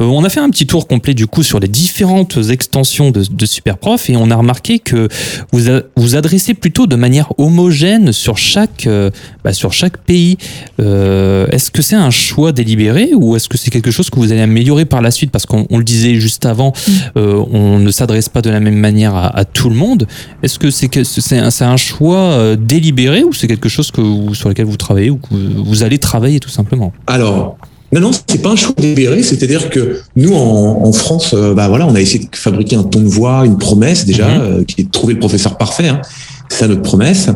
Euh, 0.01 0.05
on 0.05 0.23
a 0.23 0.29
fait 0.29 0.39
un 0.39 0.49
petit 0.49 0.67
tour 0.67 0.87
complet 0.87 1.13
du 1.13 1.27
coup 1.27 1.43
sur 1.43 1.59
les 1.59 1.67
différentes 1.67 2.37
extensions 2.49 3.11
de, 3.11 3.23
de 3.29 3.45
Superprof 3.45 4.09
et 4.09 4.15
on 4.15 4.29
a 4.31 4.35
remarqué 4.35 4.79
que 4.79 5.07
vous 5.51 5.61
vous 5.95 6.15
adressez 6.15 6.53
plutôt 6.53 6.87
de 6.87 6.95
manière 6.95 7.33
homogène 7.37 8.11
sur 8.11 8.37
chaque 8.37 8.87
euh, 8.87 9.09
bah, 9.43 9.53
sur 9.53 9.73
chaque 9.73 9.97
pays. 9.97 10.37
Euh, 10.79 11.47
est-ce 11.51 11.71
que 11.71 11.81
c'est 11.81 11.95
un 11.95 12.11
choix 12.11 12.51
délibéré 12.51 13.11
ou 13.13 13.35
est-ce 13.35 13.49
que 13.49 13.57
c'est 13.57 13.71
quelque 13.71 13.91
chose 13.91 14.09
que 14.09 14.19
vous 14.19 14.31
allez 14.31 14.41
améliorer 14.41 14.85
par 14.85 15.01
la 15.01 15.11
suite? 15.11 15.31
Parce 15.31 15.45
qu'on 15.45 15.65
le 15.77 15.83
disait 15.83 16.15
juste 16.15 16.45
avant, 16.45 16.73
mm. 16.87 16.91
on 17.15 17.79
ne 17.79 17.91
s'adresse 17.91 18.29
pas 18.29 18.41
de 18.41 18.49
la 18.49 18.59
même 18.59 18.77
manière 18.77 19.15
à, 19.15 19.45
tout 19.45 19.69
le 19.69 19.75
monde. 19.75 20.07
Est-ce 20.43 20.59
que 20.59 20.71
c'est 20.71 20.87
c'est 21.03 21.37
un, 21.37 21.71
un, 21.71 21.77
choix 21.77 22.55
délibéré 22.55 23.23
ou 23.23 23.33
c'est 23.33 23.47
quelque 23.47 23.69
chose 23.69 23.91
que 23.91 24.01
vous, 24.01 24.33
sur 24.33 24.49
lequel 24.49 24.65
vous 24.65 24.77
travaillez 24.77 25.09
vous 25.31 25.83
allez 25.83 25.97
travailler 25.97 26.39
tout 26.39 26.49
simplement 26.49 26.93
Alors, 27.07 27.57
non, 27.93 28.01
non, 28.01 28.11
c'est 28.27 28.41
pas 28.41 28.49
un 28.49 28.55
choix 28.55 28.75
délibéré. 28.77 29.23
C'est-à-dire 29.23 29.69
que 29.69 30.01
nous, 30.15 30.33
en, 30.33 30.91
France, 30.91 31.33
euh, 31.33 31.53
bah 31.53 31.67
voilà, 31.67 31.87
on 31.87 31.95
a 31.95 32.01
essayé 32.01 32.25
de 32.25 32.35
fabriquer 32.35 32.75
un 32.75 32.83
ton 32.83 32.99
de 32.99 33.07
voix, 33.07 33.45
une 33.45 33.57
promesse 33.57 34.05
déjà, 34.05 34.27
mhm. 34.27 34.41
euh, 34.41 34.63
qui 34.63 34.81
est 34.81 34.83
de 34.85 34.91
trouver 34.91 35.13
le 35.13 35.19
professeur 35.19 35.57
parfait. 35.57 35.87
Hein. 35.87 36.01
C'est 36.49 36.59
ça 36.59 36.67
notre 36.67 36.81
promesse. 36.81 37.29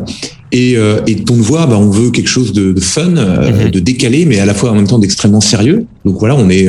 Et, 0.52 0.76
euh, 0.76 1.00
et 1.06 1.16
ton 1.16 1.36
de 1.36 1.42
voix, 1.42 1.66
bah, 1.66 1.78
on 1.78 1.88
veut 1.88 2.10
quelque 2.10 2.28
chose 2.28 2.52
de, 2.52 2.78
fun, 2.80 3.08
mhm. 3.08 3.70
de 3.70 3.80
décalé, 3.80 4.26
mais 4.26 4.40
à 4.40 4.46
la 4.46 4.52
fois 4.52 4.70
en 4.70 4.74
même 4.74 4.86
temps 4.86 4.98
d'extrêmement 4.98 5.40
sérieux. 5.40 5.86
Donc 6.04 6.18
voilà, 6.18 6.34
on 6.36 6.50
est 6.50 6.68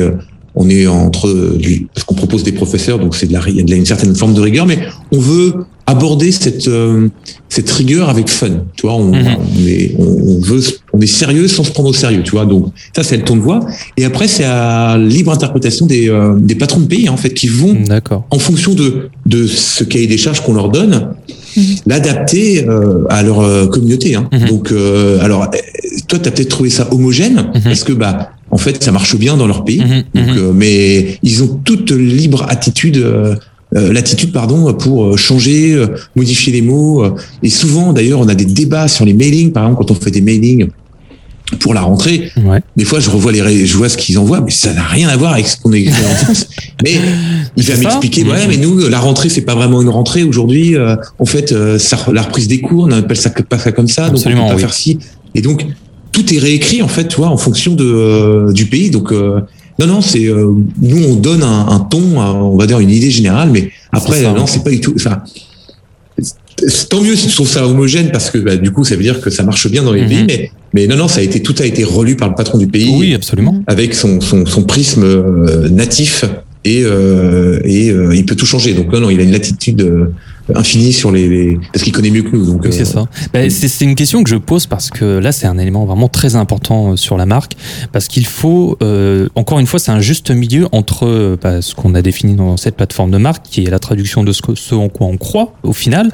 on 0.56 0.70
est 0.70 0.86
entre 0.86 1.58
parce 1.92 2.04
qu'on 2.04 2.14
propose 2.14 2.44
des 2.44 2.52
professeurs, 2.52 3.00
donc 3.00 3.16
c'est 3.16 3.26
de 3.26 3.32
la 3.32 3.40
il 3.48 3.68
y 3.68 3.72
a 3.72 3.76
une 3.76 3.84
certaine 3.84 4.14
forme 4.14 4.34
de 4.34 4.40
rigueur, 4.40 4.66
mais 4.66 4.78
on 5.10 5.18
veut 5.18 5.66
aborder 5.86 6.32
cette 6.32 6.68
euh, 6.68 7.08
cette 7.48 7.70
rigueur 7.70 8.08
avec 8.08 8.28
fun. 8.28 8.64
Tu 8.76 8.86
vois, 8.86 8.94
on, 8.94 9.12
mhm. 9.12 9.36
on, 9.38 9.66
est 9.66 9.94
on, 9.98 10.40
veut 10.40 10.62
on 10.92 11.00
est 11.00 11.06
sérieux 11.06 11.46
sans 11.48 11.64
se 11.64 11.70
prendre 11.70 11.90
au 11.90 11.92
sérieux. 11.92 12.22
Tu 12.24 12.32
vois, 12.32 12.46
donc 12.46 12.66
ça 12.94 13.02
c'est 13.02 13.16
le 13.16 13.24
ton 13.24 13.36
de 13.36 13.42
voix. 13.42 13.60
Et 13.96 14.04
après 14.04 14.28
c'est 14.28 14.44
à 14.44 14.96
libre 14.98 15.32
interprétation 15.32 15.86
des 15.86 16.08
euh, 16.08 16.36
des 16.38 16.54
patrons 16.54 16.80
de 16.80 16.86
pays 16.86 17.08
en 17.08 17.16
fait 17.16 17.30
qui 17.30 17.48
vont 17.48 17.76
en 18.30 18.38
fonction 18.38 18.74
de 18.74 19.10
de 19.26 19.46
ce 19.46 19.84
cahier 19.84 20.06
des 20.06 20.18
charges 20.18 20.40
qu'on 20.40 20.54
leur 20.54 20.70
donne 20.70 21.10
mhm. 21.56 21.64
l'adapter 21.86 22.66
euh, 22.66 23.04
à 23.10 23.22
leur 23.22 23.68
communauté. 23.70 24.14
Hein. 24.14 24.28
Mhm. 24.32 24.48
Donc 24.48 24.72
alors 25.20 25.50
toi 26.08 26.18
tu 26.18 26.28
as 26.28 26.32
peut-être 26.32 26.48
trouvé 26.48 26.70
ça 26.70 26.88
homogène 26.92 27.50
parce 27.62 27.84
que 27.84 27.92
bah 27.92 28.30
en 28.54 28.56
fait, 28.56 28.84
ça 28.84 28.92
marche 28.92 29.16
bien 29.16 29.36
dans 29.36 29.48
leur 29.48 29.64
pays. 29.64 29.80
Mhm, 29.80 30.04
donc, 30.14 30.36
mhm. 30.36 30.38
euh, 30.38 30.52
mais 30.54 31.18
ils 31.24 31.42
ont 31.42 31.60
toute 31.64 31.90
libre 31.90 32.46
attitude. 32.48 33.04
Euh, 33.74 33.88
euh, 33.88 33.92
l'attitude 33.92 34.32
pardon 34.32 34.72
pour 34.74 35.18
changer 35.18 35.76
modifier 36.16 36.52
les 36.52 36.62
mots 36.62 37.04
et 37.42 37.50
souvent 37.50 37.92
d'ailleurs 37.92 38.20
on 38.20 38.28
a 38.28 38.34
des 38.34 38.44
débats 38.44 38.88
sur 38.88 39.04
les 39.04 39.14
mailings. 39.14 39.52
Par 39.52 39.64
exemple 39.64 39.84
quand 39.84 39.90
on 39.90 39.94
fait 39.94 40.10
des 40.10 40.20
mailings 40.20 40.68
pour 41.60 41.74
la 41.74 41.82
rentrée 41.82 42.32
des 42.76 42.84
fois 42.84 43.00
je 43.00 43.10
revois 43.10 43.32
les 43.32 43.66
je 43.66 43.76
vois 43.76 43.88
ce 43.88 43.96
qu'ils 43.96 44.18
envoient 44.18 44.40
mais 44.40 44.50
ça 44.50 44.72
n'a 44.72 44.82
rien 44.82 45.08
à 45.08 45.16
voir 45.16 45.32
avec 45.32 45.46
ce 45.46 45.56
qu'on 45.60 45.72
a 45.72 45.76
en 45.76 46.14
France. 46.24 46.46
Mais 46.84 46.94
il 47.56 47.62
va 47.64 47.76
m'expliquer 47.76 48.24
ouais 48.24 48.46
mais 48.48 48.56
nous 48.56 48.88
la 48.88 48.98
rentrée 48.98 49.28
c'est 49.28 49.42
pas 49.42 49.54
vraiment 49.54 49.82
une 49.82 49.88
rentrée. 49.88 50.22
Aujourd'hui 50.22 50.76
en 51.18 51.26
fait 51.26 51.54
ça, 51.78 51.98
la 52.12 52.22
reprise 52.22 52.48
des 52.48 52.60
cours 52.60 52.84
on 52.84 52.92
appelle 52.92 53.16
ça 53.16 53.30
pas 53.30 53.58
ça 53.58 53.72
comme 53.72 53.88
ça 53.88 54.08
donc 54.08 54.20
on 54.24 54.30
peut 54.30 54.54
pas 54.54 54.58
faire 54.58 54.74
ci. 54.74 54.98
Et 55.34 55.42
donc 55.42 55.66
tout 56.14 56.32
est 56.32 56.38
réécrit 56.38 56.80
en 56.80 56.88
fait, 56.88 57.08
tu 57.08 57.16
vois, 57.16 57.28
en 57.28 57.36
fonction 57.36 57.74
de 57.74 57.84
euh, 57.84 58.52
du 58.52 58.66
pays. 58.66 58.90
Donc 58.90 59.12
euh, 59.12 59.40
non, 59.78 59.86
non, 59.86 60.00
c'est 60.00 60.26
euh, 60.26 60.52
nous 60.80 61.04
on 61.04 61.16
donne 61.16 61.42
un, 61.42 61.80
ton, 61.90 62.18
on 62.18 62.56
va 62.56 62.66
dire 62.66 62.78
une 62.78 62.90
idée 62.90 63.10
générale, 63.10 63.50
mais 63.52 63.70
après 63.92 64.22
non, 64.22 64.46
c'est 64.46 64.62
pas 64.62 64.70
du 64.70 64.80
tout. 64.80 64.94
Enfin, 64.96 65.22
tant 66.88 67.02
mieux 67.02 67.16
si 67.16 67.28
tu 67.28 67.34
trouves 67.34 67.48
ça 67.48 67.66
homogène 67.66 68.10
parce 68.12 68.30
que 68.30 68.38
bah, 68.38 68.56
du 68.56 68.70
coup 68.70 68.84
ça 68.84 68.94
veut 68.94 69.02
dire 69.02 69.20
que 69.20 69.30
ça 69.30 69.42
marche 69.42 69.68
bien 69.68 69.82
dans 69.82 69.92
les 69.92 70.02
mhm. 70.02 70.08
pays, 70.08 70.24
mais 70.26 70.50
mais 70.74 70.86
non, 70.86 70.96
non, 70.96 71.08
ça 71.08 71.20
a 71.20 71.22
été 71.22 71.42
tout 71.42 71.54
a 71.58 71.66
été 71.66 71.84
relu 71.84 72.16
par 72.16 72.28
le 72.28 72.34
patron 72.34 72.58
du 72.58 72.68
pays. 72.68 72.94
Oui, 72.96 73.14
absolument. 73.14 73.62
Avec 73.66 73.94
son 73.94 74.20
son, 74.20 74.46
son 74.46 74.62
prisme 74.62 75.04
natif 75.70 76.24
et 76.64 76.84
et 77.64 77.88
il 77.88 78.26
peut 78.26 78.36
tout 78.36 78.46
changer. 78.46 78.74
Donc 78.74 78.92
non, 78.92 79.00
non, 79.00 79.10
il 79.10 79.18
a 79.18 79.24
une 79.24 79.32
latitude 79.32 80.12
infini 80.54 80.92
sur 80.92 81.10
les, 81.10 81.58
parce 81.72 81.82
qu'il 81.82 81.92
connaît 81.92 82.10
mieux 82.10 82.22
que 82.22 82.36
nous. 82.36 82.44
Donc 82.44 82.66
c'est 82.70 82.82
euh, 82.82 82.84
ça. 82.84 83.06
Bah, 83.32 83.48
c'est 83.48 83.84
une 83.84 83.94
question 83.94 84.22
que 84.22 84.30
je 84.30 84.36
pose 84.36 84.66
parce 84.66 84.90
que 84.90 85.18
là 85.18 85.32
c'est 85.32 85.46
un 85.46 85.58
élément 85.58 85.86
vraiment 85.86 86.08
très 86.08 86.36
important 86.36 86.92
euh, 86.92 86.96
sur 86.96 87.16
la 87.16 87.26
marque 87.26 87.54
parce 87.92 88.08
qu'il 88.08 88.26
faut 88.26 88.76
euh, 88.82 89.28
encore 89.34 89.58
une 89.58 89.66
fois 89.66 89.78
c'est 89.78 89.90
un 89.90 90.00
juste 90.00 90.30
milieu 90.30 90.68
entre 90.72 91.38
bah, 91.40 91.62
ce 91.62 91.74
qu'on 91.74 91.94
a 91.94 92.02
défini 92.02 92.34
dans 92.34 92.56
cette 92.56 92.76
plateforme 92.76 93.10
de 93.10 93.18
marque 93.18 93.44
qui 93.44 93.64
est 93.64 93.70
la 93.70 93.78
traduction 93.78 94.22
de 94.22 94.32
ce, 94.32 94.42
ce 94.54 94.74
en 94.74 94.88
quoi 94.88 95.06
on 95.06 95.16
croit 95.16 95.54
au 95.62 95.72
final, 95.72 96.10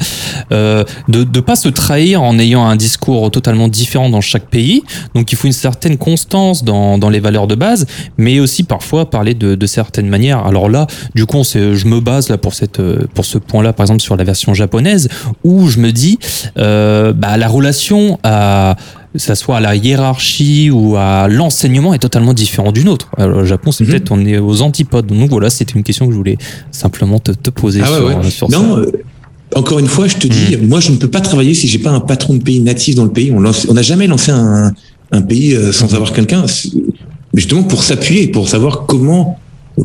euh, 0.53 0.85
de 1.09 1.24
ne 1.24 1.41
pas 1.41 1.57
se 1.57 1.68
trahir 1.68 2.22
en 2.22 2.39
ayant 2.39 2.64
un 2.66 2.76
discours 2.76 3.31
totalement 3.31 3.68
différent 3.68 4.11
dans 4.11 4.20
chaque 4.20 4.49
pays. 4.49 4.83
Donc 5.14 5.33
il 5.33 5.37
faut 5.37 5.47
une 5.47 5.53
certaine 5.53 5.97
constance 5.97 6.64
dans, 6.64 6.99
dans 6.99 7.11
les 7.11 7.20
valeurs 7.20 7.47
de 7.47 7.55
base, 7.55 7.87
mais 8.18 8.41
aussi 8.41 8.62
parfois 8.62 9.11
parler 9.11 9.35
de, 9.35 9.55
de 9.55 9.66
certaines 9.66 10.09
manières. 10.09 10.47
Alors 10.47 10.68
là, 10.68 10.87
du 11.14 11.26
coup, 11.26 11.43
je 11.45 11.87
me 11.87 12.01
base 12.01 12.28
là 12.28 12.39
pour 12.39 12.55
cette 12.55 12.81
pour 13.14 13.24
ce 13.24 13.39
point-là, 13.39 13.72
par 13.72 13.85
exemple 13.85 14.01
sur 14.01 14.16
la 14.21 14.25
version 14.25 14.55
japonaise, 14.55 15.09
où 15.45 15.68
je 15.68 15.79
me 15.79 15.91
dis, 15.91 16.18
euh, 16.59 17.12
bah, 17.12 17.37
la 17.37 17.49
relation 17.49 18.18
à 18.23 18.77
ça 19.16 19.35
soit 19.35 19.57
à 19.57 19.61
la 19.61 19.75
hiérarchie 19.75 20.71
ou 20.71 20.95
à 20.97 21.27
l'enseignement 21.27 21.95
est 21.95 21.99
totalement 21.99 22.33
différent 22.33 22.71
d'une 22.71 22.89
autre. 22.89 23.09
Alors, 23.16 23.39
au 23.39 23.45
Japon, 23.45 23.73
c'est 23.73 23.83
mhm. 23.83 23.91
peut-être 23.91 24.12
on 24.12 24.25
est 24.25 24.39
aux 24.39 24.62
antipodes. 24.62 25.07
Donc 25.07 25.31
voilà, 25.31 25.51
c'était 25.51 25.73
une 25.73 25.83
question 25.83 26.07
que 26.07 26.12
je 26.12 26.16
voulais 26.16 26.39
simplement 26.71 27.18
te, 27.18 27.33
poser 27.51 27.81
ah 27.83 28.31
sur, 28.31 28.49
non, 28.51 28.79
euh, 28.79 28.93
encore 29.57 29.81
une 29.81 29.89
fois, 29.89 30.07
je 30.07 30.16
te 30.16 30.29
dis, 30.29 30.57
mhm. 30.57 30.68
moi, 30.68 30.79
je 30.79 30.93
ne 30.93 30.97
peux 30.97 31.11
pas 31.11 31.21
travailler 31.21 31.55
si 31.55 31.66
j'ai 31.66 31.81
pas 31.81 31.91
un 31.91 31.99
patron 31.99 32.35
de 32.35 32.43
pays 32.43 32.61
natif 32.61 32.95
dans 32.95 33.05
le 33.05 33.11
pays. 33.11 33.33
On 33.33 33.41
n'a 33.41 33.83
jamais 33.83 34.07
lancé 34.07 34.31
un, 34.31 34.73
un 35.11 35.23
pays 35.23 35.55
euh, 35.55 35.73
sans 35.73 35.93
avoir 35.95 36.12
quelqu'un, 36.12 36.45
justement 37.35 37.64
pour 37.64 37.83
s'appuyer, 37.83 38.29
pour 38.29 38.49
savoir 38.49 38.87
comment, 38.87 39.39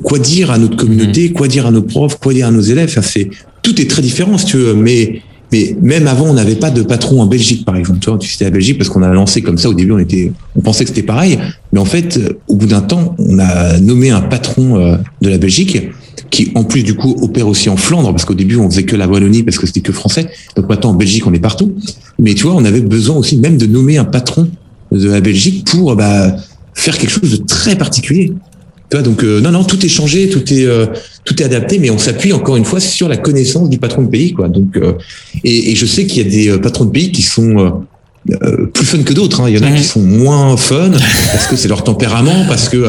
quoi 0.04 0.20
dire 0.20 0.52
à 0.52 0.58
notre 0.58 0.76
communauté, 0.76 1.32
quoi 1.32 1.48
dire 1.48 1.66
à 1.66 1.72
nos 1.72 1.82
profs, 1.82 2.18
quoi 2.20 2.34
dire 2.34 2.48
à 2.48 2.52
nos 2.52 2.62
élèves. 2.62 2.90
Enfin, 2.90 3.02
c'est 3.02 3.30
tout 3.62 3.80
est 3.82 3.90
très 3.90 4.02
différent, 4.02 4.38
si 4.38 4.46
tu 4.46 4.58
veux. 4.58 4.74
Mais 4.74 5.22
mais 5.52 5.76
même 5.82 6.08
avant, 6.08 6.26
on 6.26 6.34
n'avait 6.34 6.56
pas 6.56 6.72
de 6.72 6.82
patron 6.82 7.22
en 7.22 7.28
Belgique, 7.28 7.66
par 7.66 7.76
exemple. 7.76 8.00
Tu 8.00 8.10
vois, 8.10 8.20
tu 8.20 8.28
citais 8.28 8.46
la 8.46 8.52
Belgique 8.52 8.78
parce 8.78 8.90
qu'on 8.90 9.04
a 9.04 9.14
lancé 9.14 9.42
comme 9.42 9.58
ça. 9.58 9.70
Au 9.70 9.74
début, 9.74 9.92
on 9.92 10.00
était, 10.00 10.32
on 10.56 10.62
pensait 10.62 10.84
que 10.84 10.90
c'était 10.90 11.04
pareil. 11.04 11.40
Mais 11.72 11.80
en 11.80 11.86
fait, 11.86 12.20
au 12.48 12.56
bout 12.56 12.66
d'un 12.66 12.82
temps, 12.82 13.16
on 13.20 13.40
a 13.40 13.80
nommé 13.80 14.10
un 14.10 14.22
patron 14.22 14.78
euh, 14.78 14.98
de 15.22 15.30
la 15.30 15.38
Belgique 15.38 15.90
qui, 16.30 16.52
en 16.56 16.64
plus, 16.64 16.84
du 16.84 16.96
coup, 16.96 17.16
opère 17.22 17.48
aussi 17.48 17.70
en 17.70 17.78
Flandre 17.78 18.12
parce 18.12 18.26
qu'au 18.26 18.34
début, 18.34 18.58
on 18.58 18.70
faisait 18.70 18.84
que 18.84 18.96
la 18.96 19.08
Wallonie 19.08 19.44
parce 19.44 19.58
que 19.58 19.68
c'était 19.68 19.82
que 19.82 19.94
français. 19.94 20.28
Donc 20.56 20.68
maintenant, 20.68 20.92
en 20.92 20.96
Belgique, 20.96 21.26
on 21.28 21.34
est 21.34 21.40
partout. 21.40 21.74
Mais 22.20 22.34
tu 22.34 22.44
vois, 22.44 22.56
on 22.56 22.66
avait 22.66 22.82
besoin 22.82 23.16
aussi 23.16 23.38
même 23.38 23.58
de 23.58 23.68
nommer 23.68 23.98
un 23.98 24.06
patron 24.06 24.50
de 24.92 25.10
la 25.10 25.22
Belgique 25.22 25.66
pour 25.70 25.96
bah, 25.96 26.36
faire 26.74 26.98
quelque 26.98 27.12
chose 27.12 27.32
de 27.32 27.46
très 27.46 27.76
particulier 27.76 28.34
donc 28.92 29.24
euh, 29.24 29.42
non, 29.42 29.52
non, 29.52 29.64
tout 29.64 29.84
est 29.86 29.90
changé, 29.90 30.30
tout 30.30 30.54
est 30.54 30.66
euh, 30.66 30.86
tout 31.24 31.42
est 31.42 31.46
adapté, 31.46 31.80
mais 31.80 31.90
on 31.90 31.98
s'appuie 31.98 32.34
encore 32.34 32.56
une 32.56 32.66
fois 32.66 32.80
sur 32.80 33.08
la 33.08 33.18
connaissance 33.18 33.70
du 33.70 33.78
patron 33.78 34.04
de 34.04 34.10
pays, 34.10 34.34
quoi. 34.34 34.48
Donc 34.48 34.78
euh, 34.78 34.94
et, 35.44 35.76
je 35.76 35.86
sais 35.86 36.06
qu'il 36.06 36.24
y 36.24 36.26
a 36.26 36.54
des 36.54 36.60
patrons 36.60 36.86
de 36.86 36.92
pays 36.92 37.12
qui 37.12 37.22
sont 37.22 37.84
plus 38.74 38.86
fun 38.86 39.04
que 39.04 39.14
d'autres. 39.14 39.42
Hein. 39.42 39.50
Il 39.50 39.58
y 39.58 39.60
en 39.60 39.68
a 39.68 39.72
qui 39.72 39.84
sont 39.84 40.02
moins 40.02 40.56
fun 40.58 40.92
parce 41.32 41.48
que 41.48 41.56
c'est 41.56 41.68
leur 41.68 41.84
tempérament, 41.84 42.46
parce 42.48 42.70
que 42.70 42.86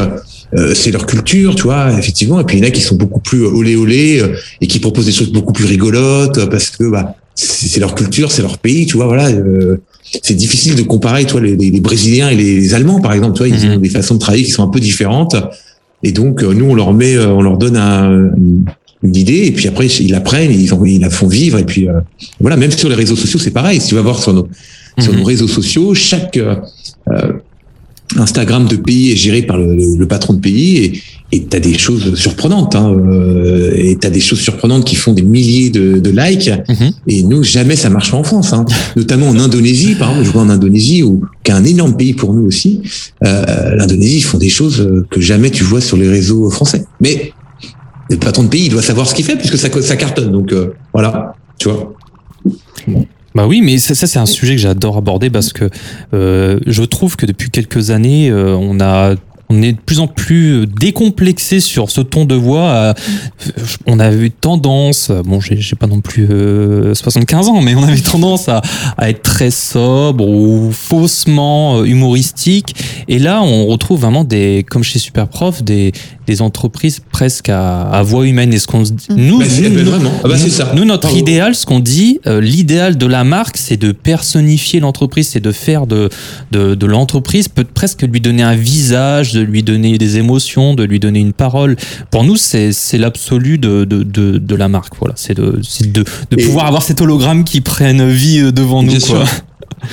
c'est 0.75 0.91
leur 0.91 1.07
culture, 1.07 1.55
tu 1.55 1.65
vois, 1.65 1.93
effectivement. 1.99 2.41
Et 2.41 2.45
puis 2.45 2.59
il 2.59 2.63
y 2.63 2.65
en 2.65 2.69
a 2.69 2.71
qui 2.71 2.83
sont 2.83 2.97
beaucoup 2.97 3.21
plus 3.21 3.45
olé 3.45 3.77
olé 3.77 4.23
et 4.61 4.67
qui 4.67 4.79
proposent 4.79 5.07
des 5.07 5.13
choses 5.13 5.33
beaucoup 5.33 5.53
plus 5.53 5.67
rigolotes 5.67 6.49
parce 6.49 6.71
que 6.71 6.85
bah 6.85 7.17
c'est 7.35 7.81
leur 7.81 7.95
culture, 7.95 8.33
c'est 8.33 8.43
leur 8.43 8.59
pays, 8.59 8.87
tu 8.87 8.97
vois. 8.97 9.07
Voilà, 9.07 9.31
c'est 10.23 10.35
difficile 10.35 10.75
de 10.75 10.83
comparer, 10.83 11.27
toi, 11.27 11.41
les, 11.41 11.57
les, 11.57 11.81
Brésiliens 11.81 12.31
et 12.31 12.35
les, 12.35 12.75
Allemands, 12.75 13.01
par 13.01 13.13
exemple. 13.13 13.35
Tu 13.35 13.47
vois, 13.47 13.49
ils 13.49 13.69
mhm. 13.69 13.77
ont 13.77 13.81
des 13.81 13.89
façons 13.89 14.15
de 14.15 14.21
travailler 14.21 14.45
qui 14.45 14.51
sont 14.51 14.63
un 14.63 14.69
peu 14.69 14.81
différentes. 14.81 15.37
Et 16.03 16.13
donc, 16.13 16.43
euh, 16.43 16.53
nous, 16.53 16.67
on 16.67 16.75
leur 16.75 16.93
met, 16.93 17.17
euh, 17.17 17.29
on 17.29 17.43
leur 17.43 17.59
donne 17.59 17.77
un, 17.77 18.31
une 19.03 19.17
idée, 19.17 19.47
et 19.47 19.53
puis 19.53 19.69
après, 19.69 19.87
ils 19.87 20.11
l'apprennent, 20.11 20.53
ils, 20.53 20.71
ils 20.87 21.01
la 21.01 21.11
font 21.11 21.29
vivre, 21.29 21.59
et 21.59 21.65
puis 21.65 21.89
euh, 21.89 22.01
voilà, 22.41 22.57
même 22.57 22.71
sur 22.71 22.89
les 22.89 22.95
réseaux 22.95 23.17
sociaux, 23.17 23.39
c'est 23.39 23.51
pareil. 23.51 23.81
Si 23.81 23.89
tu 23.89 23.95
vas 23.95 24.03
voir 24.03 24.19
sur 24.19 24.33
nos, 24.33 24.49
sur 24.99 25.13
nos 25.13 25.21
mhm. 25.21 25.27
réseaux 25.27 25.49
sociaux, 25.49 25.95
chaque 25.95 26.39
Instagram 28.21 28.67
de 28.67 28.77
pays 28.77 29.13
est 29.13 29.17
géré 29.17 29.43
par 29.43 29.59
le, 29.59 29.97
le 29.97 30.07
patron 30.07 30.35
de 30.35 30.41
pays, 30.41 30.79
et, 30.79 31.03
et 31.33 31.45
tu 31.45 31.57
as 31.57 31.61
des 31.61 31.77
choses 31.77 32.15
surprenantes. 32.15 32.75
Hein, 32.77 32.93
euh, 32.93 33.73
et 33.75 33.97
tu 33.97 34.07
as 34.07 34.11
des 34.11 34.21
choses 34.21 34.41
surprenantes 34.41 34.85
qui 34.85 34.97
font 34.97 35.13
des 35.13 35.23
milliers 35.23 35.71
de, 35.71 35.99
de 35.99 36.11
likes. 36.11 36.51
Mhm. 36.69 36.91
Et 37.09 37.23
nous, 37.23 37.43
jamais 37.43 37.77
ça 37.77 37.91
marche 37.91 38.13
en 38.15 38.23
France. 38.23 38.53
Hein. 38.53 38.65
Notamment 38.97 39.29
en 39.29 39.39
Indonésie, 39.39 39.95
par 39.95 40.11
exemple, 40.11 40.27
je 40.27 40.33
vois 40.33 40.43
en 40.43 40.51
Indonésie, 40.51 41.03
ou 41.03 41.23
qui 41.43 41.51
est 41.51 41.55
un 41.55 41.65
énorme 41.65 41.97
pays 41.97 42.15
pour 42.15 42.33
nous 42.33 42.47
aussi. 42.47 42.83
Euh, 43.25 43.75
L'Indonésie, 43.77 44.19
ils 44.19 44.25
font 44.25 44.39
des 44.39 44.49
choses 44.49 44.89
que 45.11 45.21
jamais 45.21 45.51
tu 45.51 45.65
vois 45.65 45.81
sur 45.81 45.97
les 45.97 46.09
réseaux 46.09 46.49
français. 46.51 46.85
Mais 47.01 47.33
le 48.09 48.17
patron 48.17 48.45
de 48.45 48.49
pays, 48.49 48.67
il 48.67 48.71
doit 48.71 48.83
savoir 48.83 49.09
ce 49.09 49.15
qu'il 49.15 49.25
fait 49.25 49.37
puisque 49.37 49.59
ça, 49.59 49.69
ça 49.81 49.97
cartonne. 49.97 50.31
Donc 50.31 50.53
euh, 50.53 50.75
voilà, 50.93 51.35
tu 51.59 51.69
vois. 51.69 51.93
Bah 53.37 53.47
oui, 53.47 53.61
mais 53.61 53.77
ça, 53.77 53.95
ça 53.95 54.07
c'est 54.07 54.19
un 54.19 54.25
sujet 54.25 54.57
que 54.57 54.63
j'adore 54.63 54.97
aborder 54.97 55.29
parce 55.29 55.53
que 55.53 55.69
euh, 56.15 56.59
je 56.67 56.83
trouve 56.85 57.17
que 57.17 57.27
depuis 57.27 57.51
quelques 57.51 57.91
années, 57.91 58.31
euh, 58.31 58.57
on 58.57 58.81
a 58.81 59.15
on 59.49 59.63
est 59.63 59.73
de 59.73 59.79
plus 59.79 60.01
en 60.01 60.07
plus 60.07 60.67
décomplexé 60.67 61.61
sur 61.61 61.91
ce 61.91 62.01
ton 62.01 62.25
de 62.25 62.35
voix. 62.35 62.95
On 63.87 64.01
a 64.01 64.13
eu 64.13 64.31
tendance, 64.31 65.11
bon, 65.25 65.41
j'ai 65.41 65.77
pas 65.77 65.87
non 65.87 66.01
plus 66.01 66.27
75 66.95 67.47
euh, 67.47 67.51
ans, 67.51 67.63
mais 67.63 67.75
on 67.75 67.83
avait 67.83 68.01
tendance 68.01 68.49
à, 68.49 68.63
à, 68.97 69.11
être 69.11 69.23
très 69.23 69.51
sobre 69.51 70.27
ou 70.29 70.71
faussement 70.73 71.79
euh, 71.79 71.85
humoristique. 71.85 72.75
Et 73.09 73.19
là, 73.19 73.43
on 73.43 73.67
retrouve 73.67 74.01
vraiment 74.01 74.25
des, 74.25 74.65
comme 74.69 74.83
chez 74.83 74.99
Superprof, 74.99 75.63
des, 75.63 75.93
des 76.27 76.43
entreprises 76.43 77.01
presque 77.11 77.49
à, 77.49 77.83
à 77.83 78.03
voix 78.03 78.27
humaine. 78.27 78.53
Et 78.53 78.59
ce 78.59 78.67
qu'on 78.67 78.83
dit, 78.83 78.95
nous, 79.11 79.39
vraiment. 79.41 80.11
Ah 80.25 80.29
bah, 80.29 80.37
ça. 80.37 80.73
nous, 80.75 80.85
notre 80.85 81.15
idéal, 81.17 81.55
ce 81.55 81.67
qu'on 81.67 81.81
dit, 81.81 82.21
euh, 82.27 82.41
l'idéal 82.41 82.97
de 82.97 83.07
la 83.07 83.25
marque, 83.25 83.57
c'est 83.57 83.77
de 83.77 83.93
personnifier 83.93 84.81
l'entreprise, 84.81 85.29
c'est 85.29 85.41
de 85.41 85.53
faire 85.53 85.87
de, 85.87 86.09
de, 86.53 86.75
de 86.75 86.87
l'entreprise, 86.87 87.49
peut 87.49 87.65
presque 87.65 88.03
lui 88.03 88.21
donner 88.21 88.43
un 88.43 88.57
visage, 88.57 89.33
de 89.33 89.41
lui 89.41 89.63
donner 89.63 89.99
des 89.99 90.19
émotions, 90.19 90.75
de 90.75 90.85
lui 90.85 91.01
donner 91.01 91.21
une 91.21 91.33
parole. 91.33 91.77
Pour 92.11 92.25
nous, 92.25 92.37
c'est 92.37 92.73
l'absolu 92.95 93.59
de, 93.59 93.85
de, 93.85 94.03
de, 94.03 94.39
de, 94.39 94.55
la 94.55 94.69
marque. 94.69 94.95
Voilà, 94.99 95.15
c'est 95.17 95.35
de, 95.35 95.61
de, 95.81 96.05
de 96.31 96.37
pouvoir 96.45 96.67
avoir 96.67 96.83
cet 96.83 97.01
hologramme 97.01 97.45
qui 97.45 97.61
prenne 97.61 98.09
vie 98.09 98.41
euh, 98.41 98.53
devant 98.53 98.83
nous. 98.83 98.99
Quoi. 99.01 99.25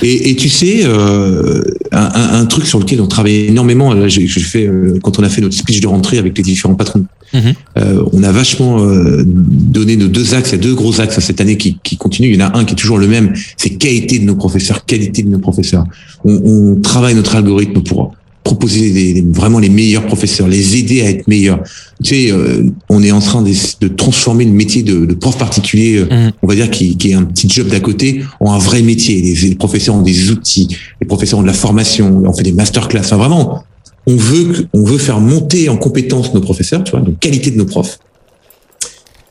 Et, 0.02 0.30
et, 0.32 0.36
tu 0.36 0.50
sais, 0.50 0.82
euh, 0.84 1.62
un, 1.92 2.40
un, 2.40 2.46
truc 2.46 2.66
sur 2.66 2.80
lequel 2.80 3.02
on 3.02 3.08
travaille 3.08 3.46
énormément, 3.46 3.94
là, 3.94 4.08
j'ai 4.08 4.28
fait, 4.28 4.66
euh, 4.66 4.98
quand 5.04 5.20
on 5.20 5.24
a 5.24 5.30
fait 5.30 5.42
notre 5.42 5.56
speech 5.56 5.82
de 5.82 5.88
rentrée 5.88 6.18
avec 6.18 6.38
les 6.38 6.44
différents 6.44 6.76
patrons, 6.76 7.06
mhm. 7.34 7.54
euh, 7.78 8.04
on 8.12 8.24
a 8.24 8.32
vachement 8.32 8.84
euh, 8.84 9.24
donné 9.26 9.98
nos 9.98 10.08
deux 10.08 10.34
axes, 10.34 10.50
il 10.52 10.56
y 10.56 10.60
a 10.60 10.64
deux 10.64 10.74
gros 10.74 11.00
axes 11.00 11.20
cette 11.20 11.42
année 11.42 11.58
qui, 11.58 11.78
qui 11.84 11.98
continuent. 11.98 12.30
Il 12.30 12.40
y 12.40 12.44
en 12.44 12.48
a 12.48 12.58
un 12.58 12.66
qui 12.66 12.74
est 12.74 12.78
toujours 12.78 12.98
le 12.98 13.08
même, 13.08 13.34
c'est 13.58 13.72
qualité 13.72 14.20
de 14.20 14.26
nos 14.26 14.36
professeurs, 14.36 14.86
qualité 14.86 15.22
de 15.22 15.30
nos 15.30 15.40
professeurs. 15.40 15.86
On, 16.26 16.34
on 16.34 16.82
travaille 16.82 17.16
notre 17.16 17.36
algorithme 17.36 17.84
pour 17.84 18.14
proposer 18.44 18.92
des, 18.92 19.24
vraiment 19.28 19.60
les 19.60 19.70
meilleurs 19.70 20.06
professeurs, 20.06 20.48
les 20.48 20.78
aider 20.78 21.02
à 21.02 21.10
être 21.10 21.28
meilleurs. 21.28 21.64
Tu 22.04 22.16
sais, 22.16 22.32
euh, 22.32 22.64
on 22.90 23.02
est 23.02 23.12
en 23.12 23.20
train 23.20 23.42
de, 23.42 23.54
de, 23.80 23.88
transformer 23.88 24.46
le 24.46 24.52
métier 24.52 24.84
de, 24.84 25.06
de 25.06 25.14
prof 25.14 25.38
particulier, 25.38 25.98
euh, 25.98 26.28
mm. 26.28 26.32
on 26.42 26.48
va 26.48 26.56
dire 26.56 26.70
qui, 26.70 26.98
qui, 26.98 27.12
est 27.12 27.14
un 27.14 27.24
petit 27.24 27.48
job 27.50 27.68
d'à 27.68 27.80
côté, 27.80 28.24
en 28.40 28.52
un 28.52 28.58
vrai 28.58 28.82
métier. 28.82 29.22
Les, 29.22 29.56
professeurs 29.56 29.96
ont 29.96 30.02
des 30.02 30.30
outils, 30.30 30.68
les 31.00 31.08
professeurs 31.08 31.40
ont 31.40 31.44
de 31.44 31.48
la 31.48 31.54
formation, 31.54 32.24
on 32.26 32.34
fait 32.34 32.44
des 32.44 32.52
masterclass. 32.52 33.00
Enfin, 33.00 33.18
vraiment, 33.18 33.64
on 34.06 34.16
veut, 34.16 34.68
on 34.74 34.84
veut 34.84 34.98
faire 34.98 35.22
monter 35.22 35.70
en 35.70 35.78
compétence 35.78 36.34
nos 36.34 36.42
professeurs, 36.42 36.84
tu 36.84 36.92
vois, 36.92 37.02
donc 37.02 37.20
qualité 37.20 37.50
de 37.50 37.58
nos 37.58 37.66
profs. 37.66 38.00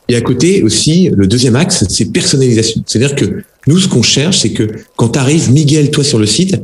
Et 0.09 0.17
à 0.17 0.21
côté 0.21 0.63
aussi, 0.63 1.11
le 1.15 1.27
deuxième 1.27 1.57
axe, 1.57 1.85
c'est 1.89 2.07
personnalisation. 2.07 2.83
C'est-à-dire 2.87 3.15
que 3.15 3.45
nous, 3.67 3.79
ce 3.79 3.89
qu'on 3.89 4.03
cherche, 4.03 4.39
c'est 4.41 4.51
que 4.53 4.67
quand 4.97 5.11
tu 5.11 5.19
arrives, 5.19 5.51
Miguel, 5.53 5.91
toi, 5.91 6.03
sur 6.03 6.19
le 6.19 6.27
site, 6.27 6.57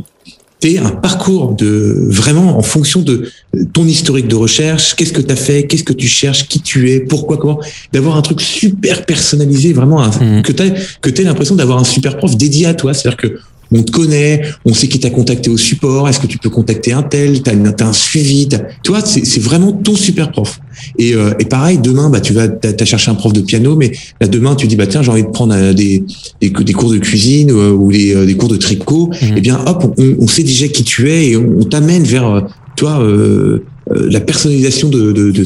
fait 0.61 0.79
un 0.79 0.91
parcours 0.91 1.55
de 1.55 1.97
vraiment 2.09 2.59
en 2.59 2.63
fonction 2.63 3.01
de 3.01 3.31
ton 3.73 3.85
historique 3.85 4.29
de 4.29 4.35
recherche, 4.35 4.95
qu'est-ce 4.97 5.13
que 5.13 5.21
tu 5.21 5.33
as 5.33 5.37
fait, 5.37 5.67
qu'est-ce 5.67 5.85
que 5.85 5.93
tu 5.93 6.09
cherches, 6.09 6.49
qui 6.49 6.61
tu 6.61 6.91
es, 6.91 7.01
pourquoi, 7.01 7.37
comment, 7.37 7.61
d'avoir 7.93 8.17
un 8.17 8.23
truc 8.23 8.41
super 8.41 9.07
personnalisé, 9.07 9.73
vraiment 9.73 10.05
mmh. 10.05 10.43
que 10.43 10.53
tu 10.53 10.63
que 11.01 11.23
l'impression 11.23 11.55
d'avoir 11.55 11.79
un 11.79 11.85
super 11.85 12.17
prof 12.17 12.37
dédié 12.37 12.67
à 12.67 12.75
toi, 12.75 12.95
c'est-à-dire 12.95 13.17
que 13.17 13.39
on 13.73 13.83
te 13.83 13.91
connaît, 13.91 14.43
on 14.65 14.73
sait 14.73 14.89
qui 14.89 14.99
t'a 14.99 15.11
contacté 15.11 15.51
au 15.51 15.57
support, 15.57 16.09
est-ce 16.09 16.21
que 16.21 16.27
tu 16.27 16.39
peux 16.39 16.51
contacter 16.51 16.93
un 16.93 17.03
tel, 17.03 17.43
tu 17.43 17.51
as, 17.51 17.87
un 17.87 17.93
suivi, 17.93 18.49
tu 18.49 18.91
vois, 18.91 19.01
c'est 19.05 19.41
vraiment 19.41 19.73
ton 19.73 19.95
super 19.95 20.31
prof. 20.31 20.61
Et, 20.99 21.15
euh, 21.15 21.33
et 21.39 21.45
pareil, 21.45 21.79
demain, 21.79 22.09
bah, 22.09 22.21
tu 22.21 22.33
vas 22.33 22.49
t'as 22.49 22.85
cherché 22.85 23.11
un 23.11 23.15
prof 23.15 23.33
de 23.33 23.41
piano, 23.41 23.77
mais 23.77 23.93
là 24.21 24.29
demain, 24.29 24.55
tu 24.55 24.67
dis 24.67 24.77
bah 24.77 24.87
tiens, 24.87 25.03
j'ai 25.03 25.11
envie 25.11 25.25
de 25.25 25.29
prendre 25.29 25.55
euh, 25.55 25.73
des, 25.73 26.05
des, 26.41 26.51
des, 26.51 26.73
cours 26.73 26.91
de 26.91 26.99
cuisine 26.99 27.51
euh, 27.51 27.73
ou 27.73 27.91
des, 27.91 28.27
des 28.27 28.37
cours 28.37 28.49
de 28.49 28.57
tricot. 28.57 29.09
Mmh. 29.09 29.27
Eh 29.37 29.41
bien, 29.41 29.61
hop, 29.67 29.93
on, 29.99 30.17
on, 30.21 30.29
sait 30.29 30.45
déjà 30.45 30.69
qui 30.69 30.85
tu 30.85 31.11
es 31.11 31.31
et 31.31 31.37
on, 31.37 31.65
t'amène 31.65 32.05
vers 32.05 32.47
toi 32.77 33.01
euh, 33.01 33.65
la 34.11 34.21
personnalisation 34.21 34.89
de, 34.89 35.13
de, 35.13 35.31
de 35.31 35.45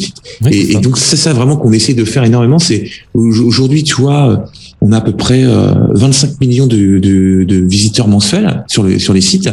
et, 0.51 0.75
donc 0.75 0.99
c'est 0.99 1.17
ça 1.17 1.33
vraiment 1.33 1.57
qu'on 1.57 1.73
essaie 1.73 1.95
de 1.95 2.05
faire 2.05 2.25
énormément. 2.25 2.59
C'est 2.59 2.85
aujourd'hui, 3.15 3.85
tu 3.85 3.95
vois, 3.95 4.47
on 4.85 4.93
a 4.93 4.99
à 4.99 5.01
peu 5.01 5.13
près 5.13 5.45
25 5.45 6.29
euh, 6.29 6.33
millions 6.41 6.67
de, 6.67 6.99
de, 6.99 7.45
de, 7.45 7.57
visiteurs 7.65 8.09
mensuels 8.09 8.65
sur 8.67 8.83
les, 8.83 8.99
sur 8.99 9.15
les 9.15 9.21
sites. 9.21 9.49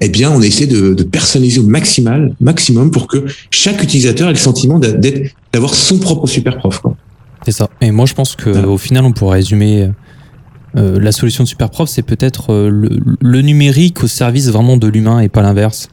Eh 0.00 0.08
bien, 0.10 0.30
on 0.30 0.42
essaie 0.42 0.66
de, 0.66 0.92
de 0.92 1.02
personnaliser 1.02 1.60
au 1.60 1.66
maximal, 1.66 2.34
maximum 2.40 2.90
pour 2.90 3.06
que 3.06 3.24
chaque 3.50 3.82
utilisateur 3.82 4.28
ait 4.28 4.32
le 4.32 4.38
sentiment 4.38 4.78
d'être, 4.78 5.32
d'avoir 5.52 5.74
son 5.74 5.98
propre 5.98 6.26
super 6.26 6.58
prof. 6.58 6.82
C'est 7.44 7.52
ça. 7.52 7.68
Et 7.80 7.90
moi, 7.90 8.04
je 8.06 8.14
pense 8.14 8.36
que 8.36 8.50
au 8.66 8.76
final, 8.76 9.04
on 9.04 9.12
pourrait 9.12 9.38
résumer 9.38 9.88
euh, 10.76 11.00
la 11.00 11.12
solution 11.12 11.42
de 11.44 11.48
Superprof, 11.48 11.88
c'est 11.88 12.02
peut-être 12.02 12.52
euh, 12.52 12.68
le, 12.68 12.90
le, 13.20 13.40
numérique 13.40 14.04
au 14.04 14.08
service 14.08 14.50
vraiment 14.50 14.76
de 14.76 14.86
l'humain 14.88 15.20
et 15.20 15.30
pas 15.30 15.40
l'inverse. 15.40 15.88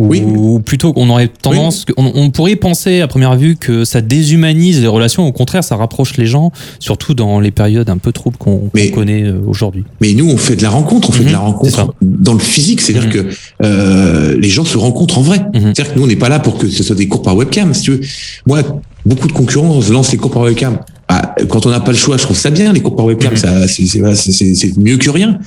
Ou, 0.00 0.60
plutôt 0.60 0.92
qu'on 0.92 1.08
aurait 1.10 1.28
tendance, 1.28 1.84
on, 1.96 2.30
pourrait 2.30 2.56
penser 2.56 3.00
à 3.00 3.08
première 3.08 3.36
vue 3.36 3.56
que 3.56 3.84
ça 3.84 4.00
déshumanise 4.00 4.80
les 4.80 4.86
relations. 4.86 5.26
Au 5.26 5.32
contraire, 5.32 5.62
ça 5.62 5.76
rapproche 5.76 6.16
les 6.16 6.26
gens, 6.26 6.52
surtout 6.78 7.14
dans 7.14 7.40
les 7.40 7.50
périodes 7.50 7.90
un 7.90 7.98
peu 7.98 8.12
troubles 8.12 8.36
qu'on 8.38 8.70
connaît 8.92 9.24
euh, 9.24 9.40
aujourd'hui. 9.46 9.84
Mais 10.00 10.14
nous, 10.14 10.28
on 10.28 10.36
fait 10.36 10.56
de 10.56 10.62
la 10.62 10.70
rencontre, 10.70 11.10
on 11.10 11.12
fait 11.12 11.24
de 11.24 11.32
la 11.32 11.38
mhm, 11.38 11.44
rencontre 11.44 11.94
dans 12.00 12.32
le 12.32 12.38
physique. 12.38 12.80
C'est-à-dire 12.80 13.08
mhm. 13.08 13.12
que 13.12 13.34
euh, 13.62 14.36
les 14.38 14.48
gens 14.48 14.64
se 14.64 14.78
rencontrent 14.78 15.18
en 15.18 15.22
vrai. 15.22 15.40
Mhm. 15.54 15.72
C'est-à-dire 15.74 15.92
que 15.92 15.98
nous, 15.98 16.04
on 16.04 16.08
n'est 16.08 16.16
pas 16.16 16.28
là 16.28 16.38
pour 16.38 16.56
que 16.56 16.68
ce 16.68 16.82
soit 16.82 16.96
des 16.96 17.08
cours 17.08 17.22
par 17.22 17.36
webcam. 17.36 17.74
Si 17.74 17.82
tu 17.82 17.90
veux, 17.92 18.00
moi, 18.46 18.62
beaucoup 19.04 19.28
de 19.28 19.32
concurrents 19.32 19.80
lancent 19.90 20.12
les 20.12 20.18
cours 20.18 20.30
par 20.30 20.42
webcam. 20.42 20.78
bah, 21.08 21.34
quand 21.48 21.66
on 21.66 21.70
n'a 21.70 21.80
pas 21.80 21.92
le 21.92 21.98
choix, 21.98 22.16
je 22.16 22.22
trouve 22.22 22.36
ça 22.36 22.50
bien 22.50 22.72
les 22.72 22.80
cours 22.80 22.96
par 22.96 23.06
webcam, 23.06 23.36
ça 23.36 23.66
c'est 23.68 24.76
mieux 24.78 24.96
que 24.96 25.10
rien 25.10 25.38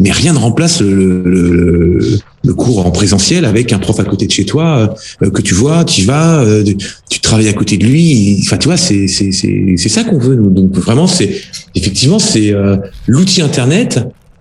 mais 0.00 0.12
rien 0.12 0.32
ne 0.32 0.38
remplace 0.38 0.80
le, 0.80 1.22
le, 1.24 2.18
le, 2.46 2.54
cours 2.54 2.86
en 2.86 2.90
présentiel 2.90 3.44
avec 3.44 3.72
un 3.72 3.78
prof 3.78 3.98
à 4.00 4.04
côté 4.04 4.26
de 4.26 4.32
chez 4.32 4.44
toi 4.44 4.94
euh, 5.22 5.30
que 5.30 5.42
tu 5.42 5.54
vois, 5.54 5.84
tu 5.84 6.02
vas, 6.02 6.40
euh, 6.40 6.64
tu 7.10 7.20
travailles 7.20 7.48
à 7.48 7.52
côté 7.52 7.76
de 7.76 7.84
lui. 7.84 8.38
Enfin, 8.42 8.56
tu 8.56 8.68
vois, 8.68 8.76
c'est 8.76 9.08
c'est 9.08 9.30
c'est 9.32 9.88
ça 9.88 10.04
qu'on 10.04 10.18
veut. 10.18 10.36
Donc 10.36 10.74
vraiment, 10.74 11.06
c'est 11.06 11.30
effectivement 11.74 12.18
c'est 12.18 12.52
euh, 12.52 12.76
l'outil 13.06 13.42
internet 13.42 14.00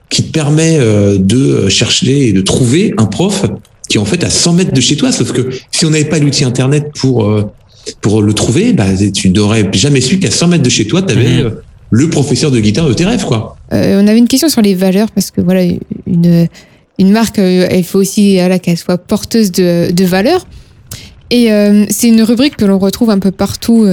qui 0.10 0.24
te 0.24 0.32
permet 0.32 0.80
de 1.18 1.68
chercher 1.68 2.28
et 2.28 2.34
de 2.34 2.41
trouver 2.41 2.93
un 2.97 3.06
prof 3.06 3.45
qui 3.89 3.97
est 3.97 3.99
en 3.99 4.06
fait 4.06 4.24
à 4.24 4.30
100 4.30 4.53
mètres 4.53 4.74
de 4.74 4.82
chez 4.82 4.95
toi. 4.95 5.12
Sauf 5.12 5.32
que 5.32 5.49
si 5.72 5.86
on 5.86 5.89
n'avait 5.89 6.06
pas 6.06 6.20
l'outil 6.20 6.43
internet 6.43 6.91
pour 6.95 7.30
pour 8.01 8.22
le 8.22 8.34
trouver, 8.34 8.74
bah, 8.74 8.86
tu 9.14 9.30
n'aurais 9.30 9.70
jamais 9.74 10.01
su 10.01 10.20
qu'à 10.20 10.32
100 10.32 10.47
mètres 10.47 10.64
de 10.64 10.70
chez 10.70 10.86
toi, 10.86 11.01
tu 11.01 11.14
avais 11.14 11.43
mmh 11.43 11.51
le 11.91 12.10
professeur 12.10 12.51
de 12.51 12.60
guitare 12.60 12.88
de 12.88 12.93
tes 12.93 13.06
rêves, 13.06 13.26
quoi. 13.26 13.58
Euh, 13.74 14.01
on 14.01 14.08
avait 14.08 14.18
une 14.18 14.28
question 14.28 14.49
sur 14.49 14.62
les 14.62 14.76
valeurs 14.76 15.12
parce 15.12 15.32
que 15.32 15.41
voilà, 15.41 15.64
une, 16.08 16.47
une 16.99 17.11
marque, 17.11 17.39
euh, 17.39 17.67
il 17.71 17.83
faut 17.83 17.99
aussi 17.99 18.39
qu'elle 18.61 18.77
soit 18.77 18.97
porteuse 18.97 19.51
de, 19.51 19.91
de 19.91 20.05
valeurs. 20.05 20.47
Et 21.31 21.51
euh, 21.51 21.85
c'est 21.89 22.07
une 22.07 22.21
rubrique 22.21 22.55
que 22.55 22.65
l'on 22.65 22.77
retrouve 22.77 23.09
un 23.09 23.19
peu 23.19 23.31
partout 23.31 23.87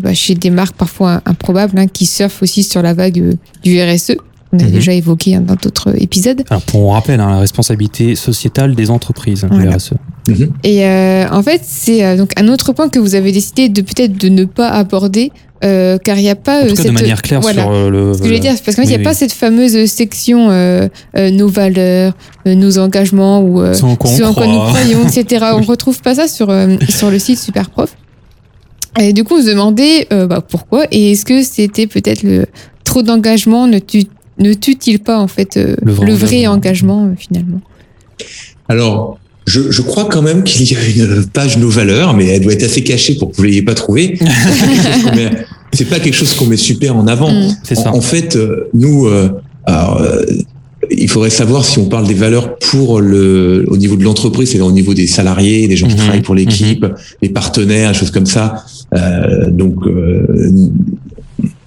bah, 0.00 0.14
chez 0.14 0.34
des 0.34 0.50
marques 0.50 0.76
parfois 0.76 1.22
improbables 1.26 1.78
hein, 1.78 1.86
qui 1.88 2.06
surfent 2.06 2.42
aussi 2.42 2.62
sur 2.62 2.82
la 2.82 2.94
vague 2.94 3.36
du 3.64 3.82
RSE. 3.82 4.16
On 4.52 4.58
a 4.60 4.62
mhm. 4.62 4.70
déjà 4.70 4.92
évoqué 4.92 5.34
hein, 5.34 5.40
dans 5.40 5.56
d'autres 5.56 6.00
épisodes. 6.00 6.42
Alors 6.48 6.62
pour 6.62 6.80
on 6.80 6.90
rappelle 6.90 7.20
hein, 7.20 7.30
la 7.30 7.40
responsabilité 7.40 8.14
sociétale 8.14 8.74
des 8.74 8.90
entreprises, 8.90 9.46
le 9.50 9.68
RSE. 9.68 9.94
Mhm. 10.28 10.52
Et 10.64 10.84
en 10.84 11.42
fait, 11.42 11.62
c'est 11.64 12.16
donc 12.16 12.30
un 12.36 12.48
autre 12.48 12.72
point 12.72 12.88
que 12.88 12.98
vous 12.98 13.14
avez 13.14 13.32
décidé 13.32 13.68
de 13.68 13.82
peut-être 13.82 14.16
de 14.16 14.28
ne 14.28 14.44
pas 14.44 14.68
aborder 14.68 15.32
euh, 15.64 15.98
car 15.98 16.16
il 16.16 16.22
n'y 16.22 16.30
a 16.30 16.36
pas 16.36 16.62
en 16.62 16.68
tout 16.68 16.76
cette... 16.76 16.86
de 16.86 16.90
manière 16.92 17.20
claire 17.20 17.42
sur 17.42 17.70
euh, 17.72 17.90
le. 17.90 18.14
Ce 18.14 18.18
que 18.20 18.28
je 18.28 18.32
veux 18.32 18.38
dire, 18.38 18.54
parce 18.64 18.76
qu'il 18.76 18.86
n'y 18.86 18.94
a 18.94 19.00
pas 19.00 19.14
cette 19.14 19.32
fameuse 19.32 19.86
section 19.86 20.50
euh, 20.50 20.88
nos 21.16 21.48
valeurs, 21.48 22.12
nos 22.46 22.78
engagements 22.78 23.42
ou 23.42 23.60
ce 23.74 23.84
en 23.84 23.96
quoi, 23.96 24.46
nous 24.46 24.58
croyons, 24.58 25.08
etc. 25.08 25.46
on 25.54 25.62
retrouve 25.62 26.00
pas 26.00 26.14
ça 26.14 26.28
sur 26.28 26.54
sur 26.88 27.10
le 27.10 27.18
site 27.18 27.38
Superprof. 27.38 27.96
Et 29.00 29.12
du 29.12 29.24
coup, 29.24 29.36
on 29.36 29.42
se 29.42 29.48
demandait 29.48 30.06
bah, 30.10 30.42
pourquoi 30.46 30.86
et 30.92 31.12
est-ce 31.12 31.24
que 31.24 31.42
c'était 31.42 31.86
peut-être 31.86 32.22
le 32.22 32.46
trop 32.84 33.02
d'engagement? 33.02 33.66
Ne 33.66 33.80
tue 33.80 34.04
ne 34.38 34.52
tue-t-il 34.52 35.00
pas 35.00 35.18
en 35.18 35.26
fait 35.26 35.56
le 35.56 35.92
vrai, 35.92 36.06
le 36.06 36.12
vrai 36.12 36.46
engagement 36.46 37.10
finalement? 37.16 37.60
Alors, 38.68 39.18
je, 39.48 39.70
je, 39.70 39.82
crois 39.82 40.04
quand 40.04 40.22
même 40.22 40.44
qu'il 40.44 40.70
y 40.70 41.02
a 41.02 41.04
une 41.04 41.26
page 41.26 41.58
nos 41.58 41.70
valeurs, 41.70 42.14
mais 42.14 42.26
elle 42.26 42.42
doit 42.42 42.52
être 42.52 42.64
assez 42.64 42.82
cachée 42.84 43.14
pour 43.14 43.30
que 43.30 43.36
vous 43.36 43.42
l'ayez 43.42 43.62
pas 43.62 43.74
trouvée. 43.74 44.18
c'est 45.72 45.86
pas 45.86 46.00
quelque 46.00 46.14
chose 46.14 46.34
qu'on 46.34 46.46
met 46.46 46.56
super 46.56 46.96
en 46.96 47.06
avant. 47.06 47.32
Mm. 47.32 47.56
ça. 47.62 47.92
En, 47.94 48.00
fait, 48.00 48.36
euh, 48.36 48.68
nous, 48.74 49.06
euh, 49.06 49.30
alors, 49.64 50.00
euh, 50.00 50.22
il 50.90 51.08
faudrait 51.08 51.30
savoir 51.30 51.64
si 51.64 51.78
on 51.78 51.86
parle 51.86 52.06
des 52.06 52.14
valeurs 52.14 52.58
pour 52.58 53.00
le, 53.00 53.64
au 53.68 53.76
niveau 53.76 53.96
de 53.96 54.04
l'entreprise, 54.04 54.50
c'est-à-dire 54.50 54.66
au 54.66 54.72
niveau 54.72 54.94
des 54.94 55.06
salariés, 55.06 55.66
des 55.68 55.76
gens 55.76 55.86
qui 55.86 55.94
mm-hmm. 55.94 55.98
travaillent 55.98 56.22
pour 56.22 56.34
l'équipe, 56.34 56.84
mm-hmm. 56.84 57.16
les 57.22 57.28
partenaires, 57.28 57.92
des 57.92 57.98
choses 57.98 58.10
comme 58.10 58.26
ça. 58.26 58.64
Euh, 58.94 59.50
donc, 59.50 59.76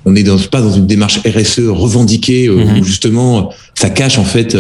on 0.06 0.12
n'est 0.12 0.24
dans, 0.24 0.38
pas 0.38 0.62
dans 0.62 0.72
une 0.72 0.88
démarche 0.88 1.20
RSE 1.26 1.68
revendiquée 1.68 2.48
mm-hmm. 2.48 2.80
où 2.80 2.84
justement 2.84 3.52
ça 3.76 3.90
cache 3.90 4.18
en 4.18 4.24
fait. 4.24 4.58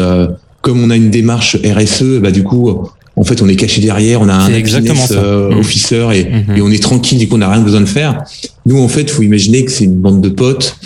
comme 0.61 0.84
on 0.84 0.89
a 0.89 0.95
une 0.95 1.09
démarche 1.09 1.57
RSE, 1.63 2.19
bah 2.22 2.32
du 2.32 2.43
coup, 2.43 2.69
en 3.16 3.24
fait, 3.24 3.41
on 3.41 3.47
est 3.47 3.55
caché 3.55 3.82
derrière, 3.82 4.22
on 4.22 4.30
a 4.30 4.34
un 4.34 4.53
happiness 4.53 5.12
euh, 5.12 5.49
mmh. 5.49 5.59
officer 5.59 6.07
et, 6.14 6.24
mmh. 6.24 6.57
et, 6.57 6.62
on 6.62 6.70
est 6.70 6.82
tranquille, 6.82 7.18
du 7.18 7.28
coup, 7.28 7.36
on 7.36 7.39
n'a 7.39 7.51
rien 7.51 7.62
besoin 7.62 7.82
de 7.82 7.86
faire. 7.86 8.24
Nous, 8.66 8.80
en 8.80 8.88
fait, 8.88 9.09
faut 9.09 9.24
imaginer 9.24 9.66
que 9.66 9.72
c'est 9.72 9.84
une 9.84 9.99
bande 9.99 10.22
de 10.22 10.30
potes 10.30 10.78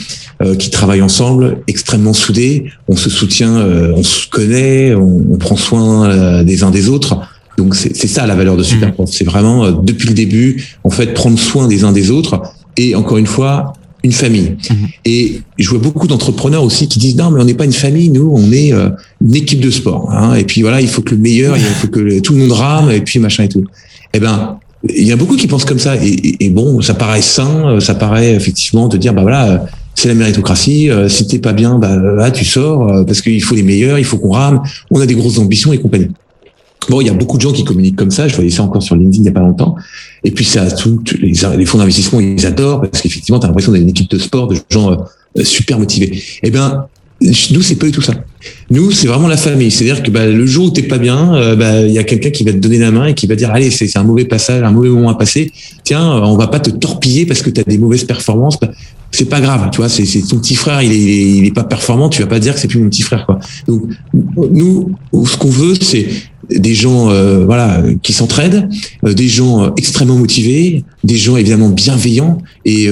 euh, 0.41 0.55
qui 0.55 0.69
travaillent 0.69 1.01
ensemble, 1.01 1.59
extrêmement 1.67 2.13
soudés. 2.13 2.65
On 2.87 2.95
se 2.95 3.09
soutient, 3.09 3.55
euh, 3.57 3.93
on 3.95 4.03
se 4.03 4.27
connaît, 4.27 4.93
on, 4.95 5.23
on 5.31 5.37
prend 5.37 5.55
soin 5.55 6.09
euh, 6.09 6.43
des 6.43 6.63
uns 6.63 6.71
des 6.71 6.89
autres. 6.89 7.21
Donc, 7.57 7.73
c'est 7.73 7.95
ça 8.07 8.27
la 8.27 8.35
valeur 8.35 8.57
de 8.57 8.63
Superprof. 8.63 9.07
Mmh. 9.07 9.13
C'est 9.13 9.23
vraiment, 9.23 9.71
depuis 9.71 10.09
le 10.09 10.13
début, 10.13 10.65
en 10.83 10.89
fait, 10.89 11.13
prendre 11.13 11.39
soin 11.39 11.69
des 11.69 11.85
uns 11.85 11.93
des 11.93 12.11
autres. 12.11 12.41
Et 12.75 12.95
encore 12.95 13.17
une 13.17 13.27
fois, 13.27 13.73
une 14.05 14.11
famille. 14.11 14.55
Mhm. 14.69 14.87
Et 15.05 15.41
je 15.57 15.69
vois 15.69 15.79
beaucoup 15.79 16.07
d'entrepreneurs 16.07 16.63
aussi 16.63 16.87
qui 16.87 16.99
disent 16.99 17.17
non, 17.17 17.31
mais 17.31 17.41
on 17.41 17.45
n'est 17.45 17.53
pas 17.53 17.65
une 17.65 17.73
famille, 17.73 18.09
nous, 18.09 18.31
on 18.33 18.51
est 18.51 18.71
euh, 18.71 18.89
une 19.21 19.35
équipe 19.35 19.59
de 19.59 19.71
sport. 19.71 20.11
Hein. 20.11 20.35
Et 20.35 20.43
puis 20.43 20.61
voilà, 20.61 20.79
il 20.79 20.87
faut 20.87 21.01
que 21.01 21.11
le 21.11 21.21
meilleur, 21.21 21.57
il 21.57 21.63
faut 21.63 21.87
que 21.87 22.19
tout 22.19 22.33
le 22.33 22.39
monde 22.39 22.51
rame, 22.51 22.91
et 22.91 23.01
puis 23.01 23.19
machin 23.19 23.43
et 23.43 23.49
tout. 23.49 23.65
Eh 24.13 24.19
ben, 24.19 24.59
il 24.87 25.03
y 25.03 25.11
a 25.11 25.15
beaucoup 25.15 25.35
qui 25.35 25.47
pensent 25.47 25.65
comme 25.65 25.79
ça. 25.79 25.95
Et, 26.01 26.49
bon, 26.49 26.81
ça 26.81 26.93
paraît 26.93 27.21
sain, 27.21 27.67
euh, 27.67 27.79
ça 27.79 27.95
paraît 27.95 28.33
effectivement 28.33 28.87
de 28.87 28.97
dire 28.97 29.13
bah 29.13 29.23
voilà, 29.23 29.49
euh, 29.49 29.57
c'est 29.95 30.07
la 30.07 30.13
méritocratie. 30.13 30.89
Si 31.07 31.27
t'es 31.27 31.39
pas 31.39 31.53
bien, 31.53 31.79
bah 31.79 31.95
là 31.95 32.29
tu 32.29 32.45
sors 32.45 33.05
parce 33.05 33.21
qu'il 33.21 33.41
faut 33.41 33.55
les 33.55 33.63
meilleurs, 33.63 33.97
il 33.97 34.05
faut 34.05 34.17
qu'on 34.17 34.31
rame. 34.31 34.61
On 34.91 34.99
a 34.99 35.05
des 35.05 35.15
grosses 35.15 35.39
ambitions 35.39 35.73
et 35.73 35.79
compagnie. 35.79 36.09
Bon, 36.89 37.01
il 37.01 37.07
y 37.07 37.09
a 37.09 37.13
beaucoup 37.13 37.37
de 37.37 37.41
gens 37.41 37.51
qui 37.51 37.63
communiquent 37.63 37.95
comme 37.95 38.11
ça. 38.11 38.27
Je 38.27 38.35
voyais 38.35 38.51
ça 38.51 38.63
encore 38.63 38.83
sur 38.83 38.95
LinkedIn 38.95 39.17
il 39.17 39.23
n'y 39.23 39.29
a 39.29 39.31
pas 39.31 39.39
longtemps. 39.39 39.75
Et 40.23 40.31
puis, 40.31 40.45
ça, 40.45 40.69
tout, 40.71 41.01
les, 41.21 41.65
fonds 41.65 41.77
d'investissement, 41.77 42.19
ils 42.19 42.45
adorent 42.45 42.81
parce 42.81 43.01
qu'effectivement, 43.01 43.39
tu 43.39 43.45
as 43.45 43.47
l'impression 43.47 43.71
d'être 43.71 43.81
une 43.81 43.89
équipe 43.89 44.09
de 44.09 44.19
sport, 44.19 44.47
de 44.47 44.57
gens 44.69 44.91
euh, 44.91 45.43
super 45.43 45.79
motivés. 45.79 46.21
Eh 46.43 46.51
ben, 46.51 46.87
nous, 47.21 47.61
c'est 47.61 47.75
pas 47.75 47.85
du 47.85 47.91
tout 47.91 48.01
ça. 48.01 48.13
Nous, 48.69 48.91
c'est 48.91 49.07
vraiment 49.07 49.27
la 49.27 49.37
famille. 49.37 49.71
C'est-à-dire 49.71 50.03
que 50.03 50.11
bah, 50.11 50.27
le 50.27 50.45
jour 50.45 50.67
où 50.67 50.69
t'es 50.69 50.83
pas 50.83 50.97
bien, 50.97 51.33
euh, 51.35 51.55
bah, 51.55 51.81
il 51.81 51.91
y 51.91 51.97
a 51.97 52.03
quelqu'un 52.03 52.29
qui 52.29 52.43
va 52.43 52.51
te 52.51 52.57
donner 52.57 52.77
la 52.77 52.91
main 52.91 53.07
et 53.07 53.13
qui 53.13 53.25
va 53.25 53.35
dire 53.35 53.51
allez, 53.51 53.71
c'est 53.71 53.97
un 53.97 54.03
mauvais 54.03 54.25
passage, 54.25 54.63
un 54.63 54.71
mauvais 54.71 54.89
moment 54.89 55.09
à 55.09 55.15
passer. 55.15 55.51
Tiens, 55.83 56.03
on 56.03 56.35
va 56.35 56.47
pas 56.47 56.59
te 56.59 56.69
torpiller 56.69 57.25
parce 57.25 57.41
que 57.41 57.49
tu 57.49 57.61
as 57.61 57.63
des 57.63 57.77
mauvaises 57.77 58.03
performances. 58.03 58.57
C'est 59.11 59.29
pas 59.29 59.39
grave, 59.39 59.69
tu 59.71 59.77
vois. 59.77 59.87
C'est 59.87 60.03
ton 60.27 60.39
petit 60.39 60.55
frère, 60.55 60.81
il 60.81 60.91
est, 60.91 61.37
il 61.37 61.45
est 61.45 61.53
pas 61.53 61.63
performant. 61.63 62.09
Tu 62.09 62.21
vas 62.21 62.27
pas 62.27 62.39
dire 62.39 62.53
que 62.53 62.59
c'est 62.59 62.67
plus 62.67 62.79
mon 62.79 62.89
petit 62.89 63.03
frère, 63.03 63.25
quoi. 63.25 63.39
Donc 63.67 63.83
nous, 64.13 64.91
ce 65.25 65.37
qu'on 65.37 65.49
veut, 65.49 65.75
c'est 65.79 66.07
des 66.49 66.73
gens 66.73 67.09
euh, 67.09 67.45
voilà 67.45 67.81
qui 68.01 68.13
s'entraident, 68.13 68.69
euh, 69.05 69.13
des 69.13 69.27
gens 69.27 69.63
euh, 69.63 69.69
extrêmement 69.77 70.15
motivés, 70.15 70.83
des 71.03 71.17
gens 71.17 71.37
évidemment 71.37 71.69
bienveillants 71.69 72.39
et, 72.65 72.87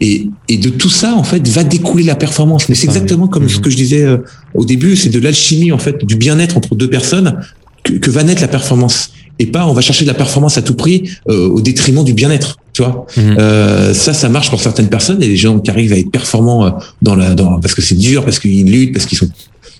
et, 0.00 0.28
et 0.48 0.56
de 0.56 0.68
tout 0.68 0.88
ça 0.88 1.14
en 1.14 1.24
fait 1.24 1.46
va 1.48 1.64
découler 1.64 2.04
la 2.04 2.16
performance. 2.16 2.68
Mais 2.68 2.74
c'est 2.74 2.86
exactement 2.86 3.28
comme 3.28 3.48
ce 3.48 3.56
mhm. 3.56 3.62
que 3.62 3.70
je 3.70 3.76
disais 3.76 4.06
au 4.54 4.64
début, 4.64 4.96
c'est 4.96 5.10
de 5.10 5.20
l'alchimie 5.20 5.72
en 5.72 5.78
fait 5.78 6.04
du 6.04 6.16
bien-être 6.16 6.56
entre 6.56 6.74
deux 6.74 6.90
personnes 6.90 7.40
que, 7.84 7.94
que, 7.94 8.10
va 8.10 8.24
naître 8.24 8.42
la 8.42 8.48
performance 8.48 9.12
et 9.38 9.46
pas 9.46 9.66
on 9.66 9.72
va 9.72 9.80
chercher 9.80 10.04
de 10.04 10.10
la 10.10 10.14
performance 10.14 10.58
à 10.58 10.62
tout 10.62 10.74
prix 10.74 11.10
au 11.26 11.60
détriment 11.60 12.04
du 12.04 12.14
bien-être. 12.14 12.58
Tu 12.72 12.82
vois, 12.82 13.06
mhm. 13.16 13.94
ça, 13.94 14.12
ça 14.12 14.28
marche 14.28 14.50
pour 14.50 14.60
certaines 14.60 14.88
personnes 14.88 15.22
et 15.22 15.28
les 15.28 15.36
gens 15.36 15.58
qui 15.58 15.70
arrivent 15.70 15.92
à 15.92 15.98
être 15.98 16.10
performants 16.10 16.78
dans 17.02 17.14
la, 17.14 17.34
dans, 17.34 17.60
parce 17.60 17.74
que 17.74 17.82
c'est 17.82 17.96
dur, 17.96 18.24
parce 18.24 18.38
qu'ils 18.38 18.70
luttent, 18.70 18.92
parce 18.92 19.06
qu'ils 19.06 19.18
sont 19.18 19.28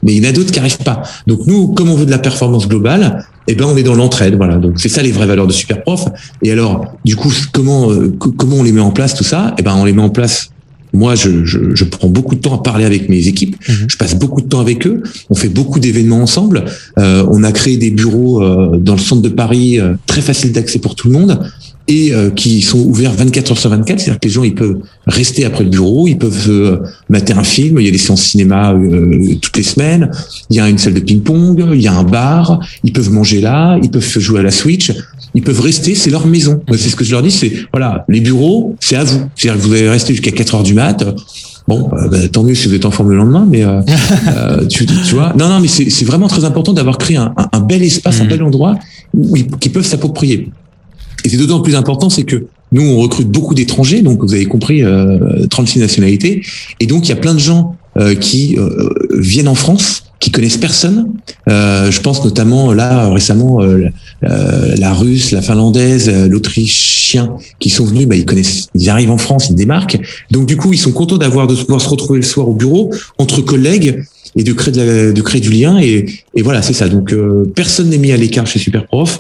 mais 0.03 0.15
il 0.15 0.25
y 0.25 0.27
en 0.27 0.31
a 0.31 0.33
d'autres 0.33 0.51
qui 0.51 0.59
arrivent 0.59 0.79
pas. 0.79 1.03
Donc 1.27 1.47
nous, 1.47 1.69
comme 1.69 1.91
on 1.91 1.95
veut 1.95 2.07
de 2.07 2.11
la 2.11 2.19
performance 2.19 2.69
globale, 2.69 3.27
eh 3.47 3.55
ben 3.55 3.67
on 3.67 3.77
est 3.77 3.83
dans 3.83 3.95
l'entraide, 3.95 4.37
voilà. 4.37 4.57
Donc 4.57 4.79
c'est 4.79 4.89
ça 4.89 5.03
les 5.03 5.13
vraies 5.13 5.27
valeurs 5.27 5.47
de 5.47 5.53
Superprof. 5.53 6.07
Et 6.43 6.53
alors, 6.53 6.87
du 7.05 7.17
coup, 7.17 7.33
comment 7.53 7.91
euh, 7.91 8.15
comment 8.19 8.57
on 8.57 8.63
les 8.63 8.73
met 8.73 8.81
en 8.81 8.91
place 8.91 9.15
tout 9.15 9.25
ça? 9.25 9.55
Eh 9.59 9.63
ben 9.63 9.75
on 9.77 9.85
les 9.85 9.93
met 9.93 10.03
en 10.03 10.11
place. 10.11 10.51
Moi, 10.93 11.15
je, 11.15 11.45
je, 11.45 11.75
je 11.75 11.85
prends 11.85 12.09
beaucoup 12.09 12.35
de 12.35 12.41
temps 12.41 12.55
à 12.55 12.63
parler 12.63 12.85
avec 12.85 13.09
mes 13.09 13.29
équipes. 13.29 13.57
Mhm. 13.69 13.87
Je 13.89 13.97
passe 13.97 14.19
beaucoup 14.19 14.41
de 14.41 14.49
temps 14.49 14.61
avec 14.61 14.87
eux. 14.87 15.03
On 15.31 15.35
fait 15.35 15.49
beaucoup 15.49 15.81
d'événements 15.81 16.23
ensemble. 16.23 16.65
Euh, 16.99 17.25
on 17.31 17.45
a 17.45 17.53
créé 17.53 17.77
des 17.77 17.91
bureaux 17.91 18.43
euh, 18.43 18.77
dans 18.77 18.95
le 18.95 19.01
centre 19.01 19.23
de 19.23 19.29
Paris, 19.29 19.79
euh, 19.79 19.95
très 20.07 20.23
facile 20.23 20.53
d'accès 20.53 20.79
pour 20.79 20.95
tout 20.95 21.09
le 21.09 21.15
monde 21.15 21.41
et 21.91 22.15
euh, 22.15 22.31
qui 22.31 22.63
sont 22.63 22.79
ouverts 22.79 23.13
24 23.13 23.51
heures 23.51 23.59
sur 23.59 23.71
24, 23.71 23.99
c'est-à-dire 23.99 24.21
que 24.21 24.29
les 24.29 24.33
gens 24.33 24.45
ils 24.45 24.55
peuvent 24.55 24.79
rester 25.07 25.45
après 25.45 25.65
le 25.65 25.71
bureau, 25.71 26.07
ils 26.07 26.17
peuvent 26.17 26.49
euh, 26.49 26.77
mater 27.09 27.33
un 27.33 27.43
film, 27.43 27.81
il 27.81 27.85
y 27.85 27.89
a 27.89 27.91
des 27.91 27.99
séances 27.99 28.23
cinéma 28.23 28.73
euh, 28.75 29.35
toutes 29.43 29.57
les 29.57 29.65
semaines, 29.65 30.09
il 30.51 30.57
y 30.57 30.61
a 30.61 30.69
une 30.69 30.79
salle 30.79 30.95
de 30.95 31.01
ping-pong, 31.01 31.65
il 31.73 31.83
y 31.83 31.89
a 31.89 31.93
un 31.93 32.05
bar, 32.05 32.61
ils 32.85 32.93
peuvent 32.93 33.11
manger 33.11 33.41
là, 33.41 33.77
ils 33.83 33.91
peuvent 33.91 34.19
jouer 34.19 34.39
à 34.39 34.43
la 34.45 34.53
Switch, 34.53 34.93
ils 35.35 35.43
peuvent 35.43 35.61
rester, 35.61 35.95
c'est 35.95 36.11
leur 36.11 36.27
maison. 36.27 36.61
C'est 36.71 36.89
ce 36.89 36.97
que 36.97 37.05
je 37.05 37.13
leur 37.13 37.23
dis, 37.23 37.31
c'est 37.31 37.53
voilà, 37.73 38.05
les 38.09 38.21
bureaux, 38.21 38.77
c'est 38.81 38.97
à 38.97 39.05
vous. 39.05 39.29
C'est-à-dire 39.37 39.61
que 39.61 39.67
vous 39.67 39.73
allez 39.75 39.89
rester 39.89 40.15
jusqu'à 40.15 40.31
4 40.31 40.55
heures 40.57 40.63
du 40.63 40.75
mat. 40.75 41.05
Bon, 41.69 41.89
bah, 41.89 42.29
tant 42.33 42.43
mieux 42.43 42.55
si 42.55 42.67
vous 42.69 42.75
êtes 42.75 42.85
en 42.85 42.91
forme 42.91 43.11
le 43.11 43.17
lendemain, 43.17 43.47
mais 43.49 43.65
tu, 44.69 44.87
tu, 44.87 45.15
vois. 45.15 45.33
Non, 45.39 45.49
non, 45.49 45.61
mais 45.61 45.69
c'est 45.69 46.05
vraiment 46.05 46.27
très 46.27 46.45
important 46.45 46.73
d'avoir 46.73 46.99
créé 46.99 47.17
un, 47.17 47.33
un, 47.53 47.61
bel 47.61 47.83
espace, 47.83 48.21
un 48.21 48.25
mmh. 48.25 48.29
bel 48.29 48.43
endroit 48.43 48.79
où 49.15 49.37
ils, 49.37 49.47
qui 49.47 49.69
peuvent 49.69 49.87
s'approprier. 49.87 50.51
Et 51.25 51.29
c'est 51.29 51.37
d'autant 51.37 51.61
plus 51.61 51.77
important, 51.77 52.11
c'est 52.11 52.25
que 52.25 52.47
nous, 52.73 52.83
on 52.83 52.99
recrute 52.99 53.29
beaucoup 53.29 53.55
d'étrangers, 53.55 54.03
donc 54.03 54.21
vous 54.21 54.35
avez 54.35 54.47
compris, 54.47 54.83
euh, 54.83 55.47
36 55.49 55.81
nationalités. 55.81 56.43
Et 56.79 56.87
donc, 56.87 57.07
il 57.07 57.09
y 57.09 57.13
a 57.13 57.17
plein 57.17 57.35
de 57.35 57.41
gens 57.41 57.77
euh, 57.97 58.15
qui 58.15 58.57
euh, 58.59 58.89
viennent 59.19 59.49
en 59.49 59.57
France, 59.57 60.05
qui 60.21 60.31
connaissent 60.31 60.59
personne. 60.59 61.15
Euh, 61.49 61.91
je 61.91 62.01
pense 62.01 62.23
notamment 62.23 62.73
là 62.73 63.11
récemment 63.11 63.61
la 64.23 64.93
russe, 64.93 65.33
la 65.33 65.43
finlandaise, 65.43 66.11
l'autrichien 66.29 67.37
qui 67.59 67.71
sont 67.71 67.85
venus. 67.85 68.07
Bah, 68.07 68.17
ils 68.17 68.27
connaissent, 68.27 68.69
ils 68.75 68.89
arrivent 68.91 69.11
en 69.11 69.19
France, 69.19 69.49
ils 69.51 69.57
démarquent. 69.57 69.99
Donc 70.31 70.47
du 70.47 70.57
coup, 70.57 70.73
ils 70.73 70.79
sont 70.79 70.93
contents 70.93 71.19
d'avoir 71.19 71.47
de 71.47 71.55
pouvoir 71.55 71.81
se 71.81 71.89
retrouver 71.89 72.19
le 72.21 72.25
soir 72.25 72.49
au 72.49 72.55
bureau 72.55 72.91
entre 73.19 73.41
collègues 73.41 74.05
et 74.37 74.45
de 74.45 74.53
créer 74.53 74.73
de, 75.13 75.21
créer 75.23 75.41
du 75.41 75.51
lien. 75.51 75.79
Et, 75.81 76.07
et 76.35 76.43
voilà, 76.43 76.63
c'est 76.63 76.75
ça. 76.75 76.89
Donc 76.89 77.15
personne 77.55 77.89
n'est 77.89 77.99
mis 77.99 78.13
à 78.13 78.17
l'écart 78.17 78.47
chez 78.47 78.59
Superprof 78.59 79.19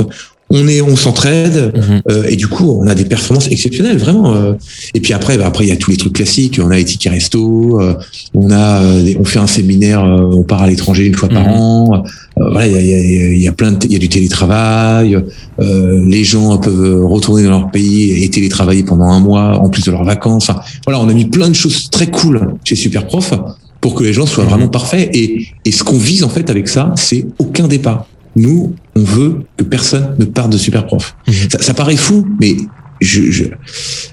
on 0.52 0.66
est, 0.66 0.80
on 0.80 0.96
s'entraide, 0.96 1.72
mhm. 1.76 2.02
euh, 2.10 2.24
et 2.28 2.34
du 2.34 2.48
coup, 2.48 2.76
on 2.80 2.86
a 2.88 2.94
des 2.96 3.04
performances 3.04 3.48
exceptionnelles, 3.48 3.98
vraiment. 3.98 4.34
Euh. 4.34 4.54
Et 4.94 5.00
puis 5.00 5.12
après, 5.12 5.38
bah, 5.38 5.46
après, 5.46 5.64
il 5.64 5.68
y 5.68 5.72
a 5.72 5.76
tous 5.76 5.92
les 5.92 5.96
trucs 5.96 6.14
classiques. 6.14 6.60
On 6.62 6.70
a 6.70 6.76
les 6.76 6.84
tickets 6.84 7.12
resto, 7.12 7.80
euh, 7.80 7.94
on 8.34 8.50
a, 8.50 8.82
on 9.18 9.24
fait 9.24 9.38
un 9.38 9.46
séminaire, 9.46 10.02
on 10.02 10.42
part 10.42 10.62
à 10.62 10.68
l'étranger 10.68 11.06
une 11.06 11.14
fois 11.14 11.28
par 11.28 11.44
mhm. 11.44 11.52
an. 11.52 12.02
voilà, 12.36 12.66
il 12.66 12.72
y 12.72 12.94
a, 12.94 12.98
y, 12.98 13.40
y 13.42 13.48
a, 13.48 13.52
plein 13.52 13.72
de, 13.72 13.86
il 13.86 13.92
y 13.92 13.96
a 13.96 13.98
du 13.98 14.08
télétravail. 14.08 15.16
les 15.58 16.24
gens 16.24 16.58
peuvent 16.58 17.04
retourner 17.04 17.44
dans 17.44 17.50
leur 17.50 17.70
pays 17.70 18.24
et 18.24 18.28
télétravailler 18.28 18.82
pendant 18.82 19.04
un 19.04 19.20
mois 19.20 19.56
en 19.60 19.68
plus 19.68 19.84
de 19.84 19.92
leurs 19.92 20.04
vacances. 20.04 20.50
voilà, 20.84 21.00
on 21.00 21.08
a 21.08 21.12
mis 21.12 21.26
plein 21.26 21.48
de 21.48 21.54
choses 21.54 21.90
très 21.90 22.08
cool 22.08 22.54
chez 22.64 22.74
Superprof 22.74 23.34
pour 23.80 23.94
que 23.94 24.02
les 24.02 24.12
gens 24.12 24.26
soient 24.26 24.44
mhm. 24.44 24.50
vraiment 24.50 24.68
parfaits. 24.68 25.14
Et, 25.14 25.46
et 25.64 25.70
ce 25.70 25.84
qu'on 25.84 25.98
vise 25.98 26.24
en 26.24 26.28
fait 26.28 26.50
avec 26.50 26.68
ça, 26.68 26.92
c'est 26.96 27.24
aucun 27.38 27.68
départ. 27.68 28.06
Nous, 28.36 28.74
on 28.96 29.02
veut 29.02 29.40
que 29.56 29.64
personne 29.64 30.14
ne 30.18 30.24
parte 30.24 30.52
de 30.52 30.58
Superprof. 30.58 31.16
Mhm. 31.26 31.34
Ça, 31.60 31.74
paraît 31.74 31.96
fou, 31.96 32.26
mais 32.40 32.56
je, 33.00 33.44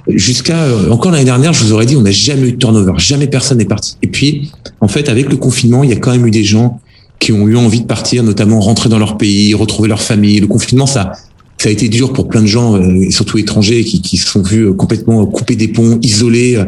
jusqu'à 0.07 0.63
euh, 0.63 0.89
encore 0.91 1.11
l'année 1.11 1.25
dernière, 1.25 1.53
je 1.53 1.63
vous 1.63 1.73
aurais 1.73 1.85
dit, 1.85 1.95
on 1.95 2.01
n'a 2.01 2.11
jamais 2.11 2.49
eu 2.49 2.51
de 2.53 2.57
turnover, 2.57 2.93
jamais 2.97 3.27
personne 3.27 3.57
n'est 3.57 3.65
parti. 3.65 3.97
Et 4.01 4.07
puis, 4.07 4.51
en 4.81 4.87
fait, 4.87 5.09
avec 5.09 5.29
le 5.29 5.37
confinement, 5.37 5.83
il 5.83 5.89
y 5.89 5.93
a 5.93 5.97
quand 5.97 6.11
même 6.11 6.25
eu 6.25 6.31
des 6.31 6.43
gens 6.43 6.79
qui 7.19 7.31
ont 7.31 7.47
eu 7.47 7.55
envie 7.55 7.81
de 7.81 7.85
partir, 7.85 8.23
notamment 8.23 8.59
rentrer 8.59 8.89
dans 8.89 8.99
leur 8.99 9.17
pays, 9.17 9.53
retrouver 9.53 9.89
leur 9.89 10.01
famille. 10.01 10.39
Le 10.39 10.47
confinement, 10.47 10.85
ça, 10.85 11.11
ça 11.57 11.69
a 11.69 11.71
été 11.71 11.89
dur 11.89 12.13
pour 12.13 12.27
plein 12.27 12.41
de 12.41 12.47
gens, 12.47 12.75
euh, 12.75 13.09
surtout 13.09 13.37
étrangers, 13.37 13.83
qui, 13.83 14.01
qui 14.01 14.17
se 14.17 14.27
sont 14.27 14.41
vus 14.41 14.67
euh, 14.67 14.73
complètement 14.73 15.25
coupés 15.25 15.55
des 15.55 15.67
ponts, 15.67 15.99
isolés. 16.01 16.63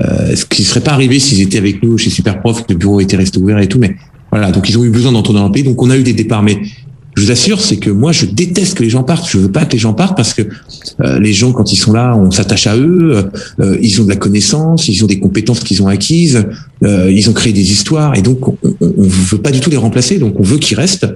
Euh, 0.00 0.34
ce 0.34 0.46
qui 0.46 0.62
ne 0.62 0.66
serait 0.66 0.80
pas 0.80 0.92
arrivé 0.92 1.18
s'ils 1.18 1.40
étaient 1.42 1.58
avec 1.58 1.82
nous 1.82 1.98
chez 1.98 2.10
Superprof, 2.10 2.64
que 2.64 2.72
le 2.72 2.78
bureau 2.78 3.00
était 3.00 3.16
resté 3.16 3.38
ouvert 3.38 3.58
et 3.58 3.68
tout. 3.68 3.78
Mais 3.78 3.96
voilà, 4.32 4.50
donc 4.50 4.68
ils 4.70 4.78
ont 4.78 4.84
eu 4.84 4.90
besoin 4.90 5.12
d'entrer 5.12 5.34
dans 5.34 5.44
le 5.44 5.52
pays, 5.52 5.62
donc 5.62 5.80
on 5.82 5.90
a 5.90 5.96
eu 5.96 6.02
des 6.02 6.14
départs. 6.14 6.42
Mais 6.42 6.58
je 7.14 7.22
vous 7.22 7.30
assure, 7.30 7.60
c'est 7.60 7.76
que 7.76 7.90
moi, 7.90 8.12
je 8.12 8.24
déteste 8.24 8.78
que 8.78 8.82
les 8.82 8.88
gens 8.88 9.02
partent. 9.02 9.28
Je 9.28 9.36
veux 9.36 9.52
pas 9.52 9.66
que 9.66 9.72
les 9.72 9.78
gens 9.78 9.92
partent 9.92 10.16
parce 10.16 10.32
que 10.32 10.42
euh, 11.00 11.20
les 11.20 11.34
gens, 11.34 11.52
quand 11.52 11.70
ils 11.70 11.76
sont 11.76 11.92
là, 11.92 12.16
on 12.16 12.30
s'attache 12.30 12.66
à 12.66 12.76
eux. 12.76 13.28
Euh, 13.60 13.78
ils 13.82 14.00
ont 14.00 14.04
de 14.04 14.08
la 14.08 14.16
connaissance, 14.16 14.88
ils 14.88 15.04
ont 15.04 15.06
des 15.06 15.20
compétences 15.20 15.60
qu'ils 15.60 15.82
ont 15.82 15.88
acquises, 15.88 16.46
euh, 16.82 17.12
ils 17.12 17.28
ont 17.28 17.34
créé 17.34 17.52
des 17.52 17.70
histoires, 17.70 18.16
et 18.16 18.22
donc 18.22 18.48
on, 18.48 18.56
ne 18.80 19.06
veut 19.06 19.38
pas 19.38 19.50
du 19.50 19.60
tout 19.60 19.68
les 19.68 19.76
remplacer. 19.76 20.18
Donc 20.18 20.40
on 20.40 20.42
veut 20.42 20.58
qu'ils 20.58 20.78
restent. 20.78 21.06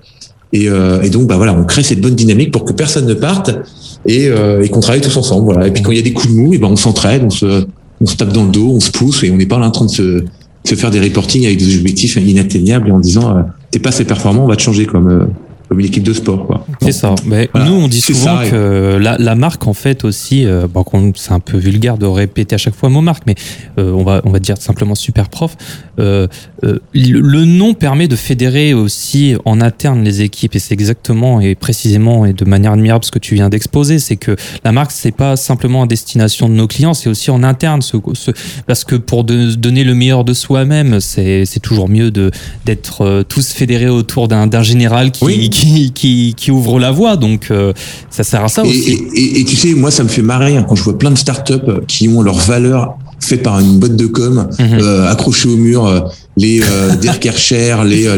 Et, 0.53 0.67
et, 0.67 1.11
donc, 1.11 1.27
bah 1.27 1.37
voilà, 1.37 1.53
on 1.55 1.65
crée 1.65 1.83
cette 1.83 2.01
bonne 2.01 2.15
dynamique 2.15 2.53
pour 2.53 2.65
que 2.65 2.73
personne 2.73 3.05
ne 3.05 3.15
parte 3.15 3.51
et, 4.07 4.27
et 4.63 4.69
qu'on 4.69 4.81
travaille 4.81 5.01
tous 5.01 5.17
ensemble. 5.17 5.45
Voilà. 5.45 5.67
Et 5.67 5.71
puis 5.71 5.83
quand 5.83 5.91
il 5.91 5.97
y 5.97 6.01
a 6.01 6.05
des 6.05 6.13
coups 6.13 6.33
de 6.33 6.39
mou, 6.39 6.55
et 6.55 6.59
ben 6.59 6.69
on 6.69 6.77
s'entraide, 6.77 7.25
on 7.25 7.31
se, 7.31 7.67
on 8.01 8.07
se 8.07 8.17
tape 8.17 8.33
dans 8.33 8.45
le 8.45 8.53
dos, 8.53 8.71
on 8.73 8.81
se 8.81 8.91
pousse, 8.91 9.25
et 9.25 9.31
on 9.31 9.37
n'est 9.37 9.47
pas 9.47 9.59
là 9.59 9.67
en 9.67 9.71
train 9.71 9.87
de 9.87 9.91
se 9.91 10.25
se 10.69 10.75
faire 10.75 10.91
des 10.91 11.01
reportings 11.01 11.47
avec 11.47 11.59
des 11.59 11.77
objectifs 11.77 12.17
inatteignables 12.17 12.89
et 12.89 12.93
en 12.93 13.01
disant 13.01 13.37
euh, 13.37 13.43
t'es 13.71 13.79
pas 13.79 13.91
assez 13.91 14.05
performant, 14.05 14.45
on 14.45 14.49
va 14.49 14.57
te 14.57 14.63
changer 14.63 14.87
comme 14.87 15.09
euh, 15.09 15.27
comme 15.69 15.81
une 15.81 15.87
équipe 15.87 16.05
de 16.05 16.13
sport. 16.13 16.47
Quoi. 16.47 16.65
C'est 16.81 16.93
ça. 16.93 17.15
Mais 17.25 17.49
nous, 17.55 17.73
on 17.73 17.89
dit 17.89 18.01
souvent 18.01 18.39
que 18.49 18.99
la, 19.01 19.17
la, 19.19 19.35
marque, 19.35 19.67
en 19.67 19.73
fait, 19.73 20.05
aussi, 20.05 20.47
euh, 20.47 20.69
bon, 20.73 20.85
c'est 21.17 21.33
un 21.33 21.41
peu 21.41 21.59
vulgaire 21.59 21.99
de 21.99 22.07
répéter 22.07 22.55
à 22.55 22.59
chaque 22.59 22.75
fois 22.75 22.89
mot 22.89 23.01
marque, 23.01 23.25
mais 23.27 23.35
euh, 23.79 23.93
on, 23.93 24.05
va, 24.05 24.23
on 24.25 24.31
va 24.31 24.39
dire 24.39 24.57
simplement 24.59 24.95
super 24.95 25.29
prof. 25.29 25.57
Euh, 25.99 26.27
euh 26.65 26.79
le 26.93 27.45
nom 27.45 27.75
permet 27.75 28.09
de 28.09 28.17
fédérer 28.17 28.75
aussi 28.75 29.35
en 29.45 29.61
interne 29.61 30.03
les 30.03 30.23
équipes, 30.23 30.55
et 30.57 30.59
c'est 30.59 30.75
exactement 30.75 31.41
et 31.41 31.55
précisément 31.55 32.27
et 32.27 32.33
de 32.33 32.45
manière 32.45 32.73
admirable 32.73 33.05
ce 33.05 33.11
que 33.11 33.19
tu 33.19 33.35
viens 33.35 33.49
d'exposer, 33.49 33.99
c'est 33.99 34.17
que 34.17 34.37
la 34.65 34.73
marque, 34.73 34.93
c'est 34.93 35.15
pas 35.15 35.37
simplement 35.37 35.83
à 35.83 35.87
destination 35.87 36.49
de 36.49 36.55
nos 36.55 36.67
clients, 36.67 36.95
c'est 36.95 37.09
aussi 37.09 37.31
en 37.31 37.43
interne, 37.43 37.83
ce, 37.83 37.97
ce, 38.15 38.31
parce 38.67 38.85
que 38.85 38.97
pour 38.97 39.25
de, 39.25 39.55
donner 39.55 39.85
le 39.85 39.95
meilleur 39.95 40.25
de 40.25 40.35
soi-même, 40.35 41.01
c'est 41.01 41.61
toujours 41.63 41.89
mieux 41.89 42.11
d'être 42.11 43.03
euh, 43.03 43.23
tous 43.23 43.53
fédérés 43.53 43.89
autour 43.89 44.29
d'un 44.29 44.63
général 44.63 45.11
qui, 45.11 45.51
qui, 45.51 46.35
qui, 46.35 46.51
ouvre 46.51 46.79
la 46.79 46.91
voie. 46.91 47.17
Donc, 47.17 47.49
euh, 47.51 47.73
ça 48.11 48.25
sert 48.25 48.45
à 48.45 48.49
ça 48.49 48.63
aussi. 48.63 49.03
Et, 49.15 49.45
tu 49.45 49.57
sais, 49.57 49.75
moi, 49.75 49.91
ça 49.91 50.03
me 50.03 50.09
fait 50.09 50.23
marrer 50.23 50.57
hein, 50.57 50.65
quand 50.69 50.75
je 50.75 50.83
vois 50.83 50.99
plein 50.99 51.11
de 51.11 51.19
startups 51.19 51.55
qui 51.87 52.09
ont 52.09 52.23
leur 52.23 52.37
valeur 52.37 52.97
fait 53.21 53.39
par 53.39 53.59
une 53.61 53.79
boîte 53.79 53.97
de 53.97 54.07
com, 54.07 54.49
mhm. 54.59 54.79
euh, 54.81 55.11
accrochée 55.11 55.49
au 55.49 55.57
mur, 55.57 55.87
euh, 55.87 56.01
les 56.37 56.61
euh, 56.63 56.95
Dirk 57.01 57.25
les, 57.25 58.09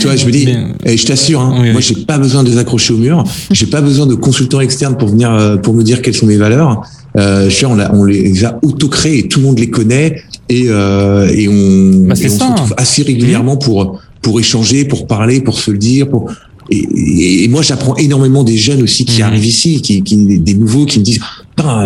tu 0.00 0.06
vois, 0.06 0.16
je 0.16 0.26
me 0.26 0.30
dis, 0.30 0.48
et 0.84 0.96
je 0.96 1.06
t'assure, 1.06 1.40
hein, 1.40 1.72
moi, 1.72 1.80
j'ai 1.80 1.96
pas 1.96 2.18
besoin 2.18 2.44
de 2.44 2.50
les 2.50 2.58
accrocher 2.58 2.92
au 2.92 2.98
mur, 2.98 3.24
j'ai 3.50 3.66
pas 3.66 3.80
besoin 3.80 4.06
de 4.06 4.14
consultants 4.14 4.60
externes 4.60 4.96
pour 4.96 5.08
venir 5.08 5.58
pour 5.62 5.74
me 5.74 5.82
dire 5.82 6.02
quelles 6.02 6.14
sont 6.14 6.26
mes 6.26 6.36
valeurs. 6.36 6.82
Euh, 7.16 7.48
je 7.48 7.54
suis, 7.54 7.66
on, 7.66 7.78
on, 7.78 8.04
les 8.04 8.44
a 8.44 8.58
auto-créés 8.62 9.20
et 9.20 9.28
tout 9.28 9.38
le 9.38 9.46
monde 9.46 9.58
les 9.58 9.70
connaît 9.70 10.22
et, 10.48 10.64
et 10.64 11.48
on, 11.48 12.06
bah, 12.06 12.14
on 12.14 12.28
se 12.28 12.44
retrouve 12.44 12.74
assez 12.76 13.02
régulièrement 13.02 13.56
pour 13.56 14.00
pour 14.24 14.40
échanger, 14.40 14.86
pour 14.86 15.06
parler, 15.06 15.42
pour 15.42 15.58
se 15.58 15.70
le 15.70 15.76
dire, 15.76 16.08
pour 16.08 16.32
et, 16.70 17.44
et, 17.44 17.48
moi, 17.48 17.62
j'apprends 17.62 17.96
énormément 17.96 18.44
des 18.44 18.56
jeunes 18.56 18.82
aussi 18.82 19.04
qui 19.04 19.20
mhm. 19.20 19.28
arrivent 19.28 19.46
ici, 19.46 19.82
qui, 19.82 20.02
qui, 20.02 20.16
des 20.16 20.54
nouveaux, 20.54 20.86
qui 20.86 20.98
me 20.98 21.04
disent 21.04 21.20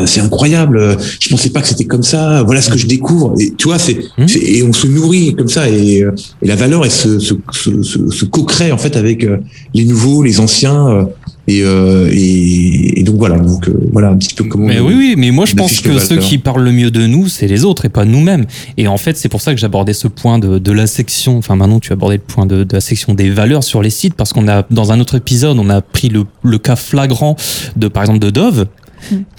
c'est 0.07 0.21
incroyable, 0.21 0.97
je 1.21 1.29
pensais 1.29 1.51
pas 1.51 1.61
que 1.61 1.69
c'était 1.69 1.85
comme 1.85 2.03
ça. 2.03 2.43
Voilà 2.43 2.63
ce 2.63 2.71
que 2.71 2.79
je 2.79 2.87
découvre. 2.87 3.35
Et 3.39 3.53
tu 3.57 3.69
vois, 3.69 3.79
c'est 3.79 3.99
mhm. 4.17 4.27
et 4.41 4.63
on 4.63 4.73
se 4.73 4.87
nourrit 4.87 5.35
comme 5.37 5.49
ça 5.49 5.69
et, 5.69 6.05
et 6.43 6.47
la 6.47 6.57
valeur 6.57 6.85
elle 6.85 6.91
se, 6.91 7.19
se, 7.19 7.35
se, 7.53 7.83
se 7.83 8.25
co-crée 8.25 8.73
en 8.73 8.79
fait 8.79 8.97
avec 8.97 9.25
euh, 9.25 9.39
les 9.75 9.85
nouveaux, 9.85 10.23
les 10.23 10.41
anciens. 10.41 11.09
Et, 11.49 11.63
euh, 11.63 12.11
et, 12.13 13.01
et, 13.01 13.03
donc 13.05 13.17
voilà, 13.17 13.39
donc 13.39 13.69
euh, 13.69 13.89
voilà 13.91 14.11
un 14.11 14.17
petit 14.17 14.35
peu 14.35 14.45
comment. 14.45 14.67
Mais 14.67 14.81
oui, 14.81 14.95
oui, 14.97 15.15
mais 15.17 15.31
moi 15.31 15.47
je 15.47 15.55
pense 15.55 15.81
que 15.81 15.99
ceux 15.99 16.19
qui 16.19 16.37
parlent 16.37 16.63
le 16.63 16.73
mieux 16.73 16.91
de 16.91 17.07
nous, 17.07 17.27
c'est 17.29 17.47
les 17.47 17.65
autres 17.65 17.87
et 17.87 17.89
pas 17.89 18.05
nous-mêmes. 18.05 18.45
Et 18.77 18.87
en 18.87 18.99
fait, 18.99 19.17
c'est 19.17 19.31
pour 19.31 19.41
ça 19.41 19.55
que 19.55 19.61
j'abordais 19.61 19.95
ce 19.95 20.09
point 20.09 20.39
de, 20.39 20.59
de, 20.59 20.73
la 20.73 20.87
section. 20.87 21.39
Enfin, 21.39 21.57
maintenant 21.57 21.81
tu 21.81 21.91
as 21.91 21.95
abordé 21.95 22.17
le 22.17 22.23
point 22.23 22.45
de, 22.45 22.65
de, 22.65 22.75
la 22.75 22.83
section 22.83 23.15
des 23.15 23.31
valeurs 23.31 23.65
sur 23.65 23.81
les 23.81 23.89
sites 23.89 24.13
parce 24.13 24.35
qu'on 24.35 24.47
a 24.47 24.67
dans 24.71 24.93
un 24.93 25.01
autre 25.01 25.15
épisode, 25.15 25.59
on 25.59 25.71
a 25.71 25.81
pris 25.81 26.11
le, 26.11 26.25
le 26.43 26.59
cas 26.59 26.77
flagrant 26.77 27.35
de 27.77 27.89
par 27.89 28.03
exemple 28.03 28.21
de 28.21 28.29
Dove 28.29 28.67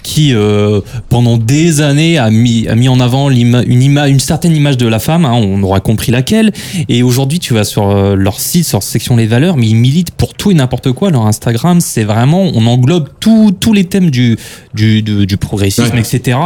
qui 0.02 0.34
euh, 0.34 0.80
pendant 1.08 1.36
des 1.36 1.80
années 1.80 2.18
a 2.18 2.30
mis, 2.30 2.66
a 2.68 2.74
mis 2.74 2.88
en 2.88 3.00
avant 3.00 3.30
une, 3.30 3.82
image, 3.82 4.10
une 4.10 4.20
certaine 4.20 4.54
image 4.54 4.76
de 4.76 4.86
la 4.86 4.98
femme, 4.98 5.24
hein, 5.24 5.34
on 5.34 5.62
aura 5.62 5.80
compris 5.80 6.12
laquelle. 6.12 6.52
Et 6.88 7.02
aujourd'hui, 7.02 7.38
tu 7.38 7.54
vas 7.54 7.64
sur 7.64 7.88
euh, 7.88 8.14
leur 8.14 8.40
site, 8.40 8.64
sur 8.64 8.82
section 8.82 9.16
les 9.16 9.26
valeurs, 9.26 9.56
mais 9.56 9.66
ils 9.66 9.76
militent 9.76 10.10
pour 10.12 10.34
tout 10.34 10.50
et 10.50 10.54
n'importe 10.54 10.92
quoi. 10.92 11.10
Leur 11.10 11.26
Instagram, 11.26 11.80
c'est 11.80 12.04
vraiment, 12.04 12.50
on 12.54 12.66
englobe 12.66 13.08
tous 13.20 13.72
les 13.72 13.84
thèmes 13.84 14.10
du, 14.10 14.36
du, 14.74 15.02
du, 15.02 15.36
progressisme, 15.36 15.96
etc. 15.96 16.38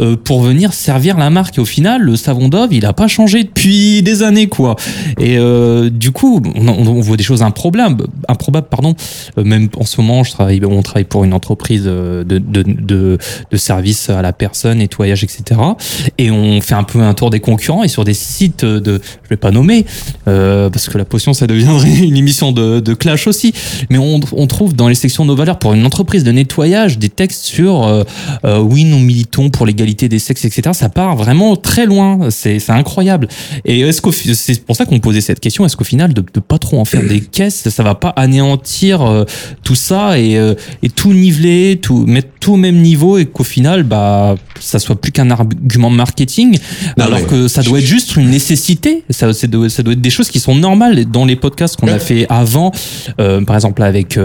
Euh, 0.00 0.16
pour 0.16 0.40
venir 0.40 0.72
servir 0.72 1.16
la 1.18 1.30
marque. 1.30 1.58
Et 1.58 1.60
au 1.60 1.64
final, 1.64 2.02
le 2.02 2.16
savon 2.16 2.48
Dove, 2.48 2.72
il 2.72 2.86
a 2.86 2.92
pas 2.92 3.08
changé 3.08 3.44
depuis 3.44 4.02
des 4.02 4.22
années, 4.22 4.48
quoi. 4.48 4.76
Et 5.18 5.38
euh, 5.38 5.90
du 5.90 6.10
coup, 6.10 6.42
on, 6.54 6.68
on, 6.68 7.00
voit 7.00 7.16
des 7.16 7.24
choses 7.24 7.42
improbables, 7.42 8.04
improbables, 8.28 8.68
pardon. 8.68 8.94
Même 9.36 9.68
en 9.76 9.84
ce 9.84 10.00
moment, 10.00 10.24
je 10.24 10.32
travaille, 10.32 10.60
on 10.64 10.82
travaille 10.82 11.04
pour 11.04 11.24
une 11.24 11.34
entreprise 11.34 11.84
de, 11.84 12.24
de, 12.24 12.53
de, 12.62 13.18
de 13.50 13.56
services 13.56 14.10
à 14.10 14.22
la 14.22 14.32
personne, 14.32 14.78
nettoyage, 14.78 15.24
etc. 15.24 15.60
Et 16.18 16.30
on 16.30 16.60
fait 16.60 16.74
un 16.74 16.84
peu 16.84 17.00
un 17.00 17.14
tour 17.14 17.30
des 17.30 17.40
concurrents 17.40 17.82
et 17.82 17.88
sur 17.88 18.04
des 18.04 18.14
sites 18.14 18.64
de, 18.64 19.00
je 19.22 19.28
vais 19.28 19.36
pas 19.36 19.50
nommer, 19.50 19.84
euh, 20.28 20.70
parce 20.70 20.88
que 20.88 20.98
la 20.98 21.04
potion, 21.04 21.32
ça 21.32 21.46
deviendrait 21.46 21.98
une 22.02 22.16
émission 22.16 22.52
de, 22.52 22.80
de 22.80 22.94
clash 22.94 23.26
aussi. 23.26 23.52
Mais 23.90 23.98
on, 23.98 24.20
on 24.32 24.46
trouve 24.46 24.74
dans 24.74 24.88
les 24.88 24.94
sections 24.94 25.24
de 25.24 25.28
nos 25.28 25.36
valeurs 25.36 25.58
pour 25.58 25.74
une 25.74 25.84
entreprise 25.84 26.24
de 26.24 26.32
nettoyage 26.32 26.98
des 26.98 27.08
textes 27.08 27.44
sur 27.44 27.84
euh, 27.84 28.04
euh, 28.44 28.58
oui, 28.58 28.84
nous 28.84 28.98
militons 28.98 29.50
pour 29.50 29.66
l'égalité 29.66 30.08
des 30.08 30.18
sexes, 30.18 30.44
etc. 30.44 30.70
Ça 30.72 30.88
part 30.88 31.16
vraiment 31.16 31.56
très 31.56 31.86
loin. 31.86 32.30
C'est 32.30 32.70
incroyable. 32.70 33.28
Et 33.64 33.80
est-ce 33.80 34.00
que 34.00 34.10
c'est 34.10 34.64
pour 34.64 34.76
ça 34.76 34.86
qu'on 34.86 35.00
posait 35.00 35.20
cette 35.20 35.40
question 35.40 35.64
Est-ce 35.64 35.76
qu'au 35.76 35.84
final, 35.84 36.12
de, 36.14 36.20
de, 36.20 36.40
pas 36.40 36.58
trop 36.58 36.78
en 36.78 36.84
faire 36.84 37.02
des 37.02 37.20
caisses, 37.20 37.68
ça 37.68 37.82
va 37.82 37.94
pas 37.94 38.10
anéantir 38.10 39.02
euh, 39.02 39.24
tout 39.62 39.74
ça 39.74 40.18
et, 40.18 40.34
et 40.82 40.88
tout 40.88 41.12
niveler, 41.12 41.78
tout 41.80 42.06
mettre 42.06 42.28
tout 42.44 42.52
au 42.52 42.56
même 42.56 42.76
niveau 42.76 43.16
et 43.16 43.24
qu'au 43.24 43.42
final, 43.42 43.84
bah, 43.84 44.34
ça 44.60 44.78
soit 44.78 45.00
plus 45.00 45.12
qu'un 45.12 45.30
argument 45.30 45.88
marketing, 45.88 46.58
alors 47.00 47.26
que 47.26 47.48
ça 47.48 47.62
doit 47.62 47.78
être 47.78 47.86
juste 47.86 48.16
une 48.16 48.28
nécessité. 48.28 49.02
Ça, 49.08 49.32
ça, 49.32 49.46
doit, 49.46 49.70
ça 49.70 49.82
doit 49.82 49.94
être 49.94 50.02
des 50.02 50.10
choses 50.10 50.28
qui 50.28 50.40
sont 50.40 50.54
normales 50.54 51.06
dans 51.06 51.24
les 51.24 51.36
podcasts 51.36 51.80
qu'on 51.80 51.88
a 51.88 51.98
fait 51.98 52.26
avant, 52.28 52.70
par 53.16 53.56
exemple 53.56 53.82
avec 53.82 54.18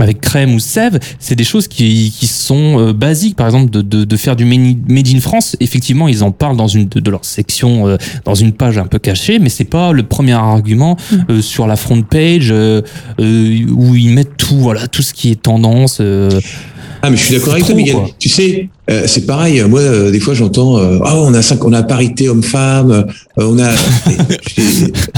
avec 0.00 0.20
crème 0.20 0.54
ou 0.54 0.58
sève, 0.58 0.98
c'est 1.18 1.36
des 1.36 1.44
choses 1.44 1.68
qui, 1.68 2.12
qui 2.16 2.26
sont 2.26 2.78
euh, 2.78 2.92
basiques. 2.92 3.36
Par 3.36 3.46
exemple, 3.46 3.70
de, 3.70 3.82
de, 3.82 4.04
de, 4.04 4.16
faire 4.16 4.36
du 4.36 4.44
made 4.44 5.08
in 5.08 5.20
France, 5.20 5.56
effectivement, 5.60 6.08
ils 6.08 6.24
en 6.24 6.32
parlent 6.32 6.56
dans 6.56 6.68
une 6.68 6.88
de, 6.88 7.10
leur 7.10 7.24
section, 7.24 7.86
euh, 7.86 7.96
dans 8.24 8.34
une 8.34 8.52
page 8.52 8.78
un 8.78 8.86
peu 8.86 8.98
cachée, 8.98 9.38
mais 9.38 9.48
c'est 9.48 9.64
pas 9.64 9.92
le 9.92 10.02
premier 10.02 10.32
argument 10.32 10.96
mm. 11.10 11.16
euh, 11.30 11.42
sur 11.42 11.66
la 11.66 11.76
front 11.76 12.02
page 12.02 12.52
où 12.52 13.94
ils 13.94 14.10
mettent 14.10 14.36
tout, 14.36 14.56
voilà, 14.56 14.86
tout 14.88 15.02
ce 15.02 15.12
qui 15.14 15.30
est 15.30 15.40
tendance. 15.40 16.00
Ah, 16.00 17.10
mais 17.10 17.16
je 17.16 17.24
suis 17.24 17.34
d'accord 17.34 17.52
avec 17.52 17.66
toi, 17.66 17.74
Miguel. 17.74 17.96
Tu 18.18 18.28
sais, 18.28 18.68
euh, 18.90 19.04
c'est 19.06 19.24
pareil. 19.24 19.62
Moi, 19.62 19.80
euh, 19.80 20.10
des 20.10 20.20
fois, 20.20 20.34
j'entends, 20.34 20.78
euh, 20.78 20.98
ah, 21.04 21.16
on 21.16 21.32
a 21.32 21.40
cinq, 21.40 21.64
on 21.64 21.72
a 21.72 21.82
parité 21.82 22.28
homme-femme, 22.28 23.06
on 23.36 23.58
a. 23.58 23.70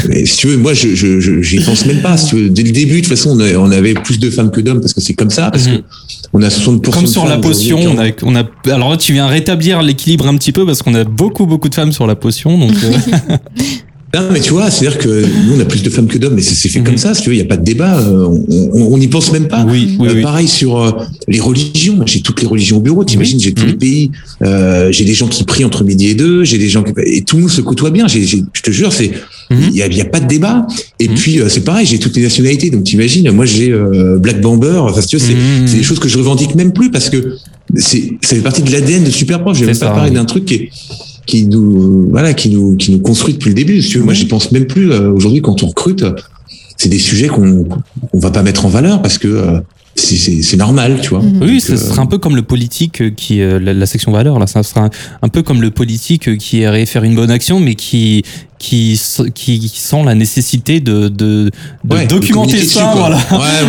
mais, 0.08 0.24
si 0.24 0.36
tu 0.36 0.46
veux, 0.48 0.56
moi, 0.56 0.72
je, 0.72 0.94
je, 0.94 1.42
j'y 1.42 1.58
pense 1.58 1.84
même 1.84 2.00
pas. 2.00 2.16
Si 2.16 2.26
tu 2.28 2.36
veux, 2.36 2.48
dès 2.48 2.62
le 2.62 2.70
début, 2.70 2.96
de 2.96 3.00
toute 3.00 3.08
façon, 3.08 3.36
on, 3.38 3.70
avait 3.72 3.94
plus 3.94 4.20
de 4.20 4.30
femmes 4.30 4.52
que 4.52 4.60
d'hommes 4.60 4.80
parce 4.80 4.94
que 4.94 5.00
c'est 5.00 5.14
comme 5.14 5.30
ça, 5.30 5.50
parce 5.50 5.66
mhm. 5.66 5.78
que 5.78 5.82
on 6.32 6.42
a 6.42 6.48
60% 6.48 6.90
Comme 6.90 7.06
sur 7.06 7.26
la 7.26 7.38
potion, 7.38 7.78
on 7.78 7.98
a, 7.98 8.10
on 8.22 8.36
a. 8.36 8.44
Alors 8.72 8.90
là, 8.90 8.96
tu 8.96 9.12
viens 9.12 9.26
rétablir 9.26 9.82
l'équilibre 9.82 10.28
un 10.28 10.36
petit 10.36 10.52
peu 10.52 10.64
parce 10.64 10.82
qu'on 10.82 10.94
a 10.94 11.02
beaucoup, 11.02 11.46
beaucoup 11.46 11.68
de 11.68 11.74
femmes 11.74 11.92
sur 11.92 12.06
la 12.06 12.14
potion, 12.14 12.56
donc. 12.56 12.72
Non, 14.16 14.28
mais 14.32 14.40
tu 14.40 14.52
vois, 14.52 14.70
c'est-à-dire 14.70 14.98
que 14.98 15.08
nous, 15.08 15.56
on 15.56 15.60
a 15.60 15.66
plus 15.66 15.82
de 15.82 15.90
femmes 15.90 16.06
que 16.06 16.16
d'hommes, 16.16 16.34
mais 16.34 16.42
c'est 16.42 16.68
fait 16.68 16.80
comme 16.80 16.94
mhm. 16.94 16.98
ça, 16.98 17.14
si 17.14 17.22
tu 17.22 17.28
veux, 17.28 17.34
il 17.34 17.38
n'y 17.38 17.44
a 17.44 17.46
pas 17.46 17.58
de 17.58 17.64
débat, 17.64 17.98
euh, 17.98 18.26
on 18.72 18.96
n'y 18.96 19.08
pense 19.08 19.30
même 19.30 19.46
pas. 19.46 19.66
Oui, 19.68 19.96
oui, 19.98 20.22
Pareil 20.22 20.48
sur 20.48 21.06
les 21.28 21.40
religions, 21.40 22.00
j'ai 22.06 22.22
toutes 22.22 22.40
les 22.40 22.46
religions 22.46 22.78
au 22.78 22.80
bureau, 22.80 23.04
t'imagines, 23.04 23.38
j'ai 23.38 23.52
tous 23.52 23.66
les 23.66 23.72
mhm. 23.72 23.78
pays, 23.78 24.10
j'ai 24.90 25.04
des 25.04 25.14
gens 25.14 25.28
qui 25.28 25.44
prient 25.44 25.64
entre 25.64 25.84
midi 25.84 26.08
et 26.08 26.14
deux, 26.14 26.44
j'ai 26.44 26.58
des 26.58 26.68
gens 26.68 26.82
qui... 26.82 26.92
Et 27.04 27.22
tout 27.22 27.36
le 27.36 27.42
monde 27.42 27.50
se 27.50 27.60
côtoie 27.60 27.90
bien, 27.90 28.06
je 28.08 28.40
te 28.62 28.70
jure, 28.70 28.92
c'est 28.92 29.10
il 29.50 29.70
n'y 29.70 29.82
a, 29.82 29.86
y 29.86 30.00
a, 30.00 30.04
pas 30.04 30.18
de 30.18 30.26
débat. 30.26 30.66
Et 30.98 31.08
puis, 31.08 31.40
c'est 31.48 31.64
pareil, 31.64 31.86
j'ai 31.86 31.98
toutes 31.98 32.16
les 32.16 32.22
nationalités, 32.22 32.70
donc 32.70 32.84
t'imagines, 32.84 33.30
moi 33.32 33.44
j'ai 33.44 33.74
Black 34.18 34.40
Bomber, 34.40 34.78
enfin, 34.78 35.00
tu 35.02 35.18
vois, 35.18 35.26
c'est 35.66 35.76
des 35.76 35.82
choses 35.82 35.98
que 35.98 36.08
je 36.08 36.16
revendique 36.16 36.54
même 36.54 36.72
plus 36.72 36.90
parce 36.90 37.10
que 37.10 37.36
c'est 37.74 38.12
ça 38.22 38.36
fait 38.36 38.42
partie 38.42 38.62
de 38.62 38.70
l'ADN 38.70 39.04
de 39.04 39.10
Superprof. 39.10 39.56
Je 39.56 39.64
vais 39.64 39.72
même 39.72 39.78
pas 39.78 39.90
parler 39.90 40.10
d'un 40.10 40.24
truc 40.24 40.44
qui 40.44 40.54
est 40.54 40.70
qui 41.26 41.44
nous 41.44 42.08
voilà 42.10 42.34
qui 42.34 42.48
nous 42.50 42.76
qui 42.76 42.92
nous 42.92 43.00
construit 43.00 43.34
depuis 43.34 43.50
le 43.50 43.54
début. 43.54 43.82
Si. 43.82 43.98
Moi, 43.98 44.14
j'y 44.14 44.26
pense 44.26 44.52
même 44.52 44.66
plus 44.66 44.90
euh, 44.90 45.10
aujourd'hui 45.10 45.42
quand 45.42 45.62
on 45.62 45.66
recrute. 45.66 46.04
C'est 46.78 46.88
des 46.88 46.98
sujets 46.98 47.28
qu'on 47.28 47.66
on 48.12 48.18
va 48.18 48.30
pas 48.30 48.42
mettre 48.42 48.66
en 48.66 48.68
valeur 48.68 49.02
parce 49.02 49.18
que 49.18 49.28
euh, 49.28 49.60
c'est 49.96 50.56
normal, 50.56 50.98
tu 51.02 51.10
vois. 51.10 51.22
Mhm. 51.22 51.42
Oui, 51.42 51.60
ce 51.60 51.76
sera 51.76 52.02
un 52.02 52.06
peu 52.06 52.18
comme 52.18 52.36
le 52.36 52.42
politique 52.42 53.14
qui 53.14 53.38
la, 53.38 53.86
section 53.86 54.12
valeur 54.12 54.38
là, 54.38 54.46
ça 54.46 54.62
sera 54.62 54.88
un, 55.22 55.28
peu 55.28 55.42
comme 55.42 55.62
le 55.62 55.70
politique 55.70 56.36
qui 56.38 56.58
irait 56.58 56.86
faire 56.86 57.04
une 57.04 57.14
bonne 57.14 57.30
action 57.30 57.60
mais 57.60 57.74
qui 57.74 58.22
qui 58.58 58.98
qui 59.34 59.70
sent 59.74 60.02
la 60.04 60.14
nécessité 60.14 60.80
de 60.80 61.08
de, 61.08 61.50
de 61.84 62.06
documenter 62.08 62.58
ça 62.64 62.94
voilà. 62.96 63.18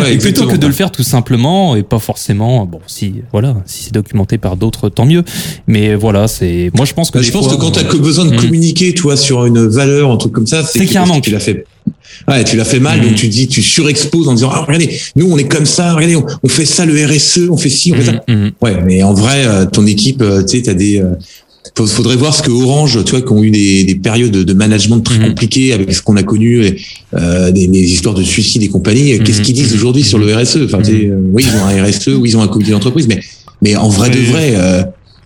Ouais, 0.02 0.14
et 0.14 0.18
plutôt 0.18 0.46
que 0.46 0.56
de 0.56 0.66
le 0.66 0.72
faire 0.72 0.90
tout 0.90 1.02
simplement 1.02 1.76
et 1.76 1.82
pas 1.82 1.98
forcément 1.98 2.64
bon 2.64 2.80
si 2.86 3.16
voilà, 3.32 3.56
si 3.66 3.84
c'est 3.84 3.94
documenté 3.94 4.38
par 4.38 4.56
d'autres 4.56 4.88
tant 4.88 5.06
mieux. 5.06 5.24
Mais 5.66 5.94
voilà, 5.94 6.28
c'est 6.28 6.70
moi 6.74 6.84
je 6.84 6.94
pense 6.94 7.10
que 7.10 7.22
je 7.22 7.30
pense 7.30 7.48
que 7.48 7.56
quand 7.56 7.72
tu 7.72 7.80
as 7.80 7.84
besoin 7.84 8.24
de 8.24 8.34
hmm. 8.34 8.40
communiquer 8.40 8.94
toi 8.94 9.16
sur 9.16 9.46
une 9.46 9.66
valeur 9.66 10.10
un 10.10 10.16
truc 10.16 10.32
comme 10.32 10.46
ça, 10.46 10.62
c'est 10.62 10.84
qu'il 10.84 10.92
y 10.92 10.96
a 10.96 11.02
un 11.02 11.06
manque. 11.06 11.22
Tu 11.22 11.30
l'as 11.30 11.40
fait 11.40 11.66
Ouais, 12.26 12.44
tu 12.44 12.56
l'as 12.56 12.64
fait 12.64 12.80
mal, 12.80 13.00
donc 13.00 13.12
mm. 13.12 13.14
tu 13.14 13.28
dis, 13.28 13.48
tu 13.48 13.62
surexposes 13.62 14.28
en 14.28 14.34
disant, 14.34 14.50
ah, 14.52 14.64
regardez, 14.66 14.90
nous, 15.16 15.30
on 15.30 15.38
est 15.38 15.48
comme 15.48 15.66
ça, 15.66 15.94
regardez, 15.94 16.16
on, 16.16 16.48
fait 16.48 16.64
ça, 16.64 16.84
le 16.84 17.06
RSE, 17.06 17.48
on 17.50 17.56
fait 17.56 17.70
ci, 17.70 17.92
on 17.92 17.96
fait 17.96 18.04
ça. 18.04 18.12
Mm, 18.28 18.32
mm. 18.32 18.50
Ouais, 18.60 18.76
mais 18.84 19.02
en 19.02 19.14
vrai, 19.14 19.46
euh, 19.46 19.66
ton 19.66 19.86
équipe, 19.86 20.22
euh, 20.22 20.42
tu 20.42 20.58
sais, 20.58 20.62
t'as 20.62 20.74
des, 20.74 21.00
euh, 21.00 21.14
faudrait 21.86 22.16
voir 22.16 22.34
ce 22.34 22.42
que 22.42 22.50
Orange, 22.50 23.04
tu 23.04 23.12
vois, 23.12 23.22
qui 23.22 23.32
ont 23.32 23.42
eu 23.42 23.50
des, 23.50 23.84
des 23.84 23.94
périodes 23.94 24.32
de 24.32 24.52
management 24.52 25.00
très 25.00 25.18
compliquées 25.18 25.72
avec 25.72 25.94
ce 25.94 26.02
qu'on 26.02 26.16
a 26.16 26.22
connu, 26.22 26.76
euh, 27.14 27.50
des, 27.50 27.66
des, 27.66 27.80
histoires 27.80 28.14
de 28.14 28.22
suicide 28.22 28.62
et 28.62 28.68
compagnie. 28.68 29.18
Qu'est-ce 29.20 29.42
qu'ils 29.42 29.54
disent 29.54 29.74
aujourd'hui 29.74 30.02
sur 30.02 30.18
le 30.18 30.34
RSE 30.34 30.58
Enfin, 30.64 30.80
oui, 31.32 31.46
ils 31.46 31.56
ont 31.56 31.64
un 31.64 31.84
RSE, 31.84 32.08
oui, 32.08 32.30
ils 32.30 32.36
ont 32.36 32.42
un 32.42 32.48
comité 32.48 32.72
d'entreprise, 32.72 33.06
mais 33.08 33.20
mais 33.60 33.74
en 33.74 33.88
vrai 33.88 34.10
de 34.10 34.18
vrai, 34.18 34.54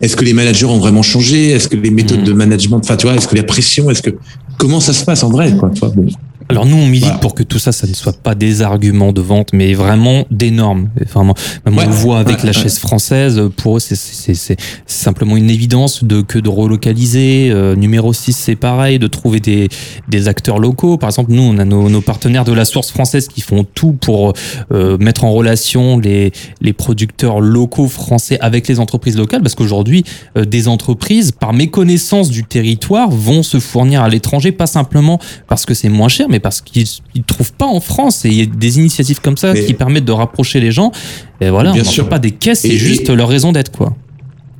est-ce 0.02 0.16
que 0.16 0.24
les 0.24 0.32
managers 0.32 0.66
ont 0.66 0.78
vraiment 0.78 1.02
changé? 1.02 1.50
Est-ce 1.50 1.68
que 1.68 1.76
les 1.76 1.90
méthodes 1.90 2.24
de 2.24 2.32
management, 2.32 2.78
enfin, 2.78 2.96
tu 2.96 3.06
vois, 3.06 3.14
est-ce 3.14 3.28
que 3.28 3.36
la 3.36 3.44
pression, 3.44 3.88
est-ce 3.88 4.02
que 4.02 4.10
comment 4.58 4.80
ça 4.80 4.92
se 4.92 5.04
passe 5.04 5.22
en 5.22 5.30
vrai, 5.30 5.56
quoi 5.56 5.70
tu 5.72 5.80
vois 5.80 5.90
bon. 5.90 6.06
Alors 6.52 6.66
nous, 6.66 6.76
on 6.76 6.86
milite 6.86 7.18
pour 7.20 7.34
que 7.34 7.42
tout 7.42 7.58
ça, 7.58 7.72
ça 7.72 7.86
ne 7.86 7.94
soit 7.94 8.16
pas 8.16 8.34
des 8.34 8.60
arguments 8.60 9.12
de 9.12 9.22
vente, 9.22 9.54
mais 9.54 9.72
vraiment 9.72 10.26
des 10.30 10.50
normes. 10.50 10.90
Vraiment, 11.10 11.34
même 11.64 11.78
on 11.78 11.86
le 11.86 11.94
voit 11.94 12.18
avec 12.18 12.42
la 12.42 12.52
chaise 12.52 12.78
française. 12.78 13.40
Pour 13.56 13.78
eux, 13.78 13.80
c'est 13.80 14.56
simplement 14.86 15.36
une 15.36 15.48
évidence 15.48 16.04
de 16.04 16.20
que 16.20 16.38
de 16.38 16.50
relocaliser. 16.50 17.50
Euh, 17.50 17.74
numéro 17.74 18.12
6, 18.12 18.34
c'est 18.34 18.56
pareil, 18.56 18.98
de 18.98 19.06
trouver 19.06 19.40
des, 19.40 19.68
des 20.08 20.28
acteurs 20.28 20.58
locaux. 20.58 20.98
Par 20.98 21.08
exemple, 21.08 21.32
nous, 21.32 21.42
on 21.42 21.56
a 21.56 21.64
nos, 21.64 21.88
nos 21.88 22.02
partenaires 22.02 22.44
de 22.44 22.52
la 22.52 22.66
source 22.66 22.90
française 22.90 23.28
qui 23.28 23.40
font 23.40 23.64
tout 23.64 23.92
pour 23.92 24.34
euh, 24.72 24.98
mettre 24.98 25.24
en 25.24 25.32
relation 25.32 25.98
les, 25.98 26.32
les 26.60 26.72
producteurs 26.74 27.40
locaux 27.40 27.88
français 27.88 28.38
avec 28.40 28.68
les 28.68 28.78
entreprises 28.78 29.16
locales, 29.16 29.40
parce 29.40 29.54
qu'aujourd'hui, 29.54 30.04
euh, 30.36 30.44
des 30.44 30.68
entreprises, 30.68 31.32
par 31.32 31.54
méconnaissance 31.54 32.28
du 32.28 32.44
territoire, 32.44 33.10
vont 33.10 33.42
se 33.42 33.58
fournir 33.58 34.02
à 34.02 34.10
l'étranger, 34.10 34.52
pas 34.52 34.66
simplement 34.66 35.18
parce 35.46 35.64
que 35.64 35.72
c'est 35.72 35.88
moins 35.88 36.08
cher, 36.08 36.26
mais 36.28 36.40
parce 36.42 36.60
qu'ils 36.60 36.86
ne 37.16 37.22
trouvent 37.22 37.52
pas 37.52 37.66
en 37.66 37.80
France. 37.80 38.24
Et 38.24 38.28
il 38.28 38.34
y 38.34 38.42
a 38.42 38.46
des 38.46 38.78
initiatives 38.78 39.20
comme 39.20 39.36
ça 39.36 39.54
qui 39.54 39.74
permettent 39.74 40.04
de 40.04 40.12
rapprocher 40.12 40.60
les 40.60 40.72
gens. 40.72 40.92
Et 41.40 41.50
voilà, 41.50 41.72
Bien 41.72 41.82
on 41.82 41.90
sûr. 41.90 42.08
pas 42.08 42.18
des 42.18 42.32
caisses, 42.32 42.60
c'est 42.60 42.76
juste 42.76 43.08
leur 43.10 43.28
raison 43.28 43.52
d'être, 43.52 43.72
quoi. 43.72 43.94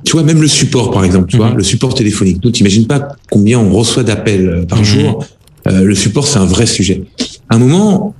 Tu 0.03 0.13
vois, 0.13 0.23
même 0.23 0.41
le 0.41 0.49
support, 0.49 0.91
par 0.91 1.05
exemple, 1.05 1.27
tu 1.29 1.37
vois, 1.37 1.51
mhm. 1.51 1.57
le 1.57 1.63
support 1.63 1.93
téléphonique. 1.93 2.41
Tu 2.41 2.51
t'imagines 2.51 2.87
pas 2.87 3.15
combien 3.31 3.59
on 3.59 3.71
reçoit 3.71 4.03
d'appels 4.03 4.49
euh, 4.49 4.65
par 4.65 4.79
mhm. 4.79 4.83
jour. 4.83 5.25
Euh, 5.67 5.83
le 5.83 5.95
support, 5.95 6.27
c'est 6.27 6.39
un 6.39 6.45
vrai 6.45 6.65
sujet. 6.65 7.03
À 7.49 7.55
un 7.55 7.57
moment, 7.57 8.13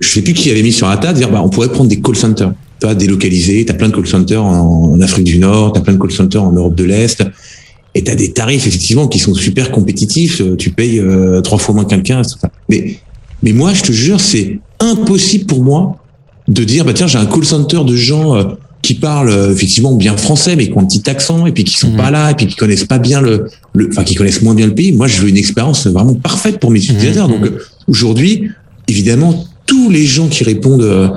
je 0.00 0.08
sais 0.08 0.20
plus 0.20 0.34
qui 0.34 0.50
avait 0.50 0.62
mis 0.62 0.72
sur 0.72 0.86
la 0.86 0.98
table, 0.98 1.16
dire, 1.16 1.30
bah, 1.30 1.40
on 1.42 1.48
pourrait 1.48 1.70
prendre 1.70 1.88
des 1.88 2.00
call 2.00 2.16
centers. 2.16 2.52
Tu 2.78 2.86
vois, 2.86 2.94
délocaliser. 2.94 3.64
Tu 3.64 3.72
as 3.72 3.74
plein 3.74 3.88
de 3.88 3.94
call 3.94 4.06
centers 4.06 4.42
en, 4.42 4.92
en 4.92 5.00
Afrique 5.00 5.24
du 5.24 5.38
Nord, 5.38 5.72
tu 5.72 5.78
as 5.78 5.82
plein 5.82 5.94
de 5.94 5.98
call 5.98 6.12
centers 6.12 6.42
en 6.42 6.52
Europe 6.52 6.74
de 6.74 6.84
l'Est 6.84 7.24
et 7.94 8.04
tu 8.04 8.10
as 8.10 8.14
des 8.14 8.32
tarifs 8.32 8.66
effectivement 8.66 9.08
qui 9.08 9.18
sont 9.18 9.34
super 9.34 9.70
compétitifs. 9.70 10.40
Euh, 10.40 10.56
tu 10.56 10.70
payes 10.70 11.00
euh, 11.00 11.40
trois 11.40 11.58
fois 11.58 11.74
moins 11.74 11.84
quelqu'un. 11.84 12.22
Mais, 12.68 12.98
mais 13.42 13.52
moi, 13.52 13.72
je 13.72 13.82
te 13.82 13.92
jure, 13.92 14.20
c'est 14.20 14.60
impossible 14.80 15.46
pour 15.46 15.62
moi 15.62 15.96
de 16.48 16.64
dire 16.64 16.84
bah 16.84 16.92
tiens, 16.94 17.06
j'ai 17.06 17.18
un 17.18 17.26
call 17.26 17.44
center 17.44 17.80
de 17.86 17.94
gens 17.94 18.34
euh, 18.34 18.44
qui 18.82 18.94
parlent 18.94 19.52
effectivement 19.52 19.94
bien 19.94 20.16
français, 20.16 20.56
mais 20.56 20.66
qui 20.66 20.72
ont 20.72 20.80
un 20.80 20.86
petit 20.86 21.08
accent 21.08 21.46
et 21.46 21.52
puis 21.52 21.64
qui 21.64 21.76
sont 21.76 21.90
mmh. 21.92 21.96
pas 21.96 22.10
là 22.10 22.30
et 22.30 22.34
puis 22.34 22.46
qui 22.46 22.56
connaissent 22.56 22.84
pas 22.84 22.98
bien 22.98 23.20
le, 23.20 23.46
le, 23.74 23.88
enfin 23.90 24.04
qui 24.04 24.14
connaissent 24.14 24.42
moins 24.42 24.54
bien 24.54 24.66
le 24.66 24.74
pays. 24.74 24.92
Moi, 24.92 25.06
je 25.06 25.20
veux 25.20 25.28
une 25.28 25.36
expérience 25.36 25.86
vraiment 25.86 26.14
parfaite 26.14 26.58
pour 26.58 26.70
mes 26.70 26.78
utilisateurs. 26.78 27.28
Mmh. 27.28 27.32
Donc 27.32 27.50
aujourd'hui, 27.86 28.50
évidemment, 28.88 29.44
tous 29.66 29.90
les 29.90 30.04
gens 30.04 30.28
qui 30.28 30.44
répondent 30.44 30.82
euh, 30.82 31.08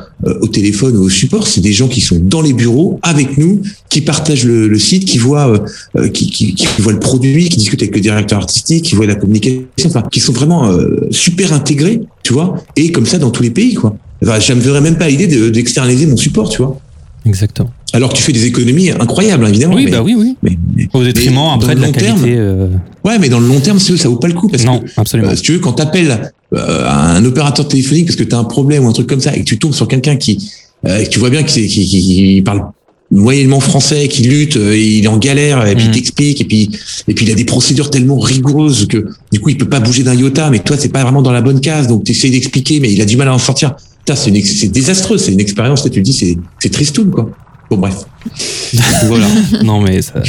au 0.41 0.47
téléphone 0.47 0.95
ou 0.97 1.03
au 1.03 1.09
support, 1.09 1.47
c'est 1.47 1.61
des 1.61 1.73
gens 1.73 1.87
qui 1.87 2.01
sont 2.01 2.19
dans 2.19 2.41
les 2.41 2.53
bureaux 2.53 2.99
avec 3.01 3.37
nous, 3.37 3.61
qui 3.89 4.01
partagent 4.01 4.45
le, 4.45 4.77
site, 4.79 5.05
qui 5.05 5.17
voient, 5.17 5.49
euh, 5.49 5.59
euh, 5.97 6.09
qui, 6.09 6.29
qui, 6.29 6.53
qui, 6.53 6.67
voient 6.79 6.93
le 6.93 6.99
produit, 6.99 7.49
qui 7.49 7.57
discutent 7.57 7.81
avec 7.81 7.95
le 7.95 8.01
directeur 8.01 8.39
artistique, 8.39 8.85
qui 8.85 8.95
voient 8.95 9.07
la 9.07 9.15
communication, 9.15 9.65
enfin, 9.85 10.03
qui 10.11 10.19
sont 10.19 10.33
vraiment 10.33 10.71
super 11.11 11.53
intégrés, 11.53 12.01
tu 12.23 12.33
vois, 12.33 12.55
et 12.75 12.91
comme 12.91 13.05
ça 13.05 13.17
dans 13.17 13.31
tous 13.31 13.43
les 13.43 13.51
pays, 13.51 13.73
quoi. 13.73 13.95
Enfin, 14.21 14.39
je 14.39 14.53
ne 14.53 14.59
me 14.59 14.63
verrais 14.63 14.81
même 14.81 14.97
pas 14.97 15.09
l'idée 15.09 15.27
d'externaliser 15.51 16.05
mon 16.05 16.17
support, 16.17 16.49
tu 16.49 16.61
vois. 16.61 16.79
Exactement. 17.25 17.71
Alors 17.93 18.11
tu 18.13 18.21
fais 18.21 18.33
des 18.33 18.45
économies 18.45 18.91
incroyables, 18.91 19.47
évidemment. 19.47 19.75
Oui, 19.75 19.89
bah 19.89 20.01
oui, 20.03 20.15
oui. 20.17 20.35
Mais, 20.43 20.57
Au 20.93 21.03
détriment 21.03 21.51
après 21.55 21.75
de 21.75 21.81
la 21.81 21.91
qualité. 21.91 22.35
Terme, 22.35 22.79
Ouais, 23.05 23.19
mais 23.19 23.29
dans 23.29 23.39
le 23.39 23.47
long 23.47 23.59
terme, 23.59 23.79
ça 23.79 24.07
vaut 24.07 24.15
pas 24.15 24.27
le 24.27 24.33
coup. 24.33 24.47
Parce 24.47 24.63
non, 24.63 24.79
que, 24.79 24.85
absolument. 24.97 25.35
si 25.35 25.41
tu 25.41 25.53
veux, 25.53 25.59
quand 25.59 25.73
t'appelles 25.73 26.31
euh, 26.53 26.87
un 26.87 27.23
opérateur 27.25 27.67
téléphonique 27.67 28.05
parce 28.05 28.15
que 28.15 28.23
tu 28.23 28.35
as 28.35 28.37
un 28.37 28.43
problème 28.43 28.85
ou 28.85 28.89
un 28.89 28.93
truc 28.93 29.07
comme 29.07 29.19
ça 29.19 29.35
et 29.35 29.39
que 29.39 29.45
tu 29.45 29.57
tombes 29.57 29.73
sur 29.73 29.87
quelqu'un 29.87 30.15
qui 30.15 30.51
euh, 30.85 31.03
tu 31.09 31.17
vois 31.17 31.29
bien 31.29 31.43
qu'il 31.43 31.67
qui, 31.67 31.87
qui, 31.87 32.41
parle 32.43 32.65
moyennement 33.09 33.59
français, 33.59 34.07
qui 34.07 34.23
lutte, 34.23 34.57
euh, 34.57 34.77
il 34.77 35.05
est 35.05 35.07
en 35.07 35.17
galère 35.17 35.65
et 35.65 35.75
puis 35.75 35.85
il 35.85 35.89
mm. 35.89 35.93
t'explique 35.93 36.41
et 36.41 36.45
puis 36.45 36.69
et 37.07 37.13
puis 37.13 37.25
il 37.25 37.31
a 37.31 37.35
des 37.35 37.45
procédures 37.45 37.89
tellement 37.89 38.19
rigoureuses 38.19 38.87
que 38.87 39.07
du 39.31 39.39
coup 39.39 39.49
il 39.49 39.57
peut 39.57 39.69
pas 39.69 39.79
bouger 39.79 40.03
d'un 40.03 40.15
iota 40.15 40.49
mais 40.49 40.59
toi 40.59 40.75
c'est 40.77 40.89
pas 40.89 41.03
vraiment 41.03 41.21
dans 41.21 41.31
la 41.31 41.41
bonne 41.41 41.59
case 41.59 41.87
donc 41.87 42.03
tu 42.03 42.11
essaies 42.11 42.29
d'expliquer 42.29 42.79
mais 42.79 42.91
il 42.91 43.01
a 43.01 43.05
du 43.05 43.17
mal 43.17 43.27
à 43.27 43.33
en 43.33 43.39
sortir. 43.39 43.75
C'est 44.05 44.45
c'est 44.45 44.67
désastreux, 44.67 45.17
c'est 45.17 45.31
une 45.31 45.39
expérience 45.39 45.89
tu 45.89 46.01
dis 46.01 46.13
c'est 46.13 46.37
c'est 46.59 46.69
tristoun 46.69 47.09
quoi. 47.09 47.31
Bon 47.69 47.77
bref. 47.77 47.95
voilà. 49.07 49.27
non 49.63 49.79
mais 49.79 50.01
ça, 50.01 50.21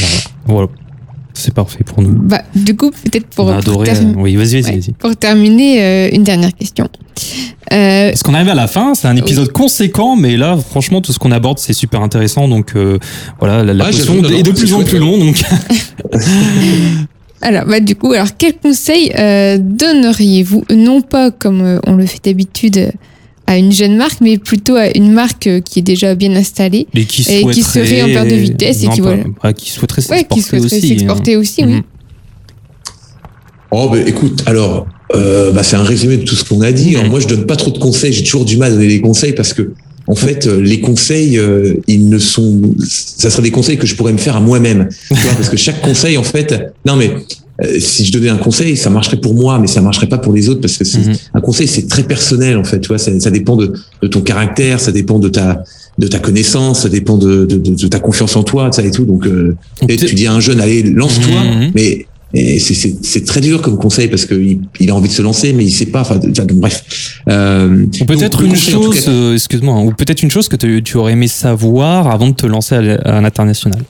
voilà. 0.46 0.68
C'est 1.34 1.52
parfait 1.52 1.84
pour 1.84 2.00
nous. 2.00 2.12
Bah, 2.12 2.42
du 2.54 2.76
coup, 2.76 2.90
peut-être 2.90 3.26
pour, 3.26 3.54
pour, 3.60 3.84
oui, 4.16 4.36
vas 4.36 4.44
-y, 4.44 4.62
vas 4.62 4.70
-y, 4.70 4.92
pour 4.94 5.16
terminer, 5.16 5.82
euh, 5.82 6.08
une 6.12 6.22
dernière 6.22 6.54
question. 6.54 6.88
Euh... 7.72 8.10
Est-ce 8.10 8.22
qu'on 8.22 8.34
arrive 8.34 8.48
à 8.48 8.54
la 8.54 8.68
fin 8.68 8.94
C'est 8.94 9.08
un 9.08 9.16
épisode 9.16 9.50
conséquent, 9.50 10.16
mais 10.16 10.36
là, 10.36 10.56
franchement, 10.56 11.00
tout 11.00 11.12
ce 11.12 11.18
qu'on 11.18 11.32
aborde, 11.32 11.58
c'est 11.58 11.72
super 11.72 12.02
intéressant. 12.02 12.48
Donc 12.48 12.72
euh, 12.76 12.98
voilà, 13.40 13.64
la, 13.64 13.86
question 13.86 14.22
est 14.24 14.42
de 14.42 14.52
plus 14.52 14.74
en 14.74 14.84
plus 14.84 14.98
long. 14.98 15.18
Donc. 15.18 15.42
alors, 17.42 17.64
bah, 17.66 17.80
du 17.80 17.96
coup, 17.96 18.12
alors 18.12 18.28
quel 18.36 18.54
conseil 18.54 19.12
euh, 19.18 19.58
donneriez-vous, 19.60 20.64
non 20.70 21.00
pas 21.00 21.30
comme 21.30 21.62
euh, 21.62 21.78
on 21.86 21.94
le 21.94 22.06
fait 22.06 22.24
d'habitude 22.24 22.92
à 23.46 23.58
une 23.58 23.72
jeune 23.72 23.96
marque, 23.96 24.20
mais 24.20 24.38
plutôt 24.38 24.76
à 24.76 24.96
une 24.96 25.12
marque 25.12 25.46
euh, 25.46 25.60
qui 25.60 25.80
est 25.80 25.82
déjà 25.82 26.14
bien 26.14 26.34
installée 26.34 26.86
et 26.94 27.04
qui, 27.04 27.22
serait 27.22 28.02
en 28.02 28.06
perte 28.06 28.28
de 28.28 28.36
vitesse 28.36 28.84
et 28.84 28.88
qui, 28.88 29.00
voilà. 29.00 29.52
qui 29.52 29.70
souhaiterait 29.70 30.02
s'exporter 30.02 31.36
aussi. 31.36 31.64
oui. 31.64 31.74
Mhm. 31.74 31.82
Oh, 33.76 33.88
ben 33.90 34.06
écoute, 34.06 34.44
alors, 34.46 34.86
euh, 35.16 35.50
bah, 35.50 35.64
c'est 35.64 35.74
un 35.74 35.82
résumé 35.82 36.16
de 36.16 36.22
tout 36.22 36.36
ce 36.36 36.44
qu'on 36.44 36.60
a 36.60 36.70
dit. 36.70 36.96
Mhm. 36.96 37.08
moi, 37.08 37.20
je 37.20 37.26
donne 37.26 37.44
pas 37.44 37.56
trop 37.56 37.70
de 37.70 37.78
conseils. 37.78 38.12
J'ai 38.12 38.22
toujours 38.22 38.44
du 38.44 38.56
mal 38.56 38.72
à 38.72 38.74
donner 38.74 38.86
des 38.86 39.00
conseils 39.00 39.32
parce 39.32 39.52
que, 39.52 39.72
en 40.06 40.14
fait, 40.14 40.46
euh, 40.46 40.60
les 40.60 40.80
conseils, 40.80 41.40
ils 41.88 42.08
ne 42.08 42.18
sont, 42.18 42.74
ça 42.78 43.30
serait 43.30 43.42
des 43.42 43.50
conseils 43.50 43.76
que 43.76 43.86
je 43.86 43.96
pourrais 43.96 44.12
me 44.12 44.18
faire 44.18 44.36
à 44.36 44.40
moi-même. 44.40 44.88
parce 45.36 45.48
que 45.48 45.56
chaque 45.56 45.80
conseil, 45.80 46.16
en 46.16 46.22
fait, 46.22 46.72
non 46.86 46.96
mais 46.96 47.10
euh, 47.62 47.78
si 47.78 48.04
je 48.04 48.12
donnais 48.12 48.30
un 48.30 48.36
conseil, 48.36 48.76
ça 48.76 48.90
marcherait 48.90 49.20
pour 49.20 49.34
moi, 49.34 49.58
mais 49.60 49.68
ça 49.68 49.80
marcherait 49.80 50.08
pas 50.08 50.18
pour 50.18 50.32
les 50.32 50.48
autres 50.48 50.60
parce 50.60 50.76
que 50.76 50.84
mhm. 50.84 51.14
un 51.34 51.40
conseil, 51.40 51.68
c'est 51.68 51.86
très 51.88 52.02
personnel 52.02 52.56
en 52.56 52.64
fait. 52.64 52.80
Tu 52.80 52.88
vois, 52.88 52.98
ça, 52.98 53.12
ça 53.20 53.30
dépend 53.30 53.56
de, 53.56 53.72
de, 54.02 54.08
ton 54.08 54.22
caractère, 54.22 54.80
ça 54.80 54.92
dépend 54.92 55.18
de 55.18 55.28
ta 55.28 55.62
de 55.96 56.08
ta 56.08 56.18
connaissance, 56.18 56.82
ça 56.82 56.88
dépend 56.88 57.16
de, 57.16 57.44
de, 57.44 57.56
de 57.56 57.86
ta 57.86 58.00
confiance 58.00 58.34
en 58.34 58.42
toi, 58.42 58.72
ça 58.72 58.82
et 58.82 58.90
tout. 58.90 59.04
Donc, 59.04 59.26
euh, 59.26 59.56
tu 59.86 60.14
dis 60.16 60.26
à 60.26 60.32
un 60.32 60.40
jeune, 60.40 60.60
allez, 60.60 60.82
lance-toi, 60.82 61.44
mhm. 61.44 61.70
mais 61.74 62.06
c'est 62.58 63.24
très 63.24 63.40
dur 63.40 63.62
comme 63.62 63.78
conseil 63.78 64.08
parce 64.08 64.26
qu'il 64.26 64.58
il 64.80 64.90
a 64.90 64.94
envie 64.94 65.08
de 65.08 65.14
se 65.14 65.22
lancer, 65.22 65.52
mais 65.52 65.64
il 65.64 65.70
sait 65.70 65.86
pas. 65.86 66.00
Enfin, 66.00 66.18
bref. 66.54 67.20
Euh, 67.28 67.86
peut-être 68.06 68.42
une 68.42 68.56
chose, 68.56 69.04
euh, 69.08 69.34
excuse-moi, 69.34 69.80
ou 69.82 69.92
peut-être 69.92 70.22
une 70.22 70.32
chose 70.32 70.48
que 70.48 70.56
tu 70.56 70.96
aurais 70.96 71.12
aimé 71.12 71.28
savoir 71.28 72.08
avant 72.08 72.28
de 72.28 72.34
te 72.34 72.46
lancer 72.46 72.74
à, 72.74 72.78
à 72.78 73.20
l'international. 73.20 73.82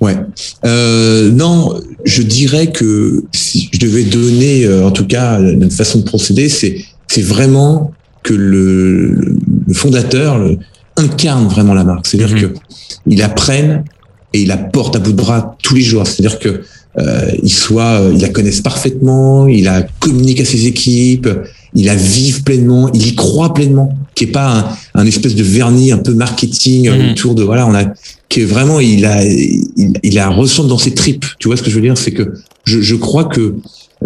Ouais. 0.00 0.16
Euh, 0.64 1.30
non, 1.30 1.78
je 2.04 2.22
dirais 2.22 2.72
que 2.72 3.22
si 3.32 3.68
je 3.72 3.78
devais 3.78 4.04
donner, 4.04 4.64
euh, 4.64 4.86
en 4.86 4.90
tout 4.90 5.06
cas, 5.06 5.38
une 5.40 5.70
façon 5.70 5.98
de 5.98 6.04
procéder, 6.04 6.48
c'est 6.48 6.84
c'est 7.06 7.22
vraiment 7.22 7.92
que 8.22 8.32
le, 8.32 9.36
le 9.66 9.74
fondateur 9.74 10.38
le, 10.38 10.58
incarne 10.96 11.48
vraiment 11.48 11.74
la 11.74 11.84
marque. 11.84 12.06
C'est-à-dire 12.06 12.36
mmh. 12.36 12.52
que 12.52 12.58
il 13.06 13.22
apprenne 13.22 13.84
et 14.32 14.42
il 14.42 14.48
la 14.48 14.56
porte 14.56 14.96
à 14.96 14.98
bout 14.98 15.12
de 15.12 15.16
bras 15.16 15.56
tous 15.62 15.74
les 15.74 15.82
jours. 15.82 16.06
C'est-à-dire 16.06 16.38
que 16.38 16.62
euh, 16.98 17.30
il 17.42 17.52
soit, 17.52 18.00
euh, 18.00 18.12
il 18.14 18.20
la 18.20 18.28
connaisse 18.28 18.60
parfaitement, 18.60 19.46
il 19.46 19.64
la 19.64 19.82
communique 20.00 20.40
à 20.40 20.44
ses 20.44 20.66
équipes, 20.66 21.28
il 21.74 21.86
la 21.86 21.94
vive 21.94 22.42
pleinement, 22.42 22.90
il 22.92 23.06
y 23.06 23.14
croit 23.14 23.54
pleinement, 23.54 23.96
qui 24.14 24.24
est 24.24 24.28
pas 24.28 24.76
un, 24.94 25.00
un, 25.00 25.06
espèce 25.06 25.34
de 25.34 25.42
vernis 25.42 25.92
un 25.92 25.98
peu 25.98 26.14
marketing 26.14 26.90
mmh. 26.90 27.10
autour 27.10 27.34
de 27.34 27.42
voilà, 27.42 27.66
on 27.66 27.74
a 27.74 27.84
qui 28.28 28.42
est 28.42 28.44
vraiment 28.44 28.80
il 28.80 29.04
a 29.04 29.24
il, 29.24 29.92
il 30.02 30.18
a 30.18 30.28
ressent 30.28 30.64
dans 30.64 30.78
ses 30.78 30.94
tripes. 30.94 31.26
Tu 31.38 31.48
vois 31.48 31.56
ce 31.56 31.62
que 31.62 31.70
je 31.70 31.74
veux 31.76 31.82
dire, 31.82 31.98
c'est 31.98 32.12
que 32.12 32.34
je, 32.64 32.80
je 32.80 32.94
crois 32.94 33.24
que 33.24 33.54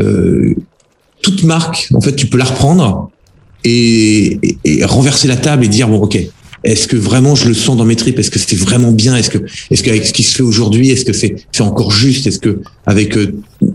euh, 0.00 0.54
toute 1.22 1.44
marque, 1.44 1.88
en 1.94 2.00
fait, 2.00 2.14
tu 2.14 2.26
peux 2.26 2.38
la 2.38 2.44
reprendre 2.44 3.10
et, 3.64 4.38
et, 4.42 4.58
et, 4.64 4.84
renverser 4.84 5.26
la 5.28 5.36
table 5.36 5.64
et 5.64 5.68
dire 5.68 5.88
bon 5.88 6.00
ok, 6.00 6.18
est-ce 6.64 6.88
que 6.88 6.96
vraiment 6.96 7.34
je 7.34 7.46
le 7.46 7.54
sens 7.54 7.76
dans 7.76 7.84
mes 7.84 7.94
tripes? 7.94 8.18
Est-ce 8.18 8.30
que 8.30 8.38
c'est 8.38 8.56
vraiment 8.56 8.90
bien? 8.90 9.14
Est-ce 9.14 9.30
que, 9.30 9.38
est-ce 9.70 9.82
qu'avec 9.82 10.06
ce 10.06 10.12
qui 10.12 10.22
se 10.22 10.34
fait 10.34 10.42
aujourd'hui, 10.42 10.90
est-ce 10.90 11.04
que 11.04 11.12
c'est, 11.12 11.36
c'est 11.52 11.62
encore 11.62 11.90
juste? 11.90 12.26
Est-ce 12.26 12.38
que 12.38 12.62
avec 12.86 13.16
euh, 13.16 13.34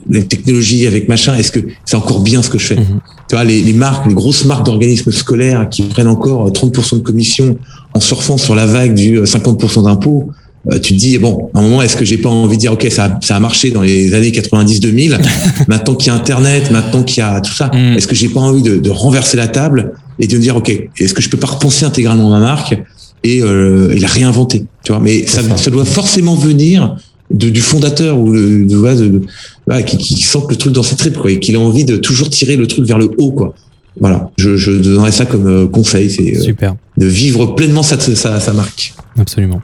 les 0.10 0.26
technologies, 0.26 0.88
avec 0.88 1.08
machin, 1.08 1.36
est-ce 1.36 1.52
que 1.52 1.60
c'est 1.86 1.96
encore 1.96 2.22
bien 2.22 2.42
ce 2.42 2.50
que 2.50 2.58
je 2.58 2.66
fais? 2.66 2.76
Mm-hmm. 2.76 3.00
Tu 3.30 3.36
vois, 3.36 3.44
les, 3.44 3.62
les, 3.62 3.74
marques, 3.74 4.08
les 4.08 4.16
grosses 4.16 4.46
marques 4.46 4.66
d'organismes 4.66 5.12
scolaires 5.12 5.70
qui 5.70 5.84
prennent 5.84 6.08
encore 6.08 6.52
30% 6.52 6.96
de 6.96 7.04
commission 7.04 7.58
en 7.94 8.00
surfant 8.00 8.38
sur 8.38 8.56
la 8.56 8.66
vague 8.66 8.96
du 8.96 9.20
50% 9.20 9.80
euh, 9.80 9.84
d'impôts. 9.84 10.32
Euh, 10.72 10.80
tu 10.80 10.94
te 10.94 11.00
dis 11.00 11.18
bon, 11.20 11.50
à 11.54 11.60
un 11.60 11.62
moment, 11.62 11.82
est-ce 11.84 11.96
que 11.96 12.06
j'ai 12.06 12.18
pas 12.18 12.30
envie 12.30 12.58
de 12.58 12.62
dire 12.62 12.74
ok, 12.74 12.88
ça 12.90 13.06
a, 13.06 13.20
ça 13.22 13.36
a 13.36 13.40
marché 13.40 13.70
dans 13.70 13.84
les 13.84 14.16
années 14.16 14.32
90-2000. 14.32 15.20
maintenant 15.68 15.94
qu'il 15.94 16.12
y 16.12 16.16
a 16.16 16.18
Internet, 16.18 16.72
maintenant 16.72 17.04
qu'il 17.04 17.20
y 17.20 17.22
a 17.22 17.40
tout 17.40 17.54
ça, 17.54 17.68
mm. 17.68 17.98
est-ce 17.98 18.08
que 18.08 18.16
j'ai 18.16 18.30
pas 18.30 18.42
envie 18.42 18.64
de, 18.64 18.78
de 18.78 18.90
renverser 18.90 19.38
la 19.38 19.48
table 19.48 19.94
et 20.20 20.28
de 20.28 20.36
me 20.36 20.42
dire 20.42 20.56
ok 20.56 20.70
est-ce 20.98 21.14
que 21.14 21.22
je 21.22 21.30
peux 21.30 21.38
pas 21.38 21.48
repenser 21.48 21.86
intégralement 21.86 22.30
ma 22.30 22.40
marque 22.40 22.76
et, 23.24 23.42
euh, 23.42 23.92
et 23.92 24.00
la 24.00 24.08
réinventer 24.08 24.66
tu 24.84 24.92
vois. 24.92 25.02
Mais 25.02 25.26
ça, 25.28 25.42
ça, 25.58 25.72
doit 25.72 25.86
forcément 25.86 26.36
venir 26.36 26.96
de, 27.32 27.50
du 27.50 27.62
fondateur 27.62 28.18
ou 28.18 28.32
le, 28.32 28.66
de, 28.66 28.76
de, 28.76 29.22
de 29.68 29.82
qui, 29.82 29.98
qui, 29.98 30.22
sent 30.22 30.40
le 30.50 30.56
truc 30.56 30.74
dans 30.74 30.84
ses 30.84 30.96
tripes 30.96 31.18
quoi 31.18 31.32
et 31.32 31.40
qu'il 31.40 31.56
a 31.56 31.60
envie 31.60 31.86
de 31.86 31.98
toujours 31.98 32.30
tirer 32.30 32.56
le 32.56 32.68
truc 32.68 32.86
vers 32.86 32.98
le 32.98 33.12
haut 33.18 33.32
quoi 33.32 33.56
voilà 34.00 34.32
je, 34.38 34.56
je 34.56 34.72
donnerais 34.72 35.12
ça 35.12 35.26
comme 35.26 35.48
euh, 35.48 35.68
conseil 35.68 36.10
c'est 36.10 36.38
euh, 36.38 36.42
super 36.42 36.76
de 36.98 37.06
vivre 37.06 37.48
pleinement 37.56 37.84
sa, 37.84 38.00
sa, 38.00 38.40
sa 38.40 38.54
marque 38.54 38.94
absolument 39.18 39.62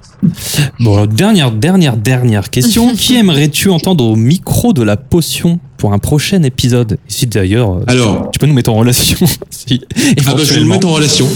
bon 0.79 0.93
alors, 0.93 1.07
dernière 1.07 1.51
dernière 1.51 1.97
dernière 1.97 2.49
question 2.49 2.95
qui 2.95 3.15
aimerais-tu 3.15 3.69
entendre 3.69 4.05
au 4.05 4.15
micro 4.15 4.73
de 4.73 4.83
la 4.83 4.97
potion 4.97 5.59
pour 5.77 5.93
un 5.93 5.99
prochain 5.99 6.41
épisode? 6.43 6.97
Si 7.07 7.27
d'ailleurs, 7.27 7.81
alors, 7.87 8.31
tu 8.31 8.39
peux 8.39 8.47
nous 8.47 8.53
mettre 8.53 8.71
en 8.71 8.75
relation. 8.75 9.17
si, 9.49 9.81
ah 10.25 10.33
bah, 10.33 10.41
je 10.43 10.53
vais 10.53 10.61
nous 10.61 10.67
mettre 10.67 10.87
en 10.87 10.93
relation. 10.93 11.27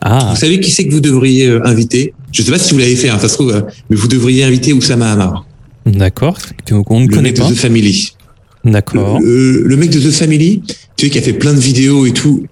Ah. 0.00 0.30
Vous 0.34 0.40
savez 0.40 0.60
qui 0.60 0.70
c'est 0.70 0.86
que 0.86 0.92
vous 0.92 1.00
devriez 1.00 1.46
euh, 1.46 1.66
inviter? 1.66 2.14
Je 2.32 2.42
ne 2.42 2.46
sais 2.46 2.52
pas 2.52 2.58
si 2.58 2.72
vous 2.72 2.80
l'avez 2.80 2.96
fait, 2.96 3.10
hein, 3.10 3.18
ça 3.20 3.28
se 3.28 3.34
trouve, 3.34 3.54
euh, 3.54 3.60
mais 3.90 3.96
vous 3.96 4.08
devriez 4.08 4.44
inviter 4.44 4.72
Oussama 4.72 5.12
Hamar. 5.12 5.44
D'accord, 5.84 6.38
qu'on 6.68 7.00
ne 7.00 7.08
connaît 7.08 7.32
pas. 7.32 7.48
De 7.48 7.54
The 7.54 7.58
Family. 7.58 8.12
D'accord. 8.64 9.18
Le, 9.20 9.62
le, 9.62 9.76
mec 9.76 9.90
de 9.90 9.98
The 9.98 10.12
Family, 10.12 10.62
tu 10.96 11.06
sais, 11.06 11.10
qui 11.10 11.18
a 11.18 11.22
fait 11.22 11.32
plein 11.32 11.52
de 11.52 11.60
vidéos 11.60 12.06
et 12.06 12.12
tout. 12.12 12.44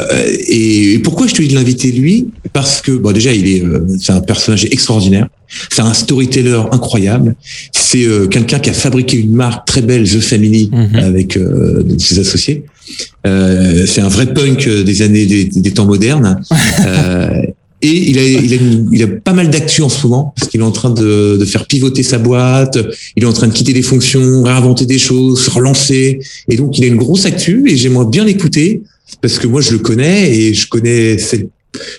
Euh, 0.00 0.36
et, 0.48 0.98
pourquoi 0.98 1.26
je 1.26 1.34
te 1.34 1.42
dis 1.42 1.48
de 1.48 1.54
l'inviter 1.54 1.92
lui? 1.92 2.28
Parce 2.52 2.82
que 2.82 2.92
bon 2.92 3.12
déjà 3.12 3.32
il 3.32 3.48
est 3.48 3.62
euh, 3.64 3.86
c'est 3.98 4.12
un 4.12 4.20
personnage 4.20 4.66
extraordinaire, 4.66 5.28
c'est 5.70 5.80
un 5.80 5.94
storyteller 5.94 6.60
incroyable, 6.72 7.36
c'est 7.72 8.04
euh, 8.04 8.26
quelqu'un 8.26 8.58
qui 8.58 8.68
a 8.68 8.74
fabriqué 8.74 9.16
une 9.16 9.32
marque 9.32 9.66
très 9.66 9.80
belle 9.80 10.04
The 10.04 10.20
Family 10.20 10.70
-hmm. 10.70 11.02
avec 11.02 11.36
euh, 11.36 11.82
ses 11.98 12.18
associés. 12.18 12.64
c'est 13.24 14.02
un 14.02 14.08
vrai 14.08 14.26
punk 14.34 14.68
des 14.68 15.02
années 15.02 15.26
des, 15.26 15.44
des 15.44 15.70
temps 15.70 15.86
modernes. 15.86 16.40
et 17.82 18.10
il 18.10 18.18
a, 18.18 18.24
il 18.24 18.52
a, 18.52 18.56
une, 18.56 18.88
il 18.92 19.02
a 19.02 19.08
pas 19.08 19.32
mal 19.32 19.50
d'actu 19.50 19.82
en 19.82 19.88
ce 19.88 20.06
moment 20.06 20.32
parce 20.36 20.50
qu'il 20.50 20.60
est 20.60 20.64
en 20.64 20.70
train 20.70 20.90
de, 20.90 21.36
de, 21.38 21.44
faire 21.44 21.66
pivoter 21.66 22.02
sa 22.02 22.18
boîte, 22.18 22.78
il 23.16 23.24
est 23.24 23.26
en 23.26 23.32
train 23.32 23.48
de 23.48 23.52
quitter 23.52 23.72
des 23.72 23.82
fonctions, 23.82 24.42
réinventer 24.42 24.86
des 24.86 24.98
choses, 24.98 25.44
se 25.44 25.50
relancer. 25.50 26.20
Et 26.48 26.56
donc 26.56 26.78
il 26.78 26.84
a 26.84 26.86
une 26.86 26.96
grosse 26.96 27.26
actu 27.26 27.64
et 27.68 27.76
j'aimerais 27.76 28.06
bien 28.06 28.24
l'écouter 28.24 28.82
parce 29.20 29.38
que 29.38 29.46
moi 29.46 29.60
je 29.60 29.72
le 29.72 29.78
connais 29.78 30.32
et 30.32 30.54
je 30.54 30.68
connais 30.68 31.18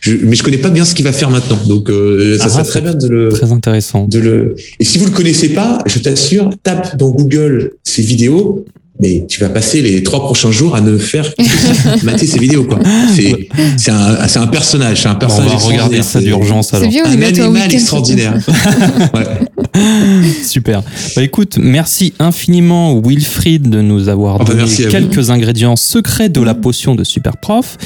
je, 0.02 0.14
mais 0.24 0.36
je 0.36 0.44
connais 0.44 0.58
pas 0.58 0.70
bien 0.70 0.86
ce 0.86 0.96
qu'il 0.96 1.06
va 1.06 1.12
faire 1.12 1.30
maintenant. 1.30 1.60
Donc 1.68 1.90
euh, 1.90 2.38
ça 2.38 2.46
ah, 2.46 2.50
serait 2.50 2.64
très 2.64 2.82
bien 2.82 2.94
de 2.94 3.08
le 3.08 3.30
très 3.30 3.52
intéressant. 3.52 4.08
De 4.08 4.20
le 4.20 4.56
et 4.80 4.84
si 4.86 4.98
vous 4.98 5.06
le 5.06 5.12
connaissez 5.12 5.50
pas, 5.50 5.80
je 5.86 6.00
t'assure, 6.00 6.50
tape 6.64 6.98
dans 6.98 7.10
Google 7.10 7.74
ses 7.84 8.02
vidéos. 8.02 8.66
Mais 9.04 9.26
tu 9.28 9.42
vas 9.42 9.50
passer 9.50 9.82
les 9.82 10.02
trois 10.02 10.22
prochains 10.22 10.52
jours 10.52 10.78
à 10.78 10.82
ne 10.82 10.98
faire 10.98 11.36
que 11.36 12.06
mater 12.06 12.26
ses 12.26 12.40
vidéos 12.40 12.64
quoi. 12.64 12.80
C'est 13.14 13.50
c'est 13.76 13.92
un 13.92 14.28
c'est 14.30 14.40
un 14.40 14.48
personnage, 14.48 15.02
c'est 15.02 15.10
un 15.10 15.16
personnage. 15.16 15.52
on 15.56 15.58
va 15.58 15.66
regarder 15.66 16.02
ça 16.02 16.22
d'urgence 16.22 16.74
alors. 16.74 16.88
Bien, 16.88 17.04
un 17.06 17.22
animal 17.22 17.74
extraordinaire. 17.74 18.36
ouais. 19.14 19.26
Super. 20.44 20.84
Bah 21.18 21.22
écoute, 21.22 21.58
merci 21.60 22.14
infiniment 22.18 22.98
Wilfried 23.02 23.70
de 23.70 23.82
nous 23.82 24.08
avoir 24.08 24.38
oh, 24.40 24.46
bah, 24.46 24.54
donné 24.54 24.74
quelques 24.74 25.32
ingrédients 25.32 25.76
secrets 25.76 26.30
de 26.30 26.42
la 26.42 26.54
potion 26.54 26.96
de 26.96 27.04
Super 27.04 27.36
Prof 27.36 27.78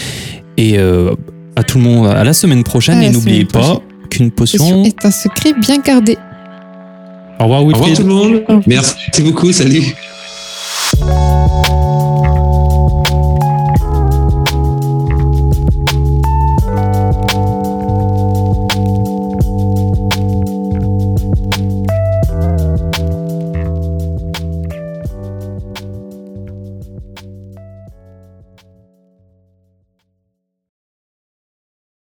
et 0.58 0.78
euh, 0.78 1.16
à 1.56 1.64
tout 1.64 1.80
le 1.80 1.84
monde 1.84 2.08
à 2.10 2.24
la 2.24 2.34
semaine 2.34 2.64
prochaine. 2.64 3.02
et 3.02 3.10
n'oubliez 3.10 3.46
pas 3.46 3.82
qu'une 4.12 4.30
potion 4.30 4.84
est 4.84 5.04
un 5.04 5.12
secret 5.12 5.54
bien 5.60 5.80
gardé. 5.80 6.16
Au 7.40 7.46
revoir, 7.46 7.66
Wilfried. 7.66 8.00
Au 8.00 8.04
revoir 8.04 8.28
tout 8.28 8.44
le 8.48 8.54
monde. 8.54 8.64
Merci 8.68 9.22
beaucoup. 9.24 9.52
Salut. 9.52 9.82
Música 10.96 11.77